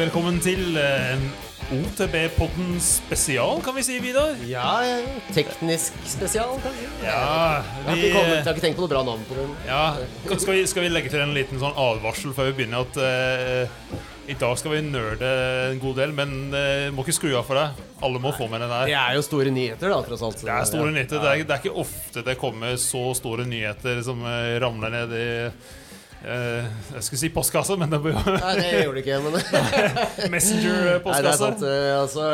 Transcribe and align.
velkommen 0.00 0.38
til 0.40 0.78
eh, 0.80 1.10
en 1.12 1.24
OTB-podden 1.76 2.78
spesial, 2.82 3.58
kan 3.62 3.74
vi 3.76 3.82
si, 3.84 3.98
Vidar. 4.00 4.38
Ja, 4.48 4.80
teknisk 5.34 5.98
spesial, 6.08 6.54
kanskje. 6.64 6.86
Ja, 7.04 7.18
Jeg 7.60 7.84
har, 7.84 7.98
ikke 7.98 8.12
kommet, 8.14 8.32
jeg 8.32 8.46
har 8.46 8.54
ikke 8.54 8.64
tenkt 8.64 8.78
på 8.78 8.86
noe 8.86 8.92
bra 8.94 9.02
navn 9.04 9.26
på 9.28 9.36
den. 9.36 9.50
ja 9.68 9.82
skal, 10.30 10.54
vi, 10.56 10.62
skal 10.70 10.86
vi 10.86 10.92
legge 10.94 11.12
til 11.12 11.20
en 11.20 11.34
liten 11.36 11.60
sånn 11.60 11.76
advarsel 11.76 12.32
før 12.36 12.48
vi 12.48 12.62
begynner? 12.62 12.86
At 12.88 12.96
uh, 12.96 14.00
i 14.30 14.38
dag 14.40 14.56
skal 14.62 14.72
vi 14.72 14.80
nerde 14.88 15.34
en 15.68 15.82
god 15.82 16.00
del, 16.00 16.16
men 16.16 16.34
uh, 16.54 16.88
må 16.96 17.04
ikke 17.04 17.18
skru 17.18 17.34
av 17.36 17.44
for 17.50 17.60
deg. 17.60 17.84
Alle 18.06 18.22
må 18.24 18.32
få 18.38 18.48
med 18.48 18.64
den 18.64 18.72
Det 18.88 18.96
er 18.96 19.18
jo 19.18 19.26
store 19.26 19.52
nyheter, 19.52 19.92
da, 19.92 20.00
tross 20.06 20.24
alt. 20.24 20.40
Det 20.46 20.54
er 20.54 20.70
store 20.70 20.94
nyheter. 20.96 21.20
Det 21.20 21.34
er, 21.34 21.44
det 21.44 21.58
er 21.58 21.62
ikke 21.62 21.84
ofte 21.84 22.24
det 22.24 22.38
kommer 22.40 22.80
så 22.80 23.04
store 23.20 23.44
nyheter 23.50 24.00
som 24.06 24.24
uh, 24.24 24.56
ramler 24.64 24.96
ned 24.96 25.14
i 25.18 25.28
eh, 25.50 25.78
Jeg 26.20 27.02
skulle 27.06 27.20
si 27.22 27.30
postkasse, 27.32 27.76
men 27.80 27.88
det 27.92 28.00
blir 28.04 28.12
jo 28.12 28.34
Nei, 28.34 28.52
det 28.58 28.82
gjorde 28.84 28.98
det 28.98 29.04
ikke, 29.06 29.20
men 29.24 29.38
er 29.40 30.32
Messenger-postkasse. 30.34 31.38
sant. 31.40 31.64
eh, 31.64 31.94
Altså, 31.96 32.26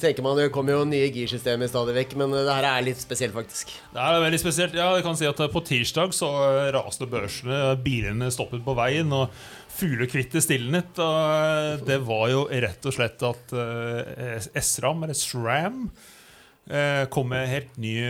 tenker 0.00 0.22
man 0.26 0.38
Det 0.38 0.48
kommer 0.54 0.76
jo 0.76 0.84
nye 0.86 1.08
girsystemer 1.14 1.70
stadig 1.70 1.96
vekk, 1.98 2.16
men 2.22 2.34
eh, 2.36 2.44
det 2.46 2.54
her 2.60 2.68
er 2.70 2.86
litt 2.86 3.02
spesielt, 3.02 3.34
faktisk. 3.34 3.74
Det 3.94 4.02
er 4.06 4.22
veldig 4.28 4.42
spesielt. 4.42 4.78
Ja, 4.78 4.92
jeg 4.98 5.06
kan 5.06 5.18
si 5.18 5.26
at 5.28 5.42
På 5.52 5.62
tirsdag 5.66 6.14
så 6.16 6.30
raste 6.76 7.08
børsene, 7.10 7.62
bilene 7.82 8.30
stoppet 8.34 8.62
på 8.66 8.76
veien, 8.78 9.10
og 9.14 9.30
fuglekvittet 9.76 10.44
stilnet. 10.44 10.98
Og 11.02 11.82
det 11.86 11.98
var 12.06 12.28
jo 12.32 12.44
rett 12.48 12.86
og 12.88 12.94
slett 12.96 13.22
at 13.26 13.56
uh, 13.56 14.60
SRAM, 14.62 15.02
eller 15.04 15.18
SRAM, 15.18 15.82
eh, 15.90 16.12
kom 17.14 17.28
med 17.30 17.46
helt 17.48 17.76
nye 17.78 18.08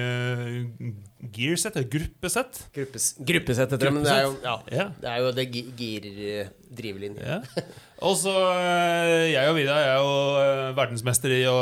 gearsett, 1.37 1.75
eller 1.77 1.89
gruppesett. 1.91 2.59
Gruppes, 2.77 3.11
gruppesett 3.19 3.73
heter 3.75 3.89
det, 3.89 3.93
men 3.93 4.05
det 4.07 4.13
er 4.15 4.23
jo, 4.29 4.35
ja, 4.45 4.55
Ja. 4.73 4.85
det 5.01 5.09
er 5.11 5.19
jo 5.25 5.33
det 5.37 5.45
gi- 5.53 5.67
gir-drivlinje. 5.77 7.21
Ja. 7.27 7.65
Og 8.07 8.13
så 8.21 8.33
eh, 8.53 9.31
Jeg 9.33 9.49
og 9.49 9.57
Vidar 9.57 9.81
er 9.81 9.95
jo 9.97 10.11
eh, 10.41 10.75
verdensmester 10.77 11.33
i 11.33 11.41
å 11.49 11.55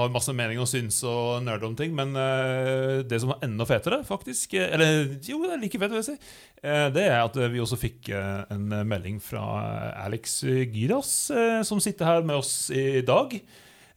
ha 0.00 0.08
masse 0.10 0.34
mening 0.34 0.58
og 0.62 0.66
syns 0.70 0.98
og 1.06 1.44
nerde 1.46 1.68
om 1.68 1.76
ting. 1.78 1.94
Men 1.96 2.14
eh, 2.18 3.02
det 3.08 3.20
som 3.22 3.30
var 3.32 3.42
enda 3.46 3.66
fetere, 3.68 4.00
faktisk 4.06 4.54
eh, 4.58 4.72
Eller 4.74 5.14
jo, 5.22 5.38
det 5.46 5.54
er 5.56 5.62
like 5.62 5.78
fett, 5.78 5.94
vil 5.94 6.02
jeg 6.02 6.08
si. 6.10 6.18
eh, 6.62 6.88
Det 6.94 7.06
er 7.06 7.20
at 7.22 7.38
vi 7.54 7.62
også 7.62 7.78
fikk 7.80 8.10
eh, 8.10 8.44
en 8.54 8.66
melding 8.90 9.20
fra 9.22 9.46
Alex 10.04 10.40
Gyras, 10.44 11.14
eh, 11.30 11.62
som 11.66 11.80
sitter 11.80 12.10
her 12.12 12.26
med 12.26 12.36
oss 12.42 12.70
i 12.74 13.00
dag. 13.06 13.38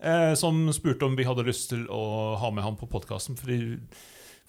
Eh, 0.02 0.34
Som 0.40 0.66
spurte 0.76 1.08
om 1.08 1.18
vi 1.18 1.28
hadde 1.28 1.46
lyst 1.48 1.70
til 1.74 1.86
å 1.92 2.36
ha 2.42 2.52
med 2.54 2.66
ham 2.66 2.80
på 2.80 2.90
podkasten. 2.92 3.38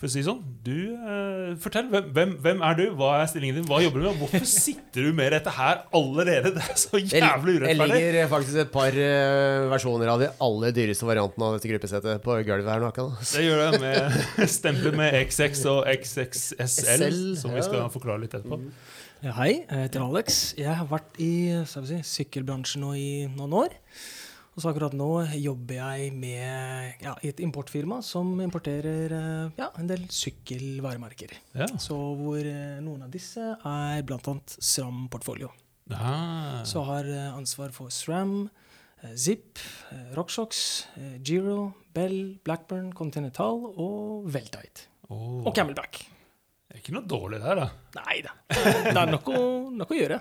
For 0.02 0.08
å 0.08 0.10
si 0.10 0.22
sånn, 0.26 0.40
du, 0.66 0.96
eh, 0.98 1.50
Fortell. 1.62 1.86
Hvem, 1.86 2.08
hvem, 2.10 2.30
hvem 2.42 2.62
er 2.66 2.72
du? 2.74 2.80
Hva 2.98 3.12
er 3.20 3.28
stillingen 3.30 3.60
din? 3.60 3.66
Hva 3.70 3.76
jobber 3.84 4.02
du 4.02 4.06
med? 4.08 4.16
Hvorfor 4.18 4.48
sitter 4.50 5.04
du 5.06 5.12
med 5.14 5.28
dette 5.30 5.52
her 5.54 5.84
allerede? 5.94 6.50
Det 6.56 6.64
er 6.64 6.80
så 6.80 6.98
jævlig 6.98 7.20
jævlig 7.20 7.52
jeg 7.54 7.60
urettferdig. 7.60 8.00
ligger 8.00 8.32
faktisk 8.32 8.58
et 8.64 8.72
par 8.74 8.98
uh, 8.98 9.68
versjoner 9.70 10.10
av 10.10 10.24
de 10.24 10.30
aller 10.48 10.74
dyreste 10.74 11.06
variantene 11.06 11.46
av 11.46 11.54
dette 11.54 11.70
gruppesettet 11.70 12.24
på 12.24 12.38
gulvet 12.48 12.72
her 12.72 12.82
nå. 12.82 12.90
Det 13.20 13.44
gjør 13.46 13.62
det 13.62 13.80
med 13.84 14.18
stempel 14.56 14.98
med 14.98 15.14
XX 15.20 15.62
og 15.70 15.86
XXSL, 15.92 16.66
SL, 16.66 17.22
som 17.44 17.54
vi 17.54 17.62
skal 17.62 17.84
ja. 17.84 17.86
forklare 17.94 18.24
litt 18.24 18.34
etterpå. 18.40 18.58
Ja, 19.22 19.36
hei, 19.38 19.52
jeg 19.60 19.86
heter 19.86 20.02
Alex. 20.02 20.40
Jeg 20.58 20.74
har 20.80 20.90
vært 20.90 21.22
i 21.22 21.30
si, 21.70 22.02
sykkelbransjen 22.10 22.82
nå 22.82 22.96
i 22.98 23.08
noen 23.30 23.54
år. 23.68 23.78
Og 24.52 24.60
så 24.60 24.68
akkurat 24.68 24.92
nå 24.92 25.08
jobber 25.40 25.78
jeg 25.78 26.10
med, 26.12 26.98
ja, 27.00 27.14
i 27.24 27.30
et 27.32 27.40
importfirma 27.40 28.02
som 28.04 28.34
importerer 28.44 29.14
eh, 29.16 29.54
ja, 29.56 29.70
en 29.80 29.88
del 29.88 30.04
sykkelvaremerker. 30.12 31.32
Ja. 31.56 31.70
Så 31.80 31.96
hvor 32.18 32.40
eh, 32.44 32.76
noen 32.84 33.06
av 33.06 33.12
disse 33.14 33.40
er 33.56 34.04
bl.a. 34.04 34.36
SRAM 34.58 35.06
Portfolio. 35.12 35.48
Ah. 35.96 36.60
Så 36.68 36.84
har 36.84 37.08
eh, 37.08 37.30
ansvar 37.32 37.72
for 37.72 37.92
SRAM, 37.92 38.50
Zip, 39.18 39.58
RockShox, 40.14 40.58
Giro, 41.26 41.72
Bell, 41.90 42.36
Blackburn, 42.46 42.92
Continental 42.94 43.64
og 43.72 44.28
Veltite. 44.30 44.86
Oh. 45.08 45.40
Og 45.42 45.50
Camelback. 45.56 46.04
Det 46.72 46.78
er 46.78 46.84
ikke 46.86 46.94
noe 46.96 47.04
dårlig 47.04 47.38
der, 47.42 47.58
da. 47.58 47.64
Nei 47.98 48.14
da. 48.24 48.30
Det 48.48 48.92
er 48.96 49.10
nok 49.12 49.26
å, 49.28 49.40
nok 49.76 49.90
å 49.92 49.96
gjøre. 49.98 50.16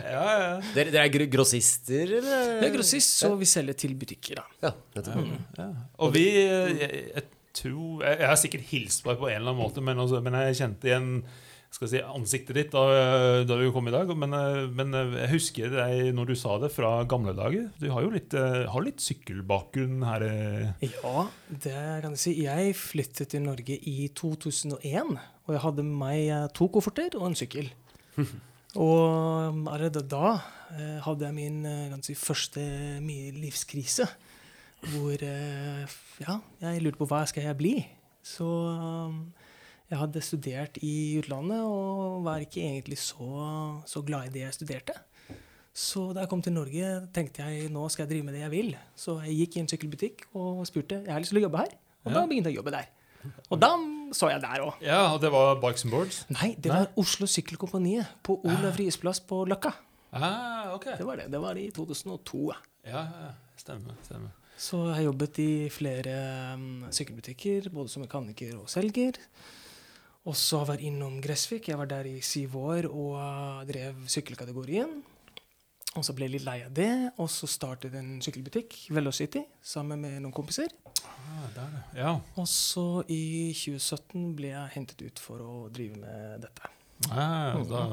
Ja, 0.00 0.22
ja. 0.24 0.46
Dere, 0.72 0.94
dere 0.94 1.02
er 1.04 1.28
grossister, 1.28 2.14
eller? 2.22 2.54
Vi 2.62 2.68
er 2.70 2.72
grossist, 2.72 3.18
så 3.20 3.34
vi 3.36 3.48
selger 3.50 3.76
til 3.84 3.92
butikker. 4.00 4.40
da. 4.40 4.70
Ja, 4.70 5.12
mm. 5.12 5.34
ja. 5.58 5.66
Og 6.00 6.14
vi 6.16 6.24
jeg, 6.32 6.88
jeg 7.12 7.26
tror 7.54 8.00
Jeg, 8.00 8.16
jeg 8.22 8.30
har 8.30 8.40
sikkert 8.40 8.70
hilst 8.72 9.04
på 9.04 9.12
deg 9.12 9.20
på 9.20 9.28
en 9.28 9.36
eller 9.42 9.52
annen 9.52 9.60
måte, 9.60 9.84
men, 9.84 10.00
også, 10.00 10.22
men 10.24 10.40
jeg 10.40 10.62
kjente 10.62 10.88
igjen 10.88 11.10
skal 11.74 11.90
si, 11.90 12.00
ansiktet 12.06 12.56
ditt 12.56 12.72
da, 12.72 12.82
da 13.44 13.56
du 13.58 13.64
kom 13.74 13.88
i 13.90 13.92
dag. 13.94 14.10
Men, 14.16 14.34
men 14.78 14.94
jeg 15.18 15.30
husker 15.34 15.72
deg 15.74 16.12
når 16.16 16.30
du 16.30 16.34
sa 16.38 16.56
det 16.62 16.70
fra 16.72 16.94
gamle 17.10 17.34
dager. 17.36 17.66
Du 17.82 17.88
har 17.90 18.06
jo 18.06 18.12
litt, 18.14 18.32
har 18.32 18.86
litt 18.86 19.02
sykkelbakgrunn 19.02 20.04
her. 20.06 20.24
eh. 20.28 20.88
Ja, 20.94 21.26
det 21.50 21.74
kan 22.04 22.14
jeg 22.14 22.22
si. 22.22 22.36
Jeg 22.46 22.76
flyttet 22.78 23.34
til 23.34 23.42
Norge 23.44 23.76
i 23.90 24.08
2001, 24.16 25.16
og 25.46 25.54
jeg 25.54 25.62
hadde 25.64 25.84
med 25.86 25.96
meg 26.00 26.20
eh, 26.32 26.48
to 26.56 26.68
kofferter 26.72 27.16
og 27.20 27.28
en 27.30 27.38
sykkel. 27.38 27.70
Og 28.74 29.54
allerede 29.70 30.00
da 30.10 30.32
eh, 30.74 30.96
hadde 31.04 31.28
jeg 31.28 31.34
min 31.36 31.60
eh, 31.68 31.92
si, 32.02 32.14
første 32.18 32.62
livskrise. 33.38 34.08
Hvor 34.90 35.22
eh, 35.22 35.94
ja, 36.24 36.34
jeg 36.64 36.82
lurte 36.82 36.98
på 36.98 37.06
hva 37.06 37.20
skal 37.30 37.46
jeg 37.46 37.58
bli. 37.60 37.74
Så 38.24 38.44
um, 38.44 39.20
jeg 39.92 40.00
hadde 40.00 40.24
studert 40.26 40.78
i 40.82 41.20
utlandet 41.20 41.62
og 41.62 42.24
var 42.26 42.42
ikke 42.42 42.64
egentlig 42.64 42.98
så, 42.98 43.28
så 43.86 44.02
glad 44.02 44.26
i 44.26 44.34
det 44.34 44.42
jeg 44.48 44.56
studerte. 44.58 44.96
Så 45.74 46.08
da 46.14 46.24
jeg 46.24 46.30
kom 46.30 46.42
til 46.42 46.54
Norge, 46.54 46.90
tenkte 47.14 47.46
jeg 47.46 47.70
nå 47.74 47.86
skal 47.90 48.04
jeg 48.08 48.12
drive 48.16 48.26
med 48.26 48.34
det 48.38 48.42
jeg 48.44 48.52
vil. 48.56 48.74
Så 48.98 49.20
jeg 49.26 49.38
gikk 49.44 49.56
i 49.56 49.62
en 49.64 49.70
sykkelbutikk 49.70 50.26
og 50.34 50.64
spurte 50.66 50.98
jeg 51.04 51.14
har 51.14 51.22
lyst 51.22 51.34
til 51.34 51.42
å 51.42 51.46
jobbe 51.46 51.62
her. 51.62 51.74
Og 52.04 52.10
Ja. 52.10 52.18
da 52.18 52.26
begynte 52.26 52.50
jeg 52.50 52.58
å 52.58 52.62
jobbe 52.62 52.74
der. 52.74 52.90
Og 53.54 53.56
da 53.62 53.70
så 54.14 54.30
jeg 54.30 54.42
der 54.44 54.62
òg. 54.64 54.78
Ja, 54.84 55.00
og 55.12 55.18
det 55.22 55.30
var 55.34 55.58
Bikes 55.62 55.84
and 55.86 55.92
Boards? 55.94 56.20
Nei, 56.32 56.54
det 56.58 56.72
var 56.72 56.92
Oslo 57.00 57.26
Sykkelkompaniet 57.30 58.14
på 58.26 58.38
Olav 58.46 58.78
Ries 58.78 58.98
plass 59.00 59.20
på 59.20 59.42
Løkka. 59.50 59.74
Ah, 60.14 60.70
okay. 60.76 60.94
Det 60.98 61.06
var 61.08 61.18
det. 61.18 61.26
Det 61.32 61.40
var 61.42 61.58
i 61.58 61.68
2002. 61.74 62.46
ja. 62.52 62.62
Ja, 62.84 63.02
ja, 63.08 63.30
stemmer. 63.56 63.96
stemmer. 64.04 64.32
Så 64.60 64.78
jeg 64.86 64.94
har 64.98 65.06
jobbet 65.08 65.38
i 65.42 65.50
flere 65.72 66.14
um, 66.54 66.84
sykkelbutikker, 66.94 67.70
både 67.74 67.90
som 67.90 68.04
mekaniker 68.04 68.52
og 68.60 68.68
selger. 68.70 69.18
Og 70.24 70.36
så 70.38 70.60
har 70.60 70.66
jeg 70.66 70.72
vært 70.74 70.84
innom 70.88 71.16
Gressvik. 71.24 71.68
Jeg 71.68 71.80
var 71.80 71.88
der 71.90 72.06
i 72.08 72.20
syv 72.24 72.54
år 72.60 72.86
og 72.88 73.66
drev 73.68 74.04
sykkelkategorien. 74.08 75.02
Og 75.94 76.02
så 76.02 76.14
ble 76.16 76.26
jeg 76.26 76.34
litt 76.36 76.46
lei 76.46 76.58
av 76.66 76.72
det, 76.74 76.90
og 77.22 77.28
så 77.30 77.46
startet 77.50 77.94
en 77.94 78.16
sykkelbutikk, 78.24 78.76
Velocity, 78.94 79.44
sammen 79.62 80.02
med 80.02 80.18
noen 80.24 80.34
kompiser. 80.34 80.72
Ah, 81.04 81.44
der, 81.54 81.76
ja. 81.98 82.14
Og 82.40 82.48
så 82.50 83.04
i 83.12 83.52
2017 83.54 84.32
ble 84.38 84.50
jeg 84.50 84.72
hentet 84.74 85.04
ut 85.04 85.22
for 85.22 85.42
å 85.44 85.58
drive 85.74 86.00
med 86.02 86.46
dette. 86.48 86.72
Ah, 87.12 87.60
da, 87.68 87.84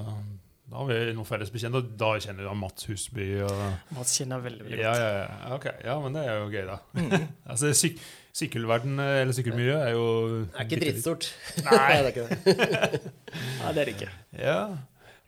da 0.71 0.79
har 0.79 0.87
vi 0.87 0.97
noen 1.17 1.27
felles 1.27 1.51
bekjente. 1.53 1.83
Da 1.99 2.13
kjenner 2.23 2.47
du 2.47 2.53
Mats 2.57 2.87
Husby 2.89 3.27
og 3.43 3.93
Mats 3.97 4.15
kjenner 4.17 4.41
veldig, 4.45 4.65
veldig 4.65 4.79
godt. 4.79 5.01
ja, 5.03 5.13
ja, 5.19 5.53
ok. 5.57 5.67
ja, 5.83 5.95
men 6.01 6.15
det 6.15 6.25
er 6.25 6.37
jo 6.39 6.49
gøy, 6.53 6.61
da. 6.69 6.77
Mm. 6.97 7.29
altså, 7.53 7.73
syk 7.77 8.01
sykkelverden, 8.31 8.95
eller 8.95 9.35
sykkelmiljøet, 9.35 9.81
er 9.83 9.91
jo 9.97 10.05
Det 10.39 10.61
er 10.61 10.67
ikke 10.69 10.77
drittstort. 10.85 11.27
Nei. 11.65 11.89
det 11.91 11.97
er 11.99 12.11
ikke 12.13 12.27
det. 12.29 13.01
Nei, 13.59 13.73
det 13.75 13.81
er 13.81 13.83
det 13.83 13.95
ikke. 13.97 14.11
Ja. 14.39 14.61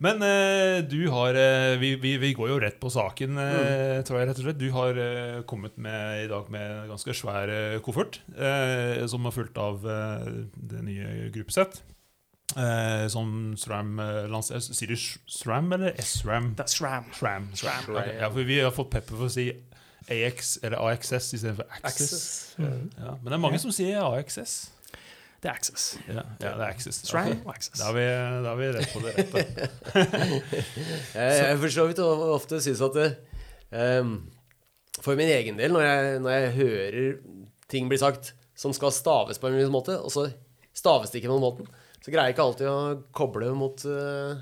Men 0.01 0.21
eh, 0.25 0.81
du 0.89 1.07
har 1.13 1.37
eh, 1.37 1.77
vi, 1.79 1.93
vi, 2.01 2.17
vi 2.19 2.33
går 2.35 2.49
jo 2.49 2.59
rett 2.59 2.79
på 2.81 2.89
saken, 2.91 3.37
eh, 3.39 4.01
tror 4.03 4.19
jeg 4.19 4.27
rett 4.31 4.39
og 4.41 4.47
slett. 4.47 4.59
Du 4.59 4.67
har 4.75 4.97
eh, 4.99 5.41
kommet 5.47 5.77
med 5.77 6.25
i 6.25 6.27
dag 6.31 6.49
med 6.51 6.65
en 6.81 6.89
ganske 6.95 7.13
svær 7.15 7.51
eh, 7.53 7.77
koffert, 7.85 8.19
eh, 8.35 9.05
som 9.07 9.25
er 9.29 9.35
fulgt 9.35 9.57
av 9.61 9.85
det 9.85 10.81
nye 10.84 11.29
gruppesett. 11.34 11.84
Som 13.09 13.55
SRAM 13.57 13.95
lanserer. 14.29 14.61
Sier 14.61 14.91
du 14.91 14.97
SRAM 14.99 15.72
eller 15.73 15.96
SRAM? 16.05 16.51
Det 16.59 16.67
er 16.67 16.69
SRAM. 16.69 17.07
SRAM. 17.16 17.47
SRAM. 17.57 17.79
SRAM. 17.87 18.11
Ja, 18.19 18.28
for 18.29 18.46
vi 18.46 18.59
har 18.61 18.73
fått 18.75 18.91
pepper 18.93 19.16
for 19.17 19.25
å 19.25 19.34
si 19.34 19.47
AX 20.11 20.57
eller 20.61 20.78
AXS 20.91 21.31
istedenfor 21.39 21.66
Access. 21.79 22.03
Access. 22.03 22.28
Mhm. 22.59 22.91
Ja, 22.99 23.16
men 23.16 23.31
det 23.31 23.37
er 23.39 23.41
mange 23.47 23.61
som 23.63 23.73
sier 23.73 24.03
AXS. 24.05 24.57
Det 25.43 25.49
er 25.51 25.57
Access. 25.59 25.85
Ja, 26.07 26.22
ja 26.40 26.51
det 26.55 26.63
er 26.63 26.69
Access. 26.69 27.01
SRAM 27.03 27.41
og 27.43 27.49
Access. 27.51 27.81
Da 27.81 27.90
er 27.90 27.97
vi, 27.97 28.05
da 28.45 28.53
er 28.53 28.59
vi 28.61 28.69
rett 28.78 28.93
på 28.93 29.01
det 29.03 29.16
rette. 29.17 29.67
Jeg, 31.19 31.34
jeg 31.41 31.57
for 31.59 31.73
så 31.75 31.87
vidt 31.90 31.99
ofte 32.03 32.61
syns 32.63 32.84
at 32.87 32.95
det, 32.95 33.09
um, 33.99 34.16
For 35.01 35.19
min 35.19 35.31
egen 35.34 35.59
del, 35.59 35.75
når 35.75 35.84
jeg, 35.84 36.22
når 36.23 36.37
jeg 36.37 36.55
hører 36.61 36.97
ting 37.73 37.91
bli 37.91 37.99
sagt 37.99 38.31
som 38.55 38.72
skal 38.75 38.93
staves 38.95 39.41
på 39.41 39.49
en 39.49 39.57
viss 39.57 39.72
måte, 39.73 39.97
og 39.99 40.13
så 40.13 40.28
staves 40.78 41.11
det 41.11 41.19
ikke 41.19 41.31
på 41.34 41.37
den 41.40 41.43
måten, 41.43 41.69
så 42.03 42.11
greier 42.11 42.29
jeg 42.29 42.37
ikke 42.37 42.46
alltid 42.47 42.69
å 42.69 42.79
koble 43.16 43.49
mot 43.57 43.84
eh, 43.89 44.39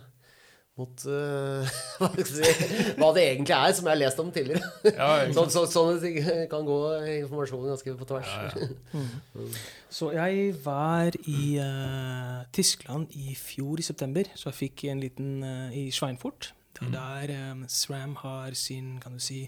mot 0.82 1.04
uh, 1.08 1.68
hva, 2.02 2.10
si, 2.28 2.54
hva 2.98 3.10
det 3.16 3.26
egentlig 3.28 3.56
er, 3.56 3.76
som 3.78 3.88
jeg 3.88 3.94
har 3.94 4.00
lest 4.02 4.22
om 4.24 4.32
tidligere. 4.34 4.70
Ja, 4.88 5.10
Så, 5.36 5.46
så, 5.54 5.66
sånne 5.70 6.00
ting 6.02 6.18
kan 6.52 6.66
gå 6.68 6.80
informasjonen 7.22 7.72
ganske 7.74 7.96
på 8.00 8.08
tvers. 8.10 8.32
Ja, 8.32 8.50
ja. 8.56 9.46
Så 9.92 10.12
jeg 10.16 10.56
var 10.66 11.18
i 11.28 11.44
uh, 11.62 12.42
Tyskland 12.56 13.14
i 13.20 13.36
fjor 13.38 13.82
i 13.82 13.86
september, 13.86 14.32
så 14.36 14.50
jeg 14.50 14.60
fikk 14.62 14.86
en 14.92 15.04
liten 15.04 15.38
uh, 15.46 15.70
i 15.76 15.90
Schweinfurt. 15.94 16.54
Det 16.82 16.88
er 16.88 17.30
der 17.30 17.52
um, 17.52 17.66
SRAM 17.70 18.16
har 18.24 18.56
sin 18.58 18.96
kan 19.04 19.14
du 19.14 19.22
si, 19.22 19.44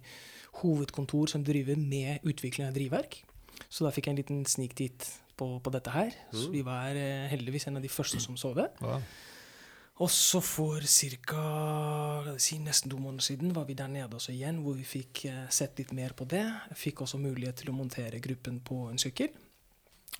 hovedkontor 0.61 1.31
som 1.31 1.45
driver 1.45 1.79
med 1.79 2.21
utvikling 2.27 2.67
av 2.67 2.75
drivverk. 2.75 3.23
Så 3.69 3.85
da 3.85 3.93
fikk 3.93 4.09
jeg 4.09 4.13
en 4.13 4.19
liten 4.21 4.43
sniktitt 4.45 5.07
på, 5.39 5.47
på 5.63 5.71
dette 5.73 5.93
her. 5.93 6.13
Så 6.29 6.51
vi 6.53 6.61
var 6.65 6.93
heldigvis 7.31 7.65
en 7.71 7.79
av 7.79 7.85
de 7.85 7.89
første 7.89 8.21
som 8.21 8.37
så 8.37 8.51
det. 8.57 8.67
Ja. 8.83 8.99
Og 10.01 10.09
så 10.09 10.39
for 10.41 10.81
ca. 10.81 11.43
Si 12.41 12.57
nesten 12.57 12.89
to 12.89 12.97
måneder 12.97 13.27
siden 13.27 13.53
var 13.53 13.67
vi 13.69 13.75
der 13.77 13.91
nede 13.91 14.17
også 14.17 14.33
igjen, 14.33 14.63
hvor 14.65 14.73
vi 14.73 14.85
fikk 14.87 15.25
eh, 15.29 15.43
sett 15.53 15.77
litt 15.77 15.93
mer 15.93 16.15
på 16.17 16.25
det. 16.25 16.45
Fikk 16.73 17.03
også 17.05 17.21
mulighet 17.21 17.61
til 17.61 17.69
å 17.69 17.77
montere 17.77 18.21
gruppen 18.23 18.57
på 18.65 18.87
en 18.89 18.97
sykkel. 19.01 19.29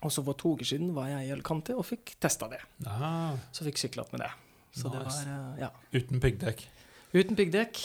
Og 0.04 0.12
så 0.14 0.22
for 0.22 0.38
to 0.38 0.54
uker 0.58 0.68
siden 0.68 0.94
var 0.94 1.10
jeg 1.10 1.30
i 1.30 1.34
Alicante 1.34 1.74
og 1.74 1.88
fikk 1.88 2.16
testa 2.22 2.52
det. 2.52 2.62
Aha. 2.86 3.34
Så 3.56 3.66
fikk 3.66 3.82
sykla 3.82 4.06
med 4.12 4.22
det. 4.26 4.30
Så 4.78 4.94
det 4.94 5.02
var 5.02 5.18
eh, 5.26 5.66
ja. 5.66 5.72
uten 5.94 6.22
piggdekk. 6.22 6.68
Uten 7.14 7.38
piggdekk, 7.38 7.78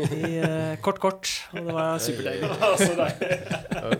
i 0.00 0.38
eh, 0.40 0.78
kort 0.80 0.96
kort, 1.02 1.28
og 1.52 1.66
det 1.66 1.74
var 1.76 1.98
superdeilig. 2.00 2.48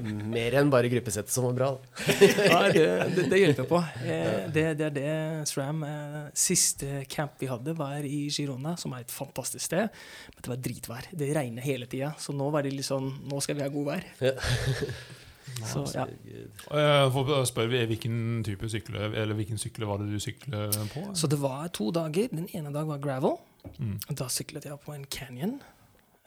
Mer 0.33 0.57
enn 0.57 0.71
bare 0.73 0.89
gruppesettet 0.89 1.35
som 1.35 1.45
var 1.51 1.59
bra. 1.59 1.69
Nei, 2.09 2.71
det, 2.73 2.87
det, 3.13 3.27
det 3.29 3.43
hjelper 3.43 3.69
på. 3.69 3.83
Eh, 4.01 4.49
det, 4.49 4.65
det 4.81 4.87
er 4.89 4.95
det 4.97 5.13
SRAM 5.51 5.85
eh, 5.85 6.17
Siste 6.33 7.03
camp 7.13 7.37
vi 7.45 7.51
hadde, 7.53 7.77
var 7.77 8.09
i 8.09 8.23
Girona, 8.33 8.73
som 8.81 8.97
er 8.97 9.05
et 9.05 9.13
fantastisk 9.13 9.67
sted. 9.69 9.93
Men 10.33 10.47
det 10.47 10.55
var 10.55 10.65
dritvær. 10.71 11.13
Det 11.13 11.29
regner 11.37 11.69
hele 11.69 11.91
tida, 11.91 12.15
så 12.17 12.33
nå 12.33 12.49
var 12.49 12.65
det 12.65 12.73
litt 12.73 12.89
sånn 12.89 13.13
Nå 13.29 13.45
skal 13.45 13.61
vi 13.61 13.67
ha 13.67 13.69
godvær. 13.77 14.09
Ja. 14.25 14.33
Så 15.67 15.83
ja. 15.95 16.07
Jeg 16.07 17.47
spør 17.51 17.69
hvilken 17.69 18.43
type 18.47 18.69
sykle 18.71 19.11
Eller 19.11 19.35
hvilken 19.37 19.59
sykle 19.61 19.89
var 19.89 20.01
det 20.01 20.09
du 20.13 20.21
syklet 20.23 20.77
på? 20.95 21.03
Så 21.17 21.29
det 21.31 21.41
var 21.43 21.69
to 21.75 21.91
dager. 21.95 22.29
Den 22.33 22.49
ene 22.55 22.73
dag 22.75 22.89
var 22.89 23.01
gravel. 23.03 23.39
Mm. 23.79 23.99
Da 24.17 24.29
syklet 24.33 24.69
jeg 24.69 24.81
på 24.85 24.95
en 24.95 25.05
canyon 25.11 25.59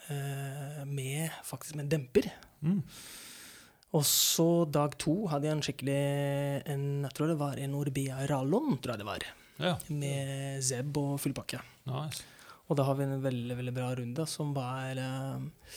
eh, 0.09 0.83
med 0.85 1.31
faktisk 1.45 1.75
med 1.77 1.87
en 1.87 1.93
demper. 1.95 2.29
Mm. 2.61 2.81
Og 3.93 4.05
så 4.09 4.65
dag 4.65 4.95
to 5.01 5.15
hadde 5.29 5.47
jeg 5.47 5.55
en 5.57 5.65
skikkelig 5.65 5.97
en, 6.73 6.85
Jeg 7.05 7.13
tror 7.13 7.29
det 7.29 7.39
var 7.39 7.59
en 7.61 7.75
Orbea 7.77 8.25
Rallon, 8.29 8.77
tror 8.81 8.95
jeg 8.95 9.03
det 9.03 9.09
var. 9.09 9.25
Ja, 9.61 9.75
Med 9.93 10.63
Zeb 10.65 10.97
og 10.97 11.19
fullpakke. 11.21 11.61
nice. 11.85 12.23
Og 12.71 12.77
da 12.79 12.85
har 12.87 12.95
vi 12.95 13.03
en 13.03 13.21
veldig 13.21 13.57
veldig 13.59 13.73
bra 13.75 13.89
runde 13.99 14.25
som 14.29 14.53
var 14.55 14.97
eh, 14.97 15.73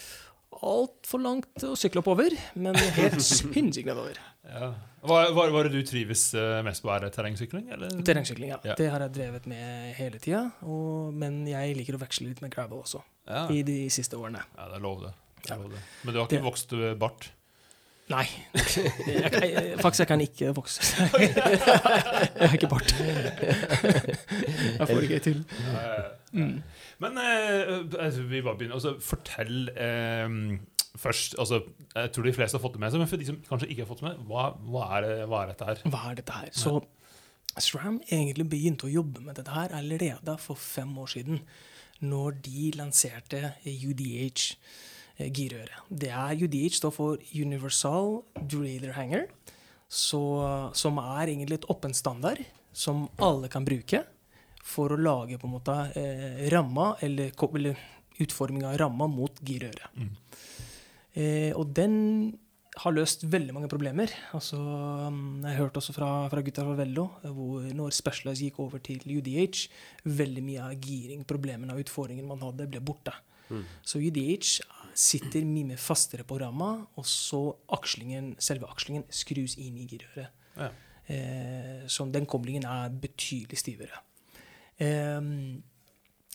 altfor 0.63 1.21
langt 1.23 1.65
å 1.67 1.75
sykle 1.79 2.01
oppover, 2.03 2.31
men 2.55 2.75
helt 2.97 3.21
sinnssykt 3.27 3.87
nedover. 3.89 4.19
Ja. 4.47 4.73
Var, 5.07 5.31
det 5.69 5.73
du 5.75 5.83
trives 5.87 6.23
eh, 6.35 6.63
mest 6.67 6.83
på? 6.83 6.91
Er 6.91 7.05
det 7.07 7.13
terrengsykling? 7.15 7.69
Eller? 7.77 7.93
Terrengsykling, 8.07 8.51
ja. 8.55 8.59
Ja. 8.67 8.75
Det 8.79 8.89
har 8.91 9.05
jeg 9.07 9.13
drevet 9.15 9.47
med 9.51 9.95
hele 9.99 10.19
tida. 10.23 10.45
Men 11.15 11.45
jeg 11.47 11.77
liker 11.79 11.99
å 11.99 12.03
veksle 12.03 12.29
litt 12.33 12.43
med 12.43 12.51
gravel 12.55 12.83
også, 12.83 13.03
Ja. 13.29 13.47
i 13.51 13.63
de 13.67 13.89
siste 13.91 14.19
årene. 14.19 14.43
ja, 14.57 14.69
det 14.71 14.77
er 14.81 14.83
lov 14.83 15.03
det. 15.05 15.13
det, 15.43 15.51
Ja. 15.51 15.55
er 15.57 15.63
lov 15.63 15.73
det. 15.77 15.83
Men 16.05 16.15
du 16.15 16.19
har 16.21 16.27
ikke 16.27 16.41
Det- 16.41 16.47
vokst 16.49 16.73
eh, 16.73 16.95
bart? 16.95 17.31
Nei. 18.09 18.23
Jeg, 18.55 19.31
kan- 19.33 19.43
jeg, 19.51 19.79
faktisk, 19.83 19.99
jeg 20.05 20.07
kan 20.13 20.21
ikke 20.23 20.53
vokse. 20.55 20.83
Jeg 22.39 22.49
har 22.49 22.55
ikke 22.55 22.69
bart. 22.71 22.93
Jeg 24.79 24.87
får 24.87 24.95
det 25.01 25.03
ikke 25.09 25.19
til. 25.25 25.41
Mm. 26.33 26.63
Men 27.03 27.19
eh, 27.19 27.73
altså, 27.99 28.23
vi 28.31 28.43
bare 28.47 28.57
begynner. 28.61 28.75
Altså, 28.79 28.93
fortell 29.03 29.69
eh, 29.75 30.29
først 30.97 31.35
altså, 31.39 31.61
Jeg 31.95 32.13
tror 32.13 32.23
de 32.29 32.33
fleste 32.37 32.57
har 32.59 32.63
fått 32.63 32.77
det 32.79 32.81
med 32.85 32.95
seg, 32.95 33.03
men 33.03 33.11
for 33.11 33.21
de 33.21 33.27
som 33.27 33.41
kanskje 33.49 33.69
ikke 33.73 33.83
har 33.83 33.91
fått 33.91 34.05
det 34.05 34.09
med, 34.13 34.23
hva, 34.31 34.47
hva, 34.71 34.85
er, 34.97 35.07
det, 35.09 35.17
hva 35.33 35.43
er 35.43 35.51
dette 35.53 35.69
her? 35.73 35.83
Hva 35.93 36.03
er 36.13 36.21
dette 36.23 36.39
her? 36.39 36.51
Så 36.57 36.77
SRAM 37.57 37.99
egentlig 38.13 38.47
begynte 38.53 38.87
å 38.87 38.93
jobbe 38.93 39.23
med 39.25 39.39
dette 39.41 39.51
her 39.57 39.75
allerede 39.77 40.35
for 40.43 40.55
fem 40.61 40.93
år 41.03 41.11
siden, 41.17 41.41
når 42.05 42.39
de 42.45 42.71
lanserte 42.77 43.43
UDH 43.65 44.53
eh, 45.17 45.31
girøre. 45.33 45.85
Det 45.89 46.13
er 46.13 46.45
UDH 46.45 46.79
står 46.81 46.95
for 46.95 47.23
Universal 47.35 48.21
Derailleur 48.41 48.97
Hanger, 48.97 49.27
så, 49.87 50.21
som 50.75 50.99
er 50.99 51.31
egentlig 51.31 51.61
et 51.61 51.69
åpen 51.71 51.95
standard 51.95 52.41
som 52.77 53.07
alle 53.23 53.49
kan 53.49 53.65
bruke 53.65 54.03
for 54.67 54.93
å 54.93 55.01
lage 55.01 55.39
på 55.39 55.49
en 55.49 55.55
måte 55.55 55.75
eh, 55.97 56.47
ramma, 56.53 56.95
eller, 57.05 57.31
eller 57.47 57.85
utforminga 58.23 58.73
av 58.73 58.81
ramma 58.83 59.07
mot 59.11 59.39
girøret. 59.47 59.87
Mm. 59.95 60.11
Eh, 61.17 61.53
og 61.57 61.71
den 61.77 61.95
har 62.77 62.93
løst 62.93 63.25
veldig 63.33 63.55
mange 63.57 63.71
problemer. 63.73 64.11
Altså, 64.37 64.59
mm, 64.59 65.47
jeg 65.47 65.59
hørte 65.61 65.81
også 65.81 65.95
fra, 65.97 66.11
fra 66.33 66.43
gutta 66.45 66.65
fra 66.67 66.75
Vello, 66.77 67.07
eh, 67.23 67.33
hvor 67.33 67.71
når 67.79 67.95
Specialized 67.97 68.45
gikk 68.45 68.61
over 68.67 68.83
til 68.85 69.01
UDH, 69.07 69.63
veldig 70.19 70.45
mye 70.45 70.67
av 70.67 70.77
giring, 70.83 71.25
problemene 71.29 71.77
og 71.77 71.87
utfordringene 71.87 72.29
man 72.35 72.45
hadde, 72.45 72.69
ble 72.73 72.83
borte. 72.85 73.15
Så 73.87 74.01
UDH 74.03 74.57
sitter 74.97 75.45
mye 75.45 75.73
mer 75.73 75.81
fastere 75.81 76.25
på 76.27 76.39
ramma, 76.41 76.73
og 76.97 77.07
så 77.09 77.43
akslingen, 77.77 78.35
selve 78.43 78.69
akslingen 78.71 79.05
skrus 79.13 79.59
inn 79.61 79.77
i 79.83 79.87
girøret. 79.91 80.33
Ja. 80.57 80.71
Eh, 81.13 81.87
så 81.87 82.07
den 82.11 82.27
koblingen 82.27 82.65
er 82.67 82.95
betydelig 83.03 83.61
stivere. 83.61 84.01
Eh, 84.83 85.21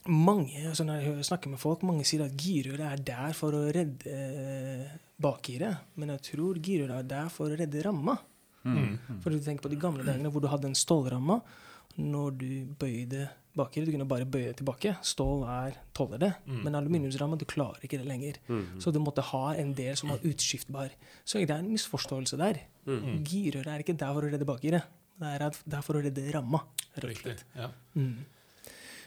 mange, 0.06 0.62
altså 0.68 0.86
når 0.86 1.02
jeg 1.02 1.26
snakker 1.28 1.52
med 1.52 1.62
folk, 1.62 1.82
mange 1.86 2.06
sier 2.08 2.24
at 2.24 2.38
girøret 2.38 2.86
er 2.86 3.02
der 3.06 3.34
for 3.38 3.54
å 3.54 3.66
redde 3.74 4.14
eh, 4.14 4.94
bakgiret. 5.22 5.92
Men 5.98 6.14
jeg 6.16 6.26
tror 6.32 6.62
girøret 6.62 7.02
er 7.02 7.10
der 7.16 7.34
for 7.34 7.50
å 7.50 7.58
redde 7.58 7.84
ramma. 7.84 8.16
Mm. 8.62 9.18
For 9.24 9.34
du 9.34 9.42
tenker 9.42 9.66
på 9.66 9.72
de 9.72 9.80
gamle 9.82 10.06
dagene 10.06 10.30
hvor 10.30 10.42
du 10.42 10.50
hadde 10.50 10.70
en 10.70 10.78
stålramme. 10.78 11.40
Når 11.98 12.36
du 12.40 12.50
bøyde 12.78 13.26
bakgiret, 13.56 13.88
du 13.88 13.92
kunne 13.94 14.08
bare 14.08 14.26
bøye 14.28 14.52
tilbake. 14.56 14.94
Stål 15.04 15.44
er 15.50 15.78
tåler 15.96 16.20
det. 16.22 16.30
Mm. 16.46 16.60
Men 16.64 16.78
aluminiumsramme, 16.78 17.38
du 17.40 17.44
klarer 17.48 17.84
ikke 17.84 18.00
det 18.00 18.08
lenger. 18.08 18.38
Så 18.80 18.92
du 18.92 19.00
måtte 19.02 19.24
ha 19.32 19.54
en 19.60 19.74
del 19.76 19.96
som 19.98 20.12
var 20.12 20.24
utskiftbar. 20.24 20.94
Så 21.24 21.42
det 21.42 21.50
er 21.50 21.60
en 21.60 21.70
misforståelse 21.72 22.38
der. 22.40 22.62
Mm. 22.88 23.22
Girøret 23.28 23.72
er 23.74 23.84
ikke 23.84 23.96
der 23.98 24.14
for 24.16 24.24
å 24.24 24.32
redde 24.32 24.48
bakgiret. 24.48 24.88
Det 25.22 25.28
er 25.28 25.44
der 25.44 25.78
er 25.78 25.84
for 25.84 25.98
å 25.98 26.04
redde 26.04 26.24
ramma. 26.34 26.62
Riktig. 27.04 27.36
Ja. 27.56 27.68
Mm. 27.94 28.24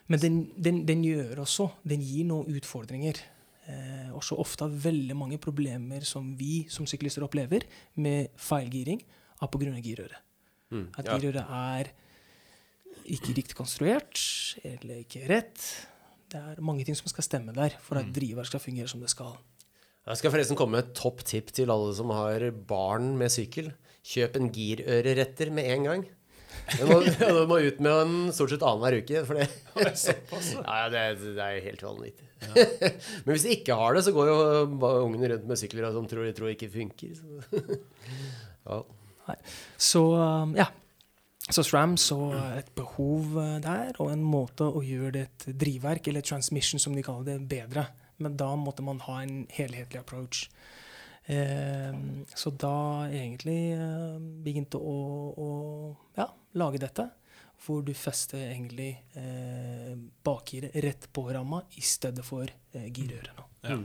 Men 0.07 0.21
den, 0.21 0.35
den, 0.61 0.83
den 0.85 1.01
gjør 1.01 1.41
også 1.41 1.71
Den 1.87 2.03
gir 2.05 2.27
noen 2.29 2.51
utfordringer. 2.53 3.17
Eh, 3.65 4.09
også 4.13 4.37
ofte 4.37 4.67
har 4.67 4.73
veldig 4.85 5.15
mange 5.17 5.39
problemer 5.41 6.05
som 6.05 6.35
vi 6.37 6.67
som 6.69 6.85
syklister 6.85 7.25
opplever 7.25 7.65
med 7.97 8.29
feilgiring, 8.37 9.01
er 9.41 9.49
pga. 9.49 9.71
girøret. 9.81 10.19
Mm, 10.69 10.89
At 10.97 11.05
ja. 11.09 11.17
girøret 11.17 11.49
er 11.49 11.89
ikke 13.05 13.35
riktig 13.37 13.57
konstruert, 13.57 14.21
eller 14.65 15.03
ikke 15.03 15.25
rett. 15.29 15.61
Det 16.31 16.41
er 16.41 16.63
mange 16.65 16.85
ting 16.87 16.97
som 16.97 17.09
skal 17.11 17.25
stemme 17.27 17.53
der 17.55 17.75
for 17.83 17.99
at 18.01 18.09
driver 18.15 18.47
skal 18.47 18.63
fungere 18.63 18.89
som 18.91 19.03
det 19.03 19.11
skal. 19.13 19.35
Jeg 20.05 20.19
skal 20.19 20.33
forresten 20.33 20.57
komme 20.57 20.77
med 20.77 20.85
et 20.85 20.97
topp 20.97 21.23
tipp 21.25 21.49
til 21.55 21.71
alle 21.73 21.93
som 21.97 22.11
har 22.13 22.43
barn 22.69 23.15
med 23.17 23.33
sykkel. 23.33 23.71
Kjøp 24.05 24.37
en 24.37 24.51
girøreretter 24.53 25.49
med 25.53 25.71
en 25.73 25.87
gang. 25.89 26.05
Du 26.75 26.85
må, 26.89 26.99
du 27.39 27.41
må 27.49 27.57
ut 27.65 27.81
med 27.81 27.91
den 27.91 28.15
stort 28.35 28.53
sett 28.53 28.65
annenhver 28.65 28.99
uke. 29.01 29.23
For 29.25 29.39
det, 29.39 29.47
ja, 30.61 30.77
det, 30.93 31.03
det 31.25 31.47
er 31.47 31.65
helt 31.65 31.85
vanvittig. 31.85 32.29
Men 33.25 33.31
hvis 33.31 33.47
de 33.47 33.55
ikke 33.57 33.77
har 33.79 33.97
det, 33.97 34.05
så 34.05 34.13
går 34.13 34.29
jo 34.29 34.37
ungene 35.01 35.33
rundt 35.33 35.49
med 35.49 35.61
sykler 35.61 35.89
som 35.95 36.05
tror 36.09 36.27
de 36.27 36.35
tror 36.37 36.53
ikke 36.53 36.69
funker. 36.73 37.17
Så. 37.17 37.75
Ja. 38.65 38.81
Så 39.81 40.05
um, 40.13 40.53
ja. 40.57 40.69
Så 41.45 41.61
SRAM 41.61 41.93
så 42.01 42.17
et 42.57 42.71
behov 42.77 43.35
uh, 43.37 43.57
der, 43.61 43.93
og 44.01 44.09
en 44.09 44.23
måte 44.25 44.65
å 44.65 44.81
gjøre 44.81 45.11
det 45.13 45.25
et 45.27 45.45
drivverk, 45.65 46.09
eller 46.09 46.25
transmission 46.25 46.81
som 46.81 46.95
de 46.97 47.03
kaller 47.05 47.35
det, 47.35 47.37
bedre. 47.51 47.85
Men 48.17 48.37
da 48.39 48.49
måtte 48.57 48.85
man 48.85 49.01
ha 49.05 49.19
en 49.21 49.43
helhetlig 49.53 49.99
approach. 49.99 50.47
Eh, 51.25 51.93
så 52.37 52.51
da 52.53 53.07
egentlig 53.09 53.73
eh, 53.73 54.17
begynte 54.45 54.77
å, 54.77 54.97
å 55.33 55.49
ja, 56.17 56.27
lage 56.61 56.81
dette, 56.83 57.07
hvor 57.65 57.81
du 57.85 57.93
fester 57.97 58.43
egentlig 58.51 58.91
eh, 59.17 59.95
bakgiret 60.25 60.75
rett 60.85 61.07
på 61.13 61.25
ramma 61.33 61.63
i 61.79 61.83
stedet 61.85 62.25
for 62.25 62.45
eh, 62.45 62.89
girøret. 62.93 63.41
Ja. 63.65 63.79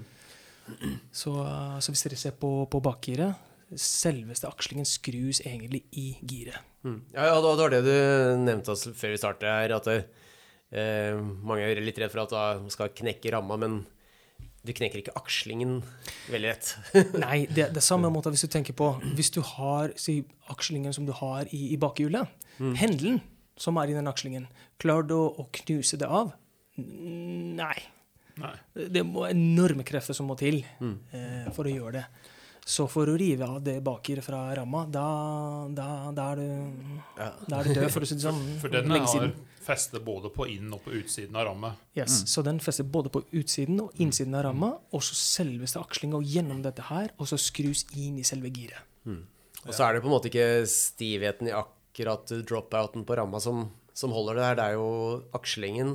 Så, 1.11 1.33
uh, 1.41 1.79
så 1.83 1.91
hvis 1.91 2.05
dere 2.05 2.19
ser 2.21 2.35
på, 2.39 2.51
på 2.71 2.79
bakgiret, 2.85 3.49
selveste 3.79 4.49
akslingen 4.49 4.89
skrus 4.89 5.43
egentlig 5.45 5.85
i 5.99 6.09
giret. 6.27 6.59
Mm. 6.83 7.01
Ja, 7.15 7.29
ja, 7.29 7.39
det 7.45 7.55
var 7.61 7.73
det 7.75 7.81
du 7.87 7.95
nevnte 8.41 8.75
oss 8.75 8.87
før 8.97 9.15
vi 9.15 9.21
startet 9.21 9.49
her, 9.51 9.75
at 9.77 9.89
eh, 9.91 11.17
mange 11.19 11.67
er 11.69 11.83
litt 11.85 12.01
redd 12.01 12.13
for 12.13 12.25
at 12.25 12.63
man 12.63 12.73
skal 12.73 12.93
knekke 12.97 13.35
ramma, 13.35 13.59
men 13.61 13.83
du 14.67 14.73
knekker 14.77 15.01
ikke 15.01 15.17
akslingen 15.17 15.79
veldig 16.29 16.49
lett. 16.51 16.73
Nei, 17.25 17.47
det, 17.49 17.71
det 17.73 17.81
er 17.81 17.87
samme 17.87 18.11
måte 18.13 18.33
hvis 18.33 18.45
du 18.45 18.51
tenker 18.53 18.77
på 18.77 18.91
Hvis 19.17 19.33
du 19.33 19.41
har 19.55 19.95
si, 19.97 20.19
akslingen 20.53 20.93
som 20.93 21.07
du 21.09 21.15
har 21.17 21.49
i, 21.49 21.71
i 21.73 21.79
bakhjulet, 21.81 22.29
hendelen 22.59 23.23
som 23.61 23.79
er 23.81 23.93
i 23.93 23.97
den 23.97 24.09
akslingen, 24.09 24.49
klarer 24.81 25.09
du 25.09 25.17
å, 25.17 25.25
å 25.41 25.49
knuse 25.63 25.97
det 26.01 26.09
av? 26.09 26.35
Nei. 26.81 27.77
Nei. 28.41 28.53
Det 28.93 29.03
må 29.05 29.27
enorme 29.29 29.85
krefter 29.87 30.17
som 30.17 30.29
må 30.31 30.37
til 30.41 30.63
eh, 30.63 31.49
for 31.57 31.69
å 31.69 31.73
gjøre 31.73 31.99
det. 31.99 32.05
Så 32.67 32.87
for 32.89 33.07
å 33.11 33.17
rive 33.19 33.43
av 33.49 33.63
det 33.65 33.83
baker 33.83 34.21
fra 34.23 34.55
ramma, 34.55 34.85
da, 34.87 35.05
da, 35.75 35.87
da, 36.15 36.27
er, 36.33 36.37
du, 36.37 37.01
Ja. 37.19 37.31
da 37.49 37.61
er 37.61 37.65
du 37.65 37.75
død, 37.75 37.91
for 37.91 38.01
å 38.01 38.07
si 38.07 38.15
det 38.15 38.23
sånn. 38.27 38.43
For 38.63 38.69
den 38.69 38.89
lenge 38.89 39.07
har 39.09 39.15
siden. 39.15 39.33
feste 39.61 40.01
både 40.05 40.31
på 40.35 40.47
inn- 40.49 40.73
og 40.73 40.85
på 40.85 40.93
utsiden 41.01 41.35
av 41.37 41.47
rammet. 41.49 41.75
Yes. 41.97 42.23
Så 42.31 42.43
den 42.45 42.61
fester 42.61 42.85
både 42.85 43.11
på 43.11 43.25
utsiden 43.33 43.81
og 43.81 43.93
innsiden 43.99 44.35
av 44.35 44.45
ramma, 44.45 44.71
og 44.93 45.03
så 45.03 45.15
selveste 45.19 45.81
akslinga 45.81 46.21
gjennom 46.23 46.63
dette 46.63 46.83
her, 46.91 47.11
og 47.19 47.27
så 47.27 47.37
skrus 47.41 47.85
inn 47.97 48.19
i 48.19 48.23
selve 48.23 48.51
giret. 48.53 48.87
Og 49.07 49.75
så 49.77 49.85
er 49.89 49.95
det 49.95 50.03
på 50.03 50.09
en 50.09 50.15
måte 50.15 50.31
ikke 50.31 50.65
stivheten 50.71 51.49
i 51.51 51.53
akkurat 51.53 52.27
dropouten 52.47 53.05
på 53.05 53.17
ramma 53.19 53.41
som, 53.41 53.67
som 53.93 54.13
holder 54.15 54.35
det 54.39 54.45
her. 54.47 54.55
Det 54.57 54.65
er 54.71 54.79
jo 54.79 54.89
akslingen. 55.37 55.91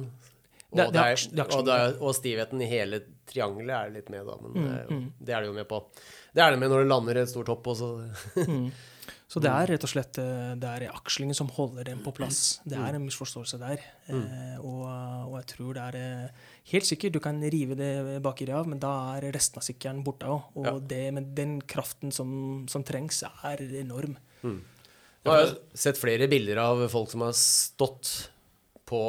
Og, 0.75 0.77
Det- 0.77 0.91
det 0.91 1.01
er 1.01 1.41
og, 1.55 1.65
det 1.65 1.73
er, 1.73 1.95
og 2.03 2.13
stivheten 2.17 2.61
i 2.61 2.67
hele 2.69 2.99
triangelet 3.25 3.73
er 3.73 3.89
litt 3.95 4.09
med, 4.11 4.25
da. 4.27 4.35
Men 4.43 4.51
Mm, 4.51 4.65
det, 4.67 4.75
er 4.75 5.25
det 5.25 5.33
er 5.35 5.41
det 5.41 5.47
jo 5.47 5.53
med 5.53 5.67
på. 5.71 5.79
Det 6.35 6.43
er 6.43 6.51
det 6.51 6.59
med 6.59 6.69
når 6.73 6.83
det 6.83 6.91
lander 6.91 7.21
et 7.21 7.31
stort 7.31 7.47
hopp. 7.53 7.67
også. 7.71 7.93
Mm. 8.49 8.67
Så 9.31 9.41
det 9.41 9.49
er 9.49 9.69
rett 9.71 9.83
og 9.87 9.89
slett 9.89 10.17
eh, 10.21 10.51
det 10.61 10.69
er 10.69 10.83
akslingen 10.93 11.33
som 11.35 11.47
holder 11.55 11.87
den 11.87 12.03
på 12.05 12.11
plass. 12.13 12.59
Det 12.67 12.77
er 12.77 12.93
en 12.93 13.03
misforståelse 13.07 13.57
der. 13.59 13.81
Eh, 14.13 14.59
og, 14.61 14.83
og 14.85 15.33
jeg 15.39 15.47
tror 15.55 15.71
det 15.77 15.85
er 15.87 15.97
eh, 15.97 16.43
helt 16.71 16.85
sikkert 16.87 17.15
du 17.15 17.19
kan 17.23 17.39
rive 17.41 17.73
det 17.79 18.19
bakeri 18.23 18.53
av, 18.53 18.69
men 18.69 18.79
da 18.83 18.91
er 19.17 19.25
resten 19.33 19.59
av 19.59 19.65
sykkelen 19.65 20.03
borte 20.05 20.29
òg. 20.29 20.45
Og 20.59 20.67
Ja. 20.69 20.75
det, 20.93 21.01
men 21.17 21.31
den 21.37 21.55
kraften 21.65 22.13
som, 22.15 22.29
som 22.71 22.85
trengs, 22.85 23.23
er 23.25 23.65
enorm. 23.81 24.13
Jeg 24.45 25.31
har 25.33 25.55
sett 25.73 25.97
flere 25.97 26.29
bilder 26.29 26.61
av 26.61 26.85
folk 26.93 27.09
som 27.09 27.25
har 27.25 27.33
stått 27.39 28.13
på 28.85 29.01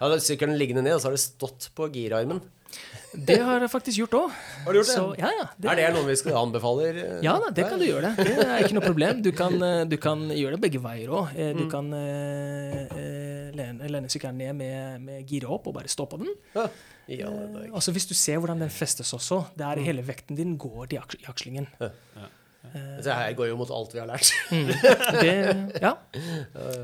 Ja, 0.00 0.08
sykkelen 0.18 0.56
liggende 0.58 0.82
ned, 0.82 0.96
og 0.96 1.02
så 1.04 1.10
har 1.10 1.14
det 1.18 1.22
stått 1.28 1.68
på 1.76 1.90
girarmen. 1.92 2.40
Det 3.12 3.36
har 3.44 3.60
jeg 3.60 3.70
faktisk 3.70 3.98
gjort 4.02 4.14
òg. 4.16 4.36
Har 4.64 4.72
du 4.72 4.78
gjort 4.78 4.88
det? 4.88 4.94
Så, 4.96 5.04
ja, 5.20 5.30
ja, 5.36 5.46
er 5.72 5.76
det 5.80 5.88
noe 5.96 6.06
vi 6.08 6.14
skal 6.16 6.36
anbefaler? 6.40 7.00
Ja 7.24 7.34
da, 7.42 7.50
det 7.52 7.66
kan 7.68 7.78
du 7.82 7.84
gjøre. 7.84 8.12
Det 8.16 8.28
Det 8.38 8.46
er 8.46 8.64
ikke 8.64 8.76
noe 8.78 8.86
problem. 8.86 9.20
Du 9.22 9.30
kan, 9.36 9.56
eh, 9.62 9.84
du 9.90 9.96
kan 10.00 10.24
gjøre 10.32 10.56
det 10.56 10.62
begge 10.64 10.80
veier 10.82 11.12
òg. 11.12 11.34
Du 11.58 11.64
kan 11.72 11.92
eh, 11.92 12.78
eh, 12.88 13.50
lene, 13.58 13.90
lene 13.92 14.08
sykkelen 14.12 14.38
ned 14.40 14.54
med, 14.56 15.00
med 15.04 15.26
giret 15.28 15.50
opp 15.52 15.68
og 15.68 15.74
bare 15.76 15.92
stå 15.92 16.06
på 16.08 16.22
den. 16.22 16.32
Ja. 16.56 16.68
Alle. 17.28 17.66
Altså 17.74 17.92
Hvis 17.92 18.06
du 18.08 18.14
ser 18.16 18.38
hvordan 18.40 18.62
den 18.62 18.70
festes 18.72 19.12
også, 19.12 19.42
det 19.58 19.66
er 19.66 19.82
hele 19.84 20.04
vekten 20.06 20.38
din 20.38 20.56
går 20.56 20.86
til 20.94 21.02
aks- 21.02 21.20
i 21.20 21.26
akslingen. 21.28 21.66
Dette 22.72 23.14
her 23.18 23.32
går 23.36 23.48
jo 23.50 23.56
mot 23.58 23.70
alt 23.74 23.92
vi 23.94 23.98
har 24.00 24.06
lært. 24.08 24.28
Det, 25.22 25.32
ja. 25.82 25.90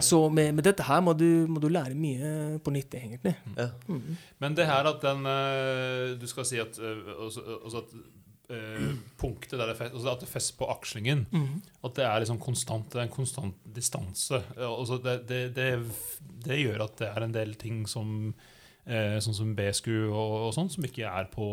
Så 0.03 0.19
med, 0.29 0.53
med 0.59 0.67
dette 0.67 0.83
her 0.85 1.01
må 1.07 1.15
du, 1.17 1.47
må 1.49 1.63
du 1.63 1.69
lære 1.73 1.95
mye 1.97 2.59
på 2.65 2.73
nytt, 2.75 2.97
egentlig. 2.99 3.37
Ja. 3.57 3.69
Men 4.43 4.57
det 4.59 4.67
her 4.69 4.89
at 4.91 5.01
den 5.05 5.23
eh, 5.31 6.17
Du 6.21 6.27
skal 6.29 6.45
si 6.51 6.59
at, 6.63 6.77
eh, 6.83 7.13
også, 7.19 7.45
også 7.65 7.85
at 7.87 7.99
Uh, 8.49 8.95
punktet 9.21 9.59
der 9.61 9.69
det 9.69 9.75
fest, 9.77 9.93
altså 9.93 10.09
at 10.15 10.23
det 10.23 10.29
fester 10.31 10.55
på 10.57 10.65
akslingen, 10.73 11.27
Mm. 11.37 11.59
at 11.85 11.99
det 11.99 12.05
er 12.07 12.23
liksom 12.23 12.39
konstant, 12.41 12.87
det 12.95 12.97
er 12.97 13.03
en 13.05 13.11
konstant 13.13 13.59
distanse. 13.77 14.39
Altså 14.57 14.97
det, 15.05 15.29
det, 15.29 15.41
det, 15.53 15.67
det 16.47 16.57
gjør 16.63 16.87
at 16.87 16.95
det 16.97 17.11
er 17.11 17.27
en 17.27 17.35
del 17.35 17.53
ting 17.61 17.83
som 17.87 18.33
uh, 18.89 19.19
sånn 19.21 19.37
som 19.37 19.51
B-sku 19.59 19.93
og, 20.09 20.33
og 20.47 20.55
sånn, 20.57 20.71
som 20.73 20.87
ikke 20.89 21.05
er 21.05 21.29
på 21.29 21.45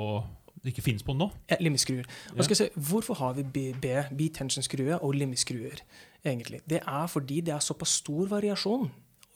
det 0.65 0.73
ikke 0.73 0.87
finnes 0.89 1.05
på 1.05 1.13
nå. 1.13 1.29
Ja, 1.51 1.59
Limeskruer. 1.61 2.09
Og 2.33 2.49
si, 2.49 2.67
hvorfor 2.75 3.17
har 3.21 3.37
vi 3.37 3.45
B, 3.45 3.69
B, 3.81 3.93
B-tension-skruer 4.17 4.97
og 4.99 5.13
limskruer? 5.15 5.85
egentlig? 6.25 6.61
Det 6.65 6.81
er 6.81 7.07
fordi 7.11 7.41
det 7.45 7.53
er 7.55 7.63
såpass 7.63 7.99
stor 8.01 8.29
variasjon 8.31 8.89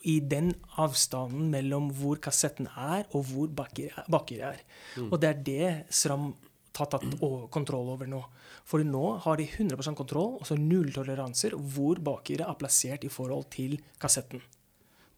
i 0.10 0.20
den 0.24 0.54
avstanden 0.80 1.50
mellom 1.52 1.90
hvor 1.96 2.20
kassetten 2.24 2.70
er, 2.72 3.06
og 3.12 3.26
hvor 3.32 3.50
baker 3.52 4.46
er. 4.52 4.62
Og 5.10 5.20
det 5.22 5.30
er 5.30 5.42
det 5.44 5.72
SRAM 5.94 6.32
har 6.80 6.88
tatt 6.88 7.04
kontroll 7.52 7.90
over 7.92 8.08
nå. 8.08 8.22
For 8.64 8.86
nå 8.86 9.18
har 9.26 9.40
de 9.40 9.48
100% 9.50 9.98
kontroll, 10.00 10.38
altså 10.40 10.56
nulltoleranser, 10.56 11.58
hvor 11.58 12.00
bakgjøret 12.00 12.48
er 12.48 12.60
plassert 12.62 13.04
i 13.04 13.12
forhold 13.12 13.50
til 13.52 13.76
kassetten. 14.00 14.40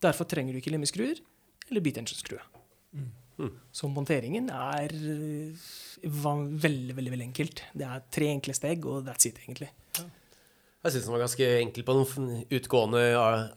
Derfor 0.01 0.25
trenger 0.25 0.55
du 0.55 0.61
ikke 0.61 0.73
limeskruer 0.73 1.21
eller 1.69 1.83
Så 3.75 3.89
monteringen 3.91 4.49
er 4.53 4.93
øh, 4.93 5.69
veldig, 6.03 6.95
veldig 6.97 7.13
veldig 7.13 7.27
enkelt. 7.29 7.63
Det 7.77 7.87
er 7.87 8.03
tre 8.13 8.29
enkle 8.33 8.55
steg, 8.57 8.85
og 8.89 9.05
that's 9.07 9.27
it, 9.29 9.39
egentlig. 9.43 9.69
Jeg 10.81 10.95
syns 10.95 11.05
den 11.05 11.13
var 11.13 11.21
ganske 11.21 11.47
enkel 11.59 11.83
på 11.85 11.93
den 11.93 12.29
utgående 12.57 13.01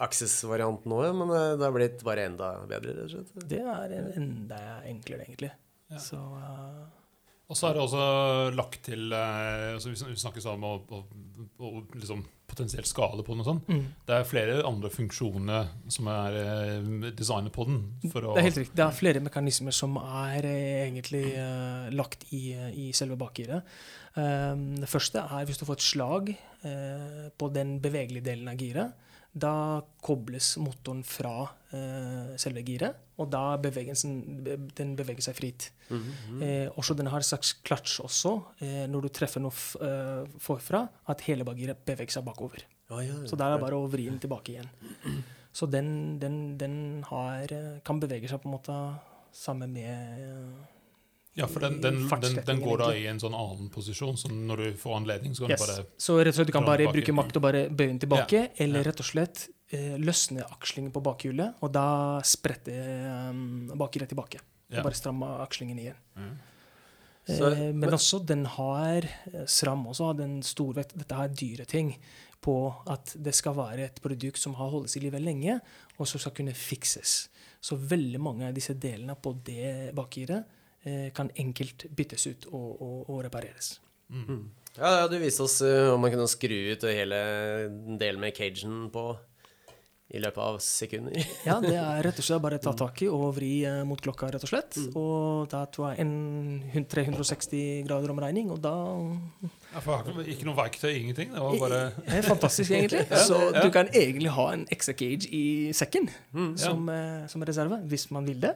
Access-varianten 0.05 0.93
òg, 0.93 1.07
men 1.17 1.31
eh, 1.33 1.55
det 1.57 1.64
har 1.64 1.73
blitt 1.76 2.03
bare 2.05 2.26
enda 2.29 2.50
bedre. 2.69 2.99
rett 2.99 3.07
og 3.07 3.14
slett. 3.14 3.49
Det 3.55 3.62
er 3.64 3.95
enda 4.19 4.61
enklere, 4.91 5.25
egentlig. 5.29 5.53
Så 6.00 6.19
uh... 6.21 6.85
Og 7.45 7.59
så 7.61 7.69
er 7.69 7.76
det 7.76 7.83
også 7.85 8.05
lagt 8.57 8.79
til 8.87 9.12
eh, 9.12 9.75
altså 9.75 9.91
Vi 9.93 9.99
sn- 10.00 10.14
snakker 10.17 10.41
sånn 10.41 10.62
om 10.64 10.64
å, 10.64 11.00
å, 11.61 11.69
å 11.69 11.83
liksom 11.93 12.23
potensielt 12.51 12.89
skade 12.89 13.25
på 13.25 13.35
den 13.35 13.43
og 13.43 13.49
sånn. 13.49 13.61
mm. 13.67 13.85
Det 14.09 14.17
er 14.17 14.29
flere 14.29 14.57
andre 14.69 14.91
funksjoner 14.93 15.71
som 15.93 16.09
er 16.13 16.39
eh, 16.41 16.89
designet 17.17 17.55
på 17.55 17.67
den. 17.69 17.81
Det 18.03 18.13
er 18.13 18.47
helt 18.47 18.61
riktig. 18.63 18.77
Det 18.77 18.85
er 18.85 18.99
flere 18.99 19.23
mekanismer 19.25 19.75
som 19.75 19.97
er 20.01 20.49
eh, 20.49 20.85
egentlig 20.85 21.25
uh, 21.39 21.89
lagt 21.95 22.27
i, 22.37 22.43
i 22.85 22.91
selve 22.97 23.19
bakgiret. 23.21 23.65
Um, 24.15 24.75
det 24.79 24.91
første 24.91 25.25
er 25.25 25.49
hvis 25.49 25.59
du 25.59 25.65
får 25.67 25.81
et 25.81 25.89
slag 25.89 26.35
uh, 26.67 27.25
på 27.35 27.51
den 27.55 27.79
bevegelige 27.83 28.29
delen 28.29 28.53
av 28.53 28.61
giret. 28.61 28.95
Da 29.35 29.83
kobles 30.05 30.53
motoren 30.62 31.00
fra 31.03 31.49
eh, 31.75 32.35
selve 32.38 32.62
giret, 32.62 33.00
og 33.19 33.31
da 33.33 33.57
den, 33.59 34.93
beveger 34.99 35.25
seg 35.26 35.35
fritt. 35.38 35.69
Eh, 35.91 36.69
også 36.79 36.95
den 36.99 37.11
har 37.11 37.19
en 37.23 37.26
slags 37.26 37.55
klatsj 37.67 38.00
også, 38.05 38.35
eh, 38.62 38.85
når 38.91 39.07
du 39.07 39.11
treffer 39.14 39.43
noe 39.43 39.55
eh, 39.83 40.37
forfra, 40.43 40.85
at 41.11 41.26
hele 41.26 41.47
bakgiret 41.47 41.83
beveger 41.87 42.19
seg 42.19 42.26
bakover. 42.26 42.62
Ja, 42.91 43.00
ja, 43.00 43.11
ja. 43.11 43.26
Så 43.26 43.38
der 43.41 43.49
er 43.50 43.57
det 43.59 43.64
bare 43.64 43.81
å 43.81 43.91
vri 43.91 44.07
den 44.07 44.21
tilbake 44.23 44.55
igjen. 44.55 44.71
Så 45.55 45.69
den, 45.71 46.19
den, 46.19 46.57
den 46.59 46.76
har, 47.07 47.50
eh, 47.55 47.76
kan 47.87 48.00
bevege 48.03 48.31
seg 48.31 48.43
på 48.43 48.50
en 48.50 48.57
måte 48.57 48.79
sammen 49.35 49.71
med 49.75 50.23
eh, 50.23 50.74
ja, 51.35 51.49
for 51.50 51.64
den, 51.64 51.81
den, 51.83 51.97
den, 52.09 52.37
den 52.47 52.61
går 52.62 52.79
da 52.79 52.88
i 52.95 53.07
en 53.11 53.19
sånn 53.19 53.35
annen 53.35 53.67
posisjon, 53.75 54.17
så 54.21 54.31
når 54.31 54.61
du 54.62 54.67
får 54.79 54.97
anledning, 55.00 55.35
så 55.35 55.45
kan 55.45 55.55
yes. 55.55 55.64
du 55.64 55.67
bare 55.67 55.87
Så 56.07 56.19
rett 56.21 56.31
og 56.31 56.38
slett 56.38 56.50
du 56.50 56.55
kan 56.55 56.67
bare 56.67 56.85
tilbake. 56.85 57.00
bruke 57.00 57.14
makt 57.19 57.38
og 57.41 57.45
bare 57.49 57.62
bøye 57.71 57.91
den 57.91 58.00
tilbake, 58.05 58.43
eller 58.62 58.85
ja. 58.85 58.88
rett 58.91 59.03
og 59.03 59.09
slett 59.09 59.45
eh, 59.75 59.97
løsne 59.99 60.47
akslingen 60.47 60.95
på 60.95 61.03
bakhjulet, 61.03 61.59
og 61.59 61.75
da 61.75 61.87
sprette 62.23 62.79
um, 63.33 63.73
bakhjulet 63.75 64.14
tilbake. 64.14 64.43
Ja. 64.71 64.79
Og 64.79 64.88
bare 64.88 64.99
stramme 64.99 65.35
akslingen 65.43 65.83
igjen. 65.83 65.99
Ja. 66.14 66.33
Så- 67.26 67.50
eh, 67.50 67.73
men 67.73 67.91
også 67.97 68.23
den 68.26 68.45
har 68.45 69.07
SRAM 69.47 69.87
også 69.91 70.11
har 70.12 70.14
den 70.19 70.43
storvekt 70.43 70.93
Dette 70.99 71.14
er 71.14 71.29
dyre 71.33 71.64
ting 71.64 71.95
på 72.45 72.57
at 72.93 73.14
det 73.17 73.33
skal 73.35 73.57
være 73.57 73.87
et 73.88 74.03
produkt 74.05 74.38
som 74.38 74.55
har 74.55 74.69
holdt 74.71 74.93
seg 74.93 75.03
i 75.03 75.07
live 75.09 75.23
lenge, 75.23 75.61
og 75.99 76.07
som 76.07 76.21
skal 76.21 76.35
kunne 76.37 76.55
fikses. 76.55 77.29
Så 77.64 77.79
veldig 77.81 78.21
mange 78.21 78.47
av 78.47 78.55
disse 78.55 78.75
delene 78.76 79.17
på 79.17 79.33
det 79.43 79.95
bakgiret 79.97 80.45
eh, 80.45 80.61
kan 81.14 81.31
enkelt 81.41 81.87
byttes 81.97 82.26
ut 82.31 82.47
og, 82.53 82.71
og, 82.83 82.97
og 83.11 83.23
repareres. 83.26 83.79
Ja, 84.76 84.88
ja, 85.00 85.05
du 85.09 85.17
viste 85.23 85.43
oss 85.47 85.61
eh, 85.64 85.93
om 85.95 86.00
man 86.03 86.11
kunne 86.12 86.26
skru 86.29 86.57
ut 86.75 86.83
hele 86.91 87.21
delen 88.00 88.21
med 88.21 88.35
cagen 88.37 88.91
på 88.95 89.14
i 90.14 90.21
løpet 90.21 90.38
av 90.45 90.59
sekunder. 90.62 91.14
Ja, 91.49 91.57
det 91.64 91.73
er 91.81 92.03
rett 92.05 92.19
og 92.21 92.26
slett 92.26 92.43
bare 92.45 92.59
ta 92.62 92.75
tak 92.76 93.00
i 93.03 93.09
og 93.11 93.31
vri 93.38 93.49
eh, 93.67 93.81
mot 93.88 93.99
klokka, 94.05 94.29
rett 94.35 94.45
og 94.45 94.50
slett. 94.53 94.76
Og 94.95 95.49
da 95.50 95.62
tror 95.73 95.95
jeg 95.95 96.05
en 96.05 96.85
360 96.93 97.87
grader 97.88 98.12
omregning, 98.12 98.50
og 98.55 98.61
da 98.62 98.75
ja, 99.73 99.81
for 99.83 100.05
ikke- 100.12 100.26
Ikke 100.37 100.47
noe 100.50 100.59
verktøy, 100.59 100.91
ingenting. 101.00 101.33
Det 101.35 101.41
var 101.47 101.57
bare 101.64 101.81
Det 101.97 102.19
er 102.21 102.29
fantastisk, 102.29 102.71
egentlig. 102.76 103.07
Så 103.31 103.41
du 103.57 103.71
kan 103.75 103.88
egentlig 103.91 104.31
ha 104.37 104.47
en 104.53 104.67
extra 104.71 104.95
cage 104.95 105.26
i 105.33 105.73
sekken 105.75 106.11
som, 106.61 106.85
eh, 106.93 107.25
som 107.33 107.43
reserve, 107.43 107.81
hvis 107.88 108.11
man 108.14 108.29
vil 108.29 108.45
det. 108.45 108.55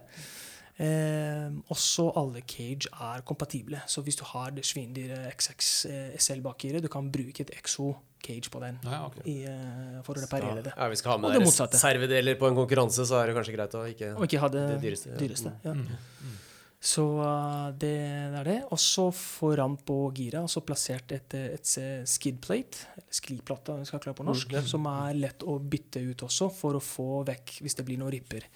Eh, 0.78 1.48
også 1.74 2.04
alle 2.20 2.44
cage 2.46 2.86
er 2.86 3.22
kompatible. 3.26 3.80
Så 3.90 4.02
hvis 4.06 4.18
du 4.18 4.22
har 4.30 4.52
det 4.54 4.62
svindyre 4.66 5.24
XX 5.32 5.70
eh, 5.90 6.12
SL-bakgiret, 6.22 6.84
du 6.84 6.90
kan 6.92 7.08
bruke 7.10 7.42
et 7.42 7.50
exo 7.56 7.96
cage 8.22 8.50
på 8.50 8.60
den 8.62 8.78
ja, 8.86 9.00
okay. 9.08 9.24
i, 9.26 9.36
eh, 9.50 9.96
for 10.06 10.14
å 10.14 10.22
reparere 10.22 10.62
det. 10.62 10.74
Ja, 10.76 10.86
vi 10.90 11.00
skal 11.00 11.12
ha 11.12 11.18
Og 11.18 11.24
med 11.24 11.34
det 11.34 11.40
dere 11.40 11.48
motsatte. 11.50 11.78
reservedeler 11.80 12.38
på 12.38 12.50
en 12.50 12.60
konkurranse, 12.60 13.06
så 13.10 13.18
er 13.18 13.30
det 13.30 13.36
kanskje 13.40 13.56
greit 13.58 13.74
å 13.74 13.82
ikke 13.90 14.12
Og 14.14 14.28
ikke 14.28 14.44
ha 14.44 14.52
det, 14.54 14.64
Det 14.70 14.78
dyreste, 14.86 15.18
dyreste. 15.18 15.56
ja. 15.66 15.74
mm. 15.74 16.36
Så 16.78 17.02
uh, 17.18 17.74
det 17.74 17.96
er 18.38 18.44
det. 18.46 18.58
Og 18.70 18.78
så 18.78 19.08
foran 19.10 19.74
på 19.82 19.96
giret 20.14 20.46
så 20.46 20.62
plassert 20.62 21.10
et, 21.10 21.34
et 21.34 21.72
skidplate, 22.06 22.84
eller 22.94 23.16
skliplate 23.18 23.80
vi 23.80 23.88
skal 23.88 24.04
klare 24.04 24.14
på 24.14 24.26
norsk, 24.28 24.54
som 24.62 24.86
er 24.86 25.18
lett 25.18 25.42
å 25.42 25.58
bytte 25.58 26.04
ut 26.06 26.22
også 26.28 26.46
for 26.54 26.78
å 26.78 26.82
få 26.82 27.24
vekk 27.26 27.56
hvis 27.66 27.74
det 27.80 27.86
blir 27.88 27.98
noen 27.98 28.14
ripper 28.14 28.46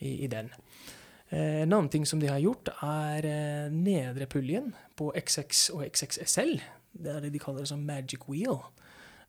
i, 0.00 0.22
i 0.24 0.30
den. 0.32 0.48
Eh, 1.30 1.62
en 1.62 1.72
annen 1.72 1.90
ting 1.92 2.06
som 2.08 2.20
de 2.22 2.30
har 2.30 2.40
gjort, 2.40 2.70
er 2.84 3.28
eh, 3.28 3.74
nedre 3.74 4.28
puljen 4.30 4.72
på 4.96 5.10
XX 5.12 5.68
og 5.76 5.84
XXSL. 5.90 6.56
Det 6.98 7.14
er 7.14 7.24
det 7.26 7.34
de 7.34 7.42
kaller 7.42 7.64
det 7.64 7.72
som 7.72 7.84
magic 7.84 8.24
wheel. 8.28 8.62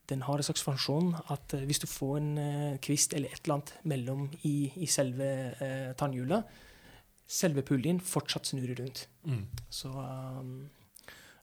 Den 0.10 0.24
har 0.26 0.40
en 0.40 0.48
slags 0.48 0.64
funksjon 0.66 1.12
at 1.30 1.54
eh, 1.58 1.68
hvis 1.70 1.84
du 1.84 1.88
får 1.92 2.18
en 2.22 2.32
kvist 2.82 3.14
eller 3.14 3.34
et 3.34 3.44
eller 3.44 3.60
annet 3.60 3.76
mellom 3.84 4.26
i, 4.48 4.72
i 4.80 4.88
selve 4.90 5.30
eh, 5.60 5.92
tannhjulet, 6.00 6.48
selve 7.30 7.62
puljen 7.62 8.00
fortsatt 8.02 8.50
snurrer 8.50 8.80
rundt. 8.80 9.06
Mm. 9.28 9.44
Så 9.70 9.92
um, 9.92 10.70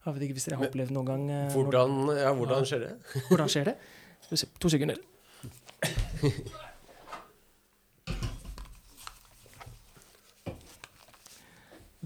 Jeg 0.06 0.14
vet 0.14 0.24
ikke 0.26 0.38
hvis 0.38 0.48
dere 0.48 0.58
har 0.58 0.70
opplevd 0.70 0.94
noen 0.96 1.10
gang 1.10 1.28
eh, 1.30 1.52
Hvordan, 1.54 2.00
ja, 2.16 2.32
hvordan 2.34 2.66
skjer 2.66 2.82
det? 2.86 2.92
hvordan 3.28 3.52
skjer 3.52 3.70
det? 3.70 3.76
To 4.58 4.72
sekunder. 4.72 4.98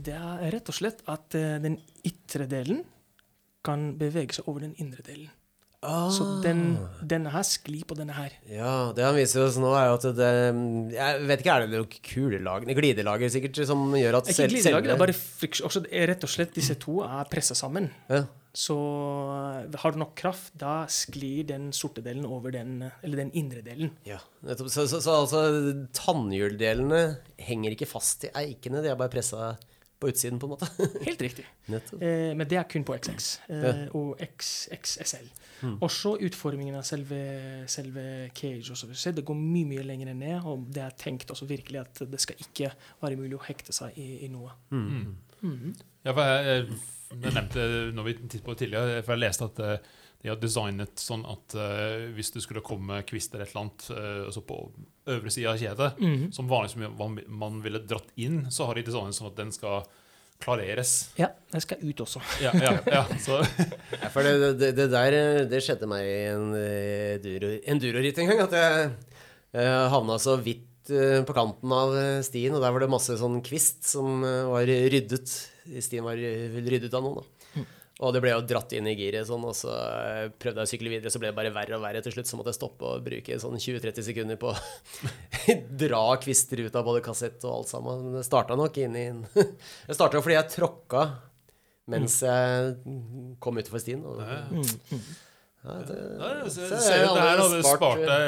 Det 0.01 0.17
er 0.17 0.49
rett 0.55 0.71
og 0.71 0.77
slett 0.77 1.05
at 1.11 1.37
eh, 1.39 1.59
den 1.63 1.77
ytre 2.07 2.47
delen 2.51 2.85
kan 3.67 3.93
bevege 4.01 4.39
seg 4.39 4.49
over 4.49 4.65
den 4.65 4.75
indre 4.81 5.05
delen. 5.05 5.29
Så 5.81 6.25
den, 6.45 6.75
denne 7.09 7.31
her 7.33 7.45
sklir 7.49 7.87
på 7.89 7.97
denne 7.97 8.13
her. 8.13 8.35
Ja, 8.53 8.91
det 8.93 9.01
han 9.01 9.15
viser 9.17 9.47
oss 9.47 9.57
nå, 9.57 9.71
er 9.73 9.87
jo 9.89 9.95
at 9.97 10.05
det 10.19 10.29
Jeg 10.93 11.23
vet 11.25 11.41
ikke, 11.41 11.55
er 11.55 11.65
det 11.65 11.79
noe 11.79 12.03
kulelager 12.05 12.77
Glidelager 12.77 13.33
sikkert 13.33 13.63
som 13.65 13.87
gjør 13.97 14.19
at 14.19 14.29
Ikke 14.29 14.51
glidelager, 14.53 14.91
det 14.91 14.93
er 14.93 15.01
bare 15.01 15.17
friksjon. 15.17 15.71
Også, 15.71 15.83
er 15.89 16.13
rett 16.13 16.27
og 16.29 16.33
slett 16.35 16.53
disse 16.59 16.77
to 16.81 17.01
er 17.07 17.33
pressa 17.33 17.57
sammen. 17.57 17.89
ja. 18.13 18.27
Så 18.51 18.75
eh, 19.31 19.79
har 19.79 19.95
du 19.95 20.01
nok 20.03 20.17
kraft, 20.19 20.51
da 20.59 20.83
sklir 20.91 21.45
den 21.47 21.69
sorte 21.77 22.03
delen 22.03 22.25
over 22.27 22.51
den, 22.51 22.81
eh, 22.83 22.97
eller 23.07 23.23
den 23.23 23.31
indre 23.39 23.63
delen. 23.63 23.93
Ja. 24.03 24.19
Så, 24.59 24.67
så, 24.91 24.99
så 24.99 25.15
altså, 25.21 25.43
tannhjuldelene 25.95 27.03
henger 27.47 27.77
ikke 27.77 27.89
fast 27.89 28.27
i 28.27 28.33
eikene, 28.43 28.83
de 28.83 28.91
er 28.91 28.99
bare 28.99 29.13
pressa 29.15 29.53
på 30.01 30.09
utsiden, 30.11 30.39
på 30.41 30.49
en 30.49 30.55
måte. 30.55 30.69
Helt 31.09 31.23
riktig. 31.23 31.45
Eh, 31.69 32.31
men 32.37 32.45
det 32.49 32.57
er 32.59 32.67
kun 32.71 32.85
på 32.89 32.97
XX 32.97 33.27
eh, 33.53 33.65
Ja. 33.67 33.73
og 33.99 34.21
XXSL. 34.25 35.27
Mm. 35.61 35.75
Også 35.85 36.15
utformingen 36.25 36.79
av 36.79 36.87
selve, 36.89 37.19
selve 37.69 38.05
cage 38.35 38.73
Også. 38.73 38.89
Det 39.13 39.25
går 39.29 39.37
mye 39.37 39.69
mye 39.69 39.85
lenger 39.85 40.15
ned, 40.17 40.39
og 40.49 40.65
det 40.73 40.83
er 40.87 40.97
tenkt 40.97 41.31
også 41.35 41.49
virkelig 41.51 41.83
at 41.83 42.01
det 42.11 42.21
skal 42.23 42.41
ikke 42.41 42.73
være 43.03 43.21
mulig 43.21 43.37
å 43.37 43.45
hekte 43.45 43.77
seg 43.77 43.99
i, 44.01 44.09
i 44.25 44.31
noe. 44.33 44.55
Mm. 44.73 45.17
Mm. 45.43 45.75
Ja, 46.05 46.15
for 46.17 46.25
jeg, 46.25 46.47
jeg, 46.49 46.81
jeg 47.21 47.35
nevnte 47.37 47.67
når 47.97 48.09
vi 48.09 48.17
tidligere, 48.25 49.03
for 49.05 49.17
jeg 49.17 49.25
leste 49.27 49.51
at 49.51 49.61
eh, 49.67 49.91
de 50.23 50.29
har 50.29 50.37
designet 50.37 51.01
sånn 51.01 51.23
at 51.25 51.55
uh, 51.57 52.11
hvis 52.17 52.31
det 52.35 52.43
skulle 52.45 52.61
komme 52.67 52.99
kvister 53.09 53.41
et 53.41 53.51
eller 53.55 53.63
annet 53.67 53.87
uh, 53.91 54.27
altså 54.29 54.43
på 54.45 54.59
øvre 55.11 55.31
side 55.33 55.49
av 55.49 55.59
kjedet, 55.59 55.91
Mhm. 56.01 56.27
som 56.37 56.49
vanligvis 56.51 56.77
man, 56.99 57.19
man 57.29 57.61
ville 57.65 57.81
dratt 57.89 58.11
inn, 58.21 58.43
så 58.53 58.67
har 58.69 58.75
de 58.77 58.83
designet 58.87 59.17
sånn 59.17 59.31
at 59.33 59.37
den 59.41 59.51
skal 59.57 59.85
klareres. 60.41 61.11
Ja, 61.21 61.29
den 61.53 61.61
skal 61.61 61.83
ut 61.85 62.01
også. 62.01 62.21
Ja, 62.41 62.53
ja, 62.57 62.73
ja. 62.89 63.03
Så, 63.21 63.41
Ja, 64.01 64.09
for 64.13 64.25
det, 64.25 64.55
det, 64.61 64.71
det 64.79 64.87
der 64.93 65.17
det 65.51 65.61
skjedde 65.67 65.89
meg 65.91 66.07
i 66.09 66.15
en 66.31 66.55
eh, 66.57 67.61
enduroritt 67.69 68.19
en 68.23 68.31
gang. 68.31 68.41
At 68.47 68.57
jeg 68.57 68.87
eh, 69.53 69.89
havna 69.93 70.17
så 70.23 70.39
vidt 70.41 70.89
eh, 70.95 71.21
på 71.29 71.37
kanten 71.37 71.75
av 71.77 71.93
eh, 71.97 72.23
stien, 72.25 72.55
og 72.57 72.65
der 72.65 72.73
var 72.73 72.81
det 72.85 72.89
masse 72.93 73.19
sånn 73.21 73.41
kvist 73.45 73.85
som 73.91 74.25
eh, 74.25 74.45
var 74.49 74.65
ryddet. 74.65 75.29
Stien 75.85 76.07
var 76.09 76.17
eh, 76.17 76.57
ryddet 76.65 76.95
av 76.97 77.05
noen. 77.05 77.21
da. 77.21 77.40
Og 78.01 78.15
det 78.17 78.23
ble 78.25 78.33
jo 78.33 78.45
dratt 78.49 78.73
inn 78.73 78.87
i 78.89 78.95
giret, 78.97 79.27
sånn, 79.29 79.43
og 79.45 79.53
så 79.57 79.73
eh, 79.77 80.31
prøvde 80.41 80.63
jeg 80.63 80.69
å 80.69 80.71
sykle 80.71 80.93
videre, 80.93 81.13
så 81.13 81.21
ble 81.21 81.29
det 81.29 81.37
bare 81.37 81.53
verre 81.53 81.77
og 81.77 81.83
verre. 81.85 82.01
Til 82.05 82.15
slutt 82.15 82.31
så 82.31 82.39
måtte 82.39 82.55
jeg 82.55 82.57
stoppe 82.57 82.89
og 82.89 83.03
bruke 83.05 83.37
sånn 83.43 83.61
20-30 83.61 84.07
sekunder 84.07 84.39
på 84.41 84.53
å 84.55 84.57
dra 85.85 86.05
kvister 86.23 86.65
ut 86.65 86.79
av 86.81 86.87
både 86.89 87.03
kassett 87.05 87.45
og 87.45 87.59
alt 87.59 87.73
sammen. 87.75 88.07
Men 88.07 88.17
det 88.17 88.25
starta 88.29 88.57
nok 88.57 88.81
inn 88.81 88.97
i 88.97 89.09
en 89.11 89.21
Det 89.35 89.99
starta 89.99 90.17
jo 90.17 90.25
fordi 90.25 90.39
jeg 90.39 90.55
tråkka 90.57 91.05
mens 91.91 92.21
jeg 92.23 92.77
kom 93.43 93.59
utenfor 93.59 93.83
stien. 93.83 94.05
Og, 94.07 94.23
ja. 95.61 95.75
Det, 95.85 95.97
Ja, 96.21 96.29
så, 96.49 96.51
så 96.51 96.77
så, 96.81 96.91
jeg 96.95 97.01
det 97.05 97.21
her 97.21 97.29
hadde 97.29 97.43
hadde 97.43 97.59
spart- 97.61 97.77
spart 97.77 98.01
deg 98.09 98.21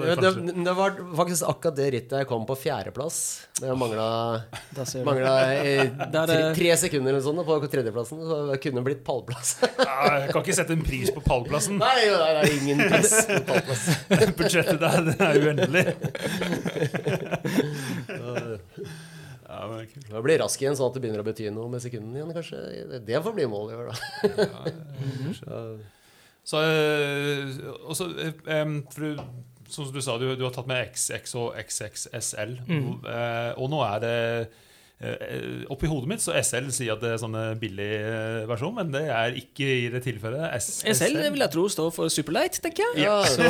det, 0.00 0.14
det, 0.22 0.54
det 0.64 0.74
var 0.78 0.90
faktisk 1.18 1.42
akkurat 1.50 1.76
det 1.80 1.88
rittet 1.96 2.14
jeg 2.22 2.28
kom 2.30 2.44
på 2.46 2.54
fjerdeplass. 2.60 3.16
Det 3.58 3.74
mangla, 3.76 4.06
mangla 5.04 5.32
tre, 6.30 6.38
tre 6.56 6.70
sekunder 6.84 7.10
eller 7.16 7.24
sånt 7.24 7.42
på 7.48 7.58
tredjeplassen. 7.72 8.22
Så 8.22 8.38
det 8.52 8.60
kunne 8.62 8.84
blitt 8.86 9.02
pallplass. 9.06 9.56
Ja, 9.80 10.20
Jeg 10.22 10.30
kan 10.32 10.42
ikke 10.44 10.54
sette 10.60 10.76
en 10.78 10.84
pris 10.86 11.10
på 11.14 11.20
pallplassen. 11.26 11.80
Nei, 11.82 12.06
det 12.06 12.30
er 12.30 12.52
ingen 12.54 12.78
pris 12.86 13.12
på 13.26 13.40
pallplass. 13.50 13.84
Budsjettet 14.38 14.78
der 14.80 14.98
det 15.10 15.16
er 15.18 15.34
uendelig. 15.42 15.84
Ja, 19.50 19.64
men 19.66 19.86
kult. 19.90 20.06
Det 20.14 20.22
blir 20.26 20.38
rask 20.44 20.62
igjen, 20.62 20.76
sånn 20.78 20.90
at 20.92 20.94
det 20.96 21.02
begynner 21.04 21.24
å 21.24 21.26
bety 21.26 21.48
noe 21.50 21.68
med 21.72 21.82
sekundene 21.82 22.20
igjen, 22.20 22.34
kanskje. 22.36 22.60
Det- 23.06 23.22
får 23.24 23.34
bli 23.34 23.48
målet 23.50 23.74
i 23.74 23.80
år, 23.80 23.90
da. 23.90 23.96
Så, 25.40 25.62
Så, 26.50 26.56
eh, 26.64 27.50
og 27.84 27.92
så, 27.94 28.06
eh, 28.48 28.70
for 28.90 29.00
du, 29.04 29.18
som 29.70 29.90
du 29.92 30.00
sa, 30.02 30.16
du, 30.18 30.30
du 30.40 30.42
har 30.46 30.54
tatt 30.54 30.66
med 30.70 30.88
XX 30.96 31.34
og 31.38 31.52
XXSL. 31.60 32.56
Mm. 32.66 32.88
Eh, 33.04 33.52
og 33.60 33.70
nå 33.70 33.82
er 33.86 34.00
det 34.06 34.16
Oppi 35.72 35.88
hodet 35.88 36.10
mitt 36.10 36.20
så 36.20 36.34
SL 36.44 36.66
sier 36.76 36.92
at 36.92 37.00
det 37.00 37.14
er 37.14 37.20
sånn 37.22 37.36
billig 37.56 37.86
versjon, 38.50 38.74
men 38.76 38.90
det 38.92 39.06
er 39.08 39.32
ikke 39.40 39.64
i 39.64 39.86
det 39.94 40.02
tilfellet. 40.04 40.50
S 40.58 40.82
SL 40.92 41.16
vil 41.22 41.40
jeg 41.40 41.52
tro 41.54 41.64
står 41.72 41.88
for 41.96 42.12
Superlight, 42.12 42.58
tenker 42.60 42.84
jeg. 42.84 43.06
Ja, 43.06 43.14
Så 43.24 43.40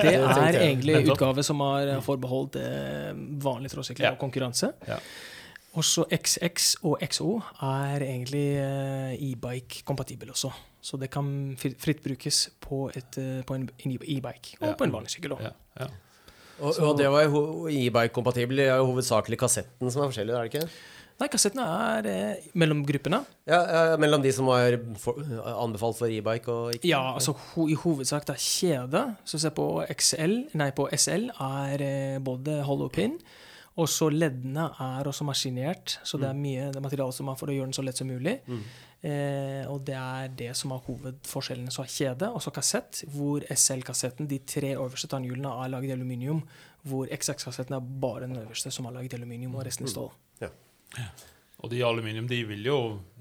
det 0.00 0.16
er 0.16 0.58
egentlig 0.64 1.04
utgave 1.04 1.44
som 1.46 1.62
har 1.62 1.92
forbeholdt 2.02 2.58
vanlig 2.58 3.38
vanlige 3.46 3.76
trådsykler 3.76 4.08
Ja. 4.08 4.12
og 4.16 4.18
konkurranse. 4.24 4.72
Ja. 4.88 4.98
Også 5.76 6.06
XX 6.08 6.70
og 6.88 6.96
XO 7.04 7.34
er 7.66 8.00
egentlig 8.06 8.46
eh, 8.62 9.12
e-bike-kompatibel 9.28 10.30
også. 10.32 10.50
Så 10.80 10.96
det 11.00 11.10
kan 11.12 11.28
fritt 11.60 12.02
brukes 12.04 12.46
på, 12.64 12.86
et, 12.96 13.18
eh, 13.20 13.42
på 13.46 13.54
en 13.58 13.68
e-bike 13.84 14.56
og 14.60 14.68
Ja. 14.70 14.74
på 14.78 14.84
en 14.86 14.92
vanlig 14.94 15.10
sykkel 15.16 15.34
òg. 15.36 15.42
Ja, 15.42 15.52
ja. 15.80 15.88
og, 16.60 16.78
og 16.80 16.98
det 16.98 17.10
var 17.12 17.26
jo 17.26 17.66
e-bike-kompatibel. 17.68 18.56
Det 18.62 18.68
er 18.70 18.76
jo 18.80 18.92
hovedsakelig 18.94 19.38
kassetten 19.42 19.90
som 19.92 20.02
er 20.06 20.12
forskjellig, 20.12 20.32
er 20.38 20.46
det 20.46 20.54
ikke? 20.54 20.68
Nei, 21.16 21.28
kassettene 21.32 21.64
er 21.64 22.06
eh, 22.12 22.48
mellom 22.60 22.82
gruppene. 22.84 23.22
Ja, 23.48 23.60
eh, 23.64 23.94
Mellom 24.00 24.20
de 24.24 24.32
som 24.36 24.48
var 24.50 24.74
for, 25.00 25.16
anbefalt 25.64 25.96
for 25.96 26.12
e-bike 26.12 26.52
og 26.52 26.74
ikke? 26.76 26.88
Ja, 26.90 27.14
altså 27.16 27.32
ho, 27.32 27.64
i 27.72 27.76
hovedsak 27.80 28.26
det 28.28 28.34
er 28.36 28.42
kjede. 28.44 29.02
Så 29.24 29.40
se 29.40 29.48
på 29.56 29.64
XL, 29.96 30.34
nei 30.60 30.70
på 30.76 30.88
SL 30.92 31.30
er 31.32 31.84
eh, 31.86 32.18
både 32.20 32.58
hollow 32.68 32.88
pin, 32.92 33.16
og 33.76 33.88
så 33.92 34.08
leddene 34.08 34.70
er 34.80 35.08
også 35.08 35.24
maskinert. 35.28 35.98
Så 36.04 36.16
det 36.20 36.30
er 36.30 36.38
mye 36.38 36.70
det 36.72 36.80
er 36.80 36.84
materiale 36.84 37.12
som 37.12 37.28
er 37.28 37.36
for 37.36 37.52
å 37.52 37.56
gjøre 37.56 37.68
den 37.68 37.76
så 37.76 37.84
lett 37.84 38.00
som 38.00 38.08
mulig. 38.08 38.38
Eh, 39.04 39.68
og 39.68 39.82
det 39.86 39.98
er 40.00 40.32
det 40.38 40.48
som 40.56 40.72
er 40.72 40.80
hovedforskjellene. 40.86 41.74
Så 41.74 41.84
er 41.84 41.92
kjede, 41.92 42.30
og 42.32 42.40
så 42.42 42.52
kassett, 42.56 43.02
hvor 43.12 43.44
SL-kassetten, 43.52 44.30
de 44.30 44.40
tre 44.48 44.72
øverste 44.78 45.10
tannhjulene, 45.12 45.52
er 45.52 45.72
laget 45.74 45.92
i 45.92 45.96
aluminium. 45.98 46.40
Hvor 46.88 47.10
XX-kassetten 47.12 47.76
er 47.76 47.94
bare 48.06 48.24
den 48.24 48.36
øverste 48.40 48.72
som 48.72 48.88
er 48.88 48.96
laget 48.96 49.12
i 49.12 49.20
aluminium, 49.20 49.54
og 49.60 49.66
resten 49.68 49.84
i 49.86 49.92
stål. 49.92 50.10
Og 51.64 51.70
de 51.72 51.78
aluminium 51.82 52.26
de 52.28 52.42
vil 52.44 52.66
jo 52.68 52.74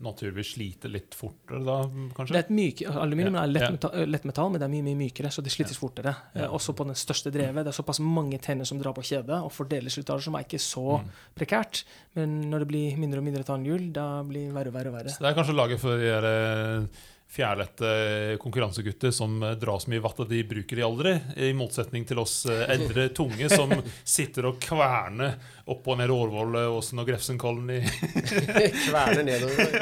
naturligvis 0.03 0.49
slite 0.57 0.89
litt 0.91 1.15
fortere 1.15 1.61
da, 1.63 1.77
kanskje? 2.17 2.41
myke, 2.51 2.83
aluminium 2.91 3.37
Ja, 3.39 3.43
er 3.45 3.47
lett, 3.47 3.63
ja. 3.63 3.69
metall, 3.71 4.09
lett 4.11 4.25
metall, 4.27 4.49
men 4.51 4.59
det 4.59 4.67
er 4.67 4.73
mye 4.73 4.83
mye 4.83 4.99
mykere, 5.05 5.31
så 5.31 5.41
det 5.41 5.53
slites 5.55 5.79
fortere. 5.79 6.11
Ja. 6.35 6.43
Eh, 6.43 6.51
også 6.53 6.75
på 6.75 6.83
den 6.85 6.95
største 6.99 7.31
drevet. 7.31 7.63
Det 7.63 7.71
er 7.71 7.77
såpass 7.79 8.01
mange 8.03 8.37
tenner 8.43 8.67
som 8.67 8.77
drar 8.77 8.93
på 8.93 9.01
kjedet, 9.07 9.39
og 9.39 9.53
fordeler 9.55 9.89
slitasje 9.89 10.27
som 10.27 10.35
er 10.35 10.43
ikke 10.43 10.59
så 10.59 10.99
Mm. 10.99 11.09
prekært. 11.39 11.83
Men 12.13 12.41
når 12.51 12.59
det 12.59 12.67
blir 12.67 12.97
mindre 12.99 13.19
og 13.19 13.23
mindre 13.23 13.43
tannhjul, 13.47 13.91
da 13.93 14.21
blir 14.23 14.51
det 14.51 14.73
verre 14.73 14.87
og 14.91 14.97
verre. 14.99 15.09
Så 15.15 15.23
det 15.23 15.31
er 15.31 15.39
kanskje 15.41 15.55
laget 15.55 15.79
for 15.79 15.95
de 15.97 16.03
der, 16.03 16.25
eh, 16.25 16.87
fjærlette 17.31 18.37
konkurransegutter 18.39 19.11
som 19.11 19.43
eh, 19.43 19.55
drar 19.59 19.79
så 19.79 19.91
mye 19.91 20.03
vatt 20.03 20.19
at 20.23 20.29
de 20.29 20.43
bruker 20.47 20.79
de 20.79 20.85
aldri, 20.85 21.13
i 21.35 21.51
motsetning 21.57 22.05
til 22.07 22.21
oss 22.21 22.45
eh, 22.49 22.63
eldre 22.75 23.09
tunge 23.15 23.49
som 23.51 23.73
sitter 24.15 24.49
og 24.51 24.59
kverner 24.63 25.35
opp 25.65 25.87
og 25.89 25.99
ned 25.99 26.13
Årvollåsen 26.13 27.01
og 27.01 27.09
Grefsenkollen 27.09 27.73
i 27.75 27.81
Kverner 28.85 29.25
nedover. 29.25 29.65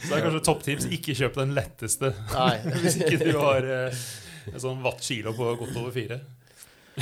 Så 0.00 0.08
det 0.08 0.16
er 0.16 0.24
kanskje 0.24 0.42
topptips. 0.46 0.88
Ikke 0.94 1.14
kjøp 1.18 1.36
den 1.36 1.52
letteste 1.54 2.14
hvis 2.80 2.96
ikke 3.02 3.18
du 3.20 3.34
har 3.36 3.66
eh, 3.66 4.04
en 4.50 4.62
sånn 4.62 4.80
watt 4.84 5.02
kilo 5.04 5.34
på 5.36 5.54
godt 5.60 5.76
over 5.76 5.92
fire. 5.94 6.22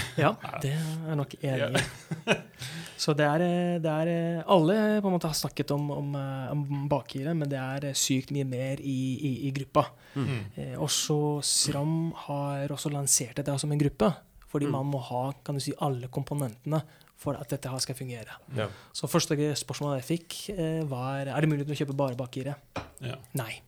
Ja, 0.24 0.32
det 0.62 0.72
er 0.74 0.84
jeg 1.08 1.16
nok 1.20 1.34
enig 1.42 1.80
i. 1.80 2.36
Så 2.98 3.12
det 3.14 3.26
er, 3.30 3.42
det 3.78 3.90
er 3.92 4.42
Alle 4.50 4.74
på 5.00 5.06
en 5.06 5.14
måte 5.14 5.28
har 5.30 5.36
snakket 5.38 5.70
om, 5.70 5.84
om, 5.94 6.14
eh, 6.18 6.48
om 6.50 6.88
bakgire, 6.90 7.34
men 7.38 7.48
det 7.50 7.58
er 7.60 7.92
sykt 7.94 8.32
mye 8.34 8.46
mer 8.48 8.80
i, 8.82 8.96
i, 9.22 9.32
i 9.46 9.52
gruppa. 9.54 9.84
Mm. 10.18 10.40
Eh, 10.58 10.72
også 10.82 11.18
SRAM 11.46 11.92
har 12.26 12.74
også 12.74 12.90
lansert 12.90 13.38
dette 13.38 13.54
som 13.62 13.70
en 13.74 13.78
gruppe. 13.84 14.10
Fordi 14.48 14.64
Mm. 14.66 14.72
man 14.72 14.86
må 14.88 14.98
ha 15.04 15.22
kan 15.44 15.54
du 15.54 15.60
si, 15.60 15.74
alle 15.84 16.08
komponentene 16.08 16.80
for 17.18 17.36
at 17.36 17.50
dette 17.52 17.68
her 17.68 17.78
skal 17.84 17.94
fungere. 17.98 18.34
Ja. 18.56 18.66
Så 18.96 19.06
første 19.10 19.36
spørsmål 19.60 19.98
jeg 19.98 20.06
fikk, 20.08 20.36
eh, 20.56 20.82
var 20.88 21.26
er 21.28 21.40
det 21.44 21.50
mulig 21.50 21.66
å 21.68 21.76
kjøpe 21.76 21.94
bare 21.98 22.16
bakgire. 22.16 22.54
Ja. 23.04 23.16
Nei, 23.38 23.60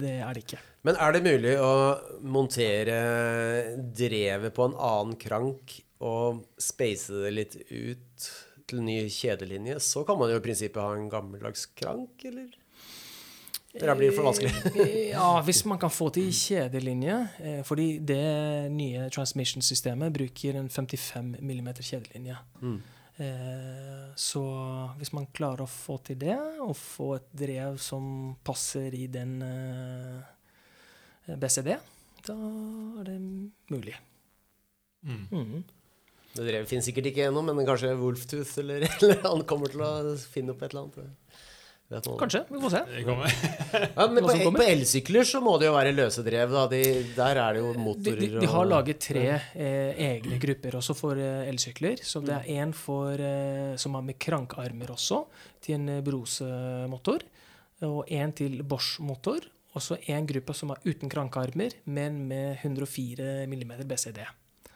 det 0.00 0.16
er 0.20 0.34
det 0.34 0.42
ikke. 0.44 0.58
Men 0.86 0.96
er 1.02 1.12
det 1.16 1.22
mulig 1.24 1.54
å 1.62 1.70
montere 2.22 2.98
drevet 3.96 4.54
på 4.54 4.66
en 4.68 4.76
annen 4.78 5.16
krank 5.20 5.78
og 6.04 6.42
space 6.60 7.12
det 7.24 7.32
litt 7.34 7.56
ut 7.70 8.28
til 8.66 8.78
en 8.82 8.86
ny 8.90 8.98
kjedelinje? 9.10 9.78
Så 9.80 10.04
kan 10.06 10.18
man 10.18 10.30
jo 10.32 10.38
i 10.40 10.44
prinsippet 10.44 10.82
ha 10.82 10.92
en 10.96 11.08
gammeldags 11.12 11.66
krank, 11.78 12.24
eller? 12.28 12.48
Det 13.76 13.92
blir 13.98 14.12
for 14.16 14.24
vanskelig. 14.24 14.52
Eh, 14.80 15.10
Ja, 15.10 15.42
hvis 15.44 15.58
man 15.68 15.76
kan 15.78 15.90
få 15.92 16.08
til 16.14 16.30
kjedelinje. 16.32 17.16
eh, 17.44 17.62
Fordi 17.62 17.98
det 18.00 18.70
nye 18.72 19.10
transmission-systemet 19.12 20.12
bruker 20.16 20.56
en 20.56 20.68
55 20.72 21.34
mm 21.42 21.68
kjedelinje. 21.82 22.38
Mm. 22.62 22.78
Eh, 23.16 24.08
så 24.16 24.42
hvis 24.98 25.12
man 25.16 25.28
klarer 25.36 25.64
å 25.64 25.70
få 25.70 25.96
til 26.04 26.18
det, 26.20 26.36
og 26.60 26.76
få 26.76 27.14
et 27.16 27.30
drev 27.44 27.78
som 27.80 28.34
passer 28.44 28.94
i 28.96 29.06
den 29.12 29.38
eh, 29.46 31.36
BCD, 31.36 31.72
da 32.26 32.36
er 33.00 33.08
det 33.08 33.16
mulig. 33.72 33.96
Mm. 35.06 35.24
Mm. 35.30 35.64
Det 36.36 36.44
drevet 36.44 36.68
finnes 36.68 36.84
sikkert 36.84 37.08
ikke 37.12 37.30
ennå, 37.30 37.40
men 37.46 37.64
kanskje 37.68 37.94
Wolftooth 37.96 38.58
eller, 38.60 38.84
eller 39.00 39.22
han 39.24 39.44
kommer 39.48 39.72
til 39.72 39.84
å 39.86 39.92
finne 40.28 40.52
opp 40.52 40.64
et 40.66 40.74
eller 40.74 40.88
annet. 40.88 41.25
Kanskje. 42.18 42.40
Vi 42.50 42.60
får 42.60 42.72
se. 42.74 42.80
Ja, 43.94 44.06
men 44.10 44.24
på, 44.26 44.50
på 44.56 44.62
elsykler 44.66 45.22
så 45.28 45.38
må 45.44 45.52
det 45.62 45.68
jo 45.68 45.74
være 45.76 45.92
løsedrev. 45.94 46.50
Da. 46.50 46.64
De, 46.72 46.80
der 47.14 47.38
er 47.38 47.54
det 47.54 47.60
jo 47.62 47.72
motorer 47.78 48.18
de, 48.24 48.28
de 48.42 48.46
har 48.50 48.64
og- 48.64 48.70
laget 48.72 48.98
tre 49.06 49.22
eh, 49.54 49.92
egne 50.08 50.38
grupper 50.42 50.74
også 50.80 50.96
for 50.98 51.14
eh, 51.22 51.46
elsykler. 51.50 52.02
Så 52.02 52.22
det 52.26 52.34
er 52.40 52.48
en 52.64 52.72
eh, 52.74 53.76
som 53.78 53.94
har 53.94 54.02
med 54.02 54.18
krankarmer 54.18 54.90
også, 54.96 55.24
til 55.62 55.74
en 55.78 55.88
eh, 55.88 56.00
Brose-motor. 56.02 57.22
Og 57.86 58.10
en 58.10 58.32
til 58.32 58.62
Bosch-motor. 58.64 59.46
Og 59.76 59.82
så 59.84 59.98
en 60.08 60.26
gruppe 60.26 60.54
som 60.56 60.70
er 60.72 60.78
uten 60.88 61.10
krankarmer, 61.12 61.74
men 61.84 62.22
med 62.26 62.56
104 62.64 63.44
mm 63.46 63.72
BCD. 63.86 64.22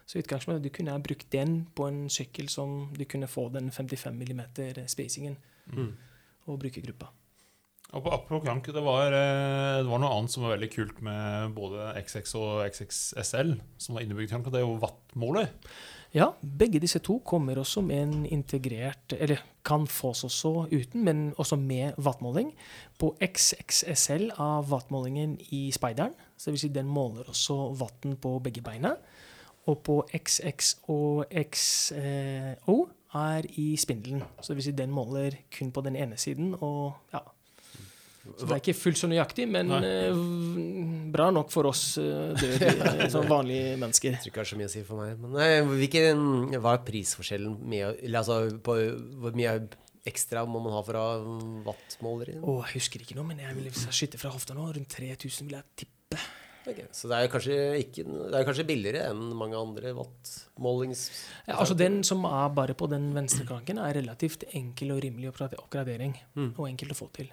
Så 0.06 0.18
utgangspunktet 0.20 0.62
du 0.66 0.70
kunne 0.74 0.92
ha 0.92 0.98
brukt 1.00 1.26
den 1.32 1.62
på 1.74 1.86
en 1.88 2.02
sykkel 2.12 2.48
som 2.52 2.90
du 2.92 3.04
kunne 3.08 3.26
få 3.30 3.48
den 3.54 3.70
55 3.72 4.14
mm 4.14 4.86
spacingen, 4.86 5.36
Mm. 5.70 5.92
Og 6.46 6.60
bruke 6.62 6.82
gruppa. 6.84 7.10
Og 7.90 8.04
på 8.04 8.10
Apropos 8.14 8.44
Krank, 8.44 8.68
det 8.70 8.82
var, 8.86 9.10
eh, 9.10 9.82
det 9.82 9.90
var 9.90 9.98
noe 9.98 10.12
annet 10.14 10.30
som 10.30 10.44
var 10.44 10.54
veldig 10.54 10.70
kult 10.70 11.00
med 11.02 11.54
både 11.56 11.88
XX 11.98 12.34
og 12.38 12.50
XXSL, 12.68 13.56
som 13.82 13.96
var 13.96 14.04
innebygd 14.04 14.30
krank, 14.30 14.46
og 14.46 14.54
det 14.54 14.60
er 14.60 14.66
jo 14.68 14.78
wattmåler. 14.78 15.50
Ja, 16.14 16.32
begge 16.42 16.80
disse 16.82 16.98
to 17.06 17.20
kommer 17.22 17.58
også 17.58 17.84
med 17.86 18.00
en 18.02 18.24
integrert 18.26 19.12
Eller 19.14 19.38
kan 19.64 19.86
fås 19.86 20.24
også 20.26 20.66
uten, 20.72 21.04
men 21.04 21.34
også 21.38 21.56
med 21.56 21.94
wattmåling. 21.98 22.52
På 22.98 23.16
XXSL 23.22 24.32
av 24.38 24.70
wattmålingen 24.70 25.38
i 25.50 25.70
speideren, 25.70 26.14
så 26.36 26.50
det 26.50 26.56
vil 26.56 26.62
si 26.64 26.72
den 26.74 26.90
måler 26.90 27.28
også 27.28 27.74
watten 27.78 28.16
på 28.16 28.38
begge 28.42 28.62
beina. 28.62 28.96
Og 29.66 29.82
på 29.82 30.00
XX 30.10 30.74
og 30.88 31.26
XO 31.30 32.88
er 33.18 33.46
i 33.58 33.72
spindelen, 33.80 34.22
så 34.40 34.52
det 34.52 34.60
vil 34.60 34.68
si 34.68 34.78
den 34.78 34.94
måler 34.94 35.36
kun 35.50 35.72
på 35.74 35.82
den 35.86 35.96
ene 35.98 36.18
siden. 36.20 36.54
og 36.60 36.94
ja, 37.12 37.24
så 38.20 38.46
det 38.46 38.52
er 38.52 38.60
ikke 38.60 38.76
fullt 38.76 39.00
så 39.00 39.08
nøyaktig, 39.10 39.46
men 39.50 39.70
eh, 39.80 40.18
bra 41.12 41.30
nok 41.32 41.50
for 41.52 41.70
oss 41.70 41.82
uh, 41.98 42.36
døde, 42.36 43.08
som 43.12 43.26
vanlige 43.28 43.76
mennesker. 43.80 44.16
Jeg 44.18 44.22
tror 44.22 44.30
ikke 44.30 44.38
det 44.38 44.44
har 44.44 44.50
så 44.50 44.58
mye 44.60 44.68
å 44.68 44.72
si 44.74 44.82
for 44.86 45.00
meg. 45.00 45.14
Men 45.20 45.36
nei, 45.38 45.48
hvilken, 45.70 46.24
hva 46.58 46.74
er 46.76 46.82
prisforskjellen 46.86 47.56
med, 47.64 48.02
eller 48.04 48.20
altså, 48.20 48.58
på 48.64 48.76
hvor 49.22 49.38
mye 49.38 49.56
ekstra 50.10 50.44
må 50.48 50.62
man 50.64 50.76
ha 50.76 50.82
for 50.84 51.00
å 51.00 51.06
ha 51.06 51.38
wattmåler 51.70 52.34
i? 52.34 52.36
Å, 52.40 52.58
jeg 52.68 52.76
husker 52.76 53.06
ikke 53.06 53.16
nå, 53.18 53.24
men 53.32 53.40
jeg 53.42 53.56
vil 53.56 53.72
skyte 53.88 54.20
fra 54.20 54.34
hofta 54.34 54.56
nå. 54.56 54.68
Rundt 54.76 55.00
3000 55.00 55.48
vil 55.48 55.58
jeg 55.58 55.68
tippe. 55.84 55.99
Ok, 56.70 56.80
Så 56.94 57.10
det 57.10 57.18
er 57.18 57.32
kanskje, 57.32 57.58
ikke, 57.82 58.04
det 58.06 58.38
er 58.38 58.46
kanskje 58.46 58.66
billigere 58.68 59.08
enn 59.10 59.34
mange 59.36 59.58
andre 59.58 59.92
wattmålings... 59.96 61.04
Ja, 61.48 61.58
altså 61.58 61.76
Den 61.78 62.00
som 62.06 62.24
er 62.28 62.48
bare 62.54 62.76
på 62.78 62.88
den 62.90 63.10
venstre 63.16 63.46
kranken, 63.48 63.80
er 63.82 63.96
relativt 63.98 64.46
enkel 64.54 64.94
og 64.94 65.02
rimelig 65.04 65.32
oppgrade- 65.32 65.58
oppgradering. 65.60 66.14
Mm. 66.38 66.52
Og 66.56 66.68
enkelt 66.68 66.94
å 66.94 67.00
få 67.00 67.10
til. 67.16 67.32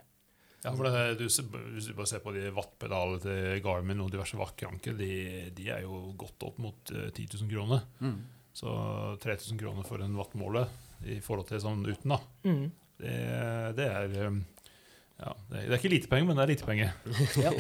Ja, 0.64 0.74
for 0.74 0.88
det, 0.90 1.20
du, 1.20 1.28
Hvis 1.28 1.86
du 1.88 1.94
bare 1.94 2.10
ser 2.10 2.24
på 2.24 2.34
de 2.36 2.50
wattpedalene 2.56 3.22
til 3.24 3.62
Garmin 3.64 4.02
og 4.04 4.10
diverse 4.12 4.40
wattkranker, 4.40 4.98
de, 4.98 5.12
de 5.56 5.70
er 5.72 5.86
jo 5.86 6.08
godt 6.18 6.48
opp 6.50 6.58
mot 6.64 6.92
eh, 6.96 7.12
10 7.14 7.38
000 7.44 7.54
kroner. 7.54 7.86
Mm. 8.02 8.18
Så 8.58 8.74
3000 9.22 9.60
kroner 9.62 9.86
for 9.86 10.02
en 10.02 10.18
wattmåler 10.18 10.68
i 11.06 11.20
forhold 11.22 11.46
til 11.52 11.62
sånn 11.62 11.86
uten, 11.86 12.16
da. 12.16 12.18
Mm. 12.48 12.64
Det, 12.98 13.18
det 13.78 13.86
er 13.86 14.16
um, 14.32 14.40
ja, 15.18 15.32
det, 15.50 15.64
er- 15.64 15.76
ikke 15.78 15.90
lite 15.94 16.10
penger, 16.12 16.28
men 16.30 16.38
det 16.38 16.44
er 16.46 16.52
lite 16.54 16.68
penger. 16.68 16.92
Ja. 17.46 17.52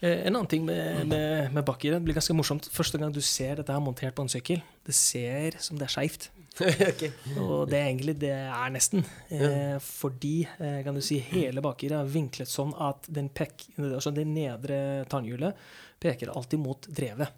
Eh, 0.00 0.26
En 0.26 0.34
annen 0.36 0.46
ting 0.48 0.64
med, 0.64 1.06
med, 1.10 1.52
med 1.52 1.64
bakker, 1.68 1.92
det 1.92 2.02
blir 2.06 2.16
ganske 2.16 2.34
morsomt. 2.36 2.68
Første 2.72 2.98
gang 3.00 3.12
du 3.12 3.20
ser 3.24 3.58
dette 3.60 3.72
her 3.74 3.82
montert 3.84 4.14
på 4.16 4.24
en 4.24 4.30
sykkel, 4.32 4.62
det 4.86 4.94
ser 4.96 5.58
som 5.60 5.76
det 5.80 5.88
er 5.90 5.92
skeivt. 5.92 6.30
okay. 6.60 7.10
Og 7.38 7.68
det 7.70 7.78
er 7.78 7.90
egentlig 7.90 8.14
det 8.20 8.32
er 8.32 8.72
nesten. 8.72 9.04
Eh, 9.32 9.76
fordi 9.84 10.38
eh, 10.56 10.80
kan 10.86 10.96
du 10.96 11.02
si, 11.04 11.20
hele 11.30 11.62
baker 11.64 11.94
er 12.00 12.08
vinklet 12.10 12.48
sånn 12.50 12.72
at 12.80 13.06
den, 13.12 13.28
pek, 13.28 13.66
altså 13.78 14.12
det 14.16 14.24
nedre 14.28 14.80
tannhjulet 15.12 15.60
peker 16.00 16.32
alltid 16.32 16.62
mot 16.64 16.88
drevet. 16.88 17.36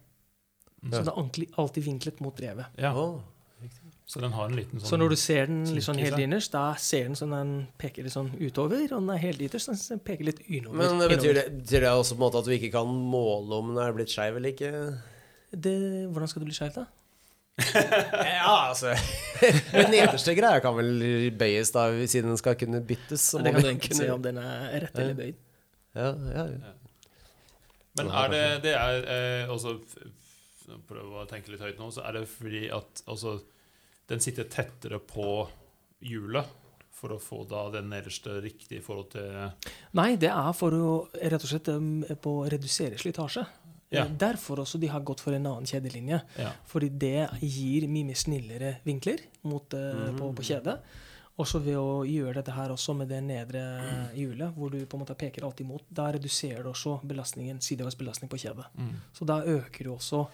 Så 0.83 1.03
det 1.07 1.13
er 1.13 1.59
alltid, 1.63 1.85
vinklet 1.87 2.19
mot 2.25 2.35
drevet. 2.39 2.73
Ja, 2.83 2.91
Så 4.13 4.21
den 4.21 4.35
har 4.37 4.51
en 4.51 4.57
liten 4.59 4.77
sånn 4.81 4.91
Så 4.91 4.97
når 5.01 5.15
du 5.15 5.17
ser 5.17 5.47
den 5.49 5.63
litt 5.73 5.85
sånn 5.87 6.01
helt 6.03 6.19
innerst, 6.21 6.53
da 6.53 6.75
ser 6.77 7.07
den 7.09 7.15
sånn 7.17 7.31
den 7.33 7.53
peker 7.81 8.05
litt 8.05 8.13
sånn 8.13 8.29
utover, 8.37 8.83
og 8.93 8.99
den 8.99 9.13
er 9.15 9.21
helt 9.23 9.41
ytterst, 9.47 9.71
den 9.89 10.03
peker 10.05 10.29
litt 10.29 10.43
innover. 10.53 10.83
Men 10.83 11.01
det 11.01 11.09
betyr, 11.15 11.39
det, 11.39 11.45
betyr 11.63 11.87
det 11.87 11.93
også 11.97 12.19
på 12.19 12.21
en 12.21 12.25
måte 12.27 12.43
at 12.43 12.51
du 12.51 12.53
ikke 12.59 12.69
kan 12.75 12.91
måle 12.93 13.61
om 13.63 13.71
den 13.73 13.81
er 13.81 13.95
blitt 13.97 14.13
skeiv 14.13 14.37
eller 14.37 14.53
ikke? 14.53 14.73
Det, 15.53 15.73
hvordan 16.13 16.29
skal 16.29 16.45
det 16.45 16.51
bli 16.51 16.59
skeivt, 16.59 16.83
da? 16.83 16.85
Ja, 17.63 18.53
altså 18.71 18.93
Den 19.73 19.91
nederste 19.93 20.35
greia 20.37 20.61
kan 20.65 20.77
vel 20.77 20.93
bøyes, 21.39 21.73
da, 21.73 21.87
siden 22.05 22.33
den 22.33 22.41
skal 22.41 22.57
kunne 22.61 22.83
byttes. 22.85 23.31
så 23.33 23.41
Det 23.45 23.55
kan 23.57 23.65
du 23.65 23.73
kunne- 23.87 24.01
se 24.03 24.11
om 24.13 24.23
den 24.29 24.39
er 24.45 24.81
rett 24.87 24.99
eller 24.99 25.17
bøyd. 25.23 25.41
Ja, 25.97 26.11
ja, 26.37 26.45
ja. 26.53 26.75
Men 28.01 28.09
er 28.09 28.29
det, 28.33 28.45
det 28.65 28.77
er 28.77 29.09
eh, 29.17 29.51
også 29.53 29.79
Prøv 30.89 31.17
å 31.21 31.25
tenke 31.29 31.53
litt 31.53 31.61
høyt 31.61 31.77
nå. 31.81 31.91
Så 31.93 32.01
er 32.07 32.15
det 32.17 32.23
fordi 32.31 32.63
at 32.73 33.03
altså, 33.11 33.35
den 34.13 34.21
sitter 34.21 34.49
tettere 34.53 35.01
på 35.01 35.47
hjulet 36.05 36.59
for 37.03 37.15
å 37.17 37.19
få 37.19 37.43
da 37.49 37.65
den 37.73 37.89
nederste 37.91 38.37
riktig 38.45 38.79
i 38.79 38.85
forhold 38.85 39.11
til 39.17 39.71
Nei, 39.99 40.15
det 40.21 40.31
er 40.31 40.53
for 40.55 40.77
å 40.77 40.91
rett 41.17 41.43
og 41.43 41.51
slett 41.51 41.71
um, 41.75 42.03
på 42.23 42.35
å 42.43 42.49
redusere 42.53 43.01
slitasje. 43.01 43.43
Ja. 43.93 44.05
Eh, 44.05 44.13
Derfor 44.21 44.63
også 44.63 44.79
de 44.81 44.91
har 44.93 45.03
gått 45.07 45.23
for 45.25 45.35
en 45.35 45.49
annen 45.49 45.67
kjedelinje. 45.69 46.21
Ja. 46.39 46.53
Fordi 46.69 46.93
det 46.95 47.27
gir 47.41 47.89
mye 47.91 48.13
mer 48.13 48.21
snillere 48.21 48.77
vinkler 48.87 49.25
mot, 49.49 49.75
mm. 49.75 50.21
på, 50.21 50.31
på 50.39 50.47
kjedet. 50.47 50.79
Også 51.43 51.63
ved 51.65 51.81
å 51.81 52.05
gjøre 52.07 52.39
dette 52.39 52.55
her 52.55 52.73
også 52.75 52.95
med 52.95 53.09
det 53.11 53.23
nedre 53.25 53.65
hjulet, 54.15 54.53
hvor 54.55 54.71
du 54.71 54.79
på 54.85 54.99
en 54.99 55.03
måte 55.03 55.17
peker 55.19 55.49
alltid 55.49 55.67
mot, 55.67 55.85
da 55.89 56.11
reduserer 56.13 56.63
du 56.63 56.71
også 56.71 56.99
belastningen, 57.09 57.61
sideveisbelastning 57.65 58.31
på 58.31 58.41
kjedet. 58.45 58.69
Mm. 58.77 58.95
Så 59.17 59.27
da 59.29 59.41
øker 59.43 59.89
du 59.89 59.95
også 59.97 60.27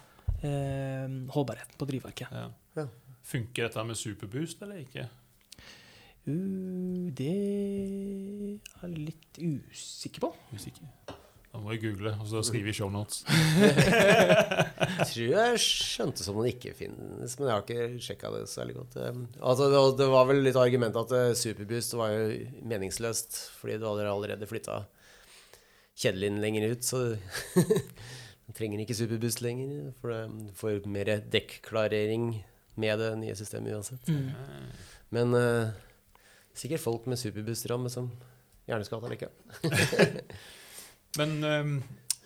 eh, 0.42 1.06
holdbarheten 1.32 1.78
på 1.78 1.92
drivverket. 1.92 2.34
ja. 2.34 2.48
Ja. 2.76 2.90
Funker 3.28 3.66
dette 3.68 3.84
med 3.84 3.98
superboost 4.00 4.62
eller 4.64 4.82
ikke? 4.84 5.08
Uh, 6.28 7.08
det 7.16 7.32
er 7.32 8.84
jeg 8.88 8.92
litt 8.96 9.40
usikker 9.40 10.24
på. 10.24 10.32
Usikker. 10.52 11.16
Da 11.48 11.60
må 11.60 11.72
vi 11.72 11.78
google 11.80 12.12
og 12.20 12.26
så 12.28 12.42
skrive 12.44 12.70
i 12.70 12.76
shownotes. 12.76 13.22
Jeg 14.98 15.06
tror 15.08 15.30
jeg 15.30 15.60
skjønte 15.62 16.24
som 16.24 16.36
den 16.38 16.50
ikke 16.50 16.74
finnes, 16.76 17.36
men 17.38 17.48
jeg 17.48 17.54
har 17.54 17.62
ikke 17.64 18.02
sjekka 18.02 18.30
det 18.34 18.42
særlig 18.50 18.74
godt. 18.76 18.96
Um, 18.98 19.22
Altså, 19.40 19.68
det, 19.96 20.08
var 20.10 20.26
vel 20.28 20.42
litt 20.44 20.58
argument 20.58 20.96
at 20.98 21.14
eh, 21.14 21.36
Superboost 21.38 21.94
var 21.98 22.12
jo 22.12 22.24
meningsløst, 22.68 23.38
fordi 23.60 23.78
du 23.78 23.86
hadde 23.86 24.08
allerede 24.10 24.48
flytta 24.50 24.80
kjedelinjen 25.98 26.42
lenger 26.42 26.74
ut, 26.74 26.84
så 26.86 27.02
du 28.44 28.52
trenger 28.58 28.82
ikke 28.82 28.98
Superboost 28.98 29.42
lenger. 29.44 29.92
For 30.02 30.26
du 30.28 30.52
får 30.58 30.86
mer 30.90 31.14
dekklarering 31.30 32.32
med 32.78 33.00
det 33.02 33.10
nye 33.20 33.36
systemet 33.38 33.74
uansett. 33.76 34.08
Mm. 34.08 34.32
Men 35.14 35.34
uh, 35.36 35.70
sikkert 36.56 36.84
folk 36.84 37.08
med 37.10 37.20
Superboost-ramme 37.20 37.90
som 37.92 38.10
det 39.08 39.14
likevel. 39.14 40.22
Men 41.18 41.30
um, 41.44 41.76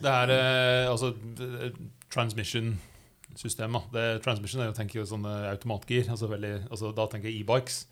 det 0.02 0.14
her 0.14 0.32
uh, 0.34 0.90
altså 0.90 1.12
det- 1.38 1.72
transmission-systemet 2.12 3.94
Transmission 4.24 4.62
er 4.62 4.72
jo 4.72 4.76
tenker 4.76 5.00
jo 5.00 5.08
sånne 5.08 5.34
automatgir. 5.52 6.10
Altså 6.10 6.30
veldig, 6.32 6.54
altså 6.70 6.90
da 6.96 7.06
tenker 7.10 7.30
jeg 7.30 7.44
e-bikes. 7.44 7.84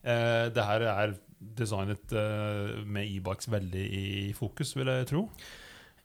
Uh, 0.00 0.48
det 0.54 0.64
her 0.64 0.86
er 0.88 1.16
designet 1.60 2.16
uh, 2.16 2.80
med 2.84 3.04
e-bikes 3.10 3.50
veldig 3.52 3.84
i 4.00 4.32
fokus, 4.36 4.72
vil 4.76 4.88
jeg 4.88 5.10
tro. 5.12 5.26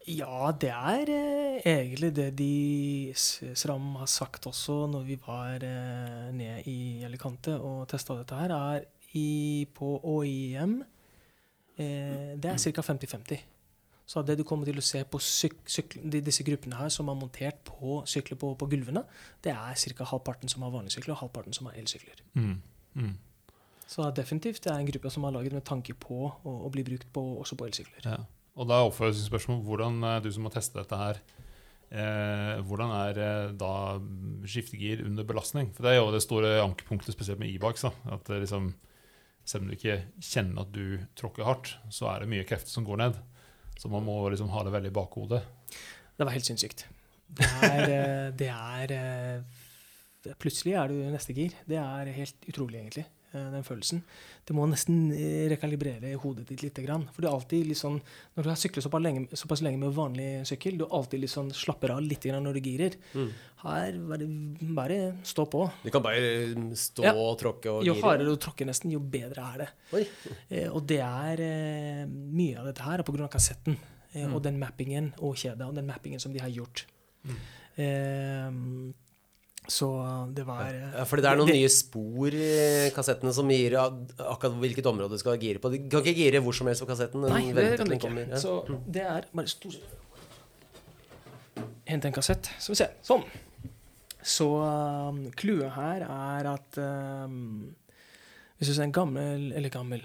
Ja, 0.05 0.51
det 0.53 0.69
er 0.69 1.09
eh, 1.09 1.61
egentlig 1.65 2.11
det 2.13 2.27
de 2.37 3.13
SRAM 3.17 3.95
har 3.97 4.09
sagt 4.09 4.45
også 4.45 4.83
når 4.91 5.05
vi 5.07 5.17
var 5.17 5.63
eh, 5.65 6.27
nede 6.35 6.61
i 6.69 7.03
Alicante 7.07 7.55
og 7.57 7.87
testa 7.89 8.13
dette 8.19 8.37
her, 8.37 8.53
er 8.53 8.85
i, 9.17 9.65
på 9.73 9.95
OIM 10.03 10.83
eh, 11.77 12.35
Det 12.37 12.51
er 12.51 12.61
ca. 12.61 12.85
50-50. 12.93 13.41
Så 14.05 14.21
det 14.21 14.37
du 14.37 14.43
kommer 14.45 14.69
til 14.69 14.77
å 14.77 14.85
se 14.85 15.01
på 15.09 15.17
syk, 15.17 15.57
syk, 15.65 15.97
de, 16.03 16.21
disse 16.21 16.45
gruppene 16.45 16.77
her 16.77 16.91
som 16.93 17.09
er 17.09 17.17
montert 17.17 17.63
på 17.65 18.03
sykler 18.05 18.37
på, 18.37 18.53
på 18.53 18.69
gulvene, 18.69 19.01
det 19.41 19.55
er 19.55 19.73
ca. 19.73 20.05
halvparten 20.11 20.51
som 20.51 20.61
har 20.61 20.75
vanlige 20.75 20.99
sykler, 20.99 21.15
og 21.15 21.23
halvparten 21.23 21.57
som 21.57 21.71
har 21.71 21.79
elsykler. 21.81 22.21
Mm. 22.37 22.59
Mm. 22.93 23.15
Så 23.89 24.05
definitivt 24.13 24.61
det 24.63 24.73
er 24.73 24.83
en 24.83 24.91
gruppe 24.91 25.09
som 25.09 25.25
er 25.25 25.33
laget 25.33 25.57
med 25.57 25.65
tanke 25.65 25.97
på 25.97 26.27
å, 26.29 26.53
å 26.67 26.69
bli 26.69 26.85
brukt 26.85 27.09
på, 27.13 27.25
også 27.41 27.57
på 27.57 27.71
elsykler. 27.71 28.05
Ja. 28.05 28.21
Og 28.55 28.69
da 28.69 28.79
er 28.79 28.89
oppfølgingsspørsmålet 28.89 29.67
hvordan 29.67 30.03
eh, 30.03 30.21
du 30.23 30.29
som 30.31 30.47
har 30.47 30.55
testet 30.55 30.81
dette 30.83 30.99
her, 30.99 31.19
Eh, 31.95 32.57
hvordan 32.65 32.91
er 32.91 33.19
eh, 33.21 33.51
da 33.55 33.71
skiftegir 34.49 35.03
under 35.05 35.23
belastning? 35.27 35.69
For 35.75 35.85
Det 35.85 35.93
er 35.93 35.99
jo 36.01 36.11
det 36.11 36.23
store 36.25 36.57
ankepunktet, 36.63 37.13
spesielt 37.13 37.39
med 37.39 37.53
e-bikes. 37.53 37.85
at 37.85 38.25
det 38.27 38.41
liksom, 38.41 38.73
Selv 39.45 39.61
om 39.61 39.69
du 39.69 39.75
ikke 39.75 40.01
kjenner 40.19 40.61
at 40.61 40.71
du 40.73 40.97
tråkker 41.15 41.45
hardt, 41.45 41.77
så 41.93 42.09
er 42.09 42.19
det 42.19 42.29
mye 42.29 42.43
krefter 42.43 42.69
som 42.69 42.83
går 42.83 42.97
ned. 42.97 43.19
Så 43.77 43.89
man 43.89 44.03
må 44.03 44.27
liksom 44.29 44.49
ha 44.49 44.63
det 44.63 44.73
veldig 44.73 44.89
i 44.89 44.95
bakhodet. 44.95 45.43
Det 46.17 46.25
var 46.25 46.33
helt 46.33 46.45
sinnssykt. 46.45 46.87
Det 47.27 47.45
er, 47.45 47.83
eh, 47.83 48.31
det 48.33 48.49
er 48.49 48.91
eh, 48.91 49.43
Plutselig 50.41 50.73
er 50.73 50.89
du 50.89 50.95
neste 51.13 51.35
gir. 51.37 51.53
Det 51.69 51.77
er 51.77 52.09
helt 52.09 52.47
utrolig, 52.49 52.79
egentlig, 52.79 53.05
eh, 53.05 53.14
den 53.53 53.63
følelsen. 53.67 54.01
Du 54.45 54.53
må 54.57 54.65
nesten 54.69 55.11
eh, 55.15 55.45
rekalibrere 55.51 56.13
hodet 56.21 56.47
ditt 56.49 56.61
litt. 56.63 56.79
Grann. 56.85 57.07
For 57.15 57.21
du 57.23 57.27
er 57.27 57.33
alltid 57.33 57.67
litt 57.69 57.79
sånn, 57.79 58.01
Når 58.35 58.43
du 58.43 58.49
har 58.51 58.57
syklet 58.59 58.83
såpass 58.85 59.01
lenge, 59.03 59.27
såpass 59.37 59.61
lenge 59.65 59.79
med 59.79 59.93
vanlig 59.95 60.27
sykkel, 60.49 60.77
du 60.77 60.85
alltid 60.85 61.21
litt 61.23 61.31
sånn 61.31 61.51
slapper 61.55 61.93
av 61.95 62.01
litt 62.03 62.21
grann 62.27 62.43
når 62.43 62.53
du 62.59 62.61
girer. 62.69 62.97
Mm. 63.15 63.29
Her 63.65 63.97
bare, 64.11 64.27
bare 64.77 64.97
stå 65.25 65.45
på. 65.49 65.63
Du 65.83 65.89
kan 65.89 66.03
bare 66.05 66.19
mm, 66.53 66.69
stå 66.77 67.03
Ja. 67.07 67.13
og 67.15 67.39
tråkke 67.41 67.71
og 67.71 67.83
Jo 67.87 67.93
gire. 67.95 68.03
hardere 68.05 68.29
du 68.35 68.35
tråkker, 68.37 68.65
nesten, 68.69 68.91
jo 68.91 68.99
bedre 68.99 69.41
er 69.53 69.57
det. 69.65 69.69
Eh, 70.51 70.67
og 70.69 70.85
det 70.87 70.99
er 71.01 71.41
eh, 71.41 72.05
mye 72.07 72.59
av 72.59 72.65
dette 72.69 72.83
her 72.85 72.99
er 72.99 73.03
pga. 73.07 73.27
kassetten 73.31 73.75
eh, 74.13 74.25
Mm. 74.27 74.33
og 74.35 74.43
den 74.43 74.59
mappingen 74.59 75.13
og 75.19 75.35
kjeda 75.35 75.65
og 75.67 75.75
den 75.75 75.87
mappingen 75.87 76.19
som 76.21 76.31
de 76.31 76.39
har 76.39 76.49
gjort. 76.49 76.85
Mm. 77.25 78.93
Eh, 79.65 79.71
så 79.73 79.89
det 80.35 80.45
var 80.45 80.67
eh, 80.69 80.93
Ja, 80.99 81.03
fordi 81.09 81.21
det 81.25 81.31
er 81.31 81.39
noen 81.39 81.47
det- 81.49 81.57
nye 81.57 81.69
spor 81.73 82.27
i 82.33 82.89
kassettene 82.95 83.33
som 83.33 83.49
gir 83.49 83.75
akkurat 83.75 84.59
hvilket 84.61 84.85
område 84.85 85.09
du 85.11 85.17
skal 85.17 85.37
gire 85.41 85.59
på. 85.59 85.71
Du 85.73 85.89
kan 85.89 86.01
ikke 86.05 86.15
gire 86.15 86.41
hvor 86.41 86.53
som 86.53 86.67
helst 86.67 86.81
på 86.85 86.89
kassetten. 86.89 87.21
Nei, 87.27 87.51
det 87.53 87.77
kan 87.77 87.87
du 87.87 87.95
ikke. 87.95 88.07
kommer. 88.07 88.27
Ja. 88.29 88.37
Så 88.37 88.63
det 88.89 89.01
er 89.03 89.25
bare 89.33 89.47
stor 89.47 89.73
Hent 91.85 92.05
en 92.05 92.13
kassett. 92.15 92.49
Skal 92.59 92.73
vi 92.73 92.79
se. 92.81 92.87
Sånn. 93.05 93.23
Så 94.25 94.47
um, 94.57 95.19
her 95.37 96.01
er 96.01 96.47
at 96.49 96.77
um, 96.81 97.75
Hvis 98.57 98.71
du 98.71 98.73
ser 98.73 98.83
en 98.87 98.91
gammel, 98.95 99.51
eller 99.53 99.69
gammel, 99.69 100.01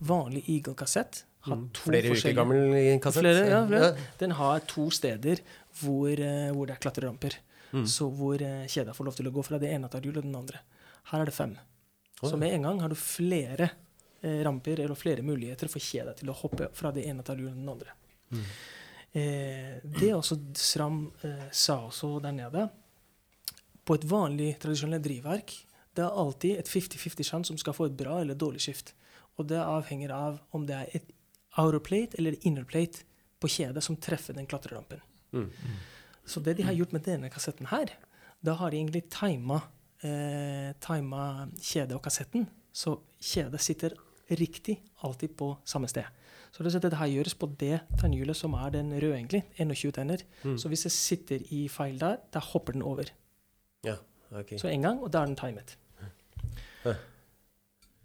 vanlig 0.00 0.44
Eagle-kassett 0.48 1.24
har 1.46 1.56
Mm. 1.56 1.68
to 1.72 1.80
Flere 1.90 2.10
uker 2.10 2.34
gammel 2.34 3.00
kassett. 3.00 3.22
Flere, 3.22 3.48
ja, 3.48 3.66
flere. 3.66 3.96
Den 4.18 4.30
har 4.32 4.60
to 4.66 4.90
steder 4.90 5.38
hvor, 5.80 6.10
uh, 6.10 6.52
hvor 6.54 6.66
det 6.66 6.74
er 6.76 6.80
klatreramper. 6.82 7.36
Mm. 7.72 7.86
Så 7.90 8.08
hvor 8.14 8.42
eh, 8.42 8.66
kjeda 8.70 8.94
får 8.94 9.08
lov 9.08 9.18
til 9.18 9.30
å 9.30 9.34
gå 9.34 9.44
fra 9.46 9.60
det 9.62 9.72
ene 9.74 9.90
tallhjulet 9.92 10.22
til 10.22 10.30
den 10.30 10.38
andre. 10.38 10.62
Her 11.10 11.24
er 11.24 11.30
det 11.30 11.36
fem. 11.36 11.56
Oi. 12.22 12.30
Så 12.30 12.38
med 12.40 12.54
en 12.54 12.68
gang 12.68 12.80
har 12.84 12.92
du 12.92 12.96
flere 12.98 13.70
eh, 14.20 14.40
ramper 14.46 14.84
eller 14.84 14.98
flere 14.98 15.24
muligheter 15.26 15.70
for 15.72 15.82
kjeda 15.82 16.14
til 16.16 16.32
å 16.32 16.38
hoppe 16.38 16.70
fra 16.76 16.94
det 16.94 17.06
ene 17.10 17.26
tallhjulet 17.26 17.56
til 17.56 17.62
den 17.62 17.74
andre. 17.74 17.96
Mm. 18.30 18.48
Eh, 19.16 19.76
det 20.00 20.14
også 20.14 20.38
Sram 20.58 21.06
eh, 21.24 21.46
sa 21.54 21.78
også 21.86 22.16
der 22.20 22.34
nede 22.34 22.64
På 23.86 23.94
et 23.94 24.02
vanlig, 24.04 24.56
tradisjonelt 24.60 25.04
drivverk 25.04 25.54
det 25.96 26.04
er 26.04 26.20
alltid 26.20 26.60
et 26.60 26.68
50-50 26.68 27.24
sjanse 27.24 27.52
som 27.52 27.58
skal 27.60 27.74
få 27.76 27.88
et 27.88 27.96
bra 27.96 28.18
eller 28.20 28.36
dårlig 28.36 28.60
skift. 28.66 28.92
Og 29.40 29.48
det 29.48 29.60
avhenger 29.62 30.12
av 30.12 30.40
om 30.56 30.66
det 30.68 30.76
er 30.76 30.98
et 30.98 31.12
outer 31.56 31.80
plate 31.80 32.18
eller 32.20 32.36
inner 32.48 32.66
plate 32.68 33.06
på 33.40 33.48
kjedet 33.48 33.84
som 33.84 33.96
treffer 33.96 34.36
den 34.36 34.48
klatrerampen. 34.48 35.00
Mm. 35.32 35.48
Så 36.26 36.42
det 36.42 36.56
de 36.58 36.66
har 36.66 36.74
gjort 36.76 36.92
med 36.92 37.06
denne 37.06 37.30
kassetten 37.30 37.68
her, 37.70 37.92
da 38.44 38.56
har 38.58 38.70
de 38.70 38.80
egentlig 38.80 39.06
tima, 39.12 39.60
eh, 40.02 40.72
tima 40.82 41.46
kjedet 41.56 41.96
og 41.96 42.02
kassetten, 42.04 42.48
så 42.74 42.98
kjedet 43.22 43.62
sitter 43.62 43.96
riktig 44.30 44.80
alltid 45.06 45.36
på 45.38 45.52
samme 45.64 45.88
sted. 45.88 46.04
Så 46.52 46.64
det, 46.64 46.72
dette 46.82 46.98
her 46.98 47.10
gjøres 47.12 47.34
på 47.36 47.48
det 47.60 47.80
tannhjulet 48.00 48.36
som 48.36 48.54
er 48.56 48.70
den 48.74 48.92
røde, 48.94 49.14
egentlig. 49.18 49.42
21 49.60 49.92
tenner. 49.92 50.22
Mm. 50.42 50.56
Så 50.58 50.68
hvis 50.72 50.86
det 50.86 50.92
sitter 50.92 51.42
i 51.52 51.66
feil 51.68 51.98
der, 52.00 52.16
da 52.32 52.40
hopper 52.40 52.72
den 52.72 52.82
over. 52.82 53.10
Ja, 53.84 53.96
ok. 54.30 54.56
Så 54.58 54.70
en 54.72 54.82
gang, 54.82 55.02
og 55.02 55.12
da 55.12 55.20
er 55.20 55.30
den 55.30 55.36
timet. 55.36 55.76
Hæ. 56.84 56.94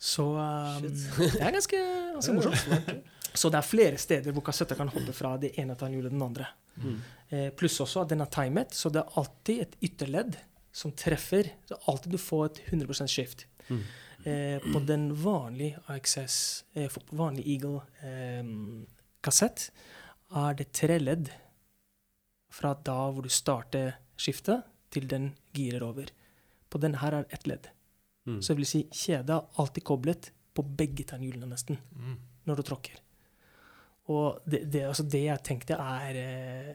Så 0.01 0.23
um, 0.34 0.81
det 0.81 1.41
er 1.41 1.51
ganske, 1.53 1.79
ganske 2.13 2.34
morsomt. 2.38 2.91
Så 3.33 3.49
det 3.51 3.57
er 3.61 3.67
flere 3.67 3.97
steder 4.01 4.33
hvor 4.35 4.43
kassetter 4.43 4.75
kan 4.75 4.89
hoppe 4.91 5.13
fra 5.15 5.37
det 5.39 5.53
ene 5.61 5.75
tannhjulet 5.79 6.11
til 6.11 6.17
den 6.17 6.27
andre. 6.27 6.47
Mm. 6.81 6.97
Eh, 7.29 7.49
pluss 7.55 7.79
også 7.83 8.01
at 8.03 8.09
den 8.11 8.21
er 8.23 8.31
timet, 8.31 8.73
så 8.75 8.89
det 8.91 9.03
er 9.03 9.17
alltid 9.19 9.61
et 9.65 9.75
ytterledd 9.87 10.37
som 10.71 10.91
treffer. 10.91 11.51
Så 11.67 11.75
alltid 11.91 12.11
du 12.15 12.21
får 12.21 12.45
et 12.49 12.61
100 12.71 13.07
skift. 13.07 13.45
Mm. 13.69 13.83
Eh, 14.23 14.59
på 14.73 14.79
den 14.85 15.09
vanlige 15.23 15.79
AXS, 15.89 16.63
eh, 16.75 16.91
vanlig 17.11 17.47
Eagle-kassett, 17.55 19.71
er 20.35 20.53
det 20.55 20.71
tre 20.73 20.99
ledd 20.99 21.31
fra 22.51 22.73
da 22.75 23.11
hvor 23.11 23.23
du 23.25 23.29
starter 23.31 23.93
skiftet, 24.19 24.63
til 24.91 25.05
den 25.07 25.29
girer 25.55 25.83
over. 25.87 26.05
På 26.69 26.77
denne 26.83 26.99
her 26.99 27.13
er 27.15 27.23
det 27.23 27.33
ett 27.37 27.47
ledd. 27.47 27.67
Mm. 28.27 28.41
Så 28.43 28.51
det 28.51 28.57
vil 28.59 28.67
si 28.67 28.81
kjedet 28.91 29.31
er 29.37 29.47
alltid 29.61 29.83
koblet 29.87 30.31
på 30.53 30.61
begge 30.77 31.03
tannhjulene 31.07 31.47
nesten 31.47 31.77
Mm. 31.95 32.17
når 32.45 32.55
du 32.55 32.63
tråkker. 32.63 32.95
Og 34.12 34.41
det, 34.50 34.63
det, 34.74 34.84
altså 34.89 35.06
det 35.08 35.24
jeg 35.26 35.43
tenkte 35.47 35.78
er 35.80 36.19
eh, 36.21 36.74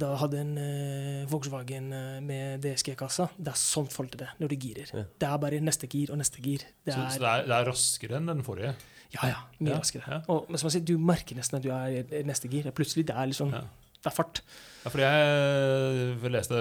Da 0.00 0.12
hadde 0.20 0.38
en 0.44 0.52
eh, 0.62 1.24
Volkswagen 1.30 1.88
eh, 1.96 2.20
med 2.22 2.62
DSG-kassa. 2.64 3.28
Det 3.38 3.50
er 3.54 3.58
sånn 3.58 3.88
til 3.90 4.20
det 4.20 4.28
når 4.38 4.52
de 4.52 4.58
girer. 4.66 4.92
Ja. 4.94 5.04
Det 5.18 5.28
er 5.32 5.42
bare 5.42 5.60
neste 5.64 5.88
gir 5.90 6.12
og 6.14 6.20
neste 6.20 6.42
gir. 6.44 6.62
Det 6.86 6.94
Så, 6.94 7.00
er, 7.02 7.10
så 7.16 7.24
det, 7.24 7.32
er, 7.34 7.46
det 7.50 7.56
er 7.58 7.70
raskere 7.72 8.20
enn 8.20 8.30
den 8.30 8.44
forrige? 8.46 8.74
ja, 9.10 9.24
ja, 9.26 9.38
mye 9.58 9.72
Ja, 9.72 9.78
raskere. 9.82 10.06
ja. 10.06 10.20
Og 10.30 10.46
men 10.48 10.58
som 10.60 10.68
jeg 10.68 10.76
sier, 10.76 10.86
du 10.86 10.98
merker 11.02 11.34
nesten 11.34 11.58
at 11.58 11.64
du 11.64 11.70
er 11.74 11.96
i 12.14 12.20
neste 12.28 12.46
gir. 12.52 12.68
Plutselig 12.70 13.08
det 13.10 13.16
er 13.18 13.26
liksom 13.32 13.50
Ja. 13.56 13.64
Det 14.00 14.08
er 14.08 14.14
fart. 14.16 14.38
Ja, 14.80 14.88
fordi 14.94 15.02
jeg 15.04 16.30
leste, 16.32 16.58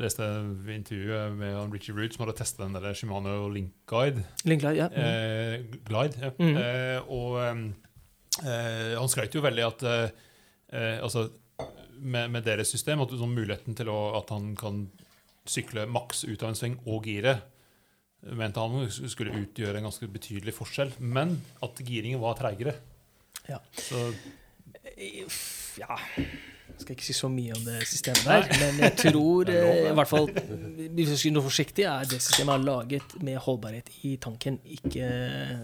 leste 0.00 0.28
intervjuet 0.72 1.34
med 1.36 1.58
Richie 1.74 1.92
Root 1.92 2.14
som 2.14 2.22
hadde 2.24 2.36
testet 2.38 2.62
den 2.64 2.72
der 2.78 2.94
Shimano 2.96 3.34
Link 3.52 3.74
Guide. 3.90 4.22
Link 4.48 4.62
Glide, 4.62 4.78
ja. 4.78 4.86
Mm. 4.88 5.02
Eh, 5.02 5.82
Glide, 5.84 6.22
ja. 6.22 6.30
Mm. 6.38 6.56
Eh, 6.56 7.10
og 7.12 7.36
eh, 8.44 8.94
han 8.98 9.10
skrøt 9.12 9.36
jo 9.36 9.44
veldig 9.44 9.66
at 9.66 9.84
eh, 9.88 10.06
eh, 10.72 10.96
altså, 11.02 11.28
med, 11.96 12.30
med 12.34 12.46
deres 12.46 12.70
system 12.74 13.04
at 13.04 13.14
sånn 13.16 13.36
muligheten 13.36 13.76
til 13.78 13.90
å, 13.92 13.98
at 14.18 14.32
han 14.34 14.54
kan 14.58 14.86
sykle 15.46 15.86
maks 15.88 16.24
ut 16.26 16.42
av 16.42 16.50
en 16.50 16.58
sving 16.58 16.74
og 16.90 17.06
gire, 17.06 17.38
mente 18.26 18.60
han 18.60 18.90
skulle 18.90 19.36
utgjøre 19.44 19.78
en 19.78 19.86
ganske 19.86 20.08
betydelig 20.10 20.56
forskjell. 20.56 20.96
Men 20.98 21.36
at 21.62 21.78
giringen 21.86 22.20
var 22.20 22.34
treigere. 22.40 22.74
Ja. 23.46 23.60
Så 23.78 24.08
Eh, 24.96 25.26
Ja 25.78 25.98
Jeg 26.68 26.82
skal 26.84 26.92
ikke 26.96 27.04
si 27.06 27.14
så 27.16 27.28
mye 27.32 27.54
om 27.56 27.62
det 27.64 27.76
systemet 27.88 28.24
der, 28.26 28.48
men 28.60 28.80
jeg 28.84 28.92
tror 29.06 29.48
eh, 29.48 29.78
i 29.88 29.94
hvert 29.96 30.10
fall 30.10 30.26
Hvis 30.28 31.08
jeg 31.14 31.18
skal 31.22 31.38
være 31.38 31.44
forsiktig, 31.46 31.86
er 31.88 32.04
det 32.10 32.18
systemet 32.20 32.52
er 32.58 32.64
laget 32.66 33.14
med 33.24 33.38
holdbarhet 33.46 33.88
i 34.04 34.12
tanken. 34.20 34.58
Ikke, 34.76 35.06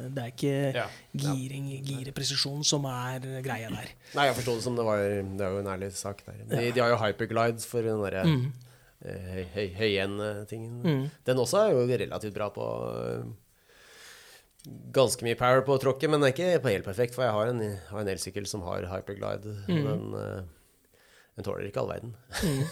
det 0.09 0.23
er 0.23 0.31
ikke 0.33 0.55
ja. 0.79 0.87
giring, 1.13 1.69
girepresisjon 1.85 2.65
som 2.65 2.87
er 2.89 3.21
greia 3.45 3.69
der. 3.75 3.93
Nei, 4.17 4.27
jeg 4.31 4.39
forsto 4.41 4.57
det 4.57 4.65
som 4.65 4.79
det 4.79 4.87
var 4.89 5.05
Det 5.05 5.45
er 5.47 5.53
jo 5.57 5.61
en 5.61 5.71
ærlig 5.75 5.93
sak 5.99 6.25
der. 6.27 6.41
De, 6.49 6.65
de 6.73 6.81
har 6.81 6.95
jo 6.95 7.01
hyperglides 7.05 7.69
for 7.69 7.85
den 7.85 8.01
derre 8.07 8.25
Mm. 8.33 8.49
eh, 9.05 9.29
høy, 9.35 9.45
høy, 9.55 9.69
høyend-tingen. 9.83 10.75
Mm. 10.87 11.05
Den 11.27 11.39
også 11.45 11.67
er 11.67 11.73
jo 11.77 11.85
relativt 11.91 12.35
bra 12.37 12.49
på 12.55 12.67
eh, 13.03 13.31
Ganske 14.95 15.25
mye 15.27 15.35
power 15.35 15.65
på 15.67 15.75
tråkket, 15.83 16.07
men 16.11 16.23
det 16.23 16.29
er 16.29 16.35
ikke 16.37 16.71
helt 16.71 16.87
perfekt, 16.87 17.17
for 17.17 17.25
jeg 17.27 17.35
har 17.35 17.49
en, 17.51 17.63
har 17.89 18.03
en 18.05 18.11
elsykkel 18.13 18.45
som 18.47 18.63
har 18.63 18.85
hyperglide. 18.93 19.57
Mm. 19.67 19.81
Den, 19.89 20.45
den 21.37 21.47
tåler 21.47 21.69
ikke 21.69 21.81
all 21.81 21.93
verden, 21.93 22.15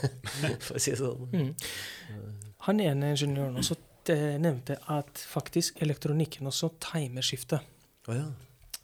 for 0.66 0.77
å 0.77 0.83
si 0.83 0.92
det 0.92 1.01
sånn. 1.01 1.31
Mm. 1.33 2.35
Han 2.66 2.83
ene 2.85 3.14
ingeniøren 3.14 3.57
også 3.61 3.79
nevnte 4.40 4.77
at 4.90 5.20
faktisk 5.31 5.81
elektronikken 5.85 6.49
også 6.51 6.73
timer 6.83 7.25
skiftet. 7.25 7.64
Oh, 8.09 8.16
ja. 8.16 8.27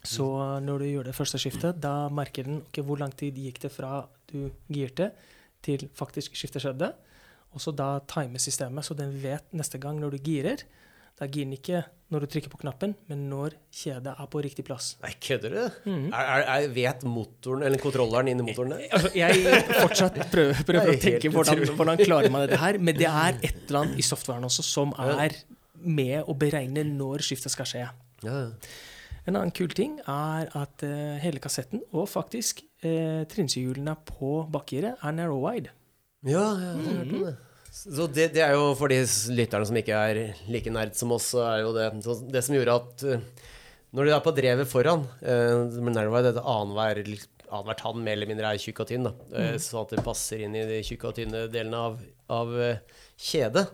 Så 0.07 0.27
når 0.63 0.83
du 0.83 0.87
gjør 0.87 1.09
det 1.09 1.15
første 1.17 1.39
skiftet, 1.41 1.81
da 1.83 2.07
merker 2.13 2.47
den 2.47 2.61
okay, 2.61 2.85
hvor 2.85 2.99
lang 3.01 3.11
tid 3.17 3.37
gikk 3.41 3.59
det 3.65 3.73
fra 3.73 4.05
du 4.31 4.49
girte, 4.71 5.11
til 5.65 5.87
faktisk 5.97 6.37
skiftet 6.37 6.63
skjedde. 6.63 6.91
Og 7.55 7.63
så 7.63 7.73
da 7.75 7.97
timer 8.07 8.41
systemet, 8.41 8.85
så 8.85 8.95
den 8.95 9.15
vet 9.19 9.49
neste 9.57 9.81
gang 9.81 9.99
når 9.99 10.15
du 10.15 10.29
girer. 10.29 10.63
Da 11.17 11.25
gir 11.25 11.47
den 11.47 11.55
ikke 11.57 11.81
når 12.13 12.23
du 12.23 12.29
trykker 12.31 12.51
på 12.51 12.59
knappen, 12.61 12.93
men 13.09 13.23
når 13.27 13.57
kjedet 13.73 14.13
er 14.13 14.27
på 14.31 14.39
riktig 14.43 14.63
plass. 14.67 14.93
Nei, 15.03 15.11
kødder 15.23 15.55
du? 15.55 15.63
Mm. 15.89 16.05
Er, 16.15 16.21
er, 16.21 16.43
er, 16.53 16.67
vet 16.71 17.03
motoren, 17.03 17.65
eller 17.67 17.81
kontrolleren 17.83 18.29
inni 18.31 18.45
motoren 18.47 18.75
det? 18.77 18.85
Altså, 18.95 19.11
jeg 19.17 19.63
fortsatt 19.81 20.19
prøver, 20.31 20.61
prøver 20.69 20.93
å 20.93 20.99
tenke 21.01 21.31
hvordan, 21.33 21.63
hvordan 21.75 22.03
klarer 22.05 22.31
man 22.31 22.45
dette 22.45 22.61
her. 22.61 22.79
Men 22.79 22.99
det 22.99 23.09
er 23.11 23.39
et 23.49 23.63
eller 23.65 23.81
annet 23.81 23.99
i 23.99 24.05
softwaren 24.07 24.47
også 24.47 24.63
som 24.63 24.93
er 25.03 25.35
med 25.83 26.21
å 26.23 26.35
beregne 26.37 26.85
når 26.87 27.25
skiftet 27.27 27.53
skal 27.53 27.67
skje. 27.69 27.83
Ja. 28.23 28.37
En 29.27 29.35
annen 29.35 29.51
kul 29.51 29.73
ting 29.75 29.97
er 30.07 30.47
at 30.55 30.85
uh, 30.87 31.17
hele 31.19 31.41
kassetten, 31.43 31.83
og 31.91 32.07
faktisk 32.07 32.63
uh, 32.85 33.27
trinsehjulene 33.27 33.97
på 34.07 34.45
bakgiret, 34.53 34.95
er 35.03 35.17
narrow 35.17 35.43
wide. 35.43 35.75
Ja, 36.23 36.47
ja, 36.55 36.71
har 36.79 37.01
hørt 37.01 37.11
om 37.11 37.27
det. 37.27 37.35
Så 37.77 38.07
det, 38.09 38.31
det 38.33 38.41
er 38.41 38.55
jo 38.57 38.71
for 38.77 38.91
de 38.91 39.03
lytterne 39.37 39.67
som 39.69 39.77
ikke 39.77 40.01
er 40.09 40.19
like 40.49 40.71
nerd 40.73 40.95
som 40.97 41.13
oss, 41.13 41.29
så 41.35 41.43
er 41.45 41.61
jo 41.61 41.73
det 41.75 41.87
det 42.33 42.43
som 42.45 42.57
gjorde 42.57 42.77
at 42.81 43.05
eh, 43.05 43.25
når 43.95 44.07
du 44.07 44.13
er 44.13 44.23
på 44.25 44.33
drevet 44.35 44.69
foran 44.69 45.05
eh, 45.21 45.77
Narrow 45.85 46.17
er 46.17 46.25
dette 46.27 46.43
annenhver 46.43 47.03
annenhver 47.47 47.77
tann 47.79 48.01
mer 48.03 48.17
eller 48.17 48.29
mindre 48.29 48.49
er 48.51 48.59
tjukk 48.59 48.81
og 48.83 48.89
tynn. 48.89 49.07
Da. 49.07 49.13
Mm. 49.31 49.59
Sånn 49.63 49.85
at 49.85 49.93
det 49.95 50.05
passer 50.05 50.41
inn 50.43 50.55
i 50.57 50.65
de 50.67 50.81
tjukke 50.83 51.11
og 51.11 51.15
tynne 51.15 51.45
delene 51.51 51.83
av, 51.89 51.99
av 52.33 52.55
eh, 52.59 52.81
kjedet. 53.15 53.67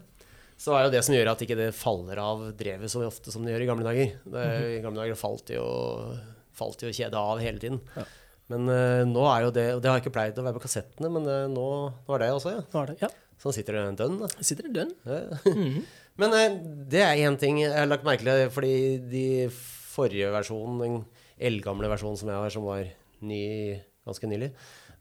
Så 0.62 0.76
er 0.78 0.86
jo 0.86 0.94
det 0.94 1.02
som 1.04 1.16
gjør 1.16 1.32
at 1.34 1.42
ikke 1.44 1.58
det 1.58 1.72
faller 1.76 2.22
av 2.22 2.44
drevet 2.60 2.92
så 2.92 3.02
ofte 3.08 3.34
som 3.34 3.44
det 3.44 3.56
gjør 3.56 3.66
i 3.66 3.70
gamle 3.72 3.88
dager. 3.88 4.13
Det, 4.36 4.44
I 4.78 4.84
gamle 4.84 5.02
dager 5.02 5.18
falt 5.20 5.50
jo, 5.56 5.66
falt 6.56 6.86
jo 6.86 6.94
kjedet 6.94 7.18
av 7.20 7.42
hele 7.42 7.60
tiden. 7.60 7.82
Ja. 7.98 8.06
Men 8.52 8.70
uh, 8.70 9.02
nå 9.08 9.24
er 9.32 9.46
jo 9.46 9.52
det 9.56 9.63
Og 9.78 9.82
det 9.82 9.88
har 9.88 10.02
ikke 10.02 10.12
pleid 10.13 10.38
å 10.38 10.44
være 10.44 10.58
på 10.58 10.66
kassettene, 10.66 11.10
men 11.16 11.26
uh, 11.26 11.46
nå, 11.52 11.68
nå 12.06 12.16
er 12.16 12.26
det 12.26 12.32
også, 12.36 12.54
ja. 12.54 12.63
Nå 12.70 12.82
er 12.84 12.92
det, 12.92 12.98
ja. 13.02 13.10
Sånn 13.43 13.56
sitter 13.58 13.75
det 13.75 13.84
en 13.89 13.99
dønn, 13.99 14.19
da. 14.21 14.29
Sitter 14.39 14.69
det 14.69 14.75
dønn? 14.77 14.93
Ja. 15.03 15.56
Men 16.21 16.36
eh, 16.38 16.60
det 16.93 17.01
er 17.03 17.23
én 17.27 17.36
ting 17.41 17.60
jeg 17.60 17.73
har 17.75 17.89
lagt 17.89 18.06
merke 18.08 18.23
til, 18.23 18.51
fordi 18.53 18.75
de 19.12 19.25
forrige 19.51 20.29
versjonen, 20.32 20.79
den 20.79 21.01
eldgamle 21.43 21.89
versjonen 21.91 22.19
som 22.19 22.32
jeg 22.32 22.39
har, 22.39 22.53
som 22.53 22.69
var 22.69 22.88
ny 23.23 23.43
ganske 24.08 24.29
nylig, 24.29 24.53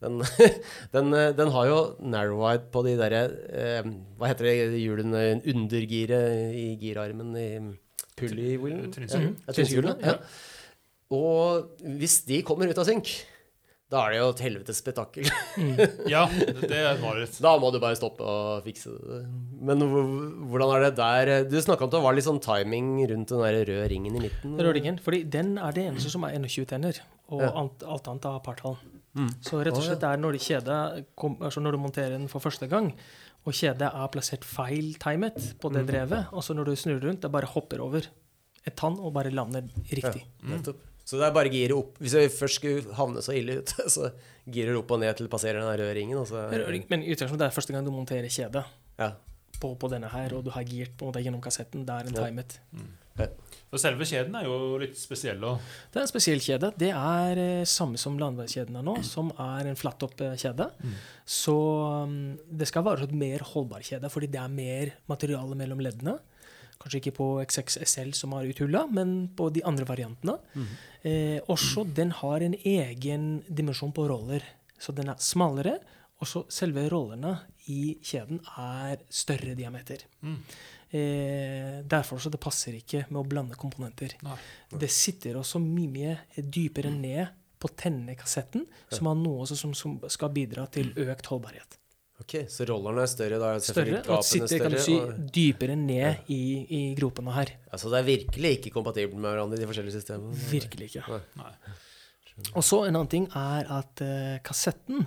den, 0.03 0.19
den, 0.95 1.15
eh, 1.15 1.31
den 1.39 1.53
har 1.55 1.69
jo 1.71 1.79
narrow-wide 2.03 2.67
på 2.75 2.83
de 2.87 2.97
derre 2.99 3.21
eh, 3.55 3.91
Hva 4.19 4.33
heter 4.33 4.49
det 4.49 4.81
hjulene 4.81 5.21
Undergiret 5.53 6.57
i 6.59 6.73
girarmen 6.81 7.37
i 7.39 7.49
pulley-wheelen? 8.19 8.91
Trynsehjul. 8.91 9.93
Ja, 9.93 10.17
ja. 10.17 10.17
Og 11.13 11.71
hvis 12.01 12.23
de 12.27 12.41
kommer 12.47 12.71
ut 12.71 12.81
av 12.81 12.89
synk, 12.89 13.13
da 13.93 14.03
er 14.07 14.15
det 14.15 14.19
jo 14.23 14.29
et 14.33 14.41
helvetes 14.47 14.79
spetakkel. 14.81 15.27
Ja, 16.15 16.23
det 16.33 16.81
var 17.03 17.19
det. 17.21 17.27
Da 17.45 17.53
må 17.61 17.69
du 17.75 17.79
bare 17.83 17.99
stoppe 17.99 18.25
og 18.25 18.65
fikse 18.65 18.95
det. 18.97 19.19
Men 19.63 19.83
hvordan 20.49 20.73
er 20.77 20.87
det 20.87 20.93
der 20.99 21.33
Du 21.51 21.59
snakka 21.61 21.85
om 21.85 21.91
at 21.91 21.97
det 21.99 22.03
var 22.07 22.17
litt 22.17 22.27
sånn 22.27 22.41
timing 22.43 22.95
rundt 23.11 23.35
den 23.35 23.43
der 23.45 23.59
røde 23.69 23.89
ringen 23.93 24.17
i 24.17 24.23
midten. 24.25 24.57
Rødingen. 24.59 24.97
Fordi 25.05 25.23
den 25.37 25.55
er 25.61 25.77
det 25.77 25.85
eneste 25.91 26.13
som 26.15 26.25
er 26.25 26.39
21 26.39 26.67
tenner, 26.73 27.03
og 27.29 27.45
Ja. 27.45 27.51
alt, 27.63 27.85
alt 27.85 28.09
annet 28.09 28.31
er 28.33 28.41
partall. 28.49 28.79
Så 29.45 29.61
rett 29.61 29.77
og 29.77 29.85
slett 29.85 30.01
det 30.01 30.09
er 30.09 30.17
når 30.23 30.39
kjede 30.41 30.77
kom, 31.21 31.37
altså 31.45 31.61
når 31.61 31.77
du 31.77 31.79
monterer 31.85 32.15
den 32.17 32.29
for 32.33 32.41
første 32.41 32.65
gang, 32.71 32.95
og 33.45 33.53
kjedet 33.53 33.91
er 33.93 34.09
plassert 34.15 34.45
feil 34.47 34.95
timet 35.03 35.37
på 35.61 35.69
det 35.75 35.85
drevet, 35.91 36.31
og 36.33 36.41
så 36.47 36.55
når 36.57 36.71
du 36.71 36.77
snur 36.81 37.03
rundt, 37.03 37.21
det 37.21 37.31
bare 37.35 37.51
hopper 37.53 37.83
over 37.85 38.07
et 38.65 38.77
tann 38.79 38.97
og 39.03 39.13
bare 39.13 39.33
lander 39.35 39.67
riktig. 39.91 40.23
Ja, 40.41 40.55
Nettopp. 40.55 40.81
Så 41.05 41.19
det 41.19 41.27
er 41.27 41.35
bare 41.35 41.51
gire 41.53 41.77
opp. 41.77 41.99
Hvis 42.03 42.15
jeg 42.19 42.31
først 42.35 42.61
skulle 42.61 42.95
havne 42.99 43.23
så 43.25 43.35
ille 43.37 43.61
ut, 43.61 43.75
så 43.97 44.13
girer 44.47 44.75
du 44.75 44.83
opp 44.83 44.95
og 44.95 45.03
ned 45.03 45.19
til 45.19 45.29
du 45.29 45.33
passerer 45.33 45.61
den 45.61 45.69
rødringen. 45.83 46.19
Og 46.21 46.29
så, 46.31 46.47
Røding. 46.53 46.87
Men 46.93 47.07
utgangspunktet 47.07 47.45
det 47.47 47.51
er 47.51 47.59
første 47.59 47.75
gang 47.77 47.87
du 47.87 47.93
monterer 47.95 48.31
kjedet 48.33 48.65
ja. 49.01 49.13
på, 49.59 49.75
på 49.75 49.93
denne 49.93 50.11
her, 50.13 50.35
og 50.39 50.47
du 50.47 50.53
har 50.55 50.67
girt 50.69 50.95
på 51.01 51.11
det 51.15 51.25
gjennom 51.27 51.43
kassetten, 51.45 51.87
det 51.89 51.99
er 51.99 52.11
en 52.13 52.21
Ja. 52.21 52.29
timet. 52.29 52.61
Og 53.73 53.81
selve 53.81 54.05
kjeden 54.09 54.35
er 54.37 54.45
jo 54.45 54.77
litt 54.81 54.99
spesiell. 55.01 55.41
Og, 55.49 55.61
Det 55.93 56.01
er 56.01 56.05
en 56.05 56.11
spesiell 56.11 56.43
kjede. 56.45 56.73
Det 56.77 56.91
er 56.93 57.41
eh, 57.41 57.65
samme 57.69 58.01
som 58.01 58.19
landeveiskjeden 58.21 58.77
er 58.77 58.85
nå, 58.85 58.99
som 59.05 59.31
er 59.41 59.71
en 59.71 59.79
flattopp-kjede. 59.81 60.69
Så 61.25 61.57
um, 62.05 62.19
det 62.53 62.69
skal 62.69 62.85
være 62.85 63.09
et 63.09 63.15
mer 63.17 63.45
holdbar 63.53 63.85
kjede, 63.85 64.11
fordi 64.13 64.29
det 64.33 64.41
er 64.43 64.53
mer 64.53 64.93
materiale 65.09 65.57
mellom 65.57 65.81
leddene. 65.85 66.19
Kanskje 66.83 66.99
ikke 67.01 67.15
på 67.17 67.29
XXSL 67.47 68.13
som 68.19 68.35
har 68.37 68.49
uthulla, 68.51 68.85
men 68.91 69.31
på 69.39 69.49
de 69.55 69.63
andre 69.65 69.87
variantene. 69.89 70.37
Eh, 71.03 71.41
også 71.51 71.85
den 71.95 72.13
har 72.15 72.45
en 72.45 72.55
egen 72.55 73.43
dimensjon 73.49 73.95
på 73.95 74.07
roller. 74.11 74.45
Så 74.79 74.95
den 74.95 75.11
er 75.11 75.19
smalere, 75.23 75.77
og 76.23 76.29
så 76.31 76.45
selve 76.51 76.85
rollene 76.91 77.35
i 77.71 77.97
kjeden 78.03 78.41
er 78.59 79.03
større 79.11 79.57
diameter. 79.59 80.05
Eh, 80.93 81.83
derfor 81.89 82.23
så 82.23 82.31
det 82.31 82.41
passer 82.43 82.77
ikke 82.79 83.07
med 83.09 83.23
å 83.23 83.27
blande 83.27 83.59
komponenter. 83.59 84.15
Nei. 84.23 84.39
Det 84.71 84.91
sitter 84.93 85.39
også 85.41 85.63
mye, 85.63 85.91
mye 85.91 86.47
dypere 86.47 86.93
ned 86.95 87.39
på 87.63 87.71
tennekassetten, 87.79 88.67
som 88.91 89.11
er 89.11 89.19
noe 89.23 89.47
som, 89.51 89.75
som 89.75 89.99
skal 90.11 90.33
bidra 90.35 90.67
til 90.71 90.91
økt 90.99 91.31
holdbarhet. 91.31 91.79
Ok, 92.23 92.35
Så 92.53 92.67
rollerne 92.69 93.03
er 93.03 93.11
større, 93.11 93.39
da 93.43 93.53
er 93.57 93.63
Større, 93.65 94.01
og 94.07 94.19
at 94.21 94.29
sitter 94.29 94.63
kan 94.63 94.75
du 94.75 94.79
si, 94.83 94.95
og- 94.95 95.15
dypere 95.35 95.77
ned 95.79 96.31
i, 96.31 96.41
i 96.79 96.83
gropene 96.99 97.35
her. 97.35 97.55
Altså 97.73 97.91
det 97.91 98.01
er 98.01 98.09
virkelig 98.09 98.57
ikke 98.59 98.75
kompatibelt 98.79 99.19
med 99.19 99.33
hverandre, 99.33 99.59
de 99.59 99.69
forskjellige 99.71 99.99
systemene. 99.99 100.35
Virkelig 100.53 100.91
ikke. 100.93 101.21
nei. 101.41 101.53
Og 102.57 102.65
så 102.65 102.85
en 102.87 102.97
annen 102.97 103.11
ting 103.13 103.27
er 103.37 103.69
at 103.69 104.01
uh, 104.01 104.39
kassetten 104.47 105.07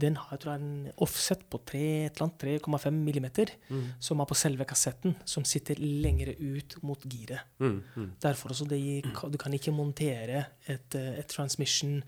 den 0.00 0.16
har 0.16 0.32
jeg 0.32 0.40
tror 0.44 0.54
en 0.56 0.90
offset 1.04 1.42
på 1.50 1.60
3 1.68 1.80
et 2.06 2.20
eller 2.20 2.60
3,5 2.62 2.90
mm, 2.94 3.80
som 4.00 4.22
er 4.22 4.28
på 4.30 4.38
selve 4.38 4.64
kassetten, 4.68 5.16
som 5.28 5.44
sitter 5.44 5.80
lengre 5.80 6.32
ut 6.38 6.76
mot 6.86 7.02
giret. 7.04 7.42
Mm, 7.60 7.82
mm. 7.96 8.06
Derfor 8.22 8.54
også 8.54 8.68
det, 8.70 8.80
du 9.04 9.38
kan 9.40 9.56
ikke 9.56 9.74
montere 9.76 10.46
et, 10.66 10.94
eh, 10.96 11.18
et 11.20 11.28
transmission 11.28 11.98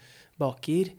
bakgir 0.41 0.95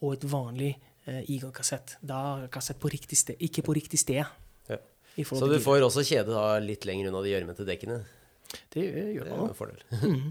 og 0.00 0.14
et 0.16 0.24
vanlig 0.30 0.72
eh, 1.08 1.22
Eagle-kassett. 1.24 1.96
Da 2.04 2.20
er 2.44 2.52
kassett 2.52 2.78
på 2.80 2.90
riktig 2.92 3.18
sted, 3.18 3.40
ikke 3.40 3.64
på 3.66 3.74
riktig 3.76 4.00
sted. 4.00 4.22
Ja. 4.68 4.78
i 5.16 5.24
Så 5.24 5.48
du 5.50 5.58
får 5.62 5.86
også 5.86 6.04
kjede 6.06 6.34
da 6.34 6.58
litt 6.62 6.86
lenger 6.88 7.10
unna 7.10 7.24
de 7.24 7.32
gjørmete 7.32 7.66
dekkene. 7.68 8.02
Det 8.72 8.84
gjør 8.84 9.24
Det 9.24 9.32
er 9.32 9.32
man 9.32 9.38
jo 9.38 9.46
òg. 9.46 9.48
en 9.48 9.58
fordel. 9.58 9.80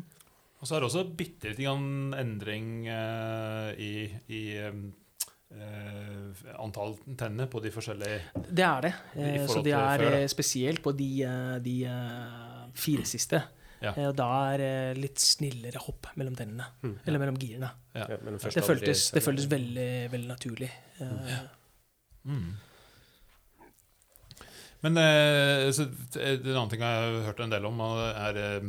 Og 0.62 0.66
så 0.66 0.74
er 0.74 0.82
det 0.82 0.88
også 0.88 1.04
bitte 1.18 1.52
litt 1.52 1.60
grann 1.62 2.16
endring 2.18 2.88
uh, 2.90 3.70
i, 3.78 4.08
i 4.34 4.42
uh, 4.58 6.40
antall 6.58 6.96
tenner 7.20 7.46
på 7.52 7.62
de 7.62 7.70
forskjellige 7.76 8.48
Det 8.50 8.66
er 8.66 8.88
det. 8.88 8.94
Så 9.52 9.62
det 9.62 9.76
er 9.78 10.02
før, 10.02 10.18
spesielt 10.34 10.82
på 10.82 10.96
de, 10.98 11.12
de 11.62 11.76
fire 12.74 13.06
siste. 13.06 13.44
Ja. 13.82 13.92
Eh, 13.94 14.08
og 14.10 14.16
da 14.18 14.28
er 14.54 14.58
det 14.64 14.72
litt 15.02 15.22
snillere 15.22 15.78
hopp 15.84 16.08
mellom 16.18 16.36
tennene. 16.36 16.66
Eller 17.06 17.22
mellom 17.22 17.38
girene. 17.38 17.70
Ja. 17.94 18.08
Ja, 18.10 18.18
mellom 18.24 18.40
Det 18.42 18.64
føltes, 18.66 19.12
det 19.14 19.24
føltes 19.26 19.50
veldig, 19.52 19.90
veldig 20.16 20.32
naturlig. 20.36 20.72
Eh, 21.00 21.38
Mm. 22.28 22.58
Men 24.84 24.98
eh, 25.02 25.70
så, 25.72 25.86
eh, 26.20 26.34
en 26.38 26.50
annen 26.54 26.70
ting 26.74 26.82
jeg 26.84 26.98
har 27.02 27.22
hørt 27.30 27.40
en 27.40 27.54
del 27.54 27.66
om, 27.70 27.80
er, 27.82 28.40
eh, 28.42 28.68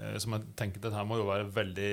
eh, 0.00 0.16
som 0.22 0.34
jeg 0.34 0.48
tenker 0.58 0.80
dette 0.82 1.04
må 1.06 1.18
jo 1.20 1.28
være 1.28 1.50
veldig 1.54 1.90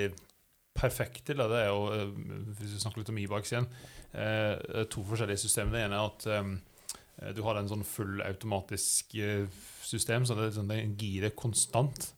perfekt 0.76 1.22
til. 1.28 1.36
Det 1.42 1.60
er 1.60 1.68
jo, 1.68 1.84
eh, 1.94 2.10
hvis 2.58 2.74
vi 2.74 2.80
snakker 2.82 3.02
litt 3.02 3.12
om 3.12 3.20
e-bikes 3.22 3.52
igjen, 3.54 3.68
eh, 4.14 4.84
to 4.92 5.04
forskjellige 5.06 5.44
systemer. 5.44 5.76
Det 5.76 5.84
ene 5.86 6.00
er 6.00 6.10
at 6.10 6.26
eh, 6.32 7.32
du 7.36 7.42
har 7.46 7.60
en 7.60 7.68
sånn 7.70 7.84
fullautomatisk 7.86 9.14
eh, 9.22 9.46
system, 9.86 10.26
så 10.26 10.34
det, 10.40 10.50
sånn, 10.56 10.68
det 10.72 10.80
girer 11.00 11.36
konstant. 11.38 12.10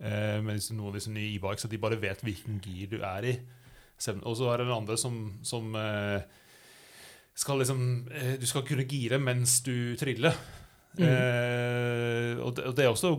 Eh, 0.00 0.38
med 0.44 0.54
disse, 0.60 0.74
noen 0.74 0.92
av 0.92 0.94
disse 1.00 1.10
nye 1.10 1.32
e-bikes, 1.34 1.64
at 1.66 1.72
de 1.74 1.78
bare 1.82 1.98
vet 2.00 2.20
hvilken 2.22 2.60
gir 2.62 2.86
du 2.92 3.00
er 3.02 3.24
i. 3.26 3.32
Og 4.22 4.36
så 4.38 4.52
er 4.52 4.60
det 4.60 4.68
den 4.68 4.76
andre 4.76 4.94
som, 4.96 5.16
som 5.42 5.74
eh, 5.74 6.20
skal 7.34 7.58
liksom 7.58 7.80
eh, 8.14 8.36
Du 8.38 8.46
skal 8.46 8.62
kunne 8.62 8.84
gire 8.86 9.18
mens 9.18 9.56
du 9.66 9.96
triller. 9.98 10.36
Mm. 10.98 11.02
Eh, 11.04 12.38
og, 12.42 12.54
det, 12.56 12.64
og 12.70 12.76
det 12.76 12.84
er 12.84 12.88
også 12.90 13.10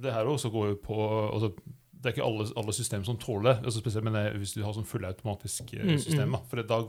Det 0.00 0.12
her 0.12 0.26
også 0.28 0.50
går 0.50 0.66
jo 0.72 0.78
på 0.82 0.96
altså, 1.32 1.52
Det 1.92 2.06
er 2.10 2.12
ikke 2.16 2.24
alle, 2.26 2.46
alle 2.56 2.72
systemer 2.76 3.04
som 3.06 3.16
tåler 3.20 3.50
det. 3.52 3.56
Altså 3.64 3.80
spesielt 3.84 4.04
men 4.04 4.16
det 4.16 4.24
hvis 4.40 4.52
du 4.56 4.62
har 4.64 4.74
sånn 4.76 4.88
fullautomatisk 4.88 5.74
eh, 5.76 5.84
Mm, 5.84 5.98
system. 5.98 6.28
mm. 6.28 6.32
da. 6.38 6.42
For 6.50 6.62
da 6.72 6.80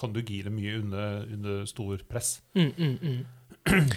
kan 0.00 0.12
du 0.14 0.20
gire 0.22 0.52
mye 0.52 0.78
under, 0.84 1.24
under 1.32 1.64
stor 1.68 1.96
press. 2.08 2.42
Mm, 2.54 2.72
mm, 2.76 2.98
mm. 3.02 3.90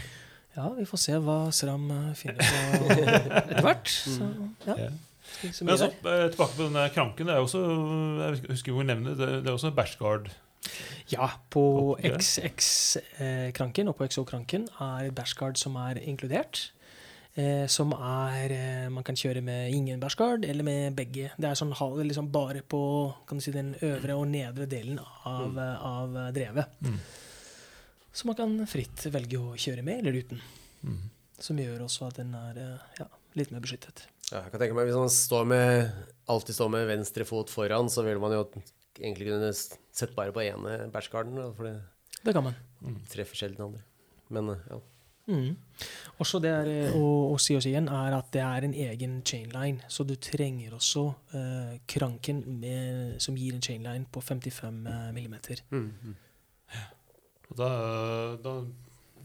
Ja, 0.55 0.69
vi 0.77 0.85
får 0.87 1.01
se 1.01 1.17
hva 1.19 1.39
Sram 1.55 1.89
eh, 1.91 2.13
finner 2.17 2.39
på 2.39 2.87
etter 3.41 3.61
hvert. 3.65 3.91
Så, 3.91 4.29
ja. 4.67 4.77
Ja. 4.85 4.89
Men 5.61 5.73
altså, 5.73 5.89
eh, 5.91 6.27
tilbake 6.31 6.55
på 6.55 6.63
denne 6.63 6.85
kranken. 6.95 7.27
Det 7.27 7.35
er 7.35 7.43
også 7.43 7.61
Jeg 8.21 8.41
husker 8.53 8.75
hvor 8.75 8.87
nevne, 8.87 9.15
det, 9.19 9.29
det 9.43 9.51
er 9.51 9.57
også 9.57 9.73
bashguard. 9.75 10.31
Ja, 11.11 11.27
på 11.53 11.65
XX-kranken 12.01 13.91
og 13.91 13.99
på 13.99 14.07
XO-kranken 14.09 14.65
er 14.81 15.11
bashguard 15.13 15.59
som 15.61 15.75
er 15.77 15.99
inkludert. 16.01 16.71
Eh, 17.35 17.67
som 17.67 17.91
er 17.91 18.51
eh, 18.55 18.89
Man 18.89 19.03
kan 19.03 19.17
kjøre 19.19 19.41
med 19.43 19.73
ingen 19.75 19.99
bashguard 19.99 20.45
eller 20.47 20.63
med 20.63 20.95
begge. 20.95 21.33
Det 21.35 21.49
er 21.49 21.57
sånn 21.59 21.73
liksom 22.07 22.31
bare 22.31 22.61
på 22.63 22.79
kan 23.27 23.37
du 23.37 23.43
si, 23.43 23.51
den 23.51 23.73
øvre 23.83 24.15
og 24.15 24.29
nedre 24.31 24.65
delen 24.71 25.01
av, 25.25 25.57
eh, 25.59 25.83
av 25.83 26.15
eh, 26.15 26.31
drevet. 26.37 26.77
Mm. 26.79 26.99
Så 28.15 28.29
man 28.29 28.37
kan 28.39 28.55
fritt 28.71 29.05
velge 29.11 29.39
å 29.41 29.55
kjøre 29.59 29.83
med 29.83 29.99
eller 30.01 30.21
uten. 30.23 30.39
Mm. 30.87 31.01
Som 31.43 31.59
gjør 31.59 31.83
også 31.83 32.07
at 32.07 32.21
den 32.21 32.31
er 32.39 32.59
eh, 32.61 32.85
ja, 33.01 33.09
litt 33.35 33.51
mer 33.51 33.63
beskyttet. 33.63 34.05
Ja, 34.31 34.45
jeg 34.45 34.53
kan 34.53 34.61
tenke 34.61 34.77
meg 34.77 34.87
Hvis 34.87 34.97
man 34.97 35.11
står 35.11 35.43
med, 35.51 35.91
alltid 36.31 36.57
står 36.57 36.71
med 36.73 36.87
venstre 36.89 37.27
fot 37.27 37.51
foran, 37.51 37.91
så 37.91 38.05
vil 38.07 38.21
man 38.23 38.33
jo 38.33 38.45
egentlig 38.95 39.27
kunne 39.27 39.51
sett 39.53 40.15
bare 40.15 40.33
på 40.33 40.45
ene 40.45 40.85
bæsjgarden. 40.93 41.43
For 41.57 41.67
det 41.67 41.75
Det 42.23 42.33
kan 42.33 42.47
man. 42.47 42.55
treffer 43.11 43.43
sjelden 43.43 43.67
andre. 43.67 43.83
Men 44.31 44.49
eh, 44.55 44.67
ja. 44.71 44.79
Mm. 45.27 45.55
Også 46.21 46.39
det 46.39 46.51
er, 46.53 46.67
eh, 46.69 46.95
å, 46.95 47.33
å 47.33 47.37
si 47.41 47.55
oss 47.57 47.65
igjen 47.67 47.89
er 47.91 48.15
at 48.15 48.31
det 48.33 48.43
er 48.45 48.67
en 48.67 48.75
egen 48.85 49.17
chainline. 49.25 49.83
Så 49.91 50.05
du 50.07 50.15
trenger 50.15 50.75
også 50.77 51.07
eh, 51.35 51.73
kranken 51.89 52.43
med, 52.61 53.17
som 53.21 53.37
gir 53.37 53.57
en 53.57 53.63
chainline 53.65 54.07
på 54.07 54.23
55 54.23 54.85
eh, 54.87 55.09
millimeter. 55.15 55.63
Mm, 55.73 55.89
mm. 55.91 56.15
Og 57.51 57.57
da, 57.59 57.69
da 58.41 58.55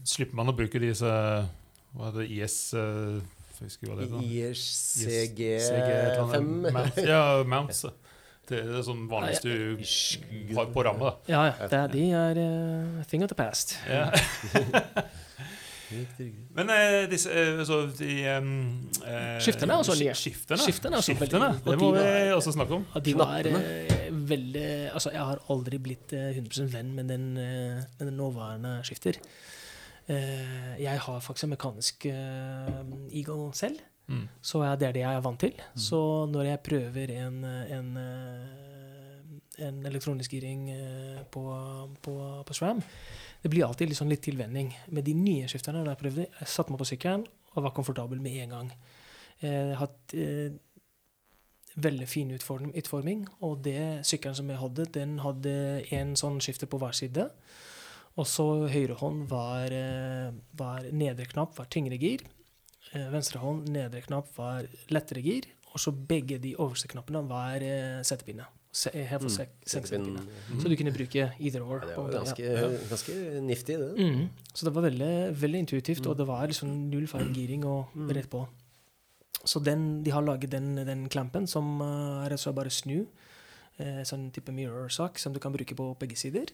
slipper 0.07 0.37
man 0.41 0.51
å 0.51 0.55
bruke 0.57 0.81
disse 0.81 1.09
Hva 1.09 2.09
heter 2.09 2.21
det? 2.23 2.27
IS 2.37 2.57
eh, 2.77 3.17
husker 3.61 3.89
hva 3.91 3.97
det 3.99 4.07
heter. 4.09 4.21
IRCG 4.25 5.41
CG, 5.65 5.89
et 5.89 6.13
eller 6.17 6.37
annet. 6.39 6.95
5. 6.97 7.03
Ja, 7.09 7.23
mounts. 7.45 7.83
Det 8.51 8.59
er 8.65 8.81
sånn 8.83 9.05
vanligste 9.07 9.47
du 9.47 10.55
har 10.57 10.71
på 10.73 10.83
ramme. 10.83 11.13
Ja, 11.29 11.43
ja. 11.51 11.67
Det, 11.71 11.77
er- 11.77 11.91
de 11.93 12.05
er 12.19 12.39
uh, 12.41 13.03
thing 13.07 13.23
of 13.23 13.29
the 13.31 13.37
past. 13.37 13.77
Ja. 13.87 14.09
Men 16.55 16.69
uh, 16.71 17.09
disse 17.11 17.29
uh, 17.31 17.59
altså, 17.59 17.81
de, 17.99 18.37
um, 18.37 18.51
uh, 19.03 19.37
Skiftene 19.43 19.75
er 19.75 19.81
også 19.83 19.95
nye. 19.99 20.13
Skiftene, 20.15 20.59
skiftene, 20.63 21.01
skiftene. 21.03 21.49
Det 21.65 21.77
må 21.79 21.89
vi 21.95 22.05
også 22.35 22.53
snakke 22.55 22.77
om. 22.79 22.85
De 23.03 23.15
eh, 23.15 24.10
veldig 24.31 24.65
Altså, 24.95 25.11
jeg 25.13 25.21
har 25.29 25.41
aldri 25.53 25.77
blitt 25.83 26.13
eh, 26.17 26.31
100 26.37 26.67
venn 26.73 26.93
med 26.97 27.07
den, 27.11 27.29
eh, 27.37 27.83
med 27.99 28.07
den 28.09 28.17
nåværende 28.17 28.77
skifter. 28.87 29.19
Eh, 30.09 30.75
jeg 30.81 30.99
har 31.05 31.19
faktisk 31.23 31.45
en 31.47 31.53
mekanisk 31.55 32.05
eh, 32.09 32.83
Eagle 33.13 33.53
selv, 33.53 33.79
Mm. 34.11 34.25
så 34.43 34.59
det 34.75 34.87
er 34.89 34.91
det 34.91 35.01
jeg 35.05 35.15
er 35.15 35.21
vant 35.23 35.39
til. 35.39 35.53
Så 35.77 35.97
når 36.27 36.43
jeg 36.43 36.59
prøver 36.65 37.11
en, 37.21 37.43
en, 37.45 37.91
eh, 38.01 39.67
en 39.67 39.85
elektronisk 39.87 40.33
giring 40.35 40.65
eh, 40.73 41.21
på, 41.31 41.43
på, 42.03 42.15
på 42.43 42.53
SRAM, 42.57 42.81
det 43.43 43.51
blir 43.53 43.63
alltid 43.63 43.93
sånn 43.95 44.09
litt 44.11 44.23
tilvenning. 44.25 44.73
Med 44.91 45.05
de 45.07 45.13
nye 45.15 45.47
skifterne, 45.47 45.85
jeg 45.87 46.01
prøvde, 46.01 46.25
jeg 46.27 46.47
satte 46.49 46.73
meg 46.73 46.81
på 46.81 46.89
sykkelen 46.91 47.23
og 47.55 47.63
var 47.63 47.71
komfortabel 47.77 48.19
med 48.19 48.35
en 48.43 48.49
gang. 48.57 48.73
Eh, 49.39 49.47
Jeg 49.69 49.77
har 49.77 49.85
hatt 49.85 50.13
eh, 50.17 50.51
veldig 51.79 52.07
fin 52.09 52.31
utform, 52.35 52.71
utforming, 52.75 53.25
og 53.41 53.61
det 53.63 54.05
sykkelen 54.07 54.35
som 54.35 54.49
jeg 54.51 54.59
hadde, 54.59 54.85
den 54.97 55.19
hadde 55.23 55.53
en 55.95 56.15
sånn 56.19 56.41
skifter 56.43 56.67
på 56.67 56.79
hver 56.81 56.95
side. 56.97 57.29
Og 58.19 58.27
så 58.27 58.45
høyre 58.67 58.97
hånd 58.99 59.27
var, 59.31 59.71
eh, 59.71 60.31
var 60.59 60.87
nedre 60.91 61.25
knapp 61.31 61.55
var 61.57 61.69
tyngre 61.71 61.97
gir. 61.99 62.25
Eh, 62.93 63.07
Venstre 63.09 63.39
hånd 63.39 63.69
nedre 63.71 64.01
knapp 64.03 64.27
var 64.35 64.67
lettere 64.89 65.23
gir. 65.23 65.47
Og 65.71 65.79
så 65.79 65.93
begge 65.95 66.39
de 66.41 66.55
overste 66.59 66.89
knappene 66.91 67.23
var 67.29 67.63
eh, 67.63 68.01
settepinne. 68.03 68.45
Se, 68.71 68.89
Mm, 68.91 69.27
settepinne. 69.67 70.21
Så 70.61 70.69
du 70.69 70.75
kunne 70.79 70.93
bruke 70.95 71.33
either 71.39 71.61
or. 71.61 71.81
Ja, 71.81 71.87
det 71.87 71.97
var 71.97 72.03
var 72.03 72.11
ja. 72.11 72.19
ganske, 72.23 72.89
ganske 72.89 73.41
nifty, 73.43 73.75
det. 73.75 73.97
Mm. 73.97 74.29
Så 74.53 74.63
det 74.65 74.73
var 74.73 74.83
veldig, 74.83 75.41
veldig 75.41 75.59
intuitivt, 75.59 76.07
og 76.07 76.15
det 76.17 76.27
var 76.27 76.47
liksom 76.47 76.89
null 76.89 77.07
feil 77.07 77.33
giring 77.35 77.65
og 77.65 77.91
rett 78.15 78.29
på. 78.31 78.45
Så 79.47 79.61
den, 79.63 80.03
de 80.05 80.13
har 80.13 80.21
laget 80.21 80.51
den, 80.51 80.75
den 80.85 81.07
klampen 81.09 81.47
som 81.49 81.81
uh, 81.81 82.25
er 82.25 82.33
rett 82.33 82.45
bare 82.55 82.73
snu. 82.73 83.07
Eh, 83.81 84.01
sånn 84.05 84.27
type 84.35 84.53
mirror-sak 84.53 85.17
som 85.17 85.33
du 85.33 85.39
kan 85.41 85.53
bruke 85.53 85.75
på 85.77 85.85
begge 85.97 86.17
sider. 86.19 86.51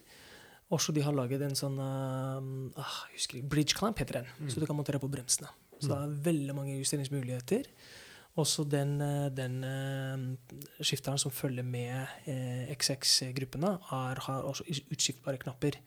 Og 0.72 0.80
så 0.80 0.92
de 0.96 1.02
har 1.04 1.16
laget 1.16 1.42
en 1.44 1.56
sånn 1.56 1.78
uh, 1.80 2.40
jeg 2.76 3.16
husker 3.18 3.40
ikke, 3.40 3.52
bridge 3.52 3.76
clamp, 3.76 4.00
heter 4.00 4.22
den. 4.22 4.50
Så 4.50 4.60
du 4.60 4.66
kan 4.68 4.78
montere 4.78 5.00
på 5.02 5.10
bremsene. 5.12 5.50
Så 5.78 5.92
det 5.92 5.98
er 5.98 6.20
veldig 6.26 6.54
mange 6.56 6.76
justeringsmuligheter. 6.78 7.68
Også 8.38 8.64
den, 8.70 8.96
eh, 9.02 9.28
den 9.34 9.60
skifteren 10.78 11.18
som 11.18 11.32
følger 11.34 11.66
med 11.66 12.06
XX-gruppene, 12.70 13.72
har 13.90 14.20
også 14.22 14.66
utskiftbare 14.92 15.40
knapper. 15.42 15.78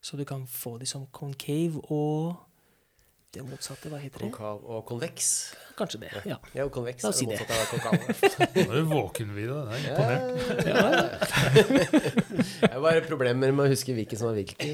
Så 0.00 0.16
du 0.16 0.24
kan 0.24 0.46
få 0.48 0.78
de 0.80 0.88
som 0.88 1.06
concave 1.12 1.80
og 1.92 2.36
det 3.30 3.42
motsatte, 3.46 3.86
hva 3.92 3.98
heter 4.02 4.18
det? 4.24 4.26
Konkav 4.32 4.64
og 4.66 4.80
konveks. 4.88 5.26
Kanskje 5.78 6.00
det, 6.02 6.08
ja. 6.26 6.34
Ja, 6.52 6.64
og 6.66 6.72
konveks 6.74 7.04
La 7.04 7.08
er 7.08 7.12
oss 7.14 7.18
si 7.20 7.26
det 7.30 7.36
motsatte 7.38 7.54
av 7.54 7.66
konkav. 7.74 7.92
Nå 8.56 8.64
er 8.64 8.74
du 8.74 8.88
våken, 8.90 9.28
Vidar. 9.36 9.70
Det 9.70 9.76
er 9.78 9.84
imponert. 9.94 10.24
Ja. 10.66 10.82
Det 12.60 12.68
er 12.68 12.80
bare 12.82 13.00
problemer 13.06 13.52
med 13.54 13.64
å 13.64 13.70
huske 13.70 13.94
hvilken 13.96 14.18
som 14.20 14.30
er 14.32 14.40
hvilken. 14.40 14.66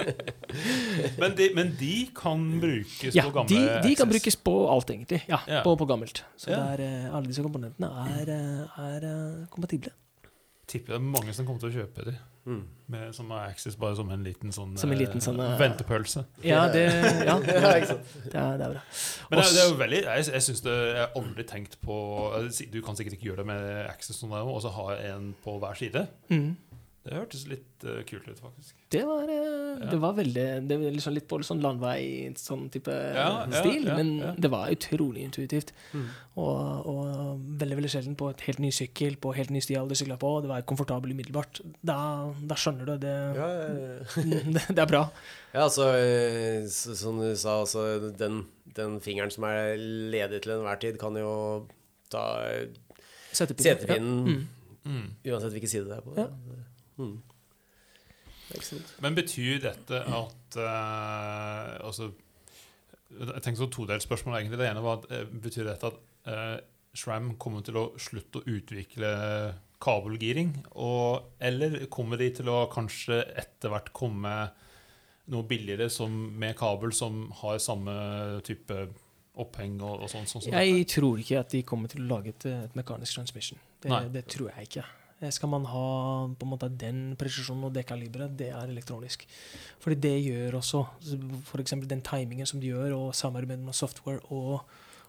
Men, 1.20 1.34
de, 1.38 1.46
men 1.54 1.68
de 1.78 1.94
kan 2.16 2.40
brukes 2.60 3.14
Ja, 3.14 3.22
på 3.28 3.32
gamle 3.36 3.52
de, 3.52 3.60
de 3.84 3.92
kan 3.98 4.08
brukes 4.10 4.36
på 4.40 4.54
alt, 4.72 4.90
egentlig. 4.90 5.20
Ja, 5.30 5.38
Ja. 5.46 5.60
På, 5.66 5.76
på 5.78 5.86
gammelt. 5.88 6.24
Så 6.40 6.50
Ja. 6.50 6.56
det 6.58 6.80
er, 6.80 7.06
eh, 7.06 7.14
alle 7.14 7.26
disse 7.30 7.42
komponentene 7.44 7.88
er, 8.16 8.32
eh, 8.34 8.80
er 8.88 9.06
eh, 9.10 9.46
kompatible. 9.52 9.92
Tipper 10.70 10.94
det 10.94 11.00
er 11.00 11.06
mange 11.06 11.32
som 11.34 11.46
kommer 11.48 11.62
til 11.62 11.72
å 11.72 11.80
kjøpe 11.80 12.04
de. 12.06 12.12
Mm. 12.46 12.60
Med, 12.90 13.10
som 13.14 13.28
har 13.34 13.50
Access 13.50 13.76
bare 13.78 13.96
som 13.98 14.08
en 14.14 14.22
liten 14.24 14.52
sånn, 14.54 14.72
Som 14.80 14.92
en 14.94 14.98
liten 14.98 15.18
eh, 15.20 15.24
sånn, 15.24 15.40
uh, 15.42 15.56
ventepølse. 15.60 16.22
Ja, 16.46 16.62
det, 16.72 16.84
ja, 17.28 17.34
det, 17.42 17.56
er, 17.58 17.92
det 18.30 18.38
er 18.38 18.62
bra. 18.62 18.80
Men 19.28 19.42
det, 19.42 19.44
er- 19.44 19.52
det 19.56 19.60
er 19.64 19.68
jo 19.68 19.76
veldig 19.82 20.00
Jeg, 20.06 20.24
jeg 20.30 20.46
synes 20.46 20.64
det 20.64 20.76
Jeg 20.78 21.02
har 21.02 21.12
aldri 21.20 21.46
tenkt 21.50 21.76
på 21.84 21.98
Du 22.72 22.80
kan 22.86 22.98
sikkert 22.98 23.18
ikke 23.18 23.28
gjøre 23.30 23.42
det 23.42 23.48
med 23.52 23.68
Access 23.90 24.22
sånn 24.22 24.32
og 24.40 24.58
så 24.64 24.72
ha 24.78 24.86
en 25.12 25.32
på 25.44 25.58
hver 25.60 25.78
side. 25.78 26.06
Mm. 26.32 26.54
Det 27.00 27.14
hørtes 27.16 27.46
litt 27.48 27.84
uh, 27.88 28.02
kult 28.04 28.26
ut, 28.28 28.40
faktisk. 28.42 28.74
Det 28.92 29.00
var, 29.08 29.24
uh, 29.24 29.78
Ja. 29.80 29.86
det 29.88 29.98
var 30.02 30.12
veldig 30.18 30.44
Det 30.68 30.76
var 30.76 30.90
liksom 30.92 31.14
litt 31.16 31.26
på 31.30 31.38
sånn 31.46 31.62
landvei, 31.64 32.28
sånn 32.36 32.66
type 32.68 32.92
Ja, 32.92 33.46
stil, 33.48 33.86
ja, 33.88 33.94
men 33.96 34.10
ja. 34.20 34.32
det 34.36 34.50
var 34.52 34.68
utrolig 34.68 35.22
intuitivt. 35.24 35.72
Mm. 35.96 36.04
Og, 36.36 36.90
og 36.92 37.40
veldig 37.62 37.78
veldig 37.80 37.92
sjelden 37.94 38.18
på 38.20 38.28
et 38.34 38.44
helt 38.44 38.60
ny 38.60 38.68
sykkel, 38.74 39.16
på 39.16 39.32
helt 39.38 39.48
ny 39.54 39.62
stil 39.64 39.88
du 39.88 39.96
sykla 39.96 40.18
på. 40.20 40.34
Det 40.44 40.52
var 40.52 40.66
komfortabel 40.68 41.14
umiddelbart. 41.16 41.62
Da, 41.80 41.96
da 42.36 42.60
skjønner 42.60 42.92
du 42.92 42.94
det. 43.06 43.16
Ja, 43.40 43.48
ja, 43.48 43.66
ja. 43.72 44.44
det. 44.58 44.66
Det 44.68 44.84
er 44.84 44.92
bra. 44.92 45.02
Ja, 45.54 45.64
altså, 45.64 45.88
eh, 45.96 46.68
så, 46.68 46.92
som 47.00 47.16
du 47.22 47.32
sa, 47.32 47.62
altså, 47.64 48.12
den, 48.12 48.42
den 48.76 49.00
fingeren 49.00 49.32
som 49.32 49.48
er 49.48 49.80
ledig 49.80 50.44
til 50.44 50.58
enhver 50.58 50.84
tid, 50.84 51.00
kan 51.00 51.16
jo 51.16 51.32
ta 52.12 52.26
setepinnen 53.32 54.26
Ja. 54.26 54.40
Mm. 54.40 54.48
Mm. 54.80 55.08
uansett 55.28 55.52
hvilken 55.52 55.68
side 55.68 55.88
det 55.88 55.96
er 55.96 56.04
på. 56.04 56.14
Ja. 56.16 56.28
Mm. 57.00 57.18
Men 59.04 59.14
betyr 59.14 59.60
dette 59.62 60.00
at 60.10 60.58
uh, 60.58 61.86
Altså 61.86 62.10
Jeg 63.14 63.42
tenker 63.44 63.60
så 63.62 63.70
todelt 63.70 64.02
spørsmål, 64.02 64.40
egentlig. 64.40 64.58
Det 64.58 64.68
ene 64.70 64.82
var 64.84 65.00
at 65.00 65.10
eh, 65.14 65.26
Betyr 65.42 65.68
dette 65.70 65.90
at 65.90 65.98
uh, 66.30 66.56
SRAM 66.94 67.36
kommer 67.38 67.62
til 67.66 67.78
å 67.78 67.84
slutte 67.98 68.40
å 68.40 68.46
utvikle 68.50 69.10
kabelgiring? 69.80 70.52
Og, 70.82 71.30
eller 71.38 71.78
kommer 71.92 72.18
de 72.20 72.30
til 72.40 72.50
å 72.50 72.64
kanskje 72.72 73.22
etter 73.38 73.70
hvert 73.72 73.92
komme 73.96 74.34
noe 75.30 75.46
billigere 75.46 75.86
som, 75.92 76.10
med 76.10 76.56
kabel 76.58 76.92
som 76.94 77.28
har 77.40 77.60
samme 77.62 77.94
type 78.46 78.80
oppheng 79.40 79.78
og, 79.78 80.02
og 80.02 80.10
sånn? 80.10 80.26
sånn 80.26 80.42
som 80.42 80.50
dette? 80.50 80.66
Jeg 80.66 80.88
tror 80.90 81.22
ikke 81.22 81.44
at 81.44 81.54
de 81.54 81.62
kommer 81.66 81.92
til 81.92 82.02
å 82.02 82.10
lage 82.16 82.34
et, 82.34 82.48
et 82.50 82.78
mekanisk 82.78 83.20
transmission. 83.20 83.62
Det, 83.80 84.02
det 84.16 84.26
tror 84.34 84.50
jeg 84.50 84.72
ikke. 84.72 84.88
Eh, 85.20 85.30
Skal 85.30 85.48
man 85.52 85.64
ha 85.68 86.28
på 86.38 86.46
en 86.46 86.52
måte 86.54 86.68
den 86.80 87.14
presisjonen 87.20 87.64
og 87.68 87.74
det 87.76 87.86
kaliberet, 87.88 88.36
det 88.38 88.50
er 88.56 88.68
elektronisk. 88.72 89.26
Fordi 89.80 89.98
det 90.00 90.14
gjør 90.24 90.56
også 90.60 90.84
f.eks. 91.52 91.74
den 91.86 92.00
timingen 92.06 92.46
som 92.48 92.60
de 92.60 92.72
gjør, 92.72 92.94
og 92.96 93.14
samarbeidet 93.14 93.64
med 93.64 93.74
software 93.76 94.20
og, 94.32 94.62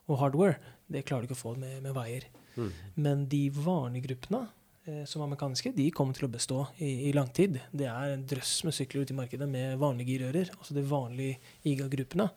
og 0.07 0.17
hardware, 0.19 0.57
det 0.91 1.05
klarer 1.07 1.23
du 1.23 1.31
ikke 1.31 1.39
å 1.39 1.43
få 1.45 1.55
med, 1.59 1.81
med 1.85 1.93
veier. 1.95 2.25
Mm. 2.57 2.71
Men 2.95 3.25
de 3.31 3.45
vanlige 3.55 4.09
gruppene 4.09 4.41
eh, 4.85 5.03
som 5.07 5.23
er 5.23 5.31
mekaniske, 5.31 5.71
de 5.77 5.89
kommer 5.95 6.13
til 6.17 6.27
å 6.27 6.31
bestå 6.33 6.65
i, 6.83 7.07
i 7.07 7.13
lang 7.15 7.29
tid. 7.31 7.61
Det 7.71 7.87
er 7.87 8.17
en 8.17 8.25
drøss 8.27 8.57
med 8.67 8.75
sykler 8.75 9.05
ute 9.05 9.15
i 9.15 9.19
markedet 9.21 9.47
med 9.47 9.77
vanlige 9.79 10.17
girører. 10.17 10.51
Altså 10.59 10.75
de 10.75 10.83
vanlige 10.83 11.37
IGA-gruppene 11.71 12.27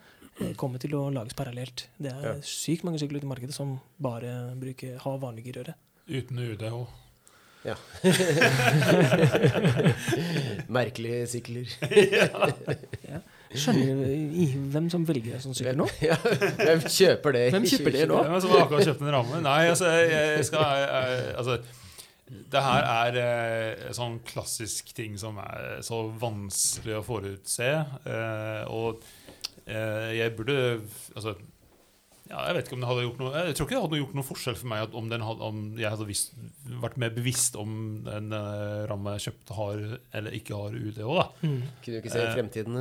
eh, 0.44 0.52
kommer 0.60 0.78
til 0.78 0.94
å 0.94 1.08
lages 1.10 1.34
parallelt. 1.34 1.88
Det 1.98 2.12
er 2.14 2.28
Ja. 2.28 2.36
sykt 2.46 2.86
mange 2.86 3.02
sykler 3.02 3.18
ute 3.18 3.26
i 3.26 3.32
markedet 3.34 3.56
som 3.58 3.80
bare 3.98 4.54
bruker, 4.62 5.00
har 5.02 5.18
vanlige 5.18 5.50
girører. 5.50 5.74
Uten 6.06 6.38
UDH. 6.38 6.84
Ja. 7.64 7.74
Merkelige 10.68 11.26
sykler. 11.32 11.64
Ja. 13.04 13.20
Skjønner 13.54 13.94
hvem 14.74 14.86
som 14.90 15.04
velger 15.06 15.36
en 15.36 15.42
sånn 15.44 15.54
sykkel 15.54 15.76
nå? 15.78 15.84
Ja, 16.02 16.16
Hvem 16.18 16.80
kjøper 16.90 17.30
det? 17.36 17.42
Hvem 17.54 17.66
kjøper 17.70 17.92
det 17.94 18.06
nå? 18.10 18.16
Hvem 18.26 18.40
som 18.42 18.50
har 18.50 18.64
akkurat 18.64 18.82
kjøpt 18.88 19.04
en 19.04 19.12
ramme. 19.14 19.38
Nei, 19.44 19.60
altså, 19.70 19.86
jeg, 19.94 20.08
jeg 20.40 20.46
skal 20.48 20.64
jeg, 20.80 20.88
Altså, 21.38 21.54
det 22.54 22.62
her 22.64 22.82
er 22.90 23.18
eh, 23.20 23.84
sånn 23.94 24.16
klassisk 24.26 24.90
ting 24.96 25.14
som 25.20 25.38
er 25.44 25.78
så 25.86 26.00
vanskelig 26.18 26.96
å 26.98 27.04
forutse. 27.06 27.70
Eh, 28.10 28.62
og 28.74 29.04
eh, 29.68 30.10
jeg 30.18 30.34
burde 30.34 30.56
Altså 31.14 31.36
ja, 32.34 32.44
jeg 32.48 32.54
vet 32.56 32.66
ikke 32.66 32.74
om 32.74 32.82
det 32.82 32.88
hadde 32.90 33.02
gjort 33.04 33.20
noe 33.22 33.42
Jeg 33.46 33.54
tror 33.54 33.68
ikke 33.68 33.74
det 33.76 33.82
hadde 33.84 33.98
gjort 34.00 34.14
noen 34.18 34.26
forskjell 34.26 34.56
for 34.58 34.70
meg 34.72 34.80
at 34.88 34.94
om, 34.98 35.10
den 35.12 35.22
hadde, 35.22 35.48
om 35.50 35.58
jeg 35.78 35.92
hadde 35.94 36.06
visst, 36.08 36.32
vært 36.82 36.96
mer 36.98 37.12
bevisst 37.14 37.58
om 37.60 37.76
en 38.10 38.34
uh, 38.34 38.80
ramme 38.90 39.12
jeg 39.14 39.28
kjøpte, 39.28 39.58
har 39.58 39.82
eller 40.18 40.34
ikke 40.40 40.58
har 40.58 40.74
UDH. 40.74 41.12
da 41.14 41.26
Mm. 41.44 41.60
Kunne 41.84 41.94
du 41.94 42.00
ikke 42.00 42.14
se 42.14 42.24
Eh, 42.24 42.32
fremtiden? 42.34 42.80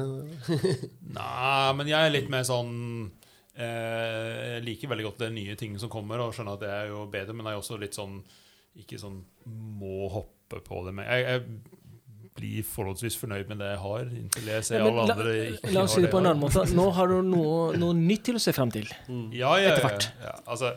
Nei, 1.20 1.74
men 1.78 1.91
jeg 1.91 1.99
er 2.08 2.16
litt 2.16 2.32
mer 2.34 2.45
sånn 2.47 2.74
eh, 3.54 4.56
Jeg 4.56 4.66
liker 4.66 4.91
veldig 4.93 5.06
godt 5.12 5.22
det 5.26 5.32
nye 5.36 5.58
ting 5.60 5.78
som 5.82 5.91
kommer, 5.93 6.24
og 6.24 6.34
skjønner 6.34 6.58
at 6.58 6.64
det 6.66 6.72
er 6.74 6.89
jo 6.93 7.06
bedre, 7.14 7.36
men 7.38 7.45
jeg 7.45 7.58
er 7.58 7.62
også 7.62 7.78
litt 7.82 7.97
sånn 7.99 8.18
Ikke 8.82 8.97
sånn 9.01 9.22
må 9.78 10.08
hoppe 10.14 10.64
på 10.66 10.82
det. 10.88 10.95
med 10.97 11.10
jeg, 11.10 11.30
jeg 11.30 11.72
blir 12.38 12.66
forholdsvis 12.66 13.18
fornøyd 13.22 13.52
med 13.52 13.62
det 13.62 13.70
jeg 13.74 13.82
har, 13.84 14.10
inntil 14.18 14.50
jeg 14.50 14.66
ser 14.66 14.82
Ja, 14.82 14.88
alle 14.90 15.06
la, 15.06 15.16
andre 15.16 15.36
ikke 15.52 15.74
la 15.76 15.86
oss 15.86 15.96
si 15.96 16.02
det 16.04 16.10
på 16.14 16.22
en 16.22 16.32
annen 16.32 16.42
måte. 16.42 16.66
Nå 16.74 16.88
har 16.98 17.12
du 17.12 17.20
noe, 17.28 17.78
noe 17.78 17.98
nytt 17.98 18.26
til 18.30 18.40
å 18.40 18.42
se 18.42 18.54
frem 18.56 18.74
til. 18.74 18.90
Ja, 19.36 19.54
ja, 19.62 19.74
Etter 19.74 19.84
ja, 19.84 19.88
hvert. 19.90 20.08
Ja, 20.24 20.34
altså, 20.56 20.74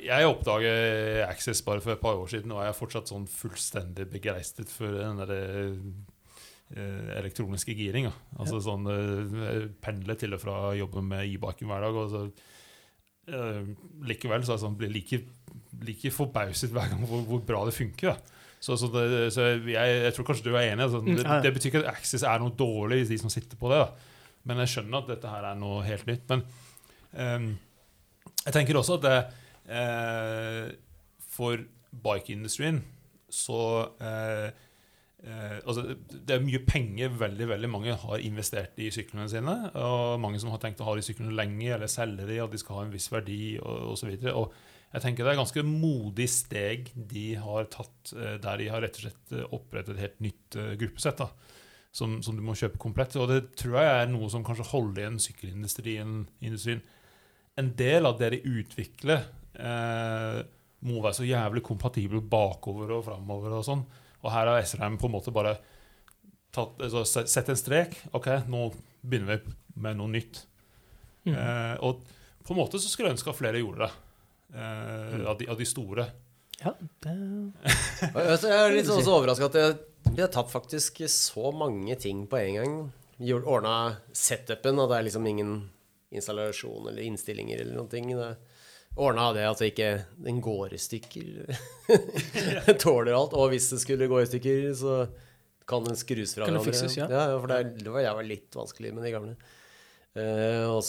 jeg 0.00 0.28
oppdaget 0.28 1.24
Access 1.26 1.62
bare 1.66 1.82
for 1.84 1.94
et 1.94 2.02
par 2.02 2.20
år 2.20 2.30
siden, 2.32 2.52
og 2.54 2.62
jeg 2.64 2.72
er 2.72 2.78
fortsatt 2.78 3.10
sånn 3.10 3.26
fullstendig 3.30 4.06
begeistret 4.12 4.72
for 4.72 4.96
den 4.96 5.20
der 5.22 5.34
eh, 5.36 7.10
elektroniske 7.20 7.74
giringa. 7.76 8.12
Altså 8.38 8.60
sånn 8.64 8.88
eh, 8.92 9.66
Pendle 9.82 10.16
til 10.20 10.36
og 10.36 10.42
fra 10.44 10.58
jobben 10.78 11.08
med 11.10 11.26
e-biken 11.28 11.70
hver 11.70 11.86
dag. 11.86 12.00
Og 12.02 12.12
så, 12.12 12.26
eh, 13.32 13.62
likevel 14.12 14.44
så 14.46 14.56
er 14.56 14.62
sånn, 14.64 14.76
blir 14.80 14.92
like, 14.92 15.22
like 15.88 16.12
forbauset 16.14 16.72
hver 16.74 16.92
gang 16.92 17.08
hvor, 17.08 17.24
hvor 17.28 17.44
bra 17.48 17.64
det 17.68 17.76
funker. 17.76 18.14
da. 18.14 18.36
Så, 18.60 18.76
så, 18.76 18.90
det, 18.92 19.30
så 19.32 19.46
jeg, 19.56 19.72
jeg 19.72 20.12
tror 20.14 20.26
kanskje 20.28 20.50
du 20.50 20.54
er 20.54 20.68
enig. 20.68 20.84
Altså, 20.84 21.00
Mm, 21.00 21.16
det, 21.16 21.42
det 21.46 21.52
betyr 21.56 21.70
ikke 21.70 21.82
at 21.84 21.94
Axis 21.94 22.24
er 22.28 22.42
noe 22.42 22.52
dårlig, 22.52 23.06
de 23.08 23.18
som 23.18 23.32
sitter 23.32 23.56
på 23.56 23.72
det. 23.72 23.80
da. 23.80 24.16
Men 24.44 24.60
jeg 24.62 24.74
skjønner 24.74 25.00
at 25.00 25.12
dette 25.14 25.32
her 25.32 25.46
er 25.48 25.58
noe 25.58 25.82
helt 25.84 26.06
nytt. 26.08 26.28
Men 26.28 26.44
um, 27.16 27.50
jeg 28.44 28.56
tenker 28.56 28.76
også 28.76 28.98
at 29.00 29.06
det, 29.06 29.18
uh, 29.72 30.72
for 31.30 31.62
bike-industrien 32.04 32.82
så 33.30 33.60
uh, 34.02 34.48
eh, 35.22 35.58
altså, 35.66 35.94
Det 36.10 36.34
er 36.34 36.42
mye 36.42 36.58
penger 36.66 37.12
veldig 37.14 37.46
veldig 37.48 37.68
mange 37.70 37.94
har 37.94 38.24
investert 38.24 38.78
i 38.82 38.90
syklene 38.90 39.28
sine. 39.30 39.54
Og 39.78 40.20
mange 40.20 40.40
som 40.42 40.50
har 40.50 40.60
tenkt 40.62 40.82
å 40.82 40.88
ha 40.88 40.96
de 40.98 41.04
syklene 41.06 41.36
lenge 41.36 41.68
eller 41.70 41.90
selge 41.90 42.26
de, 42.26 42.40
at 42.42 42.50
de 42.50 42.60
skal 42.60 42.80
ha 42.80 42.86
en 42.86 42.94
viss 42.94 43.10
verdi 43.12 43.54
og 43.62 43.92
osv. 43.94 44.10
Og 44.34 44.52
jeg 44.90 45.04
tenker 45.04 45.26
det 45.26 45.32
er 45.32 45.40
ganske 45.40 45.64
modig 45.66 46.26
steg 46.30 46.90
de 46.94 47.26
har 47.38 47.68
tatt, 47.70 48.12
eh, 48.16 48.36
der 48.42 48.62
de 48.62 48.68
har 48.72 48.82
rett 48.82 48.98
og 48.98 49.06
slett 49.06 49.34
eh, 49.36 49.48
opprettet 49.54 49.94
et 49.96 50.04
helt 50.06 50.22
nytt 50.26 50.58
eh, 50.58 50.76
gruppesett. 50.80 51.22
da 51.22 51.58
som, 51.92 52.20
som 52.22 52.36
du 52.36 52.42
må 52.44 52.54
kjøpe 52.58 52.80
komplett. 52.80 53.16
Og 53.20 53.28
det 53.30 53.40
tror 53.58 53.80
jeg 53.80 53.90
er 53.90 54.10
noe 54.10 54.30
som 54.32 54.44
kanskje 54.46 54.68
holder 54.70 55.04
igjen 55.04 55.20
sykkelindustrien. 55.22 56.16
industrien. 56.40 56.82
En 57.58 57.72
del 57.76 58.06
av 58.08 58.18
det 58.20 58.30
de 58.36 58.42
utvikler, 58.60 59.24
eh, 59.58 60.40
må 60.86 61.00
være 61.02 61.18
så 61.18 61.26
jævlig 61.28 61.64
kompatibel 61.66 62.22
bakover 62.24 62.94
og 62.96 63.04
framover 63.10 63.58
og 63.58 63.66
sånn. 63.66 63.82
Og 64.22 64.30
her 64.32 64.48
har 64.48 64.62
SRM 64.62 64.96
på 65.00 65.10
en 65.10 65.16
måte 65.16 65.34
bare 65.34 65.58
tatt, 66.54 66.78
altså, 66.80 67.04
sett 67.04 67.50
en 67.50 67.58
strek. 67.58 67.98
OK, 68.16 68.30
nå 68.48 68.70
begynner 69.02 69.36
vi 69.36 69.56
med 69.80 69.98
noe 69.98 70.12
nytt. 70.12 70.44
Mm. 71.26 71.34
Eh, 71.34 71.74
og 71.84 72.00
på 72.46 72.54
en 72.54 72.62
måte 72.62 72.80
så 72.80 72.88
skulle 72.88 73.10
jeg 73.10 73.18
ønske 73.18 73.32
at 73.32 73.40
flere 73.40 73.60
gjorde 73.60 73.84
det. 73.84 73.90
Eh, 74.54 75.26
av, 75.30 75.38
de, 75.38 75.48
av 75.48 75.58
de 75.60 75.66
store. 75.68 76.06
Ja, 76.60 76.74
det 77.04 77.12
Jeg 77.14 78.52
er 78.52 78.74
litt 78.74 78.88
sånn 78.88 79.06
overraska 79.08 79.48
at 79.48 79.56
jeg, 79.56 79.76
vi 80.10 80.20
har 80.20 80.30
tatt 80.32 80.50
faktisk 80.52 81.00
så 81.08 81.52
mange 81.56 81.96
ting 82.00 82.26
på 82.28 82.36
en 82.40 82.58
gang. 82.58 82.74
Ordna 83.44 83.96
setupen, 84.16 84.78
og 84.80 84.90
det 84.90 84.98
er 84.98 85.06
liksom 85.08 85.26
ingen 85.28 85.54
installasjon 86.10 86.88
eller 86.90 87.04
innstillinger 87.06 87.60
eller 87.62 87.76
noen 87.78 87.90
ting. 87.92 88.10
Det- 88.16 88.36
Ordna 88.98 89.28
det 89.32 89.44
at 89.46 89.60
det 89.62 89.68
ikke 89.70 89.90
den 90.18 90.40
går 90.42 90.72
i 90.74 90.78
stykker. 90.82 91.54
Tåler 92.82 93.12
alt. 93.14 93.36
Og 93.38 93.52
hvis 93.52 93.68
det 93.70 93.78
skulle 93.84 94.08
gå 94.10 94.18
i 94.20 94.26
stykker, 94.28 94.72
så 94.74 94.96
kan 95.70 95.84
den 95.86 95.96
skrus 95.96 96.34
fra 96.34 96.48
hverandre. 96.48 96.74
ja. 96.98 97.06
ja, 97.06 97.38
for 97.38 97.46
det, 97.52 97.60
det 97.84 97.92
var, 97.94 98.02
jeg 98.02 98.16
var 98.18 98.26
litt 98.26 98.56
vanskelig 98.58 98.90
med 98.96 99.06
de 99.06 99.12
gamle. 99.14 99.36
Eh, 100.18 100.64
og 100.66 100.82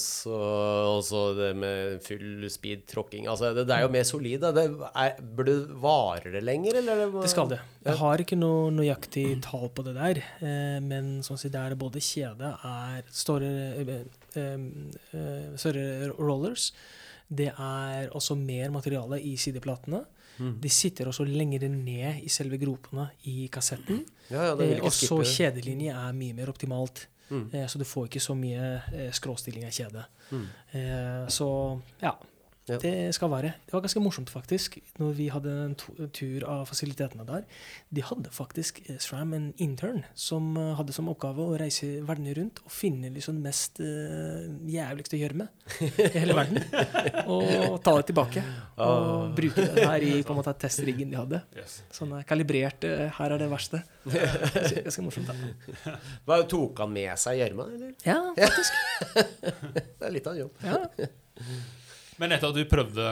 så 1.05 1.19
det 1.37 1.51
med 1.53 1.99
full 2.01 2.47
speed 2.49 2.87
tråkking. 2.89 3.27
Altså, 3.29 3.51
det, 3.53 3.67
det 3.69 3.75
er 3.75 3.83
jo 3.85 3.91
mer 3.93 4.07
solid. 4.07 4.41
Det 4.41 4.63
er, 4.65 5.19
burde 5.21 5.57
Varer 5.83 6.33
det 6.33 6.41
lenger, 6.41 6.79
eller? 6.79 7.03
er 7.05 7.13
Det 7.19 7.29
skal 7.29 7.51
det. 7.51 7.59
Jeg 7.85 7.99
har 7.99 8.23
ikke 8.23 8.39
noe 8.39 8.71
nøyaktig 8.73 9.27
tall 9.45 9.69
på 9.75 9.85
det 9.85 9.93
der, 9.99 10.23
eh, 10.41 10.79
men 10.81 11.19
sånn 11.25 11.37
sett 11.41 11.53
det 11.53 11.61
er 11.61 11.77
både 11.77 12.01
kjede 12.01 12.49
er 12.65 13.05
større, 13.13 13.51
eh, 13.83 13.93
eh, 14.41 14.65
eh, 15.13 15.53
større 15.61 16.09
rollers. 16.17 16.71
Det 17.31 17.51
er 17.53 18.09
også 18.17 18.35
mer 18.35 18.73
materiale 18.73 19.21
i 19.21 19.37
sideplatene. 19.39 20.01
Mm. 20.41 20.55
De 20.63 20.69
sitter 20.73 21.09
også 21.11 21.27
lenger 21.27 21.67
ned 21.69 22.23
i 22.25 22.29
selve 22.31 22.57
gropene 22.59 23.11
i 23.29 23.45
kassetten. 23.53 24.01
Ja, 24.31 24.49
ja, 24.49 24.53
Eh, 24.57 24.79
og 24.81 24.91
så 24.95 25.21
kjedelinje 25.21 25.93
er 25.93 26.13
mye 26.17 26.33
mer 26.33 26.49
optimalt. 26.49 27.05
Mm. 27.31 27.49
Eh, 27.53 27.67
så 27.67 27.79
du 27.79 27.85
får 27.87 28.09
ikke 28.09 28.23
så 28.23 28.35
mye 28.35 28.65
eh, 28.93 29.11
skråstilling 29.15 29.65
av 29.65 29.71
kjede. 29.75 30.03
Mm. 30.31 30.47
Eh, 30.71 31.27
så 31.31 31.49
ja. 32.03 32.15
Ja. 32.71 32.77
Det 32.79 33.11
skal 33.15 33.31
være. 33.31 33.51
Det 33.65 33.73
var 33.75 33.83
ganske 33.83 34.01
morsomt, 34.03 34.29
faktisk, 34.31 34.77
når 34.99 35.15
vi 35.17 35.27
hadde 35.33 35.51
en 35.65 35.75
tur 36.15 36.45
av 36.47 36.63
fasilitetene 36.69 37.25
der. 37.27 37.43
De 37.91 38.03
hadde 38.05 38.31
faktisk 38.31 38.79
eh, 38.85 38.99
SRAM 39.01 39.33
en 39.35 39.49
intern 39.61 40.05
som 40.15 40.53
eh, 40.59 40.71
hadde 40.77 40.95
som 40.95 41.09
oppgave 41.11 41.43
å 41.43 41.57
reise 41.59 41.89
verden 42.07 42.29
rundt 42.37 42.61
og 42.63 42.71
finne 42.71 43.11
liksom 43.11 43.41
mest 43.43 43.81
uh, 43.83 44.47
jævligste 44.69 45.19
gjørme 45.19 45.47
i 45.83 45.89
hele 46.15 46.35
verden. 46.37 46.61
og 47.33 47.81
ta 47.83 47.97
det 47.99 48.07
tilbake. 48.11 48.45
Og 48.81 49.35
bruke 49.37 49.67
det 49.67 49.87
her 49.89 50.05
i 50.05 50.13
på 50.23 50.33
en 50.33 50.39
måte 50.39 50.55
testriggen 50.61 51.11
de 51.11 51.19
hadde. 51.19 51.41
Sånn 51.91 52.15
kalibrert 52.27 52.87
uh, 52.87 53.07
Her 53.17 53.35
er 53.35 53.43
det 53.43 53.49
verste. 53.51 53.83
Ganske 54.85 55.05
morsomt. 55.05 55.31
da. 55.31 55.97
Hva, 56.27 56.41
tok 56.49 56.85
han 56.85 56.95
med 56.95 57.11
seg 57.19 57.41
gjørma, 57.41 57.67
eller? 57.75 57.93
Ja, 58.07 58.21
Det 59.99 60.07
er 60.07 60.13
litt 60.13 60.27
av 60.27 60.37
en 60.37 60.43
jobb. 60.45 60.65
ja. 60.65 61.77
Men 62.21 62.35
etter 62.35 62.51
at 62.51 62.57
du 62.57 62.61
prøvde 62.69 63.03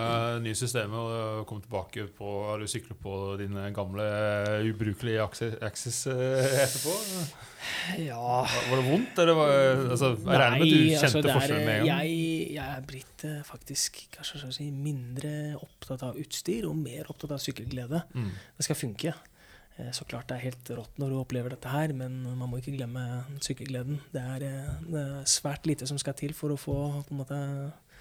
nye 0.43 0.57
systemet 0.57 0.93
og 0.99 1.45
kom 1.49 1.61
tilbake 1.63 2.03
på 2.13 2.33
Har 2.45 2.61
du 2.61 2.67
syklet 2.69 2.99
på 3.01 3.13
dine 3.39 3.69
gamle 3.73 4.05
ubrukelige 4.69 5.23
Axis, 5.65 6.03
eh, 6.11 6.59
etterpå? 6.65 6.93
ja. 8.05 8.19
Var 8.19 8.67
var 8.69 8.75
det 8.81 8.85
vondt? 8.85 9.21
Eller 9.23 9.37
var, 9.39 9.53
altså, 9.95 10.11
jeg 10.13 10.41
regner 10.43 10.59
med 10.59 10.67
at 10.67 10.75
du 10.75 10.83
kjente 10.93 11.09
altså, 11.09 11.33
forskjellen 11.39 11.65
med 11.65 11.73
en 11.79 11.87
gang. 11.89 12.03
Jeg, 12.05 12.53
jeg 12.59 12.75
er 12.75 12.85
blitt 12.91 13.25
eh, 13.31 13.41
faktisk 13.49 13.99
kanskje 14.13 14.51
si, 14.59 14.69
mindre 14.75 15.33
opptatt 15.57 16.05
av 16.11 16.21
utstyr 16.21 16.69
og 16.69 16.77
mer 16.77 17.09
opptatt 17.09 17.33
av 17.35 17.41
sykkelglede. 17.43 18.03
Mm. 18.13 18.29
Det 18.59 18.67
skal 18.69 18.79
funke. 18.79 19.15
Eh, 19.79 19.91
Så 19.95 20.05
klart 20.05 20.29
det 20.29 20.37
er 20.37 20.47
helt 20.51 20.71
rått 20.77 21.01
når 21.01 21.13
du 21.15 21.19
opplever 21.23 21.57
dette 21.57 21.73
her, 21.73 21.93
men 21.97 22.21
man 22.29 22.45
må 22.51 22.61
ikke 22.61 22.77
glemme 22.77 23.07
sykkelgleden. 23.41 24.01
Det 24.13 24.21
er, 24.37 24.47
det 24.85 25.03
er 25.07 25.29
svært 25.29 25.65
lite 25.69 25.89
som 25.89 25.97
skal 26.01 26.13
til 26.19 26.37
for 26.37 26.53
å 26.53 26.59
få 26.59 26.77
på 27.09 27.15
en 27.15 27.23
måte 27.25 27.41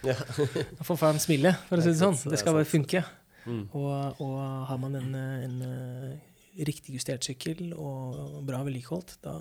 Ja. 0.07 0.15
får 0.15 0.85
få 0.87 0.97
fram 1.01 1.19
smilet, 1.19 1.57
for 1.69 1.81
å 1.81 1.83
si 1.83 1.91
det 1.91 1.99
sånn. 1.99 2.19
det 2.31 2.39
skal 2.39 2.55
bare 2.55 2.69
funke. 2.69 3.05
Mm. 3.49 3.65
Og, 3.73 4.21
og 4.21 4.37
har 4.69 4.79
man 4.79 4.95
en, 4.99 5.15
eh, 5.15 5.45
en 5.47 5.63
eh, 5.63 6.65
riktig 6.69 6.95
justert 6.99 7.25
sykkel 7.27 7.73
og 7.75 8.43
bra 8.47 8.61
vedlikeholdt, 8.67 9.17
da 9.25 9.39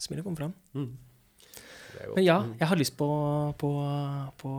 smilet 0.00 0.24
kommer 0.26 0.36
fram. 0.46 0.54
Mm. 0.74 0.90
Men 2.14 2.24
ja, 2.24 2.38
Mm. 2.40 2.54
jeg 2.58 2.68
har 2.68 2.76
lyst 2.76 2.96
på, 2.96 3.06
på, 3.58 3.70
på 4.38 4.50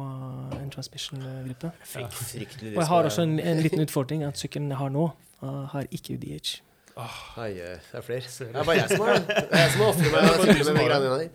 en 0.60 0.70
transmission-gruppe. 0.70 1.72
Og 1.96 2.76
jeg 2.76 2.88
har 2.88 3.04
også 3.08 3.22
en, 3.24 3.40
en 3.40 3.62
liten 3.64 3.80
utfordring 3.82 4.24
at 4.28 4.38
sykkelen 4.38 4.70
jeg 4.70 4.78
har 4.78 4.90
nå, 4.94 5.08
uh, 5.42 5.66
har 5.72 5.88
ikke 5.92 6.18
UDH. 6.20 6.62
Ai, 7.00 7.52
eh, 7.56 7.78
det 7.80 7.98
er 8.00 8.04
flere. 8.06 8.28
Det 8.28 8.48
er 8.52 8.66
bare 8.68 8.76
jeg 8.78 8.90
som 8.92 9.06
har 9.06 9.20
det. 9.28 9.36
Er 9.48 9.62
jeg 9.64 9.72
som 9.74 9.84
ofrer 9.86 10.12
meg 10.12 10.26
Jeg, 10.26 10.66
med 10.76 10.88
greiene 10.88 11.12
der. 11.12 11.28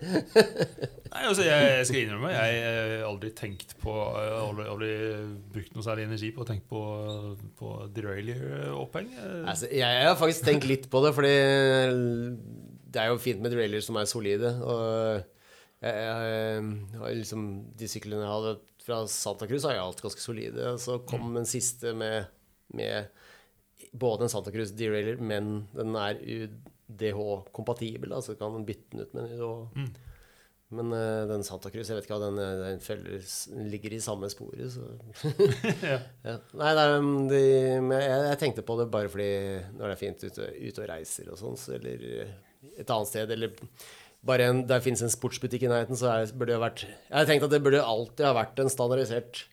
Nei, 1.13 1.23
altså, 1.23 1.45
jeg 1.47 1.85
skal 1.87 1.99
innrømme 2.03 2.29
Jeg 2.33 2.57
har 2.67 3.05
aldri 3.07 3.31
tenkt 3.37 3.73
på 3.81 3.93
Jeg 3.95 4.33
har 4.33 4.43
aldri, 4.43 4.67
aldri 4.73 4.91
brukt 5.55 5.77
noe 5.77 5.85
særlig 5.85 6.05
energi 6.09 6.29
på 6.35 6.43
å 6.43 6.47
tenke 6.49 6.67
på, 6.69 6.81
på 7.57 7.71
derailleur-oppheng. 7.95 9.09
Altså, 9.47 9.71
jeg 9.73 10.05
har 10.09 10.19
faktisk 10.19 10.45
tenkt 10.47 10.67
litt 10.69 10.89
på 10.93 11.01
det, 11.05 11.13
fordi 11.17 11.33
det 12.87 13.01
er 13.01 13.11
jo 13.11 13.19
fint 13.21 13.41
med 13.43 13.53
derailer 13.55 13.83
som 13.83 13.97
er 13.99 14.09
solide. 14.09 14.51
Og 14.61 15.23
jeg, 15.81 15.93
jeg 15.93 17.01
har 17.01 17.17
liksom 17.17 17.47
De 17.77 17.89
syklene 17.91 18.23
jeg 18.25 18.33
hadde 18.33 18.55
fra 18.87 19.01
Santa 19.11 19.47
Cruz, 19.49 19.65
har 19.67 19.75
jeg 19.75 19.83
alt 19.83 20.03
ganske 20.05 20.23
solide. 20.23 20.75
Så 20.79 21.01
kom 21.09 21.33
den 21.35 21.47
siste 21.49 21.91
med, 21.97 22.29
med 22.75 23.09
både 23.91 24.27
en 24.27 24.33
Santa 24.33 24.51
Cruz 24.53 24.73
derailer, 24.77 25.17
men 25.21 25.67
den 25.75 25.95
er 25.99 26.19
UDH-kompatibel, 26.23 28.13
Altså 28.13 28.33
så 28.33 28.39
kan 28.39 28.53
man 28.55 28.67
bytte 28.67 28.91
den 28.91 29.01
ut 29.05 29.13
med 29.15 29.23
en 29.23 29.33
UDH. 29.37 29.51
Mm. 29.77 29.91
Men 30.77 30.91
uh, 30.91 31.27
den 31.29 31.45
Santa 31.47 31.69
Cruz, 31.71 31.87
jeg 31.87 31.95
vet 31.95 32.03
ikke 32.07 32.17
hva 32.17 32.25
den, 32.27 32.39
eh, 32.43 32.57
den 32.59 32.81
følger, 32.83 33.21
ligger 33.71 33.93
i 33.95 34.01
samme 34.03 34.27
sporet, 34.27 34.73
så 34.73 34.83
Ja. 35.93 35.99
ja. 36.25 36.33
Nei, 36.59 36.73
nei 36.75 36.87
de, 37.31 37.39
men 37.85 37.95
jeg, 38.03 38.25
jeg 38.33 38.39
tenkte 38.41 38.65
på 38.67 38.75
det 38.81 38.89
bare 38.91 39.11
fordi 39.13 39.29
når 39.77 39.85
det 39.85 39.93
er 39.93 40.01
fint 40.01 40.25
ute, 40.27 40.49
ute 40.57 40.83
og 40.83 40.89
reiser 40.91 41.31
og 41.31 41.39
sånn, 41.39 41.55
så, 41.61 41.77
eller 41.77 42.03
eh, 42.09 42.35
et 42.75 42.91
annet 42.91 43.11
sted, 43.13 43.31
eller 43.31 43.55
bare 44.27 44.49
en, 44.51 44.65
der 44.67 44.83
finnes 44.83 45.05
en 45.05 45.13
sportsbutikk 45.13 45.63
i 45.63 45.71
nærheten, 45.71 45.95
så 45.95 46.11
er, 46.11 46.35
burde 46.35 46.57
det 46.57 46.63
vært 46.65 46.83
Jeg 46.83 47.15
har 47.15 47.29
tenkt 47.29 47.47
at 47.47 47.53
det 47.53 47.63
burde 47.63 47.87
alltid 47.87 48.27
ha 48.27 48.35
vært 48.35 48.59
en 48.59 48.73
standardisert 48.73 49.45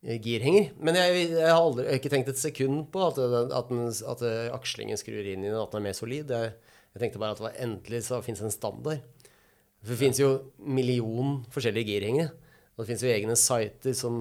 girhenger. 0.00 0.70
Men 0.80 0.96
jeg, 0.96 1.30
jeg 1.34 1.46
har 1.46 1.60
aldri 1.60 1.84
jeg 1.84 1.92
har 1.92 2.00
ikke 2.00 2.12
tenkt 2.14 2.32
et 2.32 2.40
sekund 2.40 2.86
på 2.92 3.02
at, 3.10 3.20
at, 3.20 3.72
den, 3.72 3.88
at 3.90 4.24
eh, 4.26 4.52
akslingen 4.54 5.00
skrur 5.00 5.20
inn 5.20 5.44
i 5.44 5.50
den, 5.50 5.58
at 5.60 5.72
den 5.72 5.82
er 5.82 5.88
mer 5.90 5.96
solid. 5.98 6.32
Jeg, 6.32 6.54
jeg 6.94 7.02
tenkte 7.02 7.20
bare 7.22 7.36
at 7.36 7.42
det 7.42 7.46
var 7.48 7.58
endelig 7.66 8.04
så 8.06 8.22
finnes 8.24 8.42
en 8.46 8.54
standard. 8.54 9.04
For 9.80 9.92
det 9.92 10.00
finnes 10.00 10.20
jo 10.20 10.30
million 10.60 11.40
forskjellige 11.52 11.92
girhengere. 11.92 12.32
Og 12.74 12.82
det 12.82 12.90
finnes 12.90 13.04
jo 13.04 13.12
egne 13.12 13.36
sider 13.36 13.96
som 13.96 14.16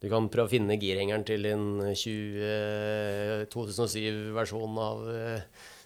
du 0.00 0.06
kan 0.08 0.30
prøve 0.32 0.48
å 0.48 0.52
finne 0.52 0.78
girhengeren 0.80 1.24
til 1.28 1.44
en 1.48 1.66
20, 1.92 3.48
2007-versjon 3.52 4.80
av 4.80 5.02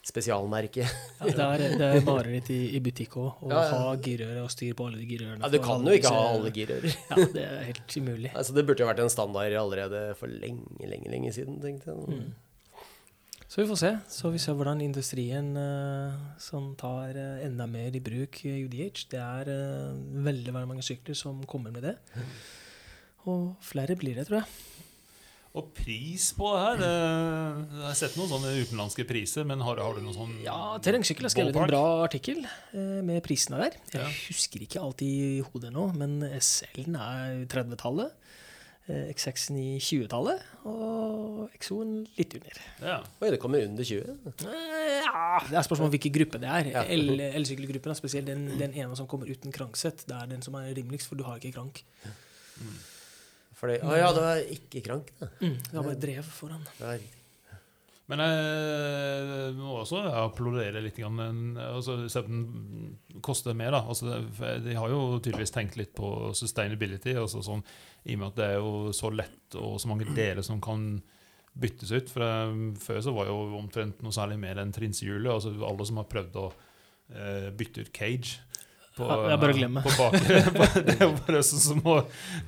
spesialmerket. 0.05 0.88
Ja, 1.24 1.32
det, 1.32 1.64
er, 1.64 1.76
det 1.80 1.88
er 1.88 2.05
mareritt 2.05 2.50
i, 2.52 2.61
i 2.76 2.80
butikk 2.84 3.16
òg, 3.16 3.44
å 3.46 3.50
Ja, 3.50 3.61
ja. 3.64 3.76
ha 3.80 3.92
girører 4.05 4.42
og 4.42 4.50
styr 4.52 4.74
på 4.76 4.88
alle 4.90 5.00
de 5.00 5.07
girørene. 5.09 5.40
Ja, 5.40 5.50
du 5.52 5.61
kan 5.64 5.84
jo 5.86 5.94
ikke 5.96 6.12
ha 6.12 6.24
alle 6.34 6.52
girører. 6.55 6.96
Ja, 7.11 7.28
det 7.32 7.44
er 7.44 7.62
helt 7.70 7.96
umulig. 7.96 8.32
Altså, 8.34 8.57
det 8.57 8.66
burde 8.68 8.84
jo 8.84 8.88
vært 8.90 9.05
en 9.05 9.12
standard 9.12 9.57
allerede 9.61 10.02
for 10.18 10.28
lenge, 10.28 10.66
lenge 10.84 11.12
lenge 11.12 11.32
siden, 11.36 11.57
tenkte 11.62 11.94
jeg. 11.94 12.18
Mm. 12.18 12.34
Så 13.48 13.62
vi 13.62 13.68
får 13.70 13.78
se. 13.78 13.90
Så 14.11 14.32
vi 14.34 14.42
ser 14.42 14.57
hvordan 14.59 14.82
industrien 14.82 15.52
uh, 15.57 16.12
som 16.42 16.72
tar 16.80 17.14
uh, 17.14 17.44
enda 17.46 17.68
mer 17.70 17.94
i 17.94 18.02
bruk 18.02 18.40
eh, 18.48 18.64
UDH. 18.66 19.05
Det 19.14 19.20
er 19.22 19.50
veldig, 19.55 20.50
veldig 20.57 20.70
mange 20.72 20.84
sykler 20.84 21.16
som 21.16 21.40
kommer 21.48 21.70
med 21.70 21.86
det. 21.86 21.96
Og 23.30 23.55
flere 23.64 23.96
blir 23.96 24.18
det, 24.18 24.26
tror 24.28 24.42
jeg. 24.42 24.74
Og 25.55 25.68
pris 25.76 26.32
på 26.34 26.48
det 26.50 26.62
her 26.64 26.80
Jeg 26.82 27.84
har 27.86 27.94
sett 27.94 28.16
noen 28.18 28.30
sånne 28.32 28.55
utenlandske 28.64 29.05
priser, 29.07 29.44
men 29.46 29.61
har, 29.62 29.78
har 29.78 29.94
du 29.94 30.00
noen 30.02 30.16
sånn 30.16 30.32
Ja, 30.42 30.57
Terrengsykkel 30.82 31.28
har 31.28 31.30
skrevet 31.34 31.55
en 31.55 31.68
bra 31.70 31.82
artikkel 32.02 32.40
eh, 32.42 32.98
med 33.07 33.20
prisene 33.22 33.61
der. 33.62 33.76
Jeg 33.92 34.00
Ja. 34.02 34.09
husker 34.26 34.64
ikke 34.66 34.82
alt 34.82 35.05
i 35.07 35.12
hodet 35.52 35.70
nå, 35.76 35.84
men 35.94 36.16
SL-en 36.40 36.96
er 36.98 37.44
30-tallet. 37.46 38.11
eh, 38.88 39.07
X6-en 39.14 39.57
i 39.57 39.78
20-tallet, 39.80 40.42
og 40.68 41.48
XO-en 41.57 41.92
litt 42.18 42.34
under. 42.36 42.59
Ja. 42.82 42.96
Oi, 43.22 43.30
det 43.32 43.38
kommer 43.40 43.62
under 43.64 43.84
20. 43.86 44.18
Eh, 44.44 45.00
Ja, 45.07 45.38
Det 45.48 45.57
er 45.57 45.62
spørsmål 45.68 45.86
om 45.86 45.94
hvilken 45.94 46.12
gruppe 46.18 46.40
det 46.42 46.50
er. 46.50 46.66
Ja. 46.74 46.82
El- 46.82 47.20
Elsykkelgruppen 47.30 47.94
er 47.94 47.96
spesielt 48.02 48.26
den, 48.26 48.44
den 48.59 48.74
ene 48.74 48.96
som 48.98 49.07
kommer 49.07 49.30
uten 49.30 49.52
kranksett. 49.55 50.02
Det 50.07 50.18
er 50.18 50.26
den 50.34 50.42
som 50.42 50.55
er 50.59 50.74
rimeligst, 50.74 51.07
for 51.09 51.14
du 51.16 51.22
har 51.24 51.38
ikke 51.38 51.55
krank. 51.55 51.84
Fordi, 53.55 53.80
å 53.86 53.98
ja, 53.98 54.09
det 54.14 54.24
var 54.24 54.40
ikke 54.57 54.82
krank, 54.84 55.12
da. 55.20 55.28
Mm, 55.40 55.59
det 55.59 55.76
var 55.76 55.86
bare 55.86 56.00
drev 56.02 56.32
foran. 56.34 56.64
Det 56.78 56.88
var. 56.88 57.05
Men 58.12 58.20
jeg 58.20 59.52
må 59.57 59.78
også 59.80 60.02
applaudere 60.20 60.82
litt. 60.84 60.98
Men, 61.09 61.55
altså, 61.57 61.96
selv 62.12 62.28
om 62.28 62.42
den 62.42 63.22
koster 63.24 63.57
mer, 63.57 63.72
da. 63.72 63.80
Altså, 63.88 64.18
de 64.61 64.76
har 64.76 64.92
jo 64.92 65.16
tydeligvis 65.16 65.55
tenkt 65.55 65.78
litt 65.80 65.94
på 65.96 66.11
sustainability. 66.36 67.14
Altså, 67.16 67.40
sånn, 67.46 67.64
I 68.05 68.18
og 68.18 68.20
med 68.20 68.32
at 68.32 68.40
det 68.40 68.48
er 68.50 68.59
jo 68.59 68.92
så 68.96 69.12
lett 69.14 69.57
og 69.57 69.78
så 69.80 69.88
mange 69.88 70.11
deler 70.12 70.44
som 70.44 70.61
kan 70.64 70.98
byttes 71.55 71.94
ut. 71.94 72.12
For 72.12 72.26
eh, 72.26 72.55
Før 72.82 73.00
så 73.07 73.14
var 73.16 73.30
jo 73.30 73.38
omtrent 73.57 74.05
noe 74.05 74.12
særlig 74.14 74.36
mer 74.42 74.61
enn 74.61 74.74
trinsehjulet. 74.74 75.30
Altså, 75.32 75.55
alle 75.64 75.88
som 75.88 76.02
har 76.02 76.11
prøvd 76.11 76.40
å 76.42 76.48
eh, 76.50 77.48
bytte 77.57 77.86
ut 77.86 77.94
cage 77.94 78.42
på, 78.97 79.07
Ja, 79.09 79.36
det 79.36 79.38
bare. 79.38 79.82
På 79.82 79.92
bakre, 79.99 80.82
det 80.86 80.95
er 80.95 81.01
jo 81.03 81.14
bare 81.26 81.40
sånn 81.47 81.62
som 81.62 81.80
å 81.90 81.97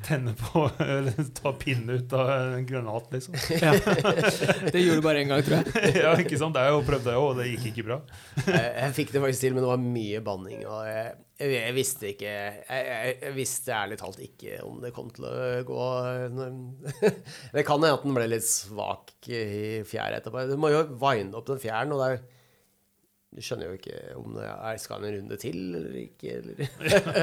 tenne 0.06 0.34
på 0.38 0.62
Eller 0.84 1.16
ta 1.34 1.50
pinne 1.58 1.98
ut 1.98 2.12
av 2.14 2.30
en 2.30 2.66
granat, 2.68 3.08
liksom. 3.14 3.34
Ja. 3.50 3.72
Det 4.72 4.82
gjorde 4.82 5.00
du 5.00 5.04
bare 5.04 5.24
én 5.24 5.32
gang, 5.32 5.42
tror 5.46 5.58
jeg. 5.58 5.94
ja, 6.04 6.12
ikke 6.22 6.38
sant? 6.38 6.54
Det 6.54 6.62
har 6.62 6.70
jeg 6.70 6.78
jo 6.78 6.84
prøvd 6.86 7.08
det 7.08 7.16
òg, 7.18 7.26
og 7.32 7.40
det 7.40 7.48
gikk 7.50 7.66
ikke 7.72 7.86
bra. 7.88 7.98
Jeg, 8.44 8.68
jeg 8.76 8.94
fikk 9.00 9.14
det 9.14 9.22
faktisk 9.24 9.46
til, 9.46 9.56
men 9.56 9.66
det 9.66 9.72
var 9.72 9.82
mye 9.82 10.22
banning. 10.28 10.62
Og 10.70 10.86
jeg, 10.86 11.10
jeg, 11.42 11.74
visste 11.76 12.10
ikke 12.12 12.30
jeg, 12.30 12.62
jeg, 12.70 13.18
jeg 13.24 13.34
visste 13.36 13.74
ærlig 13.80 13.98
talt 14.00 14.22
ikke 14.24 14.60
om 14.66 14.78
det 14.84 14.94
kom 14.96 15.10
til 15.12 15.26
å 15.28 15.34
gå 15.68 15.88
Det 17.52 17.66
kan 17.66 17.82
hende 17.82 17.92
at 17.98 18.06
den 18.06 18.16
ble 18.16 18.30
litt 18.30 18.46
svak 18.46 19.16
i 19.26 19.82
fjæra 19.88 20.20
etterpå. 20.20 20.46
Du 20.46 20.56
må 20.60 20.70
jo 20.74 20.86
vine 20.94 21.34
opp 21.34 21.50
den 21.50 21.62
fjæren, 21.62 21.94
og 21.96 22.04
det 22.04 22.14
er 22.14 22.24
du 23.36 23.42
skjønner 23.44 23.68
jo 23.68 23.76
ikke 23.76 23.98
om 24.16 24.32
det 24.38 24.46
er 24.48 24.78
skal 24.80 25.04
en 25.04 25.14
runde 25.18 25.36
til 25.40 25.58
eller 25.76 25.96
ikke. 26.00 26.38
Eller. 26.38 26.62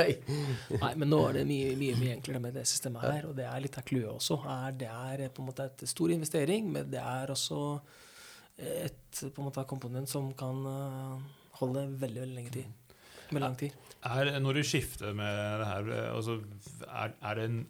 Nei, 0.83 0.91
men 1.01 1.09
nå 1.09 1.19
er 1.25 1.39
det 1.39 1.45
mye, 1.49 1.71
mye, 1.79 1.97
mye 1.97 2.13
enklere 2.19 2.41
med 2.43 2.53
det 2.59 2.67
systemet 2.69 3.07
her, 3.07 3.25
og 3.31 3.33
det 3.39 3.47
er 3.49 3.63
litt 3.63 3.79
av 3.81 3.87
clouet 3.87 4.11
også. 4.13 4.37
Er, 4.53 4.75
det 4.77 4.91
er 4.93 5.25
på 5.33 5.41
en 5.41 5.49
måte 5.49 5.65
et 5.71 5.85
stor 5.89 6.13
investering, 6.13 6.69
men 6.75 6.91
det 6.93 7.01
er 7.01 7.33
også 7.33 7.63
et 8.61 9.23
på 9.33 9.41
en 9.41 9.47
måte 9.47 9.65
komponent 9.69 10.09
som 10.09 10.29
kan 10.37 10.61
eh, 10.69 11.15
holde 11.59 11.87
veldig, 12.01 12.21
veldig 12.21 12.37
lenge 12.37 12.53
tid. 12.53 12.97
Med 13.33 13.41
lang 13.41 13.55
tid. 13.57 13.73
Er, 14.05 14.29
når 14.43 14.59
du 14.59 14.65
skifter 14.67 15.15
med 15.17 15.39
det 15.63 15.69
her, 15.69 15.93
eh, 15.95 16.09
altså, 16.13 16.37
er, 16.85 17.15
er, 17.17 17.39
det 17.39 17.47
en, 17.49 17.61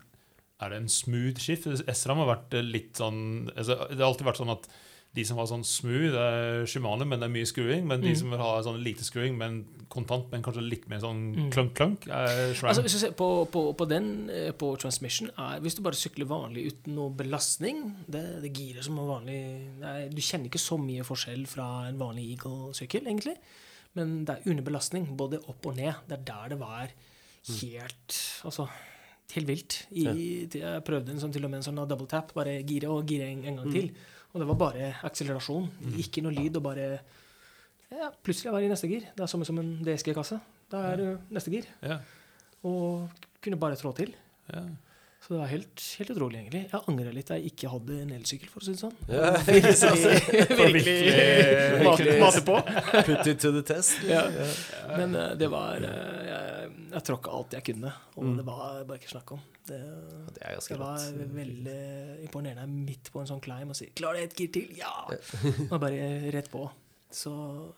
er 0.59 0.73
det 0.73 0.81
en 0.81 0.89
smooth 0.91 1.39
skift? 1.39 1.69
SRAM 1.87 2.23
har 2.25 2.33
vært 2.33 2.57
litt 2.65 2.99
sånn 2.99 3.21
altså, 3.53 3.85
Det 3.91 4.01
har 4.01 4.09
alltid 4.09 4.27
vært 4.27 4.41
sånn 4.41 4.57
at 4.57 4.67
de 5.13 5.23
som 5.23 5.37
har 5.37 5.45
sånn 5.45 5.63
smooth, 5.63 6.09
det 6.11 6.21
er 6.25 6.65
Shimane, 6.65 7.05
men 7.05 7.19
det 7.21 7.27
er 7.27 7.33
mye 7.33 7.45
skruing. 7.45 7.83
Men 7.85 8.01
de 8.01 8.09
Mm. 8.09 8.15
som 8.17 8.29
vil 8.31 8.39
ha 8.39 8.61
sånn 8.65 8.79
lite 8.83 9.03
skruing, 9.05 9.37
men 9.37 9.65
kontant, 9.89 10.31
men 10.31 10.41
kanskje 10.41 10.67
litt 10.67 10.87
mer 10.89 10.97
sånn 10.99 11.35
Mm. 11.35 11.51
klunk-klunk, 11.51 12.07
SRAM. 12.09 12.69
Altså, 12.69 12.81
hvis 12.81 12.93
du 12.93 12.99
ser 12.99 13.11
på, 13.11 13.45
på, 13.51 13.75
på 13.77 13.87
den, 13.87 14.29
eh, 14.31 14.51
på 14.51 14.75
transmission, 14.79 15.29
er, 15.37 15.59
hvis 15.61 15.75
du 15.75 15.83
bare 15.83 15.93
sykler 15.93 16.25
vanlig 16.25 16.65
uten 16.71 16.95
noe 16.95 17.11
belastning 17.13 17.93
Det, 18.09 18.41
det 18.41 18.53
giret 18.53 18.83
som 18.83 18.97
er 18.97 19.03
vanlig 19.03 19.79
nei, 19.79 20.07
Du 20.09 20.17
kjenner 20.21 20.49
ikke 20.49 20.59
så 20.59 20.79
mye 20.79 21.03
forskjell 21.05 21.45
fra 21.47 21.87
en 21.87 21.97
vanlig 21.99 22.31
Eagle-sykkel, 22.35 23.05
egentlig. 23.05 23.37
Men 23.95 24.25
det 24.25 24.37
er 24.39 24.49
under 24.49 24.63
belastning, 24.63 25.15
både 25.15 25.37
opp 25.47 25.63
og 25.67 25.75
ned. 25.75 25.93
Det 26.09 26.17
er 26.17 26.23
der 26.25 26.49
det 26.49 26.59
var 26.59 26.89
helt 27.61 28.41
Altså 28.45 28.67
helt 29.33 29.47
vilt. 29.47 29.85
I, 29.91 30.47
Jeg 30.53 30.83
prøvde 30.85 31.09
en 31.09 31.19
sånn, 31.19 31.31
til 31.33 31.43
og 31.45 31.49
med 31.49 31.57
en 31.63 31.65
sånn 31.73 31.87
double 31.89 32.05
tap, 32.07 32.33
bare 32.35 32.59
gire 32.63 32.89
og 32.93 33.07
gire 33.09 33.25
en, 33.31 33.43
en 33.49 33.55
gang 33.57 33.71
til. 33.73 33.87
Og 34.33 34.41
det 34.41 34.47
var 34.49 34.57
bare 34.57 34.87
akselerasjon. 35.05 35.67
Ikke 36.01 36.23
noe 36.25 36.33
lyd, 36.33 36.55
og 36.57 36.63
bare 36.65 36.87
ja, 37.93 38.07
Plutselig 38.25 38.51
var 38.51 38.63
jeg 38.63 38.71
i 38.71 38.73
neste 38.73 38.89
gir. 38.89 39.03
Det 39.13 39.21
er 39.21 39.29
samme 39.29 39.45
som 39.45 39.59
en 39.61 39.73
DSG-kasse. 39.85 40.39
Da 40.73 40.79
er 40.89 40.97
du 40.97 41.33
neste 41.35 41.51
gir 41.53 41.67
Ja, 41.85 41.99
og 42.65 43.09
kunne 43.43 43.59
bare 43.61 43.77
trå 43.77 43.91
til. 43.95 44.15
ja. 44.53 44.63
Så 45.23 45.33
det 45.33 45.39
var 45.39 45.47
helt, 45.47 45.81
helt 45.99 46.09
utrolig, 46.11 46.39
egentlig. 46.41 46.61
Jeg 46.67 46.81
angrer 46.91 47.13
litt 47.15 47.29
da 47.31 47.35
jeg 47.39 47.53
ikke 47.53 47.69
hadde 47.71 47.99
en 48.03 48.09
elsykkel, 48.17 48.49
for 48.51 48.59
å 48.59 48.65
si 48.65 48.73
det 48.73 48.81
sånn. 48.81 48.97
Ja, 49.07 49.29
Virkelig, 50.73 50.95
virkelig- 51.79 52.17
mate, 52.25 52.41
på. 52.43 52.57
Put 53.07 53.29
it 53.31 53.39
to 53.39 53.53
the 53.55 53.61
test. 53.63 54.03
Ja. 54.03 54.25
Men 54.97 55.15
uh, 55.15 55.29
det 55.39 55.47
var 55.53 55.79
uh, 55.79 55.93
Jeg, 56.27 56.73
jeg 56.91 57.05
tråkka 57.07 57.37
alt 57.39 57.55
jeg 57.55 57.67
kunne, 57.71 57.93
og 58.19 58.35
det 58.35 58.45
var 58.49 58.83
bare 58.89 58.99
ikke 58.99 59.13
snakk 59.13 59.31
om. 59.37 59.47
Det, 59.63 59.79
Det 60.35 60.51
det 60.67 60.79
var 60.81 61.07
veldig 61.39 61.79
imponerende 62.25 62.67
midt 62.67 63.07
på 63.13 63.23
en 63.23 63.29
sånn 63.31 63.39
climb 63.43 63.71
og 63.71 63.79
si 63.79 63.87
'Klarer 63.95 64.19
du 64.19 64.27
et 64.27 64.35
gir 64.41 64.51
til?' 64.59 64.75
Ja! 64.75 65.07
Og 65.69 65.77
bare 65.79 66.33
rett 66.35 66.51
på. 66.51 66.65
Så 67.13 67.31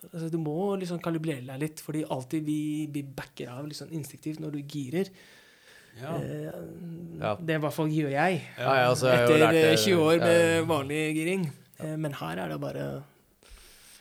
altså, 0.10 0.32
du 0.34 0.40
må 0.42 0.74
liksom 0.82 0.98
kalibrere 1.04 1.46
deg 1.46 1.62
litt, 1.62 1.82
fordi 1.84 2.02
alltid 2.10 2.42
vi, 2.48 2.60
vi 2.90 3.06
backer 3.06 3.54
av 3.54 3.68
liksom 3.70 3.94
instinktivt 3.94 4.42
når 4.42 4.58
du 4.58 4.62
girer. 4.66 5.12
Ja. 6.02 6.16
Eh, 6.20 7.38
Det 7.40 7.56
i 7.56 7.62
hvert 7.64 7.74
fall 7.76 7.92
gjør 7.94 8.12
jeg. 8.12 8.40
Ja, 8.60 8.74
jeg 8.82 8.96
Etter 9.16 9.38
lært 9.42 9.60
eh, 9.60 9.76
20 9.80 10.02
år 10.04 10.24
med 10.24 10.40
ja. 10.42 10.64
vanlig 10.70 11.02
giring. 11.16 11.46
Eh, 11.80 11.96
Men 11.98 12.18
her 12.20 12.42
er 12.44 12.54
det 12.54 12.60
bare 12.62 12.88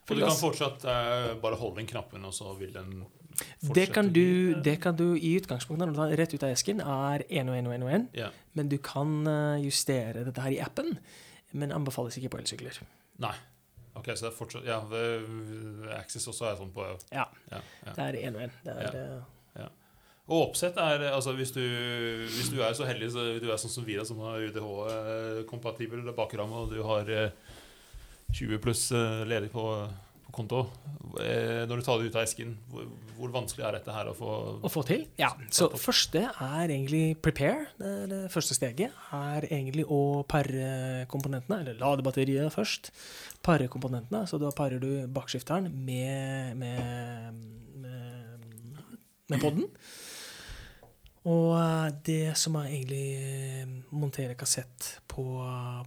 For 0.05 0.15
du 0.15 0.25
kan 0.25 0.37
fortsatt 0.39 0.85
eh, 0.85 1.29
bare 1.43 1.59
holde 1.61 1.83
inn 1.83 1.91
knappen, 1.91 2.25
og 2.25 2.35
så 2.35 2.55
vil 2.59 2.73
den 2.75 3.05
fortsette 3.35 3.75
det 3.75 3.87
kan, 3.91 4.09
du, 4.15 4.55
det 4.63 4.75
kan 4.83 4.95
du 4.95 5.17
i 5.17 5.33
utgangspunktet, 5.41 5.89
når 5.89 5.95
du 5.95 5.99
tar 5.99 6.13
rett 6.21 6.35
ut 6.35 6.45
av 6.47 6.53
esken, 6.55 6.81
er 6.81 7.25
1 7.27 7.49
og 7.51 7.57
1 7.59 7.67
og 7.71 7.75
1 7.75 7.87
og 7.87 7.95
1. 7.97 8.05
Ja. 8.21 8.29
Men 8.55 8.69
du 8.71 8.77
kan 8.79 9.17
justere 9.63 10.23
dette 10.29 10.45
her 10.45 10.55
i 10.55 10.61
appen. 10.63 10.93
Men 11.55 11.73
anbefales 11.75 12.15
ikke 12.19 12.31
på 12.35 12.39
elsykler. 12.43 12.79
Nei. 13.23 13.35
Ok, 13.95 14.09
så 14.15 14.27
det 14.27 14.31
er 14.33 14.37
fortsatt 14.37 14.65
Ja, 14.67 14.81
Axis 15.99 16.27
også 16.31 16.49
er 16.51 16.57
sånn 16.59 16.73
på 16.75 16.83
Ja. 17.15 17.27
ja, 17.51 17.61
ja. 17.87 17.93
Det 17.95 18.07
er 18.09 18.19
1 18.27 18.37
og 18.39 18.43
1. 18.43 18.57
Det 18.65 18.75
er, 18.75 18.97
Ja. 18.99 19.21
Eh, 20.25 20.31
Og 20.33 20.49
oppsett 20.51 20.79
er 20.81 21.09
altså 21.13 21.35
hvis 21.37 21.53
du, 21.53 21.61
hvis 21.61 22.49
du 22.53 22.63
er 22.65 22.73
så 22.77 22.87
heldig 22.89 23.11
så 23.13 23.27
du 23.43 23.51
er 23.51 23.61
sånn 23.61 23.73
som 23.73 23.85
Vira, 23.85 24.05
som 24.09 24.23
har 24.25 24.41
UDH-kompatibel 24.49 26.01
bakramme, 26.17 26.65
og 26.65 26.73
du 26.73 26.81
har 26.87 27.11
eh, 27.13 27.31
20 28.35 28.59
pluss 28.65 28.89
eh, 28.93 29.23
ledig 29.29 29.51
på, 29.53 29.63
på 30.25 30.33
konto 30.35 30.65
eh, 31.21 31.63
Når 31.69 31.77
du 31.77 31.85
tar 31.87 32.01
det 32.01 32.09
ut 32.09 32.17
av 32.17 32.25
esken, 32.25 32.55
hvor, 32.73 32.89
hvor 33.19 33.35
vanskelig 33.35 33.67
er 33.69 33.77
dette 33.79 33.95
her 33.95 34.11
å 34.11 34.15
få 34.17 34.31
Å 34.65 34.71
få 34.73 34.83
til? 34.89 35.05
Ja. 35.21 35.31
Så 35.55 35.69
første 35.79 36.25
er 36.33 36.65
egentlig 36.65 37.19
prepare. 37.23 37.69
Det, 37.79 37.93
det 38.11 38.23
første 38.33 38.57
steget 38.57 38.97
er 39.15 39.47
egentlig 39.51 39.85
å 39.87 40.25
pare 40.27 41.05
komponentene, 41.13 41.61
eller 41.63 41.79
lade 41.79 42.07
batteriet 42.07 42.51
først. 42.55 42.91
Pare 43.45 43.69
komponentene, 43.71 44.25
så 44.27 44.41
da 44.43 44.51
parer 44.57 44.81
du 44.83 45.05
bakskifteren 45.15 45.69
med, 45.85 46.57
med, 46.59 47.45
med, 47.85 48.49
med 49.31 49.45
podden. 49.45 49.69
Og 51.31 51.55
eh, 51.57 51.91
det 52.05 52.35
som 52.37 52.57
er 52.61 52.71
egentlig 52.73 53.05
eh, 53.17 53.71
montere 53.97 54.37
kassett 54.37 54.91
på, 55.09 55.25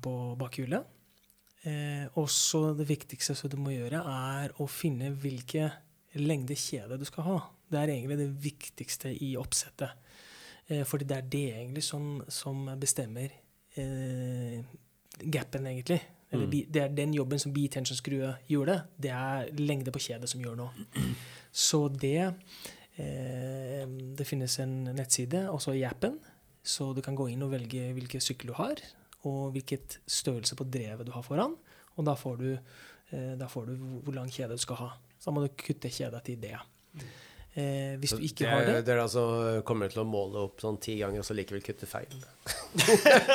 på 0.01 0.13
bakhjulet. 0.39 0.93
Eh, 1.67 2.07
også 2.17 2.71
det 2.77 2.88
viktigste 2.89 3.35
som 3.38 3.51
du 3.51 3.57
må 3.61 3.75
gjøre, 3.75 4.01
er 4.01 4.55
å 4.61 4.67
finne 4.71 5.11
hvilke 5.13 5.69
lengde 6.17 6.57
kjede 6.57 6.97
du 6.97 7.05
skal 7.05 7.27
ha. 7.27 7.38
Det 7.69 7.79
er 7.81 7.91
egentlig 7.93 8.17
det 8.21 8.29
viktigste 8.47 9.11
i 9.13 9.33
oppsettet. 9.38 9.93
Eh, 10.71 10.83
fordi 10.88 11.07
det 11.09 11.17
er 11.17 11.31
det 11.38 11.45
egentlig 11.59 11.83
som, 11.85 12.21
som 12.31 12.65
bestemmer 12.79 13.29
eh, 13.77 14.61
gapen, 15.21 15.67
egentlig. 15.69 16.01
Eller 16.27 16.47
Mm. 16.47 16.71
det 16.73 16.81
er 16.81 16.89
den 16.91 17.13
jobben 17.15 17.39
som 17.39 17.53
B-tension-skrue 17.55 18.33
gjorde. 18.51 18.81
Det 18.99 19.11
er 19.15 19.47
lengde 19.55 19.93
på 19.95 20.01
kjedet 20.03 20.27
som 20.27 20.41
gjør 20.43 20.57
noe. 20.59 20.88
Så 21.67 21.85
det 21.88 22.33
Det 22.97 24.25
finnes 24.25 24.59
en 24.63 24.71
nettside, 24.97 25.43
også 25.53 25.75
i 25.77 25.83
appen, 25.85 26.15
så 26.65 26.93
du 26.97 27.01
kan 27.05 27.15
gå 27.15 27.27
inn 27.29 27.43
og 27.45 27.51
velge 27.53 27.91
hvilken 27.93 28.21
sykkel 28.23 28.49
du 28.51 28.55
har, 28.57 28.81
og 29.27 29.51
hvilket 29.53 29.99
størrelse 30.09 30.55
på 30.57 30.65
drevet 30.73 31.05
du 31.05 31.11
har 31.13 31.21
foran. 31.25 31.53
Og 31.97 32.05
da 32.05 32.13
får 32.17 32.37
du, 32.41 32.49
eh, 33.11 33.35
da 33.37 33.47
får 33.47 33.65
du 33.69 33.75
hvor- 34.03 34.13
lang 34.15 34.29
kjede 34.29 34.49
du 34.57 34.57
skal 34.57 34.75
ha. 34.81 34.89
Så 35.19 35.25
da 35.29 35.31
må 35.37 35.41
du 35.45 35.53
kutte 35.53 35.89
kjeda 35.89 36.19
til 36.23 36.37
det. 36.41 36.55
Eh, 37.57 37.95
hvis 37.97 38.11
du 38.13 38.21
ikke 38.21 38.43
det, 38.45 38.49
har 38.49 38.65
det 38.65 38.75
er- 38.75 38.81
Dere 38.85 39.01
altså 39.03 39.63
kommer 39.65 39.89
til 39.89 40.01
å 40.03 40.05
måle 40.05 40.35
opp 40.45 40.59
sånn 40.61 40.79
ti 40.79 40.97
ganger, 40.99 41.19
og 41.19 41.25
så 41.25 41.33
likevel 41.33 41.61
kutte 41.65 41.85
feil. 41.89 42.07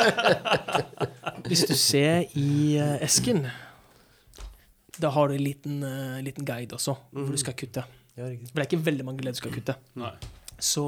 Hvis 1.48 1.64
du 1.66 1.74
ser 1.74 2.24
i 2.38 2.76
eh, 2.78 2.98
esken, 3.02 3.46
da 5.00 5.10
har 5.10 5.28
du 5.28 5.34
en 5.34 5.42
liten, 5.44 5.82
eh, 5.82 6.20
liten 6.22 6.44
guide 6.46 6.72
også, 6.76 6.94
hvor 7.12 7.30
du 7.32 7.36
skal 7.40 7.54
kutte. 7.54 7.84
Ja. 8.16 8.26
Det 8.28 8.58
er 8.58 8.66
ikke 8.68 8.84
veldig 8.84 9.04
mange 9.08 9.24
ledd 9.24 9.34
du 9.38 9.40
skal 9.42 9.54
kutte. 9.58 9.76
Nei. 10.00 10.12
Så 10.62 10.84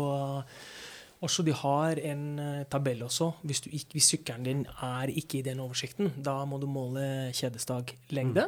Også 1.25 1.43
de 1.47 1.55
har 1.57 1.97
en 2.05 2.25
eh, 2.39 2.65
tabell 2.69 3.01
også. 3.07 3.31
Hvis, 3.49 3.63
du 3.65 3.71
ikke, 3.73 3.95
hvis 3.97 4.09
sykkelen 4.13 4.45
din 4.45 4.65
er 4.85 5.09
ikke 5.09 5.39
i 5.39 5.45
den 5.47 5.61
oversikten, 5.65 6.11
da 6.23 6.35
må 6.45 6.59
du 6.61 6.67
måle 6.69 7.31
kjedestaglengde. 7.33 8.45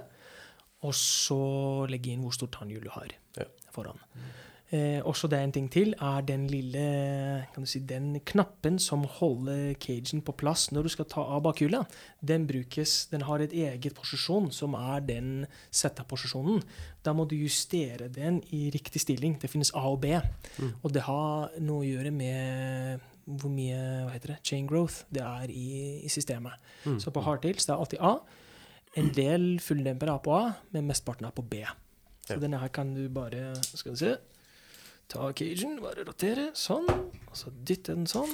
Og 0.84 0.92
så 0.94 1.38
legge 1.88 2.12
inn 2.12 2.20
hvor 2.26 2.34
stort 2.36 2.52
tannhjul 2.58 2.84
du 2.84 2.90
har 2.92 3.14
Ja. 3.40 3.46
foran. 3.72 3.96
Eh, 4.74 4.98
også 5.06 5.28
det 5.30 5.38
er 5.38 5.44
en 5.46 5.52
ting 5.54 5.66
til, 5.70 5.92
er 6.02 6.24
den 6.26 6.48
lille 6.50 6.80
kan 7.54 7.62
du 7.62 7.68
si, 7.70 7.78
den 7.86 8.16
knappen 8.26 8.80
som 8.82 9.04
holder 9.06 9.76
cagen 9.78 10.24
på 10.26 10.34
plass 10.34 10.72
når 10.74 10.82
du 10.82 10.88
skal 10.90 11.06
ta 11.12 11.22
av 11.22 11.44
bakhjulet. 11.44 11.86
Den 12.26 12.48
brukes, 12.48 13.06
den 13.12 13.22
har 13.28 13.38
et 13.44 13.54
eget 13.54 13.94
posisjon, 13.94 14.48
som 14.50 14.74
er 14.74 15.04
den 15.06 15.46
setup-posisjonen. 15.70 16.64
Da 17.06 17.14
må 17.14 17.28
du 17.30 17.36
justere 17.38 18.08
den 18.10 18.40
i 18.50 18.64
riktig 18.74 19.04
stilling. 19.04 19.38
Det 19.38 19.50
finnes 19.52 19.70
A 19.78 19.84
og 19.86 20.00
B. 20.02 20.16
Og 20.82 20.90
det 20.92 21.04
har 21.06 21.54
noe 21.62 21.84
å 21.84 21.86
gjøre 21.86 22.10
med 22.10 23.06
hvor 23.26 23.50
mye 23.50 23.78
hva 24.06 24.12
heter 24.14 24.34
det, 24.34 24.40
chain 24.46 24.66
growth 24.70 25.00
det 25.10 25.22
er 25.22 25.50
i, 25.50 26.02
i 26.06 26.10
systemet. 26.10 26.58
Så 27.02 27.10
på 27.14 27.22
hardtails 27.26 27.66
det 27.66 27.72
er 27.74 27.80
alltid 27.82 28.02
A. 28.06 28.16
En 28.98 29.10
del 29.14 29.48
fulldempere 29.62 30.14
er 30.14 30.22
på 30.26 30.34
A, 30.34 30.44
men 30.74 30.86
mesteparten 30.90 31.26
er 31.26 31.34
på 31.34 31.42
B. 31.46 31.62
Så 32.26 32.34
Ja. 32.34 32.42
denne 32.42 32.58
her 32.58 32.68
kan 32.74 32.94
du 32.94 33.08
bare 33.08 33.54
Skal 33.62 33.92
vi 33.92 33.98
se. 33.98 34.16
Ta 35.06 35.28
cagen, 35.38 35.76
bare 35.78 36.02
rotere 36.06 36.48
sånn. 36.58 36.88
Og 36.90 37.36
så 37.38 37.52
dytte 37.54 37.94
den 37.94 38.08
sånn. 38.10 38.32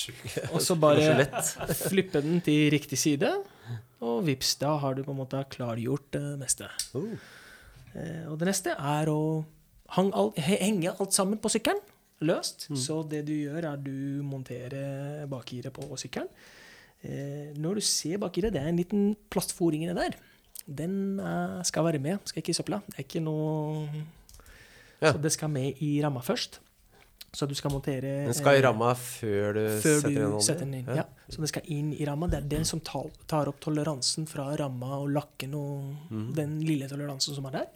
Og 0.54 0.60
så 0.60 0.76
bare 0.80 1.24
flippe 1.88 2.20
den 2.24 2.42
til 2.44 2.68
riktig 2.74 2.98
side. 3.00 3.30
Og 4.04 4.20
vips, 4.28 4.54
da 4.60 4.74
har 4.82 4.96
du 4.96 5.04
på 5.06 5.14
en 5.14 5.20
måte 5.22 5.40
klargjort 5.52 6.10
det 6.16 6.24
meste. 6.40 6.68
Oh. 6.96 7.08
Eh, 7.96 8.26
og 8.30 8.36
det 8.40 8.50
neste 8.50 8.76
er 8.76 9.10
å 9.12 9.20
henge 10.40 10.92
alt 10.92 11.16
sammen 11.16 11.40
på 11.40 11.52
sykkelen. 11.52 11.80
Løst. 12.28 12.66
Så 12.76 12.98
det 13.08 13.22
du 13.30 13.32
gjør, 13.32 13.64
er 13.70 13.80
du 13.80 14.20
monterer 14.28 15.24
bakgiret 15.30 15.72
på 15.72 15.88
sykkelen. 16.00 16.28
Eh, 17.00 17.56
når 17.56 17.80
du 17.80 17.86
ser 17.88 18.20
bakgiret, 18.20 18.52
det 18.52 18.60
er 18.60 18.68
en 18.68 18.80
liten 18.80 19.14
plastforing 19.32 19.86
inni 19.86 19.96
der. 19.96 20.18
Den 20.68 21.16
skal 21.66 21.86
være 21.88 21.98
med, 21.98 22.20
skal 22.28 22.44
ikke 22.44 22.52
i 22.52 22.58
søpla. 22.60 22.84
Det 22.92 23.00
er 23.00 23.06
ikke 23.08 23.24
noe 23.24 23.88
Ja. 25.00 25.14
Så 25.14 25.22
det 25.22 25.32
skal 25.32 25.50
med 25.52 25.80
i 25.82 25.94
ramma 26.04 26.22
først. 26.24 26.60
Så 27.32 27.46
du 27.46 27.54
skal 27.54 27.70
montere 27.70 28.24
Den 28.26 28.34
skal 28.34 28.56
i 28.56 28.58
eh, 28.58 28.64
ramma 28.66 28.90
før 28.98 29.52
du 29.54 29.60
før 29.84 30.00
setter 30.00 30.14
den 30.16 30.32
du 30.34 30.42
setter 30.42 30.64
den 30.66 30.78
inn. 30.80 30.94
Ja. 30.98 31.04
Så 31.30 31.42
det 31.42 31.50
skal 31.52 31.68
inn 31.70 31.92
i 31.94 32.06
ramma. 32.08 32.26
Det 32.30 32.40
er 32.40 32.48
den 32.56 32.66
som 32.66 32.82
tar, 32.82 33.46
opp 33.46 33.60
toleransen 33.62 34.26
fra 34.26 34.48
ramma 34.58 34.96
og 34.98 35.12
lakken 35.14 35.54
og 35.58 36.08
mm. 36.10 36.30
den 36.36 36.56
lille 36.66 36.88
toleransen 36.90 37.36
som 37.36 37.46
er 37.50 37.60
der. 37.60 37.68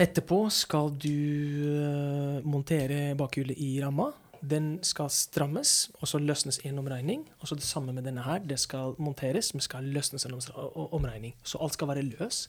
Etterpå 0.00 0.46
skal 0.52 0.92
du 0.96 1.08
eh, 1.12 2.44
montere 2.48 3.14
bakhjulet 3.16 3.58
i 3.60 3.74
ramma. 3.82 4.10
Den 4.42 4.74
skal 4.82 5.10
strammes, 5.12 5.92
og 6.00 6.08
så 6.10 6.18
løsnes 6.18 6.58
en 6.66 6.80
omregning. 6.80 7.26
Og 7.40 7.48
så 7.48 7.54
det 7.54 7.64
samme 7.64 7.92
med 7.92 8.04
denne 8.08 8.24
her. 8.24 8.40
Det 8.42 8.58
skal 8.58 8.96
monteres, 8.98 9.52
men 9.54 9.64
skal 9.64 9.84
løsnes 9.84 10.26
en 10.26 10.36
omregning. 10.74 11.36
Så 11.44 11.60
alt 11.62 11.76
skal 11.76 11.92
være 11.92 12.04
løs. 12.08 12.48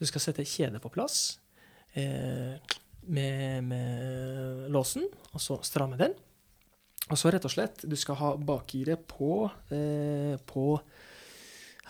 Du 0.00 0.06
skal 0.08 0.24
sette 0.24 0.46
kjedet 0.48 0.80
på 0.82 0.92
plass 0.94 1.38
eh, 1.98 2.56
med, 3.10 3.64
med 3.64 4.66
låsen, 4.70 5.06
og 5.34 5.40
så 5.42 5.58
stramme 5.66 5.98
den. 6.00 6.14
Og 7.10 7.18
så 7.18 7.32
rett 7.34 7.44
og 7.48 7.50
slett, 7.50 7.82
du 7.90 7.96
skal 7.98 8.18
ha 8.20 8.34
bakgiret 8.36 9.02
på, 9.10 9.48
eh, 9.74 10.36
på 10.46 10.66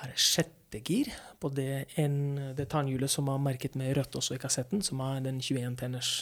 her 0.01 0.09
er 0.15 0.17
sjette 0.17 0.81
gir 0.87 1.11
på 1.43 1.51
det, 1.53 1.87
en, 2.01 2.55
det 2.57 2.69
tannhjulet 2.73 3.11
som 3.11 3.29
er 3.29 3.43
merket 3.43 3.75
med 3.77 3.93
rødt 3.99 4.17
også 4.17 4.37
i 4.37 4.41
kassetten, 4.41 4.81
som 4.87 5.01
er 5.05 5.21
den 5.27 5.41
21-tenners 5.43 6.13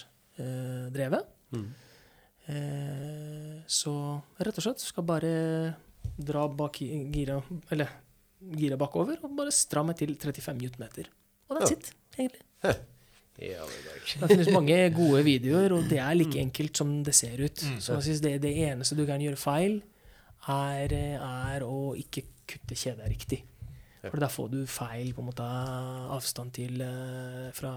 eh, 0.41 0.89
drevet. 0.95 1.29
Mm. 1.55 1.69
Eh, 2.49 3.55
så 3.69 3.95
rett 4.41 4.59
og 4.59 4.65
slett 4.65 4.83
skal 4.83 5.07
bare 5.07 5.33
dra 6.19 6.47
bak 6.49 6.81
gira, 6.81 7.39
eller 7.71 7.93
gira 8.59 8.79
bakover 8.81 9.21
og 9.27 9.35
bare 9.37 9.53
stramme 9.55 9.95
til 9.99 10.15
35 10.17 10.59
newtonmeter. 10.63 11.11
Og 11.49 11.59
that's 11.61 11.71
Ja. 11.71 11.77
it, 11.77 11.93
egentlig. 12.17 12.43
Ja, 13.39 13.67
det 14.19 14.33
finnes 14.33 14.51
mange 14.51 14.77
gode 14.97 15.21
videoer, 15.27 15.77
og 15.77 15.87
det 15.91 16.01
er 16.03 16.17
like 16.17 16.41
enkelt 16.41 16.81
som 16.81 16.97
det 17.07 17.15
ser 17.15 17.39
ut. 17.39 17.63
Mm. 17.63 17.79
Så 17.85 17.95
jeg 17.99 18.09
synes 18.09 18.25
det, 18.25 18.33
det 18.43 18.55
eneste 18.67 18.99
du 18.99 19.05
kan 19.07 19.23
gjøre 19.23 19.39
feil, 19.39 19.79
er, 20.49 20.95
er 20.97 21.65
å 21.67 21.95
ikke 21.99 22.25
kutte 22.49 22.79
kjeda 22.79 23.07
riktig. 23.11 23.43
For 24.07 24.21
da 24.23 24.29
får 24.31 24.53
du 24.53 24.61
feil 24.71 25.11
på 25.15 25.23
en 25.23 25.29
måte 25.29 25.47
avstand 26.15 26.55
til 26.57 26.81
eh, 26.85 27.49
fra 27.57 27.73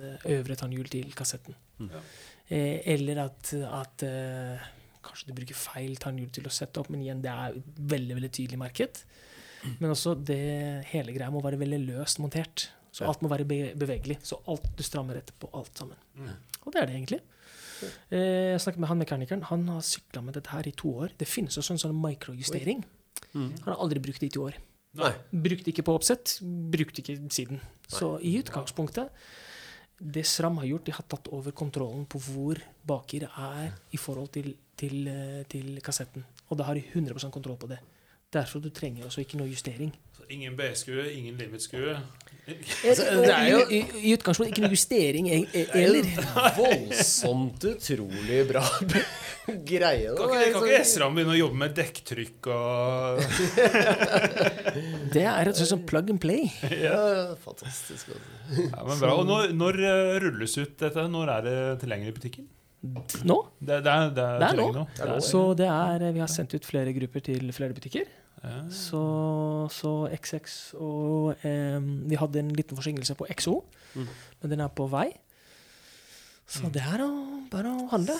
eh, 0.00 0.24
øvre 0.38 0.56
tannhjul 0.58 0.88
til 0.92 1.12
kassetten. 1.16 1.56
Mm. 1.78 1.90
Ja. 1.92 2.02
Eh, 2.48 2.80
eller 2.94 3.20
at, 3.26 3.52
at 3.52 4.06
kanskje 5.06 5.30
du 5.30 5.36
bruker 5.36 5.58
feil 5.58 5.98
tannhjul 6.02 6.32
til 6.34 6.48
å 6.48 6.54
sette 6.54 6.82
opp, 6.82 6.90
men 6.92 7.04
igjen, 7.04 7.22
det 7.24 7.32
er 7.32 7.58
veldig 7.94 8.18
veldig 8.20 8.32
tydelig 8.32 8.60
merket. 8.60 9.04
Men 9.80 9.90
også 9.90 10.14
det 10.22 10.84
hele 10.92 11.14
greia 11.14 11.32
må 11.34 11.40
være 11.42 11.58
veldig 11.58 11.80
løst 11.88 12.20
montert. 12.22 12.68
Så 12.96 13.04
alt 13.04 13.22
må 13.24 13.28
være 13.28 13.44
bevegelig. 13.76 14.18
Så 14.24 14.38
alt 14.48 14.68
du 14.76 14.84
strammer 14.86 15.18
etter 15.20 15.36
på 15.36 15.50
alt 15.56 15.76
sammen. 15.76 15.98
Mm. 16.16 16.30
Og 16.64 16.72
det 16.72 16.80
er 16.80 16.88
det 16.88 16.96
egentlig. 16.96 17.20
Eh, 17.84 18.54
jeg 18.54 18.62
snakket 18.64 18.80
med 18.80 18.90
han 18.90 19.02
mekanikeren. 19.02 19.42
Han 19.50 19.66
har 19.68 19.82
sykla 19.84 20.22
med 20.24 20.38
dette 20.38 20.54
her 20.54 20.68
i 20.68 20.72
to 20.76 20.94
år. 21.04 21.12
Det 21.18 21.28
finnes 21.28 21.58
også 21.60 21.76
en 21.76 21.82
sånn 21.82 21.98
mikrojustering. 22.00 22.84
Mm. 23.34 23.50
Han 23.50 23.68
har 23.68 23.82
aldri 23.84 24.00
brukt 24.00 24.22
det 24.24 24.30
i 24.30 24.36
to 24.36 24.46
år. 24.48 24.56
Nei. 24.96 25.12
Brukte 25.28 25.72
ikke 25.72 25.84
på 25.84 25.96
oppsett, 25.98 26.38
brukte 26.72 27.02
ikke 27.02 27.18
siden. 27.32 27.60
Så 27.86 28.16
i 28.24 28.38
utgangspunktet 28.40 29.12
Det 29.96 30.24
Sram 30.28 30.58
har 30.60 30.66
gjort, 30.68 30.84
de 30.84 30.92
har 30.92 31.04
tatt 31.08 31.28
over 31.32 31.54
kontrollen 31.56 32.02
på 32.04 32.18
hvor 32.20 32.58
bakgiret 32.84 33.32
er 33.40 33.70
i 33.96 34.00
forhold 34.00 34.28
til, 34.34 34.50
til, 34.76 35.06
eh, 35.08 35.44
til 35.48 35.78
kassetten. 35.80 36.24
Og 36.50 36.58
da 36.58 36.66
har 36.68 36.76
de 36.76 36.82
100% 36.84 37.32
kontroll 37.32 37.56
på 37.56 37.70
det. 37.70 37.78
Derfor 38.32 38.60
du 38.60 38.68
trenger 38.68 39.06
også 39.06 39.22
ikke 39.24 39.38
noe 39.40 39.48
justering. 39.48 39.94
Ingen 40.30 40.56
B-skue, 40.58 41.04
ingen 41.18 41.36
limit-skue. 41.38 41.96
Altså, 42.86 43.02
det 43.24 43.30
er 43.34 43.48
jo- 43.50 43.62
I, 43.74 43.78
i, 43.80 44.00
I 44.06 44.10
utgangspunktet 44.14 44.52
ikke 44.52 44.62
noe 44.62 44.70
justering 44.76 45.26
e- 45.34 45.48
e- 45.50 45.64
heller. 45.72 46.06
voldsomt 46.54 47.64
utrolig 47.72 48.36
bra 48.46 48.62
greie. 49.66 50.12
da. 50.14 50.28
Kan 50.28 50.30
ikke, 50.44 50.52
kan 50.54 50.66
ikke 50.68 50.76
Esram 50.78 51.16
begynne 51.18 51.34
å 51.34 51.38
jobbe 51.40 51.58
med 51.64 51.74
dekktrykk 51.74 52.46
og 52.54 53.24
Det 55.16 55.24
er 55.24 55.40
rett 55.48 55.54
og 55.54 55.58
slett 55.58 55.72
sånn 55.72 55.82
plug 55.90 56.12
and 56.14 56.20
play. 56.22 56.46
Ja, 56.84 57.00
fantastisk. 57.42 58.12
altså. 58.14 58.62
ja, 58.62 58.84
men 58.92 59.00
bra. 59.02 59.16
Og 59.18 59.26
når, 59.28 59.50
når 59.56 59.80
eh, 59.90 60.12
rulles 60.26 60.54
ut 60.60 60.76
dette? 60.84 61.06
Når 61.16 61.32
er 61.34 61.46
det 61.48 61.56
tilgjengelig 61.82 62.12
i 62.14 62.16
butikken? 62.20 62.46
Nå. 63.26 63.40
Det, 63.58 63.80
det 63.82 63.90
er, 63.90 64.12
det 64.14 64.22
er, 64.22 64.38
Det 64.44 64.52
er 64.52 64.60
nå. 64.60 64.68
nå. 64.76 64.86
Er 65.02 65.18
Så 65.24 65.42
det 65.58 65.66
er, 65.72 66.06
vi 66.14 66.22
har 66.22 66.30
sendt 66.30 66.54
ut 66.54 66.66
flere 66.68 66.94
grupper 66.94 67.26
til 67.32 67.50
flere 67.56 67.74
butikker. 67.74 68.06
Ja. 68.42 68.58
Så, 68.70 69.00
så 69.72 69.92
XX 70.12 70.56
og 70.78 71.40
eh, 71.46 71.78
Vi 72.10 72.18
hadde 72.20 72.38
en 72.42 72.50
liten 72.54 72.76
forsinkelse 72.78 73.16
på 73.18 73.26
XO, 73.32 73.62
Mm. 73.96 74.08
men 74.42 74.50
den 74.52 74.60
er 74.60 74.68
på 74.76 74.84
vei. 74.92 75.06
Så 76.46 76.68
det 76.70 76.82
er 76.84 77.00
å, 77.02 77.08
bare 77.50 77.70
å 77.72 77.86
handle. 77.90 78.14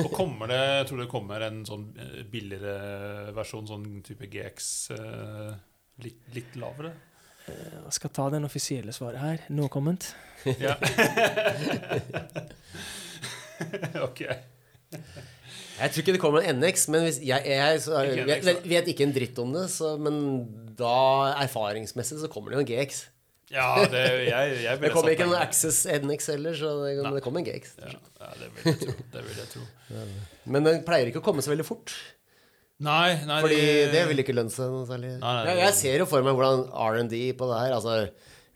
Og 0.00 0.06
kommer 0.14 0.46
det, 0.48 0.60
jeg 0.78 0.86
tror 0.88 1.00
det 1.02 1.08
kommer 1.12 1.42
en 1.48 1.58
sånn 1.68 1.88
eh, 1.98 2.22
billigere 2.30 3.32
versjon, 3.36 3.66
sånn 3.68 3.88
type 4.06 4.30
GX 4.32 4.68
eh, 4.96 5.50
litt, 6.06 6.22
litt 6.38 6.56
lavere? 6.62 6.94
Eh, 7.50 7.74
Jeg 7.84 7.96
skal 7.98 8.14
ta 8.16 8.28
den 8.32 8.46
offisielle 8.48 8.94
svaret 8.96 9.20
her. 9.20 9.44
No 9.50 9.68
comment. 9.68 10.08
Ok. 14.06 14.20
Jeg 15.78 15.92
tror 15.92 16.02
ikke 16.02 16.14
det 16.16 16.22
kommer 16.22 16.46
en 16.46 16.58
NX, 16.58 16.88
men 16.92 17.04
hvis 17.06 17.20
jeg, 17.22 17.44
jeg, 17.46 17.82
så, 17.84 18.00
jeg, 18.06 18.26
vet, 18.26 18.64
vet 18.66 18.90
ikke 18.90 19.06
en 19.06 19.14
dritt 19.14 19.38
om 19.42 19.54
det, 19.54 19.68
så, 19.70 19.94
men 20.00 20.18
da 20.78 20.96
erfaringsmessig 21.44 22.18
så 22.22 22.30
kommer 22.32 22.52
det 22.52 22.58
jo 22.58 22.64
en 22.64 22.70
GX. 22.72 23.04
Ja, 23.54 23.68
det, 23.88 24.02
jeg, 24.26 24.56
jeg 24.66 24.78
Det 24.82 24.90
kommer 24.92 25.14
ikke 25.14 25.28
noen 25.28 25.40
Access 25.40 25.86
NX 25.88 26.30
heller, 26.34 26.56
så 26.58 26.74
det, 26.82 26.98
men 27.00 27.16
det 27.16 27.24
kommer 27.24 27.40
en 27.40 27.48
GX. 27.48 27.76
Ja, 27.80 27.94
ja, 27.96 28.30
det 28.42 28.50
vil 28.52 28.72
jeg 28.72 28.80
tro. 28.82 28.96
Det 29.14 29.24
vil 29.24 29.42
jeg 29.42 29.50
tro. 29.54 29.66
Men 30.52 30.68
den 30.68 30.82
pleier 30.86 31.10
ikke 31.10 31.22
å 31.22 31.26
komme 31.30 31.44
så 31.44 31.54
veldig 31.54 31.66
fort. 31.68 31.94
Nei, 32.84 33.18
nei 33.26 33.38
Fordi 33.42 33.62
det 33.90 34.02
vil 34.10 34.22
ikke 34.22 34.36
lønne 34.36 34.54
seg 34.54 34.70
noe 34.70 34.86
særlig. 34.86 35.16
Nei, 35.18 35.30
nei, 35.40 35.46
jeg, 35.48 35.62
jeg 35.64 35.76
ser 35.80 36.04
jo 36.04 36.10
for 36.10 36.26
meg 36.26 36.36
hvordan 36.38 36.68
R&D 36.70 37.22
på 37.38 37.48
det 37.50 37.62
her, 37.64 37.74
altså 37.74 37.96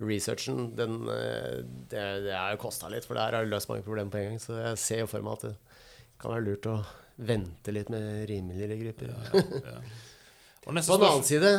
researchen, 0.03 0.73
den, 0.79 1.01
eh, 1.11 1.63
det, 1.91 2.05
det 2.27 2.35
er 2.35 2.55
jo 2.55 2.61
kosta 2.63 2.91
litt, 2.91 3.07
for 3.07 3.19
det 3.19 3.25
her 3.25 3.39
har 3.39 3.49
løst 3.49 3.71
mange 3.71 3.87
problemer 3.87 4.13
på 4.13 4.21
en 4.21 4.33
gang. 4.33 4.43
Så 4.43 4.59
jeg 4.59 4.83
ser 4.83 5.03
jo 5.05 5.11
for 5.11 5.25
meg 5.25 5.39
at 5.39 5.49
det 5.49 5.55
kan 6.23 6.35
være 6.35 6.47
lurt 6.51 6.69
å 6.71 6.77
vente 7.27 7.75
litt 7.75 7.91
med 7.93 8.27
rimeligere 8.31 8.79
grupper. 8.81 9.15
Ja. 9.33 9.81
Og 10.67 10.77
neste 10.77 10.93
På 10.93 10.99
den 11.01 11.09
annen 11.09 11.27
side, 11.27 11.51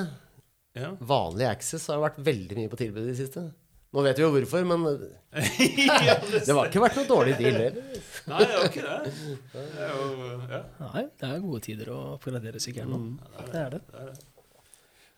ja. 0.79 0.93
vanlig 0.99 1.49
Access 1.49 1.89
har 1.91 1.99
vært 2.03 2.21
veldig 2.23 2.59
mye 2.61 2.71
på 2.71 2.79
tilbud 2.79 3.03
i 3.03 3.11
det 3.11 3.19
siste. 3.19 3.49
Nå 3.93 4.01
vet 4.01 4.17
vi 4.17 4.23
jo 4.23 4.31
hvorfor, 4.33 4.63
men 4.65 4.85
det, 4.89 6.49
har 6.49 6.69
ikke 6.69 6.81
vært 6.81 6.95
noe 6.97 7.09
dårlig 7.09 7.35
deal 7.37 7.59
heller. 7.59 7.99
Nei, 8.31 8.39
det 8.41 8.55
var 8.55 8.69
ikke 8.71 8.85
det. 8.87 9.17
det 9.53 9.83
er 9.85 9.91
jo, 9.91 10.29
ja, 10.49 10.61
Nei, 10.81 11.03
det 11.21 11.29
er 11.29 11.43
gode 11.43 11.61
tider 11.67 11.91
å 11.93 11.99
oppgradere 12.15 12.61
sykkelen 12.63 12.89
nå. 12.89 13.01
Mm. 13.03 13.43
Det 13.51 13.59
er 13.61 13.75
det. 13.75 13.83
det 13.91 14.01
er 14.01 14.09
det. 14.09 14.29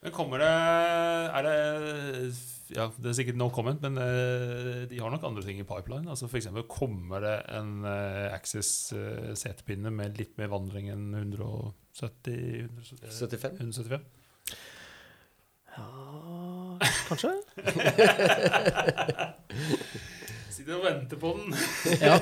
Men 0.04 0.12
kommer 0.12 0.42
det 0.44 0.50
Er 1.38 1.46
det 1.46 1.56
ja, 2.74 2.88
Det 2.98 3.10
er 3.10 3.16
sikkert 3.18 3.38
no 3.38 3.48
comment, 3.54 3.80
men 3.84 3.98
eh, 4.02 4.84
de 4.90 4.98
har 4.98 5.10
nok 5.12 5.24
andre 5.28 5.42
ting 5.46 5.60
i 5.60 5.66
pipeline. 5.66 6.08
Altså 6.10 6.28
for 6.30 6.40
eksempel, 6.40 6.66
kommer 6.70 7.22
det 7.22 7.36
en 7.54 7.84
eh, 7.86 8.34
Access 8.34 8.92
eh, 8.96 9.34
setepinne 9.38 9.92
med 9.94 10.18
litt 10.18 10.34
mer 10.40 10.50
vandring 10.52 10.90
enn 10.90 11.14
170 11.14 12.66
175? 13.06 13.60
175? 13.62 14.06
Ja, 15.76 15.86
kanskje? 17.10 17.32
Sitter 20.56 20.78
og 20.78 20.86
venter 20.86 21.20
på 21.20 21.34
den. 21.36 21.54
Ja. 22.06 22.16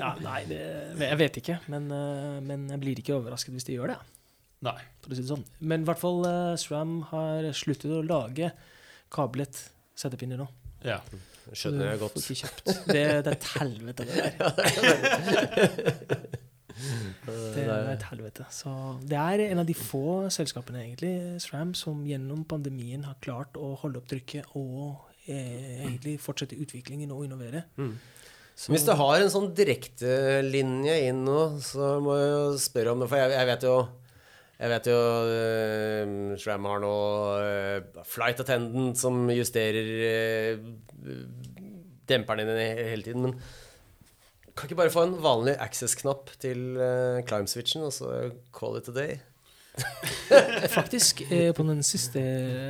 ja 0.00 0.10
nei, 0.24 0.40
det, 0.48 0.62
jeg 1.04 1.20
vet 1.20 1.38
ikke. 1.42 1.60
Men, 1.70 1.90
men 2.48 2.66
jeg 2.72 2.82
blir 2.82 2.98
ikke 3.02 3.18
overrasket 3.20 3.54
hvis 3.54 3.68
de 3.68 3.76
gjør 3.76 3.92
det. 3.92 4.00
Nei. 4.64 4.80
For 5.04 5.12
å 5.12 5.14
si 5.18 5.22
det 5.22 5.30
sånn. 5.30 5.44
Men 5.60 5.84
i 5.84 5.88
hvert 5.90 6.00
fall 6.00 6.24
SRAM 6.58 6.96
har 7.12 7.52
sluttet 7.54 7.92
å 7.92 8.00
lage 8.02 8.54
kablet 9.12 9.73
settepinner 9.98 10.40
nå. 10.40 10.48
Ja. 10.84 11.00
Skjønner 11.52 11.92
jeg 11.92 12.00
godt. 12.02 12.16
Det, 12.24 12.94
det 12.94 13.04
er 13.04 13.30
et 13.34 13.50
helvete, 13.58 14.08
det 14.08 14.14
der. 14.22 14.32
Det 17.54 17.64
er 17.64 17.88
et 17.92 18.04
helvete. 18.10 18.46
Så 18.52 18.70
det 19.06 19.18
er 19.18 19.42
en 19.46 19.62
av 19.62 19.68
de 19.68 19.76
få 19.78 20.26
selskapene, 20.34 20.82
egentlig, 20.82 21.40
SRAM, 21.42 21.74
som 21.78 22.02
gjennom 22.06 22.44
pandemien 22.48 23.04
har 23.06 23.18
klart 23.24 23.58
å 23.60 23.74
holde 23.80 24.00
opp 24.00 24.10
trykket 24.10 24.56
og 24.58 25.04
eh, 25.26 25.84
egentlig 25.86 26.18
fortsette 26.22 26.58
utviklingen 26.58 27.14
og 27.14 27.26
innovere. 27.28 27.64
Mm. 27.78 27.94
Så, 28.54 28.70
Hvis 28.70 28.86
du 28.86 28.92
har 28.94 29.18
en 29.18 29.32
sånn 29.32 29.50
direktelinje 29.56 30.98
inn 31.08 31.24
nå, 31.26 31.38
så 31.64 31.96
må 32.02 32.18
jeg 32.20 32.30
jo 32.30 32.42
spørre 32.62 32.94
om 32.94 33.02
det. 33.02 33.10
For 33.10 33.22
jeg, 33.22 33.34
jeg 33.34 33.50
vet 33.50 33.66
jo 33.66 33.76
jeg 34.54 34.70
vet 34.70 34.86
jo 34.86 34.98
uh, 35.26 36.34
Shram 36.38 36.68
har 36.70 36.82
nå 36.84 36.94
eh, 37.42 38.02
flight 38.06 38.42
attendant 38.44 38.98
som 38.98 39.26
justerer 39.34 39.90
uh, 40.54 40.68
demperen 42.06 42.46
din 42.46 42.62
hele 42.62 43.02
tiden. 43.02 43.26
Men 43.26 44.54
kan 44.54 44.68
ikke 44.68 44.78
bare 44.84 44.94
få 44.94 45.08
en 45.08 45.16
vanlig 45.18 45.56
access-knapp 45.58 46.30
til 46.38 46.76
climb-switchen, 47.26 47.82
og 47.82 47.90
så 47.96 48.10
call 48.54 48.78
it 48.78 48.90
a 48.92 48.94
day? 48.94 49.16
Faktisk, 50.70 51.20
eh, 51.30 51.52
på 51.52 51.64
den 51.66 51.82
siste 51.86 52.20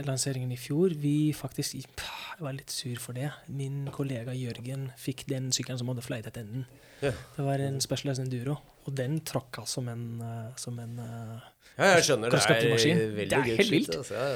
lanseringen 0.07 0.53
i 0.53 0.59
fjor, 0.59 0.95
vi 0.97 1.33
faktisk 1.37 1.77
Jeg 1.77 2.43
var 2.43 2.57
litt 2.57 2.73
sur 2.73 2.97
for 2.99 3.15
det. 3.17 3.31
Min 3.47 3.85
kollega 3.95 4.35
Jørgen 4.35 4.89
fikk 4.99 5.27
den 5.31 5.51
sykkelen 5.55 5.79
som 5.79 5.93
hadde 5.93 6.03
flight-attenden. 6.03 6.65
Ja. 7.05 7.13
Det 7.37 7.45
var 7.45 7.63
en 7.63 7.81
Specialized 7.85 8.25
Enduro, 8.25 8.57
og 8.87 8.95
den 8.97 9.21
tråkka 9.21 9.67
som 9.69 9.89
en, 9.93 10.07
eh, 10.25 10.55
som 10.57 10.79
en 10.83 10.99
eh, 10.99 11.51
Ja, 11.77 11.93
jeg 11.97 12.07
skjønner. 12.09 12.31
Det 12.31 12.41
er 12.41 13.11
veldig 13.15 13.31
Det 13.31 13.39
er 13.39 13.51
helt 13.63 13.71
vilt. 13.71 13.97
Altså. 13.97 14.15
Ja. 14.15 14.29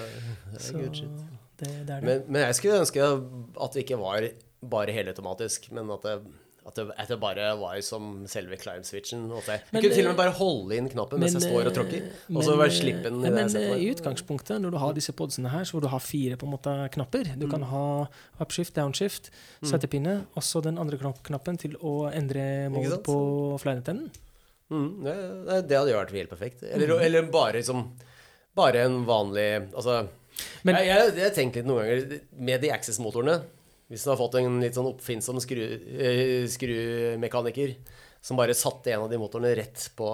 Det 0.53 0.69
er 0.69 0.79
good 0.79 1.01
shit. 1.01 1.25
det, 1.59 1.73
det 1.87 1.95
er 1.97 2.01
det. 2.01 2.03
Men, 2.05 2.23
men 2.29 2.47
jeg 2.47 2.55
skulle 2.61 2.83
ønske 2.85 3.09
at 3.09 3.75
det 3.75 3.87
ikke 3.87 3.99
var 3.99 4.29
bare 4.63 4.95
helautomatisk, 4.95 5.71
men 5.73 5.91
at 5.95 6.07
det, 6.07 6.17
at, 6.69 6.77
det, 6.77 6.85
at 7.01 7.09
det 7.09 7.17
bare 7.23 7.47
var 7.59 7.81
som 7.83 8.27
selve 8.31 8.57
climb-switchen. 8.61 9.23
jeg, 9.33 9.61
Men, 9.73 9.83
kunne 9.83 9.95
til 9.95 10.05
og 10.05 10.11
eh, 10.11 10.13
med 10.13 10.19
bare 10.21 10.35
holde 10.37 10.77
inn 10.77 10.89
knappen 10.93 11.19
mens 11.23 11.33
jeg 11.39 11.43
står 11.49 11.71
og 11.71 11.75
tråkker, 11.79 12.05
og 12.35 12.43
så 12.45 12.57
bare 12.61 12.75
slippe 12.77 13.03
den. 13.09 13.23
eh, 13.25 13.27
i 13.27 13.33
det 13.33 13.35
Men 13.39 13.57
eh, 13.57 13.83
i 13.83 13.91
utgangspunktet, 13.95 14.61
når 14.61 14.71
du 14.71 14.79
har 14.83 14.93
disse 14.95 15.13
podsene 15.17 15.49
her, 15.51 15.65
så 15.65 15.73
vil 15.79 15.87
du 15.87 15.89
ha 15.89 15.99
fire 15.99 16.37
på 16.37 16.47
en 16.47 16.53
måte 16.55 16.77
knapper. 16.95 17.33
Du 17.41 17.47
Mm. 17.47 17.51
kan 17.57 17.63
ha 17.73 17.85
upshift, 18.45 18.75
downshift, 18.77 19.31
settepinne, 19.65 20.27
og 20.37 20.43
så 20.43 20.63
den 20.63 20.79
andre 20.79 20.99
knappen 20.99 21.57
til 21.59 21.75
å 21.83 22.13
endre 22.13 22.69
mode 22.71 22.99
på 23.03 23.59
flynetenden. 23.63 24.11
Mm, 24.71 25.03
det, 25.05 25.15
det- 25.49 25.69
det 25.69 25.77
hadde 25.79 25.91
jo 25.95 25.97
vært 25.99 26.11
helt 26.13 26.31
perfekt. 26.31 26.63
Eller, 26.63 26.87
Mm. 26.89 27.01
eller 27.05 27.23
bare 27.33 27.53
liksom, 27.55 27.91
Bare 28.59 28.81
en 28.85 29.05
vanlig 29.07 29.73
Altså 29.73 30.09
Men- 30.65 30.75
jeg, 30.77 30.87
jeg, 30.87 31.15
jeg 31.17 31.33
tenker 31.35 31.63
litt 31.63 31.67
noen 31.67 31.85
ganger 31.87 32.21
med 32.37 32.61
de 32.61 32.71
Access-motorene 32.71 33.43
Hvis 33.89 34.05
du 34.05 34.11
har 34.13 34.19
fått 34.21 34.35
en 34.41 34.59
litt 34.61 34.77
sånn 34.77 34.91
oppfinnsom 34.91 35.39
skru, 35.41 35.63
eh, 35.65 36.45
skrumekaniker 36.53 37.77
som 38.21 38.37
bare 38.37 38.55
satte 38.59 38.93
en 38.93 39.07
av 39.07 39.11
de 39.13 39.21
motorene 39.21 39.55
rett 39.63 39.91
på 39.97 40.11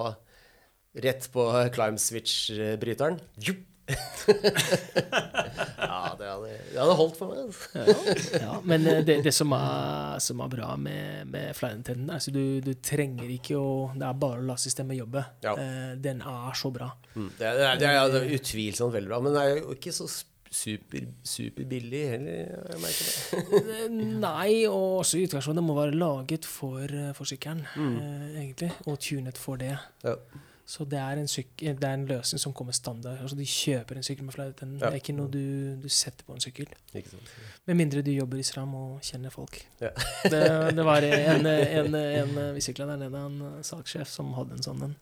Rett 0.95 1.25
på 1.33 1.43
climb 1.75 1.97
switch-bryteren 1.99 3.17
ja, 4.25 6.15
det 6.17 6.25
hadde, 6.25 6.51
det 6.71 6.79
hadde 6.79 6.95
holdt 6.97 7.17
for 7.19 7.29
meg. 7.29 7.41
Altså. 7.43 8.39
Ja, 8.39 8.55
men 8.65 8.87
eh, 8.89 9.01
det, 9.05 9.17
det 9.27 9.33
som, 9.35 9.51
er, 9.53 10.15
som 10.23 10.39
er 10.41 10.49
bra 10.55 10.71
med, 10.79 11.27
med 11.31 11.51
flynetennen, 11.57 12.09
altså 12.15 12.33
du, 12.33 12.61
du 12.65 12.71
trenger 12.81 13.29
ikke 13.35 13.59
å 13.59 13.91
Det 13.93 14.07
er 14.07 14.17
bare 14.23 14.39
å 14.41 14.47
la 14.47 14.55
systemet 14.61 14.97
jobbe. 15.01 15.21
Ja. 15.45 15.53
Eh, 15.61 15.91
den 16.01 16.23
er 16.25 16.55
så 16.57 16.71
bra. 16.73 16.89
Mm, 17.15 17.29
Det, 17.37 17.45
er- 17.51 17.59
det, 17.59 17.91
er, 17.91 17.99
er 17.99 18.17
er 18.23 18.33
utvilsomt 18.39 18.95
veldig 18.95 19.11
bra, 19.11 19.19
men 19.27 19.35
det 19.37 19.43
er 19.43 19.53
jo 19.59 19.75
ikke 19.77 19.93
så 19.95 20.07
super, 20.55 21.05
superbillig 21.23 22.01
heller. 22.09 22.31
Jeg 22.71 22.81
merker 22.81 23.05
det. 23.11 23.75
Eh, 23.75 23.93
Nei, 24.27 24.65
og 24.69 25.01
også 25.01 25.19
i 25.19 25.27
utgangspunktet 25.27 25.65
må 25.65 25.75
være 25.77 25.99
laget 25.99 26.47
for, 26.47 26.83
eh, 26.87 27.13
for 27.17 27.27
sykkelen, 27.29 27.65
eh, 27.75 28.27
egentlig, 28.41 28.71
og 28.85 28.99
tunet 28.99 29.37
for 29.37 29.59
det. 29.61 29.77
Ja. 30.03 30.15
Så 30.65 30.85
det 30.89 30.97
er, 30.97 31.19
en 31.21 31.27
syk 31.29 31.59
det 31.61 31.83
er 31.83 31.93
en 31.93 32.07
løsning 32.09 32.41
som 32.41 32.53
kommer 32.53 32.73
standard. 32.73 33.19
Altså 33.21 33.35
De 33.37 33.45
kjøper 33.45 33.99
en 33.99 34.03
sykkel 34.03 34.25
med 34.25 34.33
flynetennen. 34.33 34.79
Ja. 34.79 34.87
Det 34.87 34.97
er 34.97 35.03
ikke 35.03 35.13
noe 35.13 35.29
du, 35.29 35.75
du 35.77 35.89
setter 35.93 36.25
på 36.25 36.33
en 36.33 36.41
sykkel. 36.41 36.71
Ikke 36.95 37.11
sant? 37.11 37.29
Med 37.69 37.77
mindre 37.77 38.01
du 38.01 38.09
jobber 38.09 38.41
i 38.41 38.45
SRAM 38.47 38.73
og 38.73 39.03
kjenner 39.05 39.29
folk. 39.29 39.59
Ja. 39.81 39.91
det, 40.23 40.41
det 40.73 40.85
var 40.87 41.05
en, 41.05 41.45
en, 41.81 41.99
en, 42.01 42.61
sykla 42.65 42.89
der 42.89 43.03
nede, 43.03 43.21
en 43.29 43.61
salgssjef 43.61 44.09
som 44.09 44.33
hadde 44.39 44.57
en 44.57 44.65
sånn 44.65 44.87
en. 44.87 44.97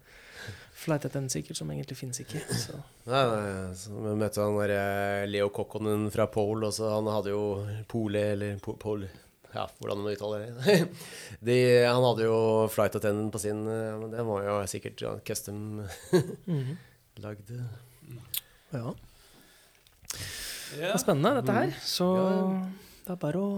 Flight-attendant-sykkel 0.83 1.55
som 1.55 1.69
egentlig 1.71 1.95
finnes 1.99 2.19
ikke. 2.23 2.41
Så. 2.59 2.75
Nei, 3.07 3.21
nei, 3.29 3.73
så 3.79 3.93
vi 3.95 4.13
møtte 4.19 4.41
han 4.43 4.57
der 4.59 4.73
eh, 4.75 5.25
Leo 5.31 5.47
Kokkonen 5.55 6.09
fra 6.13 6.25
Pole, 6.31 6.67
og 6.67 6.73
så 6.75 6.89
han 6.95 7.07
hadde 7.13 7.31
jo 7.31 7.43
Pole, 7.91 8.23
eller 8.35 8.57
po 8.63 8.75
Pole 8.81 9.07
Ja, 9.53 9.67
hvordan 9.79 10.01
man 10.01 10.15
uttaler 10.15 10.47
det. 10.49 10.77
De, 11.47 11.57
han 11.85 12.03
hadde 12.03 12.25
jo 12.25 12.37
flight 12.73 12.95
attendant 12.99 13.31
på 13.35 13.39
sin, 13.43 13.61
eh, 13.69 13.93
men 14.01 14.11
det 14.11 14.25
var 14.27 14.43
jo 14.49 14.59
sikkert 14.71 15.03
custom 15.27 15.59
Mhm. 16.49 16.75
lagd. 17.23 17.51
Ja. 18.73 18.89
Det 20.73 20.87
er 20.89 20.97
spennende, 20.97 21.35
dette 21.39 21.53
her. 21.53 21.75
Så 21.85 22.07
det 23.05 23.13
er 23.13 23.19
bare 23.21 23.37
å 23.43 23.51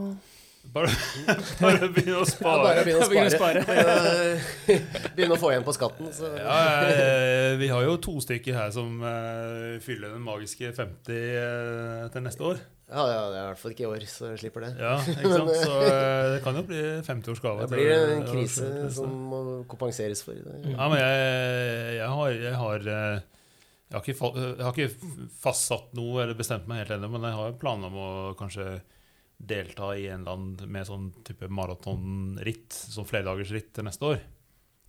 Bare, 0.73 0.91
bare 1.61 1.89
begynne 1.93 2.21
å 2.21 2.25
Ja, 2.25 2.53
bare 2.63 2.85
begynne 2.85 3.05
å 3.05 3.09
Begynne 3.11 3.29
å 3.29 3.35
spare. 3.35 3.63
Begynne, 3.67 4.77
begynne 5.17 5.37
å 5.37 5.41
få 5.41 5.51
igjen 5.53 5.65
på 5.67 5.75
skatten. 5.75 6.09
Så. 6.15 6.31
Ja, 6.39 6.61
eh, 6.89 7.55
vi 7.61 7.69
har 7.71 7.85
jo 7.85 7.97
to 8.03 8.17
stykker 8.23 8.57
her 8.57 8.71
som 8.75 8.97
uh, 9.03 9.75
fyller 9.83 10.15
den 10.15 10.23
magiske 10.25 10.73
50 10.75 11.19
uh, 11.35 12.07
til 12.13 12.25
neste 12.25 12.49
år. 12.53 12.63
Ja, 12.85 13.01
ja, 13.09 13.21
det 13.33 13.37
er 13.37 13.45
i 13.45 13.47
hvert 13.49 13.61
fall 13.63 13.71
ikke 13.73 13.83
i 13.85 13.87
år, 13.89 14.03
så 14.05 14.27
jeg 14.29 14.41
slipper 14.43 14.67
det. 14.67 14.73
Ja, 14.77 14.97
ikke 15.09 15.29
sant? 15.31 15.53
Så 15.65 15.77
uh, 15.81 16.33
det 16.35 16.41
kan 16.45 16.59
jo 16.59 16.65
bli 16.67 16.81
50-årsgave. 17.07 17.65
Det 17.65 17.79
blir 17.79 17.93
en 18.17 18.27
krise 18.27 18.67
som 18.93 19.15
må 19.31 19.39
kompenseres 19.71 20.21
for. 20.25 20.37
Ja, 20.37 20.89
men 20.91 20.99
jeg, 21.01 21.95
jeg 21.97 22.11
har, 22.19 22.35
jeg 22.45 22.59
har 22.61 22.91
eh, 22.97 23.23
jeg 23.85 23.97
har, 23.97 24.03
ikke, 24.03 24.29
jeg 24.41 24.65
har 24.65 24.77
ikke 24.77 25.29
fastsatt 25.41 25.91
noe 25.97 26.23
eller 26.23 26.37
bestemt 26.37 26.69
meg 26.69 26.83
helt 26.83 26.95
ennå, 26.97 27.09
men 27.13 27.25
jeg 27.29 27.37
har 27.39 27.57
planer 27.61 27.89
om 27.89 27.97
å 28.01 28.11
kanskje 28.37 28.79
delta 29.39 29.95
i 29.97 30.07
en 30.07 30.21
eller 30.23 30.31
annen 30.37 30.69
med 30.71 30.85
sånn 30.87 31.09
type 31.27 31.47
maratonritt, 31.51 32.71
sånn 32.73 33.05
flerdagersritt 33.09 33.73
til 33.75 33.83
neste 33.87 34.03
år. 34.13 34.19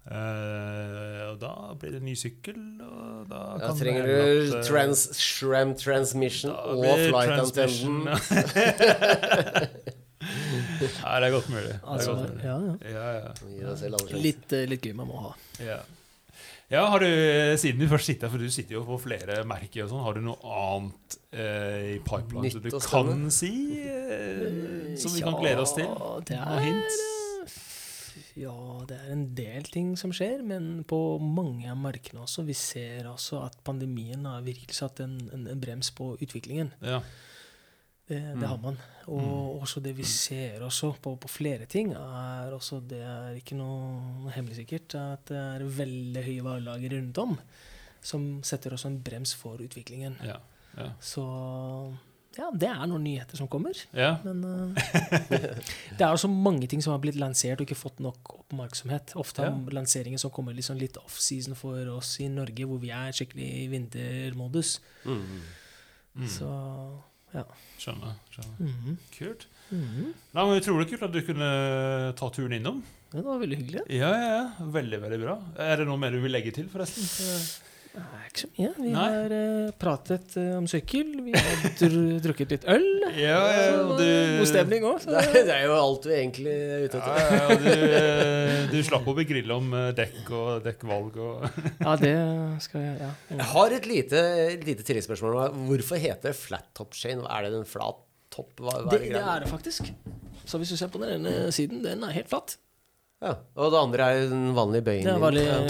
Uh, 0.07 1.33
og 1.33 1.37
da 1.43 1.51
blir 1.81 1.91
det 1.97 2.03
ny 2.07 2.15
sykkel, 2.15 2.55
og 2.87 3.25
da 3.27 3.41
Ja, 3.59 3.67
kan 3.67 3.75
trenger 3.81 4.03
du 4.07 4.13
at, 4.15 4.55
eh, 4.55 4.63
trans, 4.69 5.01
Shram 5.19 5.73
transmission 5.75 6.53
og 6.55 6.87
flight 6.87 7.35
transmission- 7.35 8.07
Nei, 8.07 8.15
det 11.21 11.27
er 11.27 11.35
godt 11.35 11.51
mulig. 11.51 11.75
Er 11.75 11.83
altså, 11.83 12.15
godt 12.15 12.31
mulig. 12.37 12.47
ja, 12.47 12.59
ja. 12.87 13.35
Ja. 13.67 13.75
Litt, 14.23 14.47
eh, 14.55 14.63
litt 14.71 14.79
gøy 14.87 14.95
man 14.95 15.11
må 15.11 15.19
ha. 15.27 15.35
Ja. 15.59 15.83
Ja, 16.73 16.83
har 16.91 17.03
du, 17.03 17.11
siden 17.61 17.79
du 17.79 17.87
først 17.91 18.11
sitter 18.11 18.27
her, 18.27 18.33
for 18.35 18.43
du 18.43 18.51
sitter 18.51 18.75
jo 18.75 18.85
på 18.89 18.97
flere 19.05 19.43
merker 19.47 19.85
og 19.85 19.93
sånn, 19.93 20.03
har 20.03 20.17
du 20.17 20.25
noe 20.27 20.55
annet 20.63 21.19
eh, 21.31 21.83
i 21.93 21.99
pipeline 22.03 22.51
som 22.51 22.65
du 22.65 22.73
kan 22.75 23.29
si? 23.35 23.53
Eh, 23.87 24.97
som 24.99 25.15
vi 25.15 25.23
kan 25.23 25.39
glede 25.39 25.63
oss 25.63 25.77
til? 25.77 25.87
Ja, 25.87 26.17
det 26.27 26.41
er, 26.41 26.57
er, 26.57 26.65
hint? 26.67 26.99
Ja, 28.37 28.57
det 28.89 28.99
er 28.99 29.13
en 29.15 29.29
del 29.39 29.71
ting 29.73 29.95
som 30.01 30.11
skjer, 30.13 30.43
men 30.45 30.83
på 30.91 30.99
mange 31.23 31.71
av 31.71 31.79
markene 31.81 32.25
også. 32.27 32.45
Vi 32.49 32.57
ser 32.59 33.07
også 33.09 33.45
at 33.47 33.57
pandemien 33.65 34.27
har 34.29 34.43
virkelig 34.45 34.77
satt 34.77 35.01
en, 35.05 35.21
en, 35.33 35.47
en 35.53 35.63
brems 35.63 35.93
på 35.95 36.17
utviklingen. 36.19 36.75
Ja. 36.83 37.01
Det, 38.07 38.21
det 38.39 38.47
har 38.47 38.59
man. 38.63 38.77
Og 39.11 39.61
også 39.63 39.81
det 39.83 39.97
vi 39.99 40.05
ser 40.07 40.63
også 40.63 40.93
på, 41.03 41.17
på 41.19 41.29
flere 41.31 41.67
ting, 41.67 41.93
er 41.93 42.53
også 42.55 42.81
Det 42.87 43.01
er 43.03 43.35
ikke 43.39 43.57
noe 43.59 44.31
hemmelig 44.35 44.61
sikkert 44.61 44.95
at 45.01 45.25
det 45.31 45.39
er 45.39 45.65
veldig 45.81 46.23
høye 46.27 46.45
varelager 46.47 46.95
rundt 46.99 47.19
om 47.25 47.39
som 48.07 48.27
setter 48.47 48.71
også 48.77 48.87
en 48.93 49.01
brems 49.03 49.33
for 49.35 49.59
utviklingen. 49.59 50.15
Ja. 50.23 50.37
Ja. 50.77 50.91
Så 51.03 51.25
ja, 52.37 52.51
det 52.53 52.69
er 52.69 52.85
noen 52.87 53.03
nyheter 53.03 53.39
som 53.41 53.49
kommer. 53.51 53.75
ja. 53.97 54.13
Men 54.23 54.45
uh, 54.45 54.77
det 55.97 56.05
er 56.05 56.13
også 56.13 56.29
mange 56.31 56.69
ting 56.71 56.83
som 56.85 56.93
har 56.93 57.01
blitt 57.03 57.17
lansert 57.19 57.59
og 57.59 57.65
ikke 57.67 57.79
fått 57.81 57.99
nok 58.05 58.35
oppmerksomhet. 58.43 59.15
Ofte 59.19 59.49
Ja. 59.49 59.55
lanseringer 59.73 60.21
som 60.23 60.31
kommer 60.31 60.55
liksom 60.55 60.79
litt 60.79 60.99
off-season 61.01 61.57
for 61.59 61.81
oss 61.97 62.21
i 62.21 62.29
Norge, 62.31 62.69
hvor 62.69 62.79
vi 62.79 62.93
er 62.95 63.11
skikkelig 63.17 63.49
i 63.65 63.67
vintermodus. 63.73 64.77
Mm. 65.09 65.41
Så 66.31 66.51
Ja. 67.37 67.45
Skjønner. 67.83 68.17
skjønner. 68.33 68.59
Mhm. 68.71 68.97
Kult. 69.19 69.47
Mhm. 69.71 70.11
Nei, 70.33 70.45
men 70.49 70.61
Utrolig 70.63 70.89
kult 70.91 71.03
at 71.09 71.13
du 71.15 71.21
kunne 71.27 71.49
ta 72.17 72.29
turen 72.33 72.57
innom. 72.57 72.83
Ja, 73.13 73.19
Det 73.21 73.25
var 73.27 73.39
veldig 73.43 73.59
hyggelig. 73.61 73.83
Ja, 73.93 74.11
ja, 74.17 74.29
ja. 74.41 74.67
Veldig, 74.75 75.01
veldig 75.05 75.21
bra. 75.23 75.37
Er 75.63 75.77
det 75.83 75.87
noe 75.89 76.01
mer 76.01 76.11
du 76.17 76.21
vil 76.25 76.33
legge 76.35 76.53
til, 76.57 76.69
forresten? 76.73 77.05
Nei, 77.97 78.23
ikke 78.29 78.43
så 78.43 78.49
mye. 78.53 78.71
Vi 78.77 78.91
Nei. 78.93 79.05
har 79.09 79.33
uh, 79.33 79.71
pratet 79.81 80.35
uh, 80.37 80.51
om 80.59 80.67
sykkel. 80.69 81.15
Vi 81.25 81.33
har 81.33 81.63
dr 81.81 81.95
drukket 82.27 82.51
litt 82.53 82.67
øl. 82.69 82.85
Ja, 83.17 83.39
ja, 83.57 83.71
du 83.97 84.03
God 84.43 84.51
stemning 84.51 84.85
òg. 84.85 85.07
Det 85.07 85.23
er, 85.23 85.31
det 85.49 85.55
er 85.55 85.65
jo 85.65 85.77
alt 85.79 86.09
vi 86.11 86.17
egentlig 86.19 86.53
er 86.53 86.85
ute 86.85 87.01
Ja, 87.01 87.15
etter. 87.15 87.39
ja, 87.41 87.57
du, 87.63 87.87
eh, 87.97 88.59
du 88.75 88.77
slapp 88.85 89.09
å 89.09 89.15
begrille 89.17 89.57
om 89.57 89.73
eh, 89.79 89.89
dekk 89.97 90.29
og 90.37 90.51
dekkvalg 90.67 91.17
og 91.25 91.47
Ja, 91.87 91.97
det 92.03 92.13
skal 92.67 92.85
jeg 92.85 92.99
Ja. 93.07 93.11
Jeg 93.33 93.49
har 93.55 93.77
et 93.79 93.89
lite, 93.89 94.23
lite 94.67 94.85
tilleggsspørsmål. 94.91 95.41
Hvorfor 95.71 96.03
heter 96.03 96.31
det 96.31 96.37
flat 96.39 96.69
top 96.77 96.93
chain? 96.99 97.25
Er 97.25 97.49
det 97.49 97.55
en 97.63 97.69
flat 97.69 98.05
topp? 98.35 98.53
Hva, 98.61 98.77
hva 98.85 98.93
Det, 98.93 99.07
er 99.09 99.17
det 99.17 99.25
er 99.25 99.47
det 99.47 99.51
faktisk. 99.55 99.89
Så 100.47 100.61
hvis 100.61 100.71
du 100.75 100.77
ser 100.79 100.93
på 100.93 101.01
den 101.03 101.17
ene 101.17 101.49
siden, 101.55 101.81
den 101.87 102.05
er 102.07 102.13
helt 102.21 102.29
flatt. 102.31 102.59
Ja. 103.23 103.31
Og 103.57 103.71
det 103.73 103.79
andre 103.81 104.07
er 104.13 104.27
en 104.29 104.51
vanlig 104.53 104.83
bøy 104.85 104.99
Det 105.01 105.09
er 105.09 105.21
vanlig 105.23 105.45
Ja. 105.47 105.61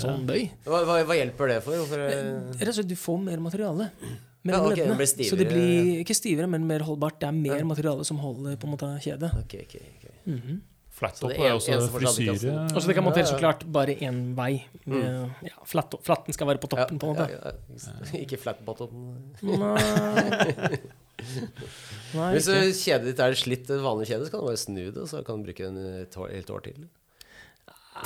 sånn 0.00 0.22
bøy. 0.26 0.46
Hva, 0.64 0.78
hva, 0.88 0.94
hva 1.04 1.16
hjelper 1.18 1.50
det 1.52 1.58
for? 1.66 1.76
Hvorfor, 1.76 2.04
Rett 2.56 2.68
og 2.70 2.74
slett, 2.78 2.88
du 2.88 2.96
får 2.96 3.18
mer 3.26 3.42
materiale. 3.44 3.90
Ja, 4.44 4.60
okay, 4.60 4.84
det 4.88 4.96
blir 4.96 5.06
Så 5.28 5.36
det 5.40 5.48
blir 5.48 6.00
ikke 6.04 6.14
stivere, 6.16 6.46
men 6.48 6.66
mer 6.68 6.80
holdbart. 6.84 7.18
Det 7.20 7.28
er 7.28 7.32
mer 7.36 7.58
Ja. 7.58 7.64
materiale 7.64 8.04
som 8.04 8.18
holder 8.18 8.56
på 8.56 8.64
en 8.68 8.72
måte 8.76 8.88
kjedet. 9.04 9.30
Ok, 9.36 9.54
okay. 9.64 9.80
ok. 9.98 10.10
Mhm. 10.26 10.60
Flattop 10.94 11.28
det 11.30 11.38
er 11.40 11.46
en- 11.50 11.56
også 11.58 11.90
frisyre. 11.90 12.52
Og 12.72 12.80
så 12.80 12.86
det 12.86 12.94
kan 12.94 13.02
monteres 13.04 13.30
så 13.32 13.38
klart 13.38 13.64
bare 13.70 13.96
én 13.98 14.34
vei. 14.36 14.64
Mm. 14.86 15.30
ja, 15.42 15.56
flatt, 15.64 15.92
flatten 16.04 16.32
skal 16.32 16.46
være 16.46 16.60
på 16.60 16.68
toppen, 16.68 16.98
på 17.00 17.08
en 17.10 17.16
måte. 17.16 17.30
Ja, 17.30 17.50
ja, 17.52 18.18
ikke 18.20 18.38
flat 18.38 18.64
bottom. 18.64 19.16
Nei, 19.42 20.78
Nei 22.14 22.30
Hvis 22.36 22.48
ikke. 22.48 22.74
kjedet 22.80 23.06
ditt 23.10 23.20
er 23.24 23.32
slitt, 23.38 23.66
et 23.70 23.84
vanlig 23.84 24.06
kjede, 24.10 24.24
så 24.26 24.30
kan 24.32 24.40
du 24.42 24.46
bare 24.50 24.64
snu 24.64 24.84
det, 24.84 25.00
og 25.00 25.08
så 25.10 25.16
kan 25.26 25.34
du 25.40 25.44
bruke 25.48 25.66
den 25.66 25.76
et 26.02 26.14
år, 26.18 26.28
helt 26.34 26.50
år 26.50 26.60
til. 26.68 26.78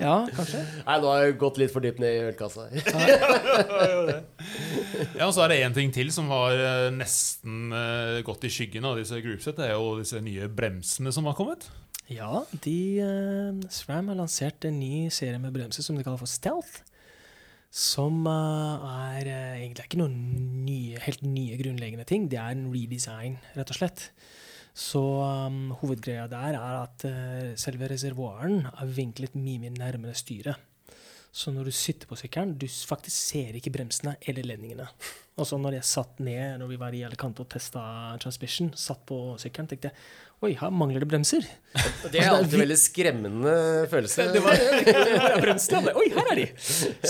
Ja, 0.00 0.24
kanskje. 0.32 0.62
Nei, 0.86 0.94
nå 1.02 1.10
har 1.12 1.18
jeg 1.26 1.34
gått 1.40 1.58
litt 1.60 1.72
for 1.74 1.84
dypt 1.84 1.98
ned 2.00 2.14
i 2.16 2.22
ølkassa. 2.30 2.62
Ja, 5.12 5.26
og 5.28 5.34
så 5.36 5.42
er 5.44 5.48
det 5.52 5.58
én 5.66 5.74
ting 5.76 5.90
til 5.92 6.08
som 6.14 6.30
har 6.32 6.56
eh, 6.56 6.86
nesten 6.94 7.68
eh, 7.76 8.22
gått 8.24 8.46
i 8.48 8.52
skyggen 8.52 8.86
av 8.88 8.96
disse 8.96 9.20
groupset. 9.20 9.58
Det 9.58 9.66
er 9.68 9.74
jo 9.76 9.98
disse 10.00 10.20
nye 10.24 10.48
bremsene 10.48 11.12
som 11.12 11.28
har 11.28 11.36
kommet. 11.38 11.68
Ja, 12.10 12.40
de, 12.64 12.78
uh, 13.04 13.60
SRAM 13.70 14.08
har 14.10 14.16
lansert 14.18 14.64
en 14.66 14.80
ny 14.80 15.06
serie 15.14 15.38
med 15.38 15.52
bremser 15.54 15.84
som 15.86 15.94
de 15.94 16.02
kaller 16.02 16.18
for 16.18 16.26
Stealth. 16.30 16.80
Som 17.70 18.24
eh, 18.26 18.86
er 19.14 19.28
eh, 19.30 19.58
egentlig 19.62 19.86
ikke 19.86 20.00
noen 20.00 20.16
nye, 20.66 20.98
helt 21.04 21.22
nye 21.22 21.58
grunnleggende 21.60 22.06
ting. 22.08 22.26
Det 22.30 22.38
er 22.42 22.56
en 22.56 22.66
redesign, 22.72 23.36
rett 23.54 23.70
og 23.70 23.78
slett. 23.78 24.08
Så 24.74 25.02
um, 25.02 25.70
hovedgreia 25.78 26.28
der 26.30 26.54
er 26.54 26.76
at 26.84 27.04
uh, 27.06 27.52
selve 27.58 27.88
reservoaren 27.90 28.68
er 28.70 28.92
vinklet 28.94 29.34
mye 29.38 29.62
mye 29.62 29.74
nærmere 29.74 30.14
styret. 30.18 30.58
Så 31.30 31.52
når 31.54 31.68
du 31.70 31.74
sitter 31.74 32.10
på 32.10 32.18
sykkelen, 32.18 32.56
du 32.58 32.66
faktisk 32.66 33.14
ser 33.14 33.54
ikke 33.54 33.70
bremsene 33.74 34.16
eller 34.26 34.48
ledningene. 34.50 34.88
Og 35.38 35.46
så 35.46 35.56
når 35.60 35.78
jeg 35.78 35.88
satt 35.88 36.18
ned 36.26 36.58
når 36.60 36.72
vi 36.72 36.78
var 36.80 36.96
i 36.96 37.04
Alicante 37.06 37.44
og 37.44 37.48
testa 37.52 37.82
transmission, 38.22 38.72
satt 38.76 39.04
på 39.08 39.18
sykkelen, 39.40 39.70
tenkte 39.70 39.92
jeg 39.92 39.96
oi, 40.40 40.54
her 40.56 40.72
mangler 40.72 41.04
det 41.04 41.08
bremser. 41.10 41.44
Det 42.12 42.22
er 42.22 42.32
alltid 42.32 42.56
en 42.56 42.62
veldig 42.64 42.78
skremmende 42.80 43.54
følelse. 43.92 44.26
Det 44.34 44.42
var, 44.44 44.64
var 45.22 45.36
bremsene. 45.44 45.94
Oi, 46.00 46.08
her 46.16 46.32
er 46.32 46.40
de! 46.40 46.46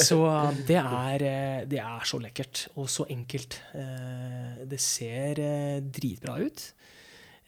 Så 0.04 0.18
uh, 0.26 0.50
det 0.68 0.78
er, 0.80 1.24
uh, 1.24 1.62
det 1.70 1.80
er 1.80 2.10
så 2.10 2.20
lekkert 2.22 2.66
og 2.74 2.90
så 2.92 3.06
enkelt. 3.10 3.60
Uh, 3.72 4.66
Det 4.70 4.82
ser 4.82 5.40
uh, 5.40 5.78
dritbra 5.94 6.36
ut. 6.42 6.66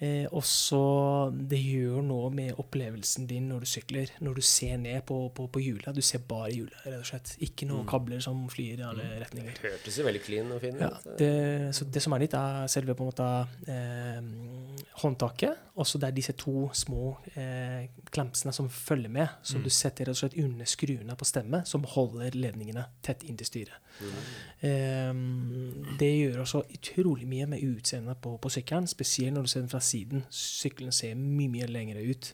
Eh, 0.03 0.27
og 0.35 0.43
så 0.43 1.31
Det 1.31 1.59
gjør 1.63 2.03
noe 2.03 2.31
med 2.35 2.59
opplevelsen 2.59 3.29
din 3.31 3.47
når 3.53 3.63
du 3.63 3.71
sykler. 3.71 4.11
Når 4.25 4.41
du 4.41 4.43
ser 4.47 4.77
ned 4.83 5.05
på, 5.07 5.19
på, 5.35 5.47
på 5.53 5.63
hjula. 5.63 5.95
Du 5.95 6.03
ser 6.03 6.25
bare 6.27 6.51
hjula, 6.51 6.81
rett 6.83 6.99
og 6.99 7.07
slett. 7.07 7.35
Ikke 7.47 7.69
noen 7.71 7.87
kabler 7.89 8.23
som 8.25 8.41
flyr 8.51 8.83
i 8.83 8.87
alle 8.87 9.07
retninger. 9.23 9.55
Det 9.55 9.71
Hørtes 9.77 9.99
jo 10.01 10.07
veldig 10.09 10.23
clean 10.25 10.51
og 10.55 10.63
fin 10.65 10.81
Ja, 10.83 10.91
det, 11.21 11.31
så 11.79 11.87
det 11.87 12.03
som 12.03 12.17
er 12.17 12.25
nytt, 12.25 12.35
er 12.35 12.67
selve 12.73 12.97
på 12.99 13.07
en 13.07 13.13
måte 13.13 13.29
eh, 13.71 14.91
håndtaket. 15.05 15.69
Og 15.79 15.87
så 15.89 16.01
det 16.03 16.11
er 16.11 16.17
disse 16.19 16.35
to 16.37 16.67
små 16.77 17.15
eh, 17.39 17.87
klemsene 18.13 18.53
som 18.57 18.69
følger 18.73 19.13
med. 19.13 19.39
Som 19.47 19.63
du 19.63 19.71
setter 19.71 20.11
rett 20.11 20.17
og 20.17 20.23
slett 20.25 20.39
under 20.43 20.69
skruene 20.69 21.17
på 21.19 21.29
stemmet, 21.29 21.71
som 21.71 21.87
holder 21.95 22.35
ledningene 22.35 22.89
tett 23.07 23.23
inntil 23.29 23.49
styret. 23.49 23.79
Eh, 24.67 25.15
det 26.03 26.11
gjør 26.11 26.43
også 26.43 26.67
utrolig 26.75 27.31
mye 27.31 27.47
med 27.55 27.63
utseendet 27.71 28.19
på, 28.25 28.35
på 28.43 28.51
sykkelen, 28.59 28.91
spesielt 28.91 29.39
når 29.39 29.47
du 29.47 29.53
ser 29.55 29.63
den 29.63 29.71
fra 29.71 29.81
siden. 29.81 29.92
Sykkelen 30.33 30.93
ser 30.93 31.15
mye 31.19 31.51
mye 31.53 31.69
lengre 31.71 32.03
ut 32.09 32.33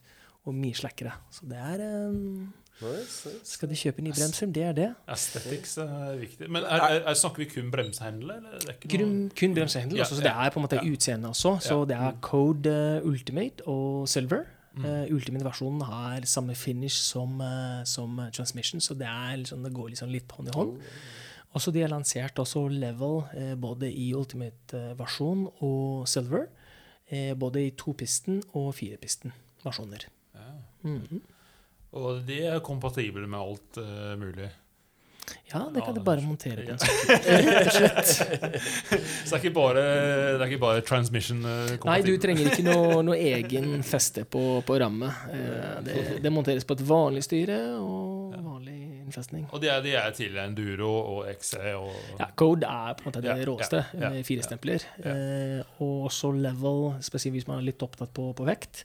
og 0.48 0.54
mye 0.56 0.76
slakkere. 0.76 1.12
Så 1.34 1.48
det 1.50 1.58
er 1.58 1.84
um, 2.08 2.48
Nice, 2.78 3.28
nice. 3.28 3.54
Skal 3.56 3.70
de 3.72 3.76
kjøpe 3.78 4.02
nye 4.06 4.14
bremser? 4.14 4.50
Det 4.54 4.62
er 4.62 4.74
det. 4.76 4.88
Aesthetics 5.10 5.72
er 5.82 6.12
viktig. 6.20 6.46
Men 6.46 6.62
er, 6.62 6.84
er, 6.84 7.00
er, 7.10 7.16
snakker 7.18 7.42
vi 7.42 7.48
kun 7.50 7.72
bremsehendel? 7.74 8.30
Eller? 8.36 8.60
Det 8.62 8.76
ikke 8.76 8.90
Kun, 9.00 9.16
kun 9.40 9.56
bremsehendel. 9.56 9.98
Ja, 9.98 10.06
så 10.06 10.20
det 10.22 10.30
er 10.30 10.52
på 10.54 10.60
en 10.60 10.66
måte 10.66 10.78
ja. 10.78 10.84
utseende 10.86 11.32
også. 11.32 11.56
Så 11.64 11.80
Ja. 11.80 11.88
det 11.90 11.96
er 11.96 12.20
Code 12.22 12.74
uh, 13.02 13.08
Ultimate 13.08 13.66
og 13.66 14.08
Silver. 14.08 14.44
Mm. 14.78 14.84
Uh, 14.84 15.14
Ultimate-versjonen 15.16 15.82
har 15.82 16.26
samme 16.30 16.54
finish 16.54 17.02
som, 17.02 17.40
uh, 17.40 17.82
som 17.84 18.20
Transmission, 18.32 18.80
så 18.80 18.94
det, 18.94 19.10
er 19.10 19.36
liksom, 19.42 19.64
det 19.64 19.74
går 19.74 19.88
liksom 19.96 20.14
litt 20.14 20.30
hånd 20.32 20.48
i 20.48 20.54
hånd. 20.54 20.78
Også 21.58 21.72
De 21.74 21.80
har 21.82 21.90
lansert 21.90 22.38
også 22.38 22.68
Level 22.68 23.22
både 23.58 23.90
i 23.90 24.12
Ultimate-versjon 24.14 25.48
og 25.66 26.06
Silver. 26.06 26.46
Eh, 27.08 27.34
både 27.34 27.64
i 27.64 27.74
topisten 27.76 28.42
og 28.52 28.72
firepisten-versjoner. 28.76 30.08
Ja. 30.36 30.48
Mhm. 30.84 31.20
Og 31.98 32.18
de 32.28 32.42
er 32.44 32.58
kompatible 32.60 33.24
med 33.24 33.40
alt 33.40 33.78
uh, 33.80 34.12
mulig. 34.20 34.50
Ja, 35.48 35.62
det 35.72 35.80
kan 35.80 35.94
Ja, 35.94 35.96
du 35.96 36.02
bare 36.04 36.20
montere 36.20 36.64
på 36.66 36.72
en 36.72 36.78
slett. 37.72 38.10
Så 38.12 39.32
det 39.32 39.32
er 39.32 39.40
ikke 39.40 39.54
bare, 39.56 39.84
det 40.36 40.42
er 40.42 40.44
ikke 40.50 40.60
bare 40.60 40.84
transmission 40.84 41.40
eh, 41.48 41.74
Nei, 41.88 41.98
du 42.04 42.12
trenger 42.20 42.48
ikke 42.48 42.64
noe, 42.64 43.00
noe 43.04 43.16
egen 43.16 43.82
feste 43.84 44.24
på, 44.28 44.42
på 44.64 44.78
rammet. 44.80 45.24
Det, 45.84 46.20
det 46.24 46.32
monteres 46.32 46.68
på 46.68 46.76
et 46.76 46.84
vanlig 46.88 47.24
styre 47.24 47.58
og 47.80 48.36
vanlig 48.36 48.78
innfestning. 49.08 49.46
Og 49.52 49.60
de 49.64 49.70
er, 49.72 49.80
de 49.84 49.94
er 49.98 50.14
til 50.16 50.36
Enduro 50.38 50.90
og 51.16 51.26
XC 51.32 51.58
og 51.74 51.90
Ja, 52.20 52.28
Code 52.38 52.68
er 52.68 52.94
på 52.98 53.04
en 53.06 53.10
måte 53.10 53.22
det 53.24 53.32
Ja, 53.32 53.44
råeste, 53.48 53.82
ja, 53.98 54.10
med 54.14 54.26
fire 54.28 54.44
stempler. 54.46 54.84
Eh, 55.02 55.62
og 55.82 56.06
også 56.10 56.30
level, 56.36 56.92
spesielt 57.02 57.34
hvis 57.38 57.48
man 57.48 57.58
er 57.62 57.68
litt 57.72 57.82
opptatt 57.82 58.12
på, 58.14 58.28
på 58.38 58.46
vekt. 58.48 58.84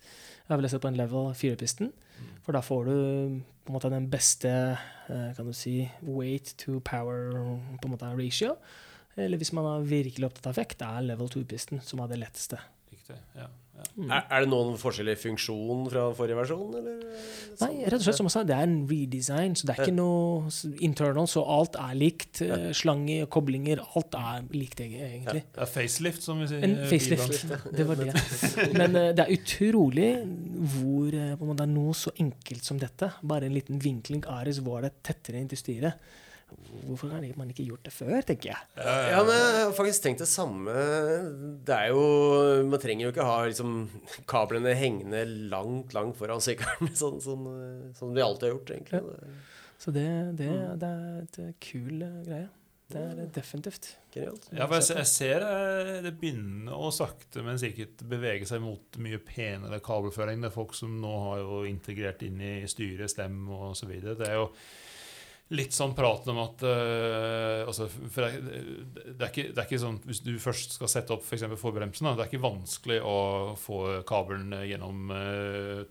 Jeg 0.49 0.59
vil 0.59 0.69
sett 0.71 0.81
på 0.83 0.89
en 0.91 0.97
level 0.99 1.33
firepisten, 1.37 1.91
Mm. 2.13 2.27
for 2.45 2.53
da 2.53 2.59
får 2.61 2.85
du 2.85 2.91
på 3.65 3.71
en 3.71 3.73
måte 3.73 3.89
den 3.89 4.05
beste 4.11 4.49
eh, 5.09 5.31
kan 5.35 5.47
du 5.47 5.51
si, 5.57 5.89
weight 6.05 6.53
to 6.61 6.77
power 6.85 7.31
på 7.81 7.87
en 7.87 7.91
måte 7.95 8.05
ratio. 8.15 8.53
Eller 9.17 9.37
hvis 9.41 9.51
man 9.53 9.65
er 9.65 9.87
virkelig 9.89 10.27
opptatt 10.29 10.51
av 10.51 10.55
vekt, 10.59 10.81
er 10.85 11.01
level 11.01 11.27
2-pisten 11.33 11.81
som 11.81 11.99
er 12.03 12.07
det 12.13 12.19
letteste. 12.21 12.59
Riktig. 12.93 13.17
Ja. 13.35 13.47
Mm. 13.93 14.09
Er, 14.09 14.23
er 14.29 14.43
det 14.43 14.49
noen 14.49 14.77
forskjellig 14.81 15.13
funksjon 15.21 15.83
fra 15.91 16.07
forrige 16.17 16.37
versjon, 16.39 16.71
eller? 16.79 17.01
Nei, 17.59 17.69
rett 17.85 17.99
og 17.99 18.05
slett 18.05 18.17
som 18.17 18.29
jeg 18.29 18.33
sa, 18.33 18.41
det 18.49 18.55
er 18.55 18.65
en 18.65 18.79
redesign, 18.89 19.53
så 19.57 19.67
det 19.69 19.75
er 19.75 19.83
ikke 19.83 19.95
noe 19.97 20.49
internal, 20.85 21.27
så 21.29 21.43
alt 21.55 21.77
er 21.81 21.93
likt. 21.97 22.41
Eh, 22.45 22.71
Slanger, 22.77 23.27
koblinger, 23.33 23.83
alt 23.93 24.17
er 24.17 24.47
likt 24.53 24.81
egentlig. 24.81 25.43
Er 25.53 25.69
facelift, 25.69 26.25
som 26.25 26.41
vi 26.41 26.49
sier. 26.49 26.65
En 26.65 26.75
facelift, 26.89 27.45
det 27.77 27.87
var 27.89 28.01
det. 28.01 28.09
Men 28.79 28.97
eh, 28.97 29.11
det 29.13 29.27
er 29.27 29.33
utrolig 29.37 30.09
hvor 30.73 31.13
eh, 31.13 31.33
på 31.37 31.45
en 31.45 31.51
måte, 31.51 31.61
det 31.61 31.67
er 31.67 31.73
noe 31.75 31.97
så 31.97 32.13
enkelt 32.23 32.65
som 32.65 32.81
dette. 32.81 33.13
Bare 33.21 33.49
en 33.49 33.57
liten 33.57 33.81
vinkling 33.83 34.25
Ares 34.33 34.63
var 34.65 34.87
det 34.87 34.95
tettere 35.05 35.41
inn 35.41 35.49
til 35.53 35.61
styret. 35.61 36.13
Hvorfor 36.83 37.13
har 37.13 37.23
man 37.39 37.51
ikke 37.51 37.65
gjort 37.67 37.85
det 37.87 37.93
før, 37.95 38.15
tenker 38.27 38.51
jeg. 38.51 38.69
Ja, 38.77 39.21
men 39.23 39.33
jeg 39.33 39.59
har 39.59 39.75
faktisk 39.77 40.05
tenkt 40.05 40.23
det 40.23 40.29
samme. 40.31 40.73
Det 41.65 41.75
er 41.75 41.93
jo 41.93 42.03
Man 42.67 42.81
trenger 42.81 43.07
jo 43.07 43.13
ikke 43.13 43.27
ha 43.27 43.37
liksom, 43.47 43.77
kablene 44.29 44.75
hengende 44.77 45.23
langt, 45.53 45.93
langt 45.95 46.19
foran 46.19 46.43
sykkelen, 46.43 46.91
sånn, 47.01 47.21
sånn, 47.23 47.47
som 47.97 48.15
de 48.15 48.25
alltid 48.25 48.49
har 48.49 48.55
gjort, 48.57 48.75
egentlig. 48.75 49.03
Så 49.83 49.91
det, 49.95 50.09
det, 50.39 50.51
det 50.79 50.89
er 50.89 51.23
et 51.23 51.39
kul 51.63 52.03
eh, 52.05 52.19
greie. 52.27 52.49
Det 52.93 53.01
er 53.01 53.29
definitivt. 53.33 53.87
Genialt. 54.13 54.45
Ja, 54.53 54.67
for 54.67 54.77
jeg, 54.77 54.97
jeg 54.99 55.09
ser 55.09 55.43
eh, 55.47 55.91
det 56.05 56.13
begynner 56.19 56.77
å 56.77 56.91
sakte, 56.93 57.41
men 57.45 57.59
sikkert 57.61 58.03
bevege 58.09 58.47
seg 58.47 58.61
mot 58.63 58.99
mye 59.01 59.19
penere 59.23 59.81
kabelføring. 59.83 60.43
Det 60.43 60.51
er 60.51 60.55
folk 60.55 60.75
som 60.77 60.93
nå 61.01 61.13
har 61.27 61.41
jo 61.41 61.63
integrert 61.69 62.21
inn 62.27 62.41
i 62.43 62.53
styret, 62.69 63.11
stem 63.11 63.47
og 63.49 63.73
så 63.79 63.89
videre. 63.89 64.17
Det 64.19 64.29
er 64.29 64.37
jo 64.41 64.49
litt 65.51 65.75
sånn 65.75 65.91
praten 65.97 66.31
om 66.33 66.39
at 66.45 66.63
uh, 66.65 67.67
altså, 67.67 67.89
for 67.91 68.25
det, 68.25 68.61
det, 69.09 69.19
er 69.19 69.29
ikke, 69.29 69.47
det 69.51 69.59
er 69.59 69.67
ikke 69.67 69.81
sånn 69.83 69.99
Hvis 70.07 70.23
du 70.23 70.31
først 70.41 70.77
skal 70.77 70.89
sette 70.89 71.13
opp 71.13 71.25
f.eks. 71.27 71.43
For 71.51 71.65
forbremsen, 71.67 72.07
da, 72.07 72.15
det 72.15 72.25
er 72.25 72.31
ikke 72.31 72.45
vanskelig 72.47 73.01
å 73.05 73.17
få 73.59 73.83
kabelen 74.09 74.55
gjennom 74.65 75.11
uh, 75.13 75.83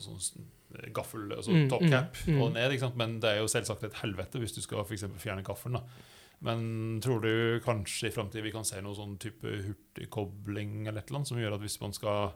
sånn 0.00 0.48
gaffel, 0.94 1.26
altså 1.34 1.52
Mm, 1.52 1.66
topcap 1.68 2.16
mm, 2.24 2.32
mm. 2.32 2.40
og 2.40 2.54
ned. 2.54 2.96
Men 2.96 3.18
det 3.20 3.34
er 3.34 3.42
jo 3.42 3.50
selvsagt 3.50 3.84
et 3.84 3.98
helvete 4.00 4.40
hvis 4.40 4.56
du 4.56 4.62
skal 4.64 4.86
for 4.88 5.20
fjerne 5.20 5.44
gaffelen. 5.44 5.80
da. 5.80 6.08
Men 6.42 6.62
tror 7.04 7.20
du 7.22 7.60
kanskje 7.62 8.08
i 8.08 8.14
framtida 8.14 8.42
vi 8.42 8.54
kan 8.54 8.66
se 8.66 8.80
noe 8.82 8.96
sånn 8.96 9.18
type 9.22 9.46
hurtigkobling 9.46 10.88
eller 10.88 11.02
et 11.02 11.10
eller 11.10 11.20
annet, 11.20 11.30
som 11.30 11.38
gjør 11.38 11.58
at 11.58 11.62
hvis 11.62 11.78
man 11.82 11.94
skal 11.94 12.32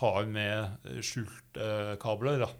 ha 0.00 0.12
med 0.22 0.92
skjulte 1.02 1.96
kabler 2.02 2.44
da. 2.44 2.50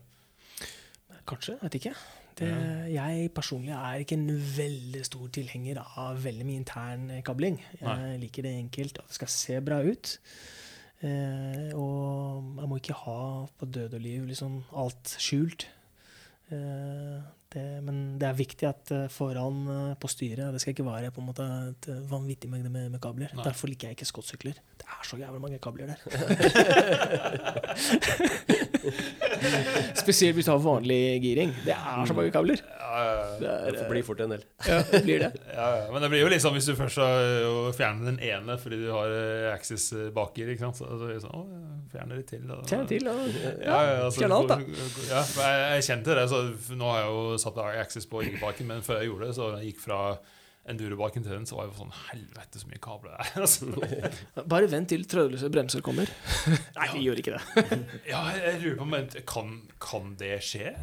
Kanskje, 1.31 1.61
vet 1.61 1.77
ikke. 1.79 1.95
Det, 2.41 2.53
jeg 2.95 3.31
personlig 3.37 3.75
er 3.77 4.03
ikke 4.03 4.17
en 4.17 4.31
veldig 4.57 5.03
stor 5.07 5.27
tilhenger 5.37 5.83
av 5.85 6.23
veldig 6.25 6.47
mye 6.49 6.61
intern 6.63 7.11
eh, 7.13 7.25
kabling. 7.27 7.59
Jeg 7.77 7.87
Nei. 7.87 8.15
liker 8.23 8.47
det 8.49 8.55
enkelt, 8.63 9.03
det 9.03 9.19
skal 9.19 9.33
se 9.35 9.59
bra 9.65 9.81
ut. 9.85 10.15
Eh, 11.01 11.69
og 11.77 12.57
jeg 12.61 12.69
må 12.69 12.81
ikke 12.81 12.97
ha 13.07 13.21
på 13.61 13.69
død 13.73 13.95
og 13.97 14.03
liv 14.05 14.25
liksom 14.29 14.63
alt 14.77 15.15
skjult. 15.21 15.69
Eh, 16.51 17.21
det, 17.51 17.63
men 17.83 17.97
det 18.21 18.29
er 18.29 18.37
viktig 18.39 18.67
at 18.69 18.91
eh, 18.95 19.09
foran 19.11 19.65
eh, 19.67 19.95
på 19.99 20.07
styret 20.11 20.53
Det 20.55 20.61
skal 20.63 20.71
ikke 20.75 20.87
være 20.87 21.11
på 21.11 21.23
en 21.23 21.27
måte 21.27 21.47
et 21.71 21.89
eh, 21.91 22.03
vanvittig 22.11 22.51
mengde 22.51 22.71
med, 22.71 22.91
med 22.95 23.01
kabler. 23.03 23.33
Nei. 23.35 23.45
Derfor 23.47 23.73
liker 23.73 23.89
jeg 23.91 23.99
ikke 23.99 24.11
skottsykler. 24.11 24.61
Det 24.79 24.87
er 24.87 25.03
så 25.09 25.19
jævlig 25.19 25.41
mange 25.43 25.59
kabler 25.59 25.87
der. 25.91 25.99
Spesielt 30.03 30.39
hvis 30.39 30.49
du 30.49 30.53
har 30.53 30.61
vanlig 30.63 31.01
giring. 31.25 31.55
Det 31.65 31.75
er 31.77 32.05
så 32.09 32.17
mange 32.17 32.33
kabler. 32.35 32.63
Ja, 32.67 32.91
ja, 32.91 33.11
ja. 33.15 33.27
Det, 33.41 33.51
er, 33.51 33.77
Det 33.79 33.89
blir 33.91 34.07
fort 34.07 34.21
en 34.25 34.35
del. 34.35 34.45
ja, 34.71 34.81
det 34.91 35.03
blir 35.07 35.25
det. 35.25 35.31
Ja, 35.55 35.69
ja. 35.79 35.85
Men 35.93 36.05
det 36.05 36.11
blir 36.13 36.25
jo 36.25 36.31
liksom 36.33 36.57
hvis 36.57 36.69
du 36.71 36.75
først 36.79 37.01
har 37.03 37.71
fjernet 37.77 38.09
den 38.11 38.19
ene 38.33 38.57
fordi 38.61 38.81
du 38.83 38.89
har 38.95 39.13
eh, 39.15 39.53
Axis 39.55 39.91
bakgir, 39.93 40.15
baker. 40.17 40.53
ikke 40.55 40.67
sant? 40.67 40.81
Så, 40.81 40.91
så 41.01 41.11
er 41.11 41.23
sånn, 41.23 41.37
å, 41.37 41.45
fjerner 41.93 42.11
Fjerne 42.11 42.27
til. 42.27 42.43
Da. 42.49 42.59
Fjerner 42.67 42.91
til. 42.91 43.07
da. 43.07 43.15
Ja, 43.63 43.79
ja, 43.87 43.95
altså, 44.07 44.25
Fjerne 44.25 44.41
alt, 44.41 44.53
da. 44.53 44.59
Ja, 45.11 45.23
jeg, 45.23 45.63
jeg 45.77 45.87
kjente 45.91 46.19
det. 46.19 46.27
så 46.33 46.43
Nå 46.75 46.91
har 46.91 47.03
jeg 47.05 47.15
jo 47.15 47.41
satt 47.45 47.65
Axis 47.71 48.09
på 48.11 48.25
riggebaken, 48.25 48.69
men 48.71 48.85
før 48.87 49.01
jeg 49.01 49.11
gjorde 49.11 49.31
det, 49.31 49.37
så 49.39 49.51
gikk 49.63 49.83
fra 49.85 50.03
endurobaken 50.71 51.25
til 51.27 51.35
den, 51.35 51.47
så 51.49 51.59
var 51.59 51.67
jeg 51.67 51.75
jo 51.75 51.83
sånn 51.85 51.95
Helvete, 52.11 52.63
så 52.63 52.71
mye 52.71 52.83
kabler 52.83 53.17
det 53.17 53.27
er. 53.27 53.45
Altså. 53.45 54.47
Bare 54.55 54.71
vent 54.73 54.91
til 54.93 55.05
trådløse 55.11 55.51
bremser 55.53 55.85
kommer. 55.85 56.11
Nei, 56.79 56.89
vi 56.95 57.05
gjør 57.09 57.23
ikke 57.23 57.37
det. 57.37 57.81
Ja, 58.11 58.25
jeg 58.39 58.63
lurer 58.65 58.81
på 58.81 58.89
men 58.91 59.11
kan, 59.29 59.55
kan 59.83 60.15
det 60.21 60.39
skje? 60.47 60.75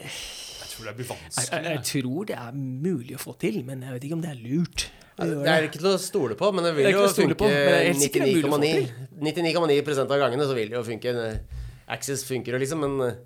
Jeg 0.00 0.70
tror 0.70 0.88
det 0.88 0.96
blir 0.96 1.10
Jeg, 1.10 1.18
jeg, 1.18 1.26
vanskelig. 1.36 1.74
jeg 1.74 1.84
tror 1.90 2.30
det 2.30 2.38
er 2.40 2.56
mulig 2.56 3.18
å 3.18 3.20
få 3.20 3.36
til, 3.40 3.60
men 3.66 3.84
jeg 3.84 3.96
vet 3.96 4.08
ikke 4.08 4.18
om 4.20 4.24
det 4.24 4.32
er 4.32 4.40
lurt. 4.40 4.86
Det 5.20 5.50
er 5.52 5.66
ikke 5.66 5.80
til 5.82 5.90
å 5.90 5.96
stole 6.00 6.36
på, 6.38 6.48
men 6.56 6.64
det 6.64 6.70
vil 6.78 6.86
det 6.88 6.94
jo 6.94 7.02
er 7.04 7.12
få 7.12 7.26
99,9 7.28 9.10
99,9 9.20 10.06
av 10.06 10.14
gangene 10.22 10.46
så 10.48 10.56
vil 10.56 10.70
det 10.72 10.78
jo 10.78 10.86
funke. 10.86 11.12
Access 11.90 12.22
funker 12.24 12.54
jo 12.54 12.60
liksom, 12.62 12.80
men 12.86 13.04
eh, 13.04 13.18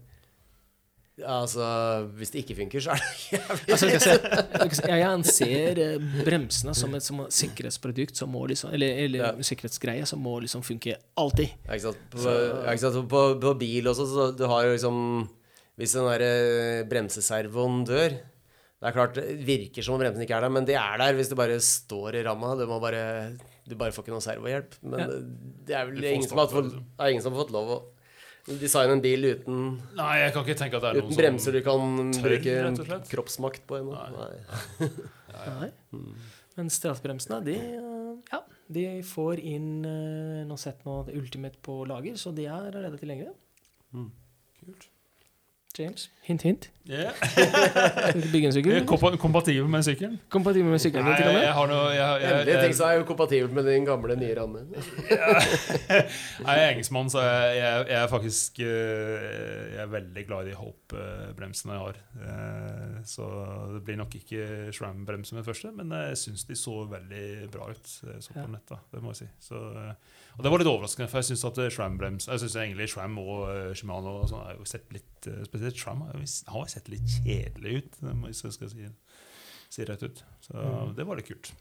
altså 1.23 2.09
Hvis 2.19 2.31
det 2.35 2.41
ikke 2.43 2.57
funker, 2.59 2.81
så 2.83 2.91
er 2.91 3.03
det 3.03 3.11
jævlig 3.37 3.71
Altså, 3.75 3.87
jeg, 3.93 4.01
ser, 4.03 4.25
jeg, 4.59 4.79
jeg 4.91 5.05
anser 5.07 5.81
eh, 5.85 6.09
bremsene 6.27 6.75
som 6.75 6.95
et 6.99 7.05
som 7.07 7.21
sikkerhetsprodukt 7.31 8.19
som 8.19 8.33
må 8.35 8.47
liksom, 8.51 8.73
eller, 8.75 8.99
eller 9.05 9.21
Ja. 9.23 9.31
sikkerhetsgreie 9.47 10.07
som 10.11 10.19
må 10.25 10.41
liksom 10.43 10.65
funke 10.67 10.97
alltid. 11.21 11.53
Ja, 11.69 11.77
ikke 11.77 11.87
sant? 11.93 12.03
På, 12.11 12.25
ja, 12.27 12.73
ikke 12.75 12.83
sant? 12.89 13.09
På, 13.13 13.23
på 13.45 13.55
bil 13.63 13.87
også, 13.93 14.09
så 14.11 14.27
du 14.35 14.45
har 14.51 14.67
jo 14.67 14.75
liksom 14.75 14.99
Hvis 15.79 15.95
den 15.95 16.11
der 16.11 16.27
eh, 16.27 16.83
bremseservoen 16.91 17.85
dør 17.87 18.11
Det 18.19 18.91
er 18.91 18.93
klart, 18.99 19.15
det 19.17 19.39
virker 19.47 19.83
som 19.87 19.95
om 19.97 20.03
bremsen 20.03 20.23
ikke 20.27 20.35
er 20.37 20.45
der, 20.49 20.53
men 20.59 20.67
det 20.69 20.75
er 20.77 20.99
der 21.01 21.15
hvis 21.17 21.31
det 21.31 21.39
bare 21.39 21.57
står 21.63 22.19
i 22.19 22.25
ramma. 22.27 22.57
Du 22.59 22.67
må 22.69 22.81
bare 22.83 23.05
Du 23.65 23.79
bare 23.81 23.95
får 23.97 24.05
ikke 24.05 24.13
noe 24.13 24.21
servohjelp. 24.27 24.75
Men 24.83 24.99
Ja. 25.01 25.07
det- 25.65 25.77
er 25.79 25.87
vel 25.89 26.05
ingen 26.05 26.29
som, 26.29 26.37
har 26.43 26.51
fått, 26.53 26.75
det 26.75 27.11
ingen 27.15 27.23
som 27.25 27.33
har 27.33 27.45
fått 27.47 27.55
lov 27.55 27.71
å 27.71 27.79
designe 28.47 28.97
en 28.97 29.03
bil 29.05 29.29
uten, 29.31 29.61
Nei, 29.97 30.13
jeg 30.21 30.35
kan 30.35 30.45
ikke 30.45 30.59
tenke 30.61 30.79
at 30.79 30.85
det 30.85 30.91
er 30.91 30.99
uten 31.01 31.11
noen 31.11 31.21
bremser 31.21 31.57
du 31.57 31.61
kan 31.65 31.95
tør, 32.13 32.27
bruke 32.29 32.99
kroppsmakt 33.11 33.65
på 33.69 33.79
ennå. 33.81 33.95
Nei. 33.95 34.91
Nei. 35.35 35.47
Nei. 35.61 35.71
Men 36.55 36.69
straffebremsene, 36.71 37.41
de, 37.47 37.57
ja, 38.31 38.43
de 38.77 38.85
får 39.09 39.41
inn 39.43 39.71
eh, 39.89 40.43
Nå 40.47 40.55
sett 40.61 40.85
nå 40.87 41.01
Ultimate 41.11 41.59
på 41.65 41.81
lager, 41.91 42.15
så 42.21 42.31
de 42.37 42.45
er 42.47 42.69
allerede 42.69 43.01
tilgjengelige. 43.01 43.35
Kult. 43.95 44.21
James, 45.79 46.05
hint, 46.23 46.43
hint. 46.47 46.67
Yeah. 46.87 47.11
Bygge 48.31 48.47
en 48.47 48.53
sykkel? 48.55 48.85
Kompa- 48.91 49.17
Kompatibel 49.19 49.67
med 49.73 49.83
sykkelen? 49.87 50.19
Kompatibel 50.31 50.69
med 50.71 50.79
sykkelen 50.85 51.07
Nei, 51.09 51.15
din, 51.17 51.23
til 51.25 51.31
og 51.31 51.35
med? 51.35 51.43
jeg 51.47 51.55
har 51.57 51.71
noe 51.71 51.87
jeg, 51.89 51.99
jeg, 51.99 52.21
jeg, 52.23 52.35
Endelig 52.45 52.57
ting 52.63 52.75
som 52.79 52.87
er 52.91 52.99
jo 53.01 53.07
kompatibel 53.09 53.51
med 53.57 53.67
din 53.71 53.89
gamle, 53.89 54.17
nye 54.21 54.37
ramme. 54.39 54.63
Jeg 56.45 56.61
er 56.61 56.69
engelskmann, 56.75 57.11
så 57.11 57.23
jeg, 57.25 57.57
jeg, 57.59 57.87
jeg 57.91 57.99
er 58.03 58.09
faktisk 58.13 58.61
eh, 58.65 59.27
Jeg 59.75 59.81
er 59.85 59.91
veldig 59.93 60.25
glad 60.29 60.45
i 60.47 60.53
de 60.53 60.57
hopp-bremsene 60.59 61.75
jeg 61.77 61.83
har. 61.87 61.99
Eh, 62.29 62.99
Så 63.09 63.27
det 63.75 63.83
blir 63.87 63.99
nok 64.01 64.15
ikke 64.21 64.47
SRAM-bremser 64.75 65.35
med 65.39 65.43
det 65.45 65.49
første, 65.51 65.73
men 65.75 65.91
jeg 65.97 66.21
syns 66.21 66.47
de 66.49 66.57
så 66.59 66.77
veldig 66.91 67.25
bra 67.55 67.71
ut. 67.73 67.87
Så 67.89 68.37
på 68.37 68.47
nett, 68.53 68.67
da, 68.71 68.79
det 68.95 69.03
må 69.05 69.15
jeg 69.15 69.25
si. 69.25 69.31
Så, 69.51 69.61
eh, 69.83 70.23
og 70.37 70.43
det 70.43 70.51
var 70.51 70.59
litt 70.63 70.69
overraskende, 70.71 71.09
for 71.11 71.19
jeg 71.23 71.29
syns 71.31 71.45
at 71.47 71.59
SRAM-brems 71.73 72.27
Jeg 72.29 72.39
synes 72.43 72.57
egentlig 72.59 72.89
Shram 72.91 73.15
og 73.23 73.45
eh, 73.53 73.71
Shimano 73.79 74.17
og 74.23 74.29
sånn 74.31 74.43
har 74.45 74.57
jo 74.59 74.65
sett 74.67 74.91
litt 74.93 75.27
eh, 75.31 75.45
Spesielt 75.47 75.79
Shram 75.79 76.01
har 76.07 76.15
har 76.55 76.67
sett 76.73 76.89
litt 76.91 77.07
kjedelig 77.23 77.77
ut, 77.85 77.93
hvis 78.27 78.43
jeg 78.45 78.53
skal 78.57 78.69
si, 78.73 78.89
si 79.71 79.85
rett 79.89 80.03
ut. 80.03 80.25
Så 80.45 80.53
Mm. 80.59 80.95
det 80.97 81.07
var 81.07 81.17
litt 81.17 81.29
kult. 81.31 81.53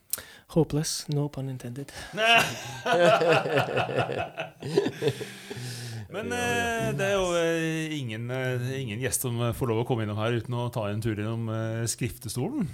Hopeless, 0.57 1.05
no 1.09 1.27
pun 1.29 1.49
intended. 1.49 1.91
Men 6.13 6.29
eh, 6.35 6.89
det 6.97 7.05
er 7.07 7.13
jo 7.15 7.29
eh, 7.39 7.93
ingen, 7.97 8.27
eh, 8.33 8.67
ingen 8.81 8.99
gjest 9.01 9.23
som 9.25 9.39
eh, 9.41 9.53
får 9.57 9.69
lov 9.71 9.79
å 9.81 9.85
komme 9.87 10.03
innom 10.05 10.19
her 10.19 10.35
uten 10.37 10.53
å 10.59 10.67
ta 10.73 10.83
en 10.91 11.01
tur 11.01 11.17
innom 11.17 11.47
eh, 11.49 11.85
skriftestolen. 11.89 12.67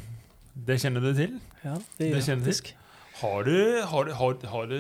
Det 0.59 0.75
kjenner 0.81 1.01
du 1.05 1.11
til? 1.15 1.37
Ja, 1.63 1.77
det 1.77 1.85
Det 2.01 2.09
gjør 2.09 2.19
jeg 2.19 2.25
faktisk. 2.41 2.71
Til. 2.73 2.77
Har 3.19 3.43
du, 3.43 3.81
har, 3.91 4.05
du- 4.07 4.13
har, 4.15 4.35
har 4.51 4.67
du 4.69 4.75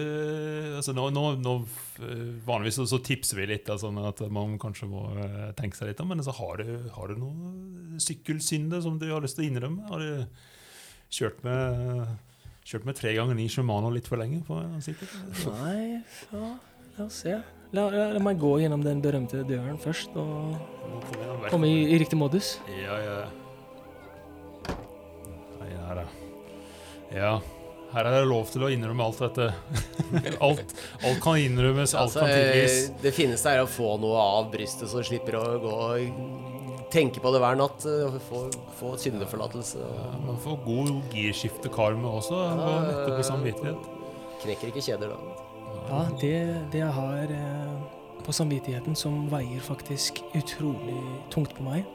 altså 0.77 0.93
nå, 0.95 1.09
nå, 1.11 1.23
nå 1.43 1.53
eh, 2.05 2.21
Vanligvis 2.47 2.77
så, 2.79 2.85
så 2.87 2.99
tipser 3.03 3.39
vi 3.41 3.47
litt, 3.49 3.67
altså, 3.73 3.89
at 4.07 4.21
man 4.31 4.53
kanskje 4.61 4.87
må 4.87 5.01
eh, 5.19 5.49
tenke 5.57 5.75
seg 5.75 5.89
litt 5.91 5.99
om. 6.03 6.07
Men 6.13 6.21
altså, 6.23 6.35
har, 6.37 6.61
du, 6.63 6.87
har 6.95 7.11
du 7.11 7.19
noe 7.19 7.99
sykkelsynde 7.99 8.79
som 8.85 8.95
du 9.01 9.09
har 9.11 9.25
lyst 9.25 9.35
til 9.39 9.47
å 9.47 9.49
innrømme? 9.49 9.89
Har 9.91 9.99
du 9.99 11.11
kjørt 11.11 11.43
med, 11.43 12.15
kjørt 12.69 12.87
med 12.87 12.95
tre 13.01 13.11
ganger 13.17 13.35
ni 13.35 13.49
Shimano 13.51 13.91
litt 13.91 14.07
for 14.07 14.21
lenge 14.21 14.39
på? 14.47 14.61
Nei, 15.59 15.99
ja, 16.31 16.53
la 16.99 17.05
oss 17.09 17.19
se. 17.25 17.35
La, 17.75 17.83
la, 17.93 18.07
la 18.15 18.21
meg 18.23 18.39
gå 18.41 18.55
gjennom 18.63 18.81
den 18.81 19.01
berømte 19.03 19.43
døren 19.45 19.75
først 19.77 20.15
og 20.17 20.55
komme 21.51 21.67
i, 21.69 21.83
i 21.93 21.99
riktig 22.01 22.17
modus. 22.17 22.55
Ja, 22.79 22.95
ja. 23.03 23.19
Nei, 25.59 25.69
her, 25.75 25.99
da. 25.99 26.07
Ja. 27.13 27.33
Her 27.93 28.05
er 28.05 28.19
det 28.19 28.27
lov 28.29 28.45
til 28.53 28.61
å 28.63 28.69
innrømme 28.69 29.01
alt 29.07 29.17
dette. 29.23 29.47
alt, 30.45 30.73
alt 31.01 31.21
kan 31.23 31.39
innrømmes, 31.41 31.95
alt 31.97 32.03
Altså, 32.13 32.19
kan 32.21 32.29
tilgis. 32.35 32.75
eh, 32.91 32.97
det 33.01 33.13
fineste 33.17 33.49
er 33.55 33.63
å 33.63 33.69
få 33.69 33.95
noe 34.01 34.19
av 34.21 34.51
brystet, 34.53 34.89
så 34.91 35.01
du 35.01 35.07
slipper 35.09 35.39
å 35.39 35.45
gå 35.63 35.71
og 35.73 36.89
tenke 36.93 37.21
på 37.23 37.31
det 37.33 37.41
hver 37.41 37.57
natt. 37.57 37.85
eh, 37.89 38.19
Få, 38.29 38.43
få 38.77 38.93
syndeforlatelse. 39.01 39.81
Ja, 39.81 40.09
man 40.27 40.37
får 40.43 40.59
god 40.67 40.91
girskiftekarme 41.17 42.13
også. 42.19 42.37
Gå 42.61 42.69
nettopp 42.85 43.17
på 43.17 43.25
samvittighet. 43.31 43.89
Knekker 44.43 44.69
ikke 44.71 44.85
kjeder 44.85 45.15
da. 45.15 45.19
Ja, 45.89 46.03
det, 46.21 46.35
det 46.73 46.83
jeg 46.83 46.93
har 46.93 47.33
eh, 47.33 47.75
på 48.25 48.33
samvittigheten 48.35 48.93
som 48.97 49.23
veier 49.33 49.61
faktisk 49.65 50.21
utrolig 50.37 50.99
tungt 51.33 51.57
på 51.57 51.65
meg, 51.65 51.89